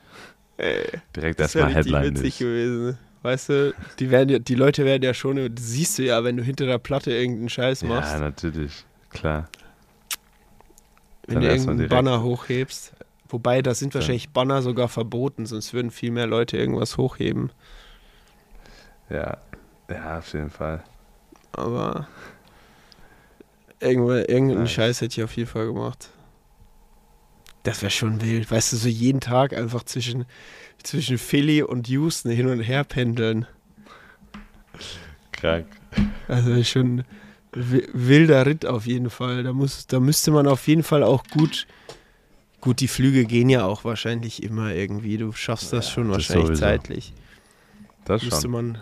Direkt 1.16 1.40
Das 1.40 1.56
erstmal 1.56 1.74
Headline 1.74 2.10
witzig 2.10 2.24
News. 2.24 2.40
gewesen. 2.40 2.98
Weißt 3.22 3.48
du, 3.48 3.74
die, 4.00 4.12
werden 4.12 4.28
ja, 4.28 4.40
die 4.40 4.56
Leute 4.56 4.84
werden 4.84 5.04
ja 5.04 5.14
schon, 5.14 5.38
das 5.38 5.66
siehst 5.66 5.98
du 5.98 6.04
ja, 6.04 6.22
wenn 6.26 6.36
du 6.36 6.44
hinter 6.44 6.66
der 6.66 6.78
Platte 6.78 7.14
irgendeinen 7.14 7.48
Scheiß 7.48 7.84
machst, 7.86 8.12
Ja, 8.12 8.20
natürlich. 8.20 8.84
Klar. 9.12 9.48
wenn 11.28 11.36
dann 11.36 11.44
du 11.44 11.50
irgendeinen. 11.52 11.88
Banner 11.88 12.22
hochhebst. 12.22 12.92
Wobei, 13.30 13.62
da 13.62 13.74
sind 13.76 13.96
wahrscheinlich 13.96 14.32
Banner 14.32 14.62
sogar 14.62 14.90
verboten, 14.90 15.46
sonst 15.46 15.74
würden 15.74 15.90
viel 15.90 16.12
mehr 16.12 16.28
Leute 16.28 16.58
irgendwas 16.58 16.98
hochheben. 16.98 17.52
Ja. 19.10 19.38
Ja, 19.90 20.18
auf 20.20 20.34
jeden 20.34 20.50
Fall. 20.50 20.84
Aber 21.52 22.08
irgendwo, 23.80 24.12
irgendeinen 24.14 24.62
Nice. 24.64 24.72
Scheiß 24.72 25.02
hätte 25.02 25.20
ich 25.20 25.24
auf 25.24 25.36
jeden 25.38 25.50
Fall 25.50 25.68
gemacht. 25.68 26.10
Das 27.64 27.82
wäre 27.82 27.92
schon 27.92 28.22
wild. 28.22 28.50
Weißt 28.50 28.74
du, 28.74 28.78
so 28.78 28.88
jeden 28.90 29.20
Tag 29.22 29.54
einfach 29.54 29.84
zwischen, 29.84 30.26
zwischen 30.84 31.18
Philly 31.18 31.62
und 31.64 31.88
Houston 31.88 32.32
hin 32.32 32.48
und 32.48 32.62
her 32.62 32.84
pendeln. 32.84 33.48
Krank. 35.32 35.68
Also 36.28 36.64
schon 36.64 37.04
wi- 37.54 37.88
wilder 37.94 38.46
Ritt 38.46 38.66
auf 38.66 38.86
jeden 38.86 39.10
Fall. 39.10 39.44
Da, 39.44 39.54
muss, 39.54 39.88
da 39.88 40.00
müsste 40.00 40.32
man 40.32 40.48
auf 40.48 40.68
jeden 40.68 40.84
Fall 40.84 41.04
auch 41.04 41.24
gut. 41.32 41.68
Gut, 42.62 42.80
die 42.82 42.88
Flüge 42.88 43.26
gehen 43.26 43.50
ja 43.50 43.66
auch 43.66 43.84
wahrscheinlich 43.84 44.42
immer 44.44 44.74
irgendwie. 44.74 45.18
Du 45.18 45.32
schaffst 45.32 45.72
das 45.74 45.90
schon 45.90 46.08
das 46.08 46.16
wahrscheinlich 46.18 46.48
sowieso. 46.48 46.62
zeitlich. 46.62 47.14
Das 48.06 48.24
Müsste 48.24 48.42
schon. 48.44 48.52
man, 48.52 48.82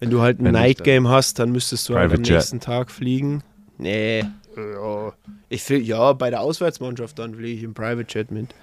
wenn 0.00 0.10
du 0.10 0.20
halt 0.20 0.40
ein 0.40 0.52
Night 0.52 0.84
Game 0.84 1.08
hast, 1.08 1.38
dann 1.38 1.50
müsstest 1.50 1.88
du 1.88 1.96
halt 1.96 2.12
am 2.12 2.22
Jet. 2.22 2.36
nächsten 2.36 2.60
Tag 2.60 2.90
fliegen. 2.90 3.42
Nee. 3.78 4.24
Ja. 4.56 5.12
Ich 5.48 5.68
will, 5.70 5.80
ja, 5.80 6.12
bei 6.12 6.30
der 6.30 6.40
Auswärtsmannschaft 6.40 7.18
dann 7.18 7.34
fliege 7.34 7.58
ich 7.58 7.62
im 7.62 7.74
Private 7.74 8.06
Jet 8.08 8.30
mit. 8.30 8.54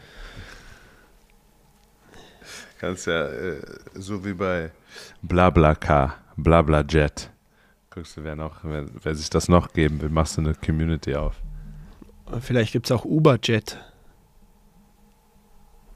Kannst 2.80 3.07
ja, 3.07 3.28
äh, 3.28 3.62
so 3.94 4.24
wie 4.26 4.34
bei 4.34 4.72
BlaBlaCar, 5.22 6.18
BlaBlaJet. 6.36 7.32
Guckst 7.90 8.18
du, 8.18 8.24
wer, 8.24 8.36
noch, 8.36 8.57
wer, 8.64 8.86
wer 9.03 9.16
sich 9.16 9.30
das 9.30 9.48
noch 9.48 9.72
geben 9.72 10.02
will, 10.02 10.10
machst 10.10 10.38
du 10.38 10.41
eine 10.41 10.53
Community 10.53 11.16
auf. 11.16 11.36
Vielleicht 12.41 12.74
gibt 12.74 12.88
es 12.88 12.91
auch 12.91 13.06
Uber-Jet. 13.06 13.80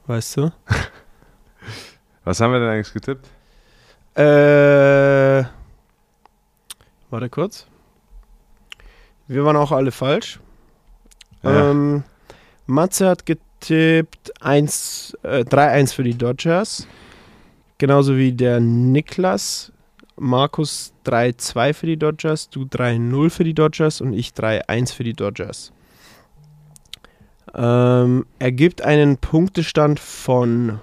Weißt 0.06 0.38
du? 0.38 0.52
Was 2.24 2.40
haben 2.40 2.52
wir 2.52 2.60
denn 2.60 2.68
eigentlich 2.70 2.92
getippt? 2.92 3.28
Äh. 4.14 5.44
Warte 7.10 7.28
kurz. 7.30 7.66
Wir 9.26 9.44
waren 9.44 9.56
auch 9.56 9.72
alle 9.72 9.92
falsch. 9.92 10.40
Ja. 11.42 11.70
Ähm, 11.70 12.04
Matze 12.66 13.08
hat 13.08 13.26
getippt 13.26 14.32
1, 14.42 15.16
äh, 15.22 15.44
3-1 15.44 15.94
für 15.94 16.04
die 16.04 16.16
Dodgers. 16.16 16.86
Genauso 17.78 18.16
wie 18.16 18.32
der 18.32 18.60
Niklas. 18.60 19.72
Markus 20.16 20.92
3-2 21.06 21.72
für 21.72 21.86
die 21.86 21.96
Dodgers, 21.96 22.50
du 22.50 22.64
3-0 22.64 23.30
für 23.30 23.44
die 23.44 23.54
Dodgers 23.54 24.02
und 24.02 24.12
ich 24.12 24.32
3-1 24.32 24.92
für 24.92 25.02
die 25.02 25.14
Dodgers. 25.14 25.72
Ähm, 27.54 28.26
ergibt 28.38 28.82
einen 28.82 29.16
Punktestand 29.16 29.98
von 29.98 30.80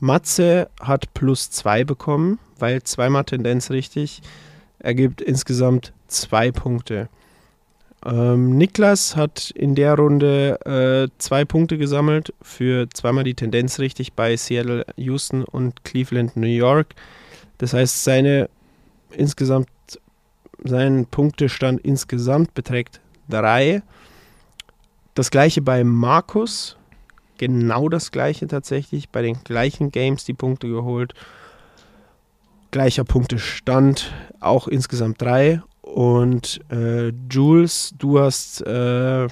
Matze 0.00 0.68
hat 0.80 1.12
plus 1.14 1.50
2 1.50 1.84
bekommen, 1.84 2.38
weil 2.58 2.82
zweimal 2.82 3.24
Tendenz 3.24 3.70
richtig. 3.70 4.22
Ergibt 4.78 5.20
insgesamt 5.20 5.92
zwei 6.08 6.50
Punkte. 6.50 7.08
Ähm, 8.04 8.56
Niklas 8.56 9.14
hat 9.14 9.50
in 9.50 9.74
der 9.74 9.94
Runde 9.94 10.58
äh, 10.64 11.14
zwei 11.18 11.44
Punkte 11.44 11.76
gesammelt 11.76 12.32
für 12.40 12.88
zweimal 12.90 13.24
die 13.24 13.34
Tendenz 13.34 13.78
richtig 13.78 14.14
bei 14.14 14.36
Seattle, 14.36 14.86
Houston 14.96 15.44
und 15.44 15.84
Cleveland, 15.84 16.36
New 16.36 16.46
York. 16.46 16.94
Das 17.58 17.74
heißt, 17.74 18.04
seine 18.04 18.48
insgesamt 19.10 19.68
sein 20.64 21.06
Punktestand 21.10 21.80
insgesamt 21.82 22.54
beträgt 22.54 23.00
drei. 23.28 23.82
Das 25.14 25.30
gleiche 25.30 25.60
bei 25.60 25.84
Markus, 25.84 26.76
genau 27.40 27.88
das 27.88 28.12
gleiche 28.12 28.46
tatsächlich, 28.46 29.08
bei 29.08 29.22
den 29.22 29.42
gleichen 29.42 29.90
Games 29.90 30.24
die 30.24 30.34
Punkte 30.34 30.68
geholt. 30.68 31.14
Gleicher 32.70 33.04
Punktestand, 33.04 34.12
auch 34.40 34.68
insgesamt 34.68 35.22
drei. 35.22 35.62
Und 35.80 36.60
äh, 36.70 37.12
Jules, 37.30 37.94
du 37.98 38.20
hast 38.20 38.60
äh, 38.66 39.26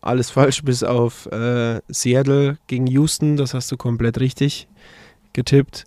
alles 0.00 0.30
falsch 0.30 0.62
bis 0.62 0.84
auf 0.84 1.26
äh, 1.26 1.80
Seattle 1.88 2.58
gegen 2.68 2.86
Houston, 2.86 3.36
das 3.36 3.54
hast 3.54 3.72
du 3.72 3.76
komplett 3.76 4.20
richtig 4.20 4.68
getippt. 5.32 5.84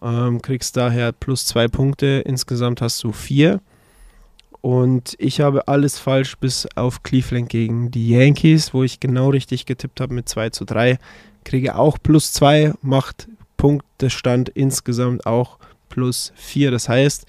Ähm, 0.00 0.40
kriegst 0.40 0.78
daher 0.78 1.12
plus 1.12 1.44
zwei 1.44 1.68
Punkte, 1.68 2.22
insgesamt 2.24 2.80
hast 2.80 3.04
du 3.04 3.12
vier. 3.12 3.60
Und 4.60 5.14
ich 5.18 5.40
habe 5.40 5.68
alles 5.68 5.98
falsch 5.98 6.36
bis 6.36 6.68
auf 6.74 7.02
Cleveland 7.02 7.48
gegen 7.48 7.90
die 7.90 8.10
Yankees, 8.10 8.74
wo 8.74 8.82
ich 8.82 9.00
genau 9.00 9.30
richtig 9.30 9.64
getippt 9.64 10.00
habe 10.00 10.14
mit 10.14 10.28
2 10.28 10.50
zu 10.50 10.64
3. 10.64 10.98
Kriege 11.44 11.76
auch 11.76 11.98
plus 12.02 12.32
2, 12.32 12.74
macht 12.82 13.28
Punktestand 13.56 14.50
insgesamt 14.50 15.24
auch 15.24 15.58
plus 15.88 16.32
4. 16.36 16.70
Das 16.70 16.88
heißt, 16.88 17.26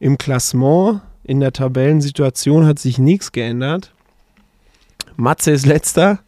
im 0.00 0.16
Klassement, 0.16 1.02
in 1.22 1.40
der 1.40 1.52
Tabellensituation 1.52 2.66
hat 2.66 2.78
sich 2.78 2.98
nichts 2.98 3.32
geändert. 3.32 3.92
Matze 5.16 5.50
ist 5.50 5.66
letzter. 5.66 6.20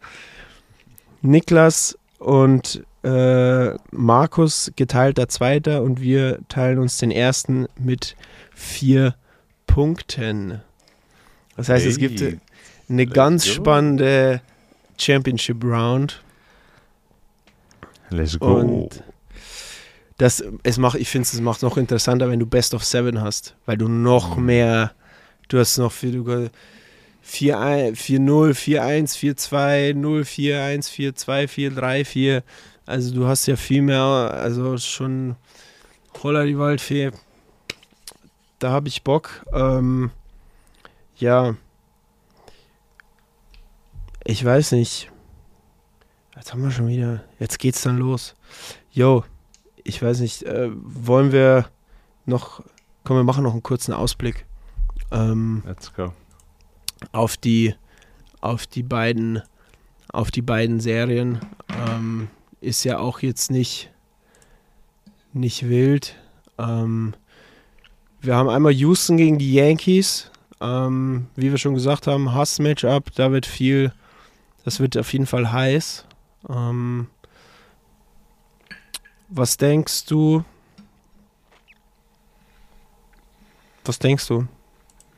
Niklas 1.23 1.97
und 2.19 2.83
äh, 3.03 3.73
Markus 3.91 4.71
geteilter 4.75 5.27
Zweiter 5.29 5.81
und 5.81 5.99
wir 5.99 6.39
teilen 6.47 6.77
uns 6.77 6.97
den 6.97 7.11
ersten 7.11 7.65
mit 7.79 8.15
vier 8.53 9.11
Punkten. 9.11 9.26
Das 11.55 11.69
heißt, 11.69 11.85
es 11.85 11.97
gibt 11.97 12.19
Hey, 12.21 12.39
eine 12.89 13.03
let's 13.03 13.13
ganz 13.13 13.45
go. 13.45 13.51
spannende 13.51 14.41
Championship 14.97 15.63
Round 15.63 16.21
Let's 18.09 18.39
go. 18.39 18.55
und 18.55 19.03
das, 20.17 20.43
es 20.63 20.77
macht, 20.77 20.97
ich 20.99 21.09
finde, 21.09 21.27
es 21.31 21.39
macht 21.41 21.61
noch 21.61 21.77
interessanter, 21.77 22.29
wenn 22.29 22.39
du 22.39 22.45
Best 22.47 22.73
of 22.73 22.83
Seven 22.83 23.21
hast, 23.21 23.55
weil 23.65 23.77
du 23.77 23.87
noch 23.87 24.37
Mhm. 24.37 24.45
mehr, 24.45 24.91
du 25.49 25.59
hast 25.59 25.77
noch 25.77 25.91
viel, 25.91 26.11
du 26.13 26.49
4-0, 27.23 28.53
4-1, 28.53 29.15
4-2, 29.17 29.93
0, 29.93 30.21
4-1, 30.23 30.89
4-2, 30.89 31.47
4-3, 31.47 32.05
4. 32.05 32.43
Also 32.85 33.13
du 33.13 33.27
hast 33.27 33.45
ja 33.47 33.57
viel 33.57 33.81
mehr, 33.81 33.99
also 34.01 34.77
schon 34.77 35.35
Holla 36.23 36.45
die 36.45 36.57
Waldfee. 36.57 37.11
Da 38.59 38.71
habe 38.71 38.87
ich 38.87 39.03
Bock. 39.03 39.45
Ähm, 39.53 40.11
ja. 41.15 41.55
Ich 44.23 44.43
weiß 44.43 44.71
nicht. 44.73 45.11
Jetzt 46.35 46.53
haben 46.53 46.63
wir 46.63 46.71
schon 46.71 46.87
wieder. 46.87 47.23
Jetzt 47.39 47.59
geht's 47.59 47.81
dann 47.81 47.97
los. 47.97 48.35
Yo, 48.91 49.23
ich 49.83 50.01
weiß 50.01 50.19
nicht. 50.21 50.43
Äh, 50.43 50.69
wollen 50.73 51.31
wir 51.31 51.69
noch. 52.25 52.63
Komm, 53.03 53.17
wir 53.17 53.23
machen 53.23 53.43
noch 53.43 53.53
einen 53.53 53.63
kurzen 53.63 53.93
Ausblick. 53.93 54.45
Ähm, 55.11 55.63
Let's 55.65 55.93
go. 55.93 56.13
auf 57.11 57.37
die 57.37 57.75
auf 58.41 58.67
die 58.67 58.83
beiden 58.83 59.41
auf 60.11 60.31
die 60.31 60.41
beiden 60.41 60.79
Serien 60.79 61.39
ähm, 61.69 62.29
ist 62.59 62.83
ja 62.83 62.99
auch 62.99 63.19
jetzt 63.19 63.49
nicht 63.49 63.91
nicht 65.33 65.69
wild. 65.69 66.15
Ähm, 66.57 67.13
wir 68.21 68.35
haben 68.35 68.49
einmal 68.49 68.71
Houston 68.73 69.17
gegen 69.17 69.37
die 69.37 69.53
Yankees. 69.53 70.31
Ähm, 70.59 71.27
wie 71.35 71.51
wir 71.51 71.57
schon 71.57 71.75
gesagt 71.75 72.07
haben, 72.07 72.33
Hass-Matchup, 72.33 73.13
da 73.13 73.31
wird 73.31 73.45
viel, 73.45 73.93
das 74.65 74.79
wird 74.79 74.97
auf 74.97 75.13
jeden 75.13 75.27
Fall 75.27 75.51
heiß. 75.51 76.05
Ähm, 76.49 77.07
was 79.29 79.57
denkst 79.57 80.05
du? 80.05 80.43
Was 83.85 83.99
denkst 83.99 84.27
du? 84.27 84.47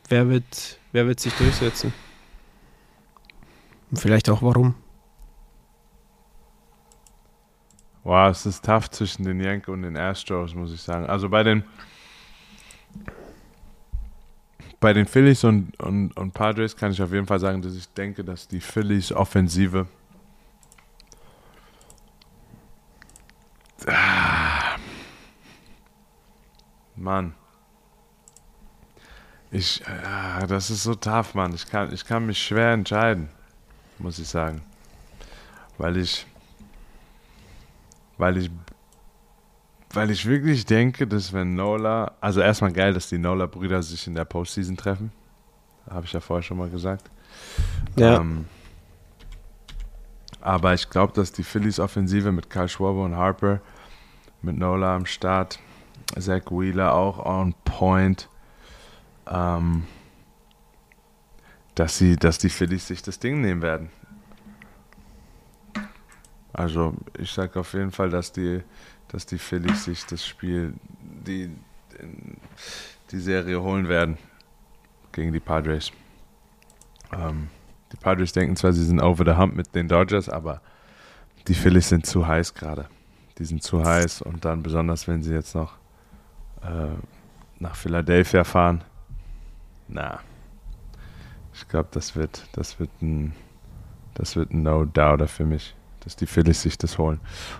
Wer 0.09 0.27
wird, 0.29 0.79
wer 0.91 1.07
wird 1.07 1.19
sich 1.19 1.33
durchsetzen? 1.33 1.93
Und 3.91 3.97
vielleicht 3.97 4.29
auch 4.29 4.41
warum? 4.41 4.75
Wow, 8.03 8.31
es 8.31 8.45
ist 8.45 8.65
tough 8.65 8.89
zwischen 8.89 9.23
den 9.23 9.39
Yankees 9.39 9.69
und 9.69 9.83
den 9.83 9.97
Astros, 9.97 10.53
muss 10.53 10.73
ich 10.73 10.81
sagen. 10.81 11.05
Also 11.05 11.29
bei 11.29 11.43
den 11.43 11.63
bei 14.79 14.93
den 14.93 15.05
Phillies 15.05 15.43
und, 15.43 15.77
und, 15.79 16.15
und 16.15 16.33
Padres 16.33 16.75
kann 16.75 16.91
ich 16.91 17.01
auf 17.01 17.11
jeden 17.11 17.27
Fall 17.27 17.39
sagen, 17.39 17.61
dass 17.61 17.75
ich 17.75 17.87
denke, 17.93 18.23
dass 18.23 18.47
die 18.47 18.61
Phillies 18.61 19.11
Offensive 19.11 19.87
Ah. 23.87 24.75
Mann. 26.95 27.33
Ich, 29.51 29.81
ah, 29.87 30.45
das 30.45 30.69
ist 30.69 30.83
so 30.83 30.95
tough, 30.95 31.33
Mann. 31.33 31.53
Ich 31.53 31.65
kann, 31.67 31.91
ich 31.93 32.05
kann 32.05 32.25
mich 32.25 32.43
schwer 32.43 32.73
entscheiden, 32.73 33.29
muss 33.97 34.19
ich 34.19 34.27
sagen. 34.27 34.61
Weil 35.77 35.97
ich, 35.97 36.27
weil 38.17 38.37
ich, 38.37 38.51
weil 39.93 40.11
ich 40.11 40.25
wirklich 40.25 40.65
denke, 40.65 41.07
dass 41.07 41.33
wenn 41.33 41.55
Nola, 41.55 42.13
also 42.21 42.41
erstmal 42.41 42.71
geil, 42.71 42.93
dass 42.93 43.09
die 43.09 43.17
Nola-Brüder 43.17 43.81
sich 43.81 44.05
in 44.07 44.15
der 44.15 44.25
Postseason 44.25 44.77
treffen. 44.77 45.11
Habe 45.89 46.05
ich 46.05 46.13
ja 46.13 46.19
vorher 46.19 46.43
schon 46.43 46.57
mal 46.57 46.69
gesagt. 46.69 47.09
Ja. 47.95 48.17
Ähm, 48.17 48.45
aber 50.41 50.73
ich 50.73 50.89
glaube, 50.89 51.13
dass 51.13 51.31
die 51.31 51.43
Phillies 51.43 51.79
Offensive 51.79 52.31
mit 52.31 52.49
Kyle 52.49 52.69
Schwarber 52.69 53.03
und 53.03 53.15
Harper, 53.15 53.59
mit 54.41 54.57
Nola 54.57 54.95
am 54.95 55.05
Start, 55.05 55.59
Zach 56.17 56.49
Wheeler 56.49 56.93
auch 56.93 57.25
on 57.25 57.53
point, 57.65 58.29
ähm, 59.27 59.83
dass 61.75 61.97
sie, 61.97 62.15
dass 62.15 62.37
die 62.37 62.49
Phillies 62.49 62.87
sich 62.87 63.01
das 63.01 63.19
Ding 63.19 63.41
nehmen 63.41 63.61
werden. 63.61 63.89
Also 66.53 66.93
ich 67.17 67.31
sage 67.31 67.59
auf 67.59 67.73
jeden 67.73 67.91
Fall, 67.91 68.09
dass 68.09 68.31
die, 68.31 68.61
dass 69.09 69.25
die 69.25 69.37
Phillies 69.37 69.85
sich 69.85 70.05
das 70.05 70.25
Spiel, 70.25 70.73
die, 71.01 71.51
die 73.11 73.19
Serie 73.19 73.61
holen 73.61 73.89
werden 73.89 74.17
gegen 75.11 75.33
die 75.33 75.39
Padres. 75.39 75.91
Ähm, 77.11 77.49
die 77.91 77.97
Padres 77.97 78.31
denken 78.31 78.55
zwar, 78.55 78.71
sie 78.71 78.85
sind 78.85 79.01
over 79.01 79.25
the 79.25 79.37
hump 79.37 79.55
mit 79.55 79.73
den 79.75 79.87
Dodgers, 79.87 80.29
aber 80.29 80.61
die 81.47 81.55
Phillies 81.55 81.89
sind 81.89 82.05
zu 82.05 82.27
heiß 82.27 82.53
gerade. 82.53 82.87
Die 83.37 83.45
sind 83.45 83.63
zu 83.63 83.83
heiß 83.83 84.21
und 84.21 84.45
dann 84.45 84.63
besonders, 84.63 85.07
wenn 85.07 85.23
sie 85.23 85.33
jetzt 85.33 85.55
noch 85.55 85.73
äh, 86.61 86.95
nach 87.57 87.75
Philadelphia 87.75 88.43
fahren. 88.43 88.83
Na, 89.87 90.19
ich 91.53 91.67
glaube, 91.67 91.89
das 91.91 92.15
wird, 92.15 92.47
das 92.51 92.79
wird 92.79 92.91
ein, 93.01 93.33
das 94.13 94.35
wird 94.35 94.51
ein 94.51 94.61
No-Doubter 94.61 95.27
für 95.27 95.45
mich, 95.45 95.75
dass 96.09 96.15
die 96.15 96.25
Phillies 96.25 96.63
sich 96.63 96.75
das 96.75 96.97
holen. 96.97 97.19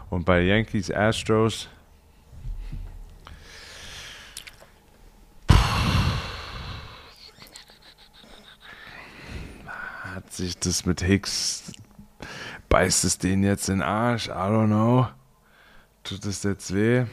Und 0.09 0.26
bei 0.26 0.41
Yankees 0.41 0.91
Astros 0.91 1.69
hat 10.15 10.34
sich 10.34 10.57
das 10.57 10.88
mit 10.88 11.01
Hicks 11.01 11.71
beißt 12.69 13.05
es 13.05 13.19
den 13.19 13.43
jetzt 13.43 13.69
in 13.69 13.76
den 13.76 13.84
Arsch? 13.84 14.30
I 14.30 14.31
don't 14.31 14.65
know. 14.65 15.07
Tut 16.03 16.26
es 16.26 16.41
jetzt 16.41 16.73
weh? 16.73 17.05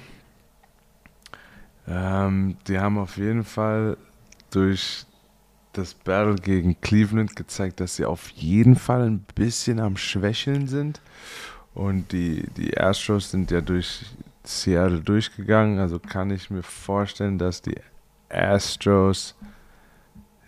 Ähm, 1.87 2.57
die 2.67 2.79
haben 2.79 2.97
auf 2.97 3.19
jeden 3.19 3.45
Fall 3.45 3.99
durch 4.51 5.05
das 5.77 5.95
Battle 5.95 6.37
gegen 6.37 6.81
Cleveland 6.81 7.37
gezeigt, 7.37 7.81
dass 7.81 7.97
sie 7.97 8.05
auf 8.05 8.29
jeden 8.31 8.77
Fall 8.77 9.03
ein 9.03 9.25
bisschen 9.35 9.81
am 9.81 9.97
Schwächeln 9.97 10.67
sind. 10.67 11.01
Und 11.75 12.13
die, 12.13 12.47
die 12.57 12.79
Astros 12.79 13.31
sind 13.31 13.51
ja 13.51 13.61
durch 13.61 14.07
Seattle 14.45 15.01
durchgegangen. 15.01 15.79
Also 15.79 15.99
kann 15.99 16.31
ich 16.31 16.51
mir 16.51 16.63
vorstellen, 16.63 17.39
dass 17.39 17.63
die 17.63 17.77
Astros 18.29 19.35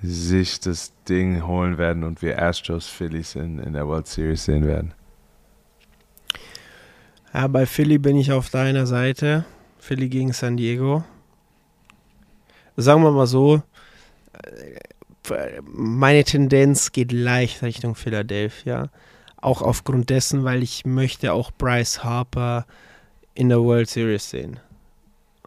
sich 0.00 0.60
das 0.60 0.92
Ding 1.08 1.46
holen 1.46 1.76
werden 1.76 2.04
und 2.04 2.22
wir 2.22 2.40
Astros 2.40 2.86
Phillies 2.86 3.34
in, 3.34 3.58
in 3.58 3.72
der 3.72 3.86
World 3.86 4.06
Series 4.06 4.44
sehen 4.44 4.64
werden. 4.66 4.94
Ja, 7.34 7.46
bei 7.46 7.66
Philly 7.66 7.98
bin 7.98 8.16
ich 8.16 8.32
auf 8.32 8.48
deiner 8.48 8.86
Seite. 8.86 9.44
Philly 9.78 10.08
gegen 10.08 10.32
San 10.32 10.56
Diego. 10.56 11.04
Sagen 12.76 13.02
wir 13.02 13.10
mal 13.10 13.26
so, 13.26 13.62
meine 15.64 16.24
Tendenz 16.24 16.92
geht 16.92 17.12
leicht 17.12 17.62
Richtung 17.62 17.94
Philadelphia. 17.94 18.90
Auch 19.40 19.62
aufgrund 19.62 20.10
dessen, 20.10 20.44
weil 20.44 20.62
ich 20.62 20.84
möchte 20.84 21.32
auch 21.32 21.52
Bryce 21.52 22.02
Harper 22.02 22.66
in 23.34 23.48
der 23.48 23.60
World 23.60 23.88
Series 23.88 24.30
sehen. 24.30 24.58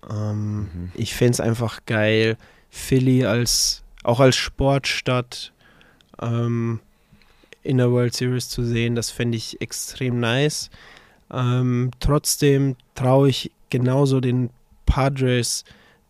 Ähm, 0.10 0.70
Mhm. 0.74 0.92
Ich 0.96 1.14
fände 1.14 1.34
es 1.34 1.40
einfach 1.40 1.86
geil, 1.86 2.38
Philly 2.70 3.26
als 3.26 3.84
auch 4.04 4.20
als 4.20 4.36
Sportstadt 4.36 5.52
ähm, 6.22 6.80
in 7.64 7.78
der 7.78 7.92
World 7.92 8.16
Series 8.16 8.50
zu 8.50 8.64
sehen. 8.64 8.96
Das 8.96 9.12
fände 9.12 9.38
ich 9.38 9.62
extrem 9.62 10.20
nice. 10.20 10.70
Ähm, 11.32 11.92
trotzdem 12.00 12.76
traue 12.96 13.30
ich 13.30 13.52
genauso 13.70 14.20
den 14.20 14.50
Padres 14.86 15.64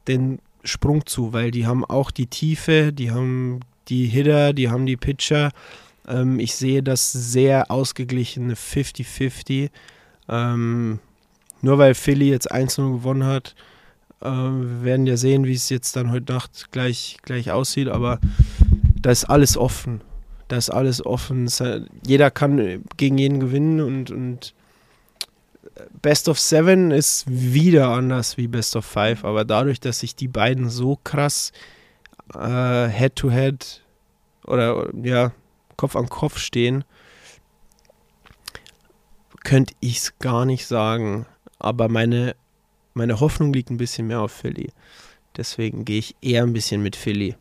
den 0.07 0.39
Sprung 0.63 1.05
zu, 1.05 1.33
weil 1.33 1.51
die 1.51 1.65
haben 1.65 1.85
auch 1.85 2.11
die 2.11 2.27
Tiefe, 2.27 2.93
die 2.93 3.11
haben 3.11 3.61
die 3.87 4.05
Hitter, 4.05 4.53
die 4.53 4.69
haben 4.69 4.85
die 4.85 4.97
Pitcher. 4.97 5.51
Ähm, 6.07 6.39
ich 6.39 6.55
sehe 6.55 6.83
das 6.83 7.11
sehr 7.11 7.71
ausgeglichene 7.71 8.53
50-50. 8.55 9.69
Ähm, 10.29 10.99
nur 11.61 11.77
weil 11.77 11.93
Philly 11.93 12.29
jetzt 12.29 12.51
1-0 12.51 12.91
gewonnen 12.91 13.25
hat, 13.25 13.55
äh, 14.21 14.27
wir 14.27 14.83
werden 14.83 15.07
ja 15.07 15.17
sehen, 15.17 15.45
wie 15.45 15.53
es 15.53 15.69
jetzt 15.69 15.95
dann 15.95 16.11
heute 16.11 16.31
Nacht 16.31 16.71
gleich, 16.71 17.17
gleich 17.23 17.51
aussieht, 17.51 17.87
aber 17.87 18.19
da 19.01 19.11
ist 19.11 19.25
alles 19.25 19.57
offen. 19.57 20.01
Da 20.47 20.57
ist 20.57 20.69
alles 20.69 21.05
offen. 21.05 21.49
Jeder 22.05 22.29
kann 22.29 22.83
gegen 22.97 23.17
jeden 23.17 23.39
gewinnen 23.39 23.79
und, 23.79 24.11
und 24.11 24.53
Best 26.01 26.29
of 26.29 26.39
Seven 26.39 26.91
ist 26.91 27.25
wieder 27.27 27.89
anders 27.89 28.37
wie 28.37 28.47
Best 28.47 28.75
of 28.75 28.85
Five, 28.85 29.25
aber 29.25 29.45
dadurch, 29.45 29.79
dass 29.79 29.99
sich 29.99 30.15
die 30.15 30.27
beiden 30.27 30.69
so 30.69 30.99
krass 31.03 31.51
äh, 32.33 32.87
Head-to-Head 32.87 33.81
oder 34.45 34.89
ja, 34.95 35.31
Kopf 35.77 35.95
an 35.95 36.09
Kopf 36.09 36.37
stehen, 36.37 36.83
könnte 39.43 39.73
ich 39.79 39.97
es 39.97 40.19
gar 40.19 40.45
nicht 40.45 40.65
sagen. 40.67 41.25
Aber 41.59 41.89
meine, 41.89 42.35
meine 42.93 43.19
Hoffnung 43.19 43.53
liegt 43.53 43.69
ein 43.69 43.77
bisschen 43.77 44.07
mehr 44.07 44.21
auf 44.21 44.31
Philly. 44.31 44.71
Deswegen 45.37 45.85
gehe 45.85 45.99
ich 45.99 46.15
eher 46.21 46.43
ein 46.43 46.53
bisschen 46.53 46.81
mit 46.81 46.95
Philly. 46.95 47.35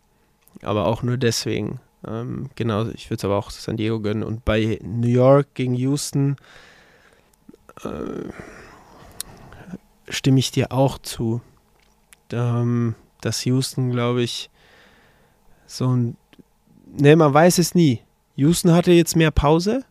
Aber 0.63 0.87
auch 0.87 1.03
nur 1.03 1.17
deswegen. 1.17 1.81
Ähm, 2.07 2.51
genau, 2.55 2.89
ich 2.89 3.11
würde 3.11 3.21
es 3.21 3.25
aber 3.25 3.37
auch 3.37 3.51
San 3.51 3.77
Diego 3.77 4.01
gönnen. 4.01 4.23
Und 4.23 4.45
bei 4.45 4.79
New 4.83 5.09
York 5.09 5.55
gegen 5.55 5.75
Houston 5.75 6.37
äh, 7.85 8.31
stimme 10.09 10.39
ich 10.39 10.51
dir 10.51 10.73
auch 10.73 10.99
zu. 10.99 11.41
Ähm, 12.33 12.95
dass 13.21 13.45
Houston, 13.45 13.91
glaube 13.91 14.23
ich, 14.23 14.51
so 15.67 15.89
ein. 15.95 16.17
Ne, 16.87 17.17
man 17.17 17.33
weiß 17.33 17.59
es 17.59 17.75
nie. 17.75 18.01
Houston 18.37 18.73
hatte 18.73 18.93
jetzt 18.93 19.17
mehr 19.17 19.31
Pause. 19.31 19.85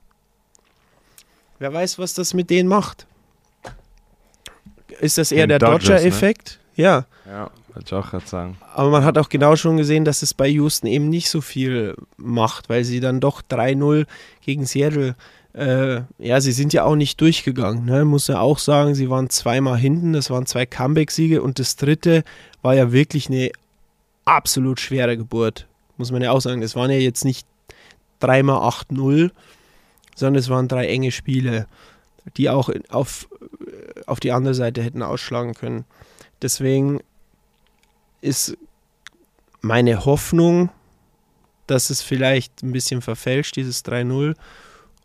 Wer 1.59 1.73
weiß, 1.73 1.99
was 1.99 2.13
das 2.13 2.33
mit 2.33 2.49
denen 2.49 2.67
macht. 2.67 3.05
Ist 4.99 5.17
das 5.17 5.31
eher 5.31 5.47
Den 5.47 5.59
der 5.59 5.69
ne? 5.69 5.77
Dodger-Effekt? 5.77 6.59
Ja. 6.75 7.05
Ja, 7.25 7.51
wollte 7.73 7.85
ich 7.85 7.93
auch 7.93 8.09
gerade 8.09 8.27
sagen. 8.27 8.57
Aber 8.73 8.89
man 8.89 9.03
hat 9.05 9.17
auch 9.17 9.29
genau 9.29 9.55
schon 9.55 9.77
gesehen, 9.77 10.03
dass 10.05 10.21
es 10.21 10.33
bei 10.33 10.47
Houston 10.47 10.87
eben 10.87 11.09
nicht 11.09 11.29
so 11.29 11.41
viel 11.41 11.95
macht, 12.17 12.69
weil 12.69 12.83
sie 12.83 12.99
dann 12.99 13.19
doch 13.19 13.41
3-0 13.41 14.07
gegen 14.41 14.65
Seattle, 14.65 15.09
äh, 15.09 15.13
ja, 15.53 16.41
sie 16.41 16.51
sind 16.51 16.73
ja 16.73 16.83
auch 16.83 16.95
nicht 16.95 17.19
durchgegangen. 17.19 17.85
Ne? 17.85 18.05
Muss 18.05 18.27
ja 18.27 18.39
auch 18.39 18.59
sagen, 18.59 18.93
sie 18.93 19.09
waren 19.09 19.29
zweimal 19.29 19.77
hinten, 19.77 20.13
das 20.13 20.29
waren 20.29 20.45
zwei 20.45 20.65
Comeback-Siege 20.65 21.41
und 21.41 21.57
das 21.57 21.75
dritte 21.75 22.23
war 22.61 22.75
ja 22.75 22.91
wirklich 22.91 23.29
eine 23.29 23.51
absolut 24.25 24.79
schwere 24.79 25.17
Geburt. 25.17 25.67
Muss 25.97 26.11
man 26.11 26.21
ja 26.21 26.31
auch 26.31 26.39
sagen. 26.39 26.61
Das 26.61 26.75
waren 26.75 26.91
ja 26.91 26.97
jetzt 26.97 27.25
nicht 27.25 27.47
dreimal 28.19 28.57
8-0, 28.69 29.31
sondern 30.15 30.39
es 30.39 30.49
waren 30.49 30.67
drei 30.67 30.87
enge 30.87 31.11
Spiele, 31.11 31.67
die 32.37 32.49
auch 32.49 32.69
auf, 32.89 33.27
auf 34.05 34.19
die 34.19 34.31
andere 34.31 34.53
Seite 34.53 34.83
hätten 34.83 35.01
ausschlagen 35.01 35.55
können. 35.55 35.85
Deswegen 36.41 36.99
ist 38.21 38.57
meine 39.61 40.05
Hoffnung, 40.05 40.69
dass 41.67 41.89
es 41.89 42.01
vielleicht 42.01 42.63
ein 42.63 42.71
bisschen 42.71 43.01
verfälscht, 43.01 43.55
dieses 43.55 43.83
3-0, 43.85 44.35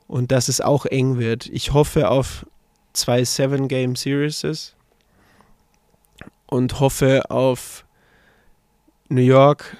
und 0.07 0.31
dass 0.33 0.49
es 0.49 0.61
auch 0.61 0.87
eng 0.87 1.19
wird. 1.19 1.47
Ich 1.47 1.73
hoffe 1.73 2.09
auf 2.11 2.47
zwei 2.93 3.25
Seven-Game-Series 3.25 4.75
und 6.47 6.81
hoffe 6.81 7.31
auf 7.31 7.85
New 9.09 9.21
York. 9.23 9.77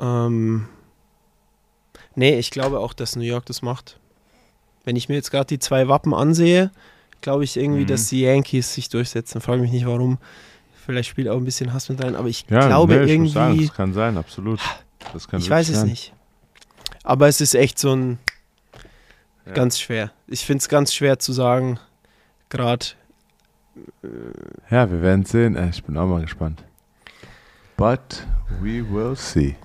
Ähm, 0.00 0.68
nee, 2.14 2.38
ich 2.38 2.50
glaube 2.50 2.80
auch, 2.80 2.92
dass 2.92 3.16
New 3.16 3.22
York 3.24 3.46
das 3.46 3.62
macht. 3.62 3.98
Wenn 4.84 4.96
ich 4.96 5.08
mir 5.08 5.14
jetzt 5.14 5.30
gerade 5.30 5.46
die 5.46 5.58
zwei 5.58 5.88
Wappen 5.88 6.12
ansehe, 6.14 6.70
glaube 7.20 7.44
ich 7.44 7.56
irgendwie, 7.56 7.82
Mhm. 7.82 7.86
dass 7.86 8.08
die 8.08 8.22
Yankees 8.22 8.74
sich 8.74 8.88
durchsetzen. 8.88 9.40
Frage 9.40 9.62
mich 9.62 9.70
nicht 9.70 9.86
warum. 9.86 10.18
Vielleicht 10.84 11.08
spielt 11.08 11.28
auch 11.28 11.36
ein 11.36 11.44
bisschen 11.44 11.72
Hass 11.72 11.88
mit 11.88 12.02
rein, 12.02 12.16
aber 12.16 12.26
ich 12.28 12.44
Ja, 12.50 12.66
glaube 12.66 12.96
nee, 12.96 13.12
ich 13.12 13.18
muss 13.20 13.32
sagen, 13.32 13.52
irgendwie, 13.52 13.66
das 13.68 13.76
kann 13.76 13.92
sein, 13.92 14.16
absolut. 14.18 14.58
Das 15.12 15.28
kann 15.28 15.38
ich 15.40 15.48
weiß 15.48 15.68
es 15.68 15.76
sein. 15.78 15.88
nicht. 15.88 16.12
Aber 17.04 17.28
es 17.28 17.40
ist 17.40 17.54
echt 17.54 17.78
so 17.78 17.94
ein 17.94 18.18
Ja. 19.46 19.52
ganz 19.52 19.78
schwer. 19.80 20.12
Ich 20.26 20.44
finde 20.46 20.60
es 20.62 20.68
ganz 20.68 20.94
schwer 20.94 21.18
zu 21.18 21.32
sagen, 21.32 21.78
gerade. 22.48 22.86
Ja, 24.70 24.90
wir 24.90 25.00
werden 25.02 25.24
sehen. 25.24 25.56
Äh, 25.56 25.70
Ich 25.70 25.82
bin 25.84 25.96
auch 25.96 26.06
mal 26.06 26.20
gespannt. 26.20 26.62
But 27.76 28.26
we 28.60 28.84
will 28.88 29.16
see. 29.16 29.56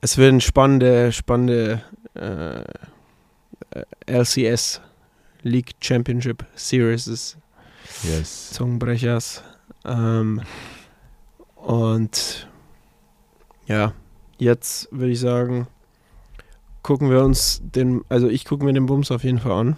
Es 0.00 0.16
wird 0.16 0.30
eine 0.30 0.40
spannende, 0.40 1.12
spannende 1.12 1.82
äh, 2.14 2.60
äh, 2.60 3.84
LCS 4.06 4.80
League 5.42 5.72
Championship 5.80 6.44
Series 6.54 7.36
Yes. 8.02 8.50
Zungenbrechers. 8.50 9.42
Ähm, 9.84 10.42
und 11.56 12.48
ja, 13.66 13.92
jetzt 14.38 14.88
würde 14.92 15.12
ich 15.12 15.20
sagen, 15.20 15.66
gucken 16.88 17.10
wir 17.10 17.22
uns 17.22 17.60
den, 17.62 18.02
also 18.08 18.28
ich 18.30 18.46
gucke 18.46 18.64
mir 18.64 18.72
den 18.72 18.86
Bums 18.86 19.10
auf 19.10 19.22
jeden 19.22 19.40
Fall 19.40 19.52
an. 19.52 19.76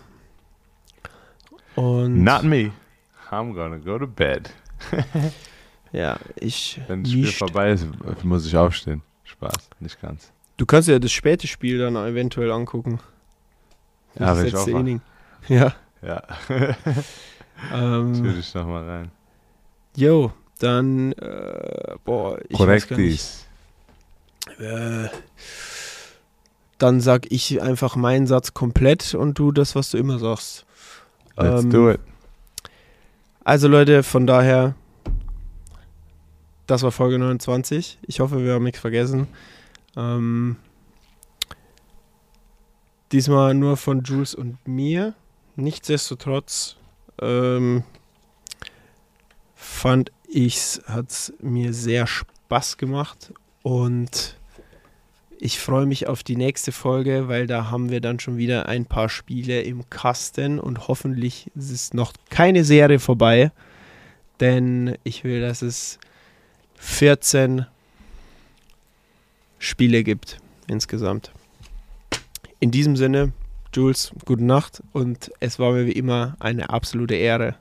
Und 1.74 2.22
Not 2.22 2.44
me. 2.44 2.70
I'm 3.32 3.52
gonna 3.52 3.78
go 3.78 3.98
to 3.98 4.06
bed. 4.06 4.48
ja, 5.92 6.18
ich. 6.36 6.80
Wenn 6.86 7.02
das 7.02 7.10
Spiel 7.10 7.26
vorbei 7.26 7.72
ist, 7.72 7.84
muss 8.22 8.46
ich 8.46 8.56
aufstehen. 8.56 9.02
Spaß, 9.24 9.70
nicht 9.80 10.00
ganz. 10.00 10.30
Du 10.56 10.66
kannst 10.66 10.88
ja 10.88 11.00
das 11.00 11.10
späte 11.10 11.48
Spiel 11.48 11.78
dann 11.78 11.96
eventuell 11.96 12.52
angucken. 12.52 13.00
Ja, 14.16 14.32
Das 14.34 14.44
ich 14.44 14.54
auch. 14.54 14.68
Inning. 14.68 15.00
Ja. 15.48 15.74
Ja, 16.02 16.22
Ähm, 17.72 18.12
natürlich 18.12 18.54
noch 18.54 18.66
mal 18.66 18.88
rein. 18.88 19.10
Jo, 19.96 20.32
dann, 20.60 21.10
äh, 21.12 21.96
boah, 22.04 22.38
ich. 22.48 22.56
Korrektis. 22.56 23.46
Äh, 24.60 25.08
dann 26.80 27.00
sag 27.00 27.30
ich 27.30 27.60
einfach 27.60 27.94
meinen 27.94 28.26
Satz 28.26 28.54
komplett 28.54 29.14
und 29.14 29.38
du 29.38 29.52
das, 29.52 29.74
was 29.74 29.90
du 29.90 29.98
immer 29.98 30.18
sagst. 30.18 30.64
Let's 31.36 31.64
Ähm, 31.64 31.70
do 31.70 31.90
it. 31.90 32.00
Also 33.44 33.68
Leute, 33.68 34.02
von 34.02 34.26
daher, 34.26 34.74
das 36.66 36.82
war 36.82 36.90
Folge 36.90 37.18
29. 37.18 37.98
Ich 38.06 38.20
hoffe, 38.20 38.42
wir 38.42 38.54
haben 38.54 38.64
nichts 38.64 38.80
vergessen. 38.80 39.28
Ähm, 39.96 40.56
diesmal 43.12 43.54
nur 43.54 43.76
von 43.76 44.02
Jules 44.02 44.34
und 44.34 44.66
mir. 44.66 45.14
Nichtsdestotrotz 45.56 46.76
ähm, 47.20 47.82
fand 49.54 50.12
ich's, 50.28 50.80
hat's 50.86 51.32
mir 51.40 51.74
sehr 51.74 52.06
Spaß 52.06 52.78
gemacht 52.78 53.34
und 53.62 54.39
ich 55.40 55.58
freue 55.58 55.86
mich 55.86 56.06
auf 56.06 56.22
die 56.22 56.36
nächste 56.36 56.70
Folge, 56.70 57.28
weil 57.28 57.46
da 57.46 57.70
haben 57.70 57.90
wir 57.90 58.00
dann 58.00 58.20
schon 58.20 58.36
wieder 58.36 58.66
ein 58.66 58.84
paar 58.84 59.08
Spiele 59.08 59.62
im 59.62 59.88
Kasten 59.88 60.58
und 60.58 60.86
hoffentlich 60.86 61.50
ist 61.54 61.94
noch 61.94 62.12
keine 62.28 62.62
Serie 62.62 62.98
vorbei, 62.98 63.50
denn 64.40 64.98
ich 65.02 65.24
will, 65.24 65.40
dass 65.40 65.62
es 65.62 65.98
14 66.76 67.64
Spiele 69.58 70.04
gibt 70.04 70.38
insgesamt. 70.66 71.32
In 72.58 72.70
diesem 72.70 72.96
Sinne, 72.96 73.32
Jules, 73.74 74.12
gute 74.26 74.44
Nacht 74.44 74.82
und 74.92 75.32
es 75.40 75.58
war 75.58 75.72
mir 75.72 75.86
wie 75.86 75.92
immer 75.92 76.36
eine 76.38 76.68
absolute 76.68 77.14
Ehre. 77.14 77.56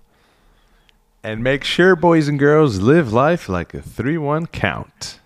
And 1.22 1.42
make 1.42 1.66
sure, 1.66 1.96
boys 1.96 2.28
and 2.28 2.40
girls, 2.40 2.82
live 2.82 3.12
life 3.12 3.50
like 3.52 3.74
a 3.74 3.82
3 3.98 4.18
1 4.18 4.52
count. 4.52 5.19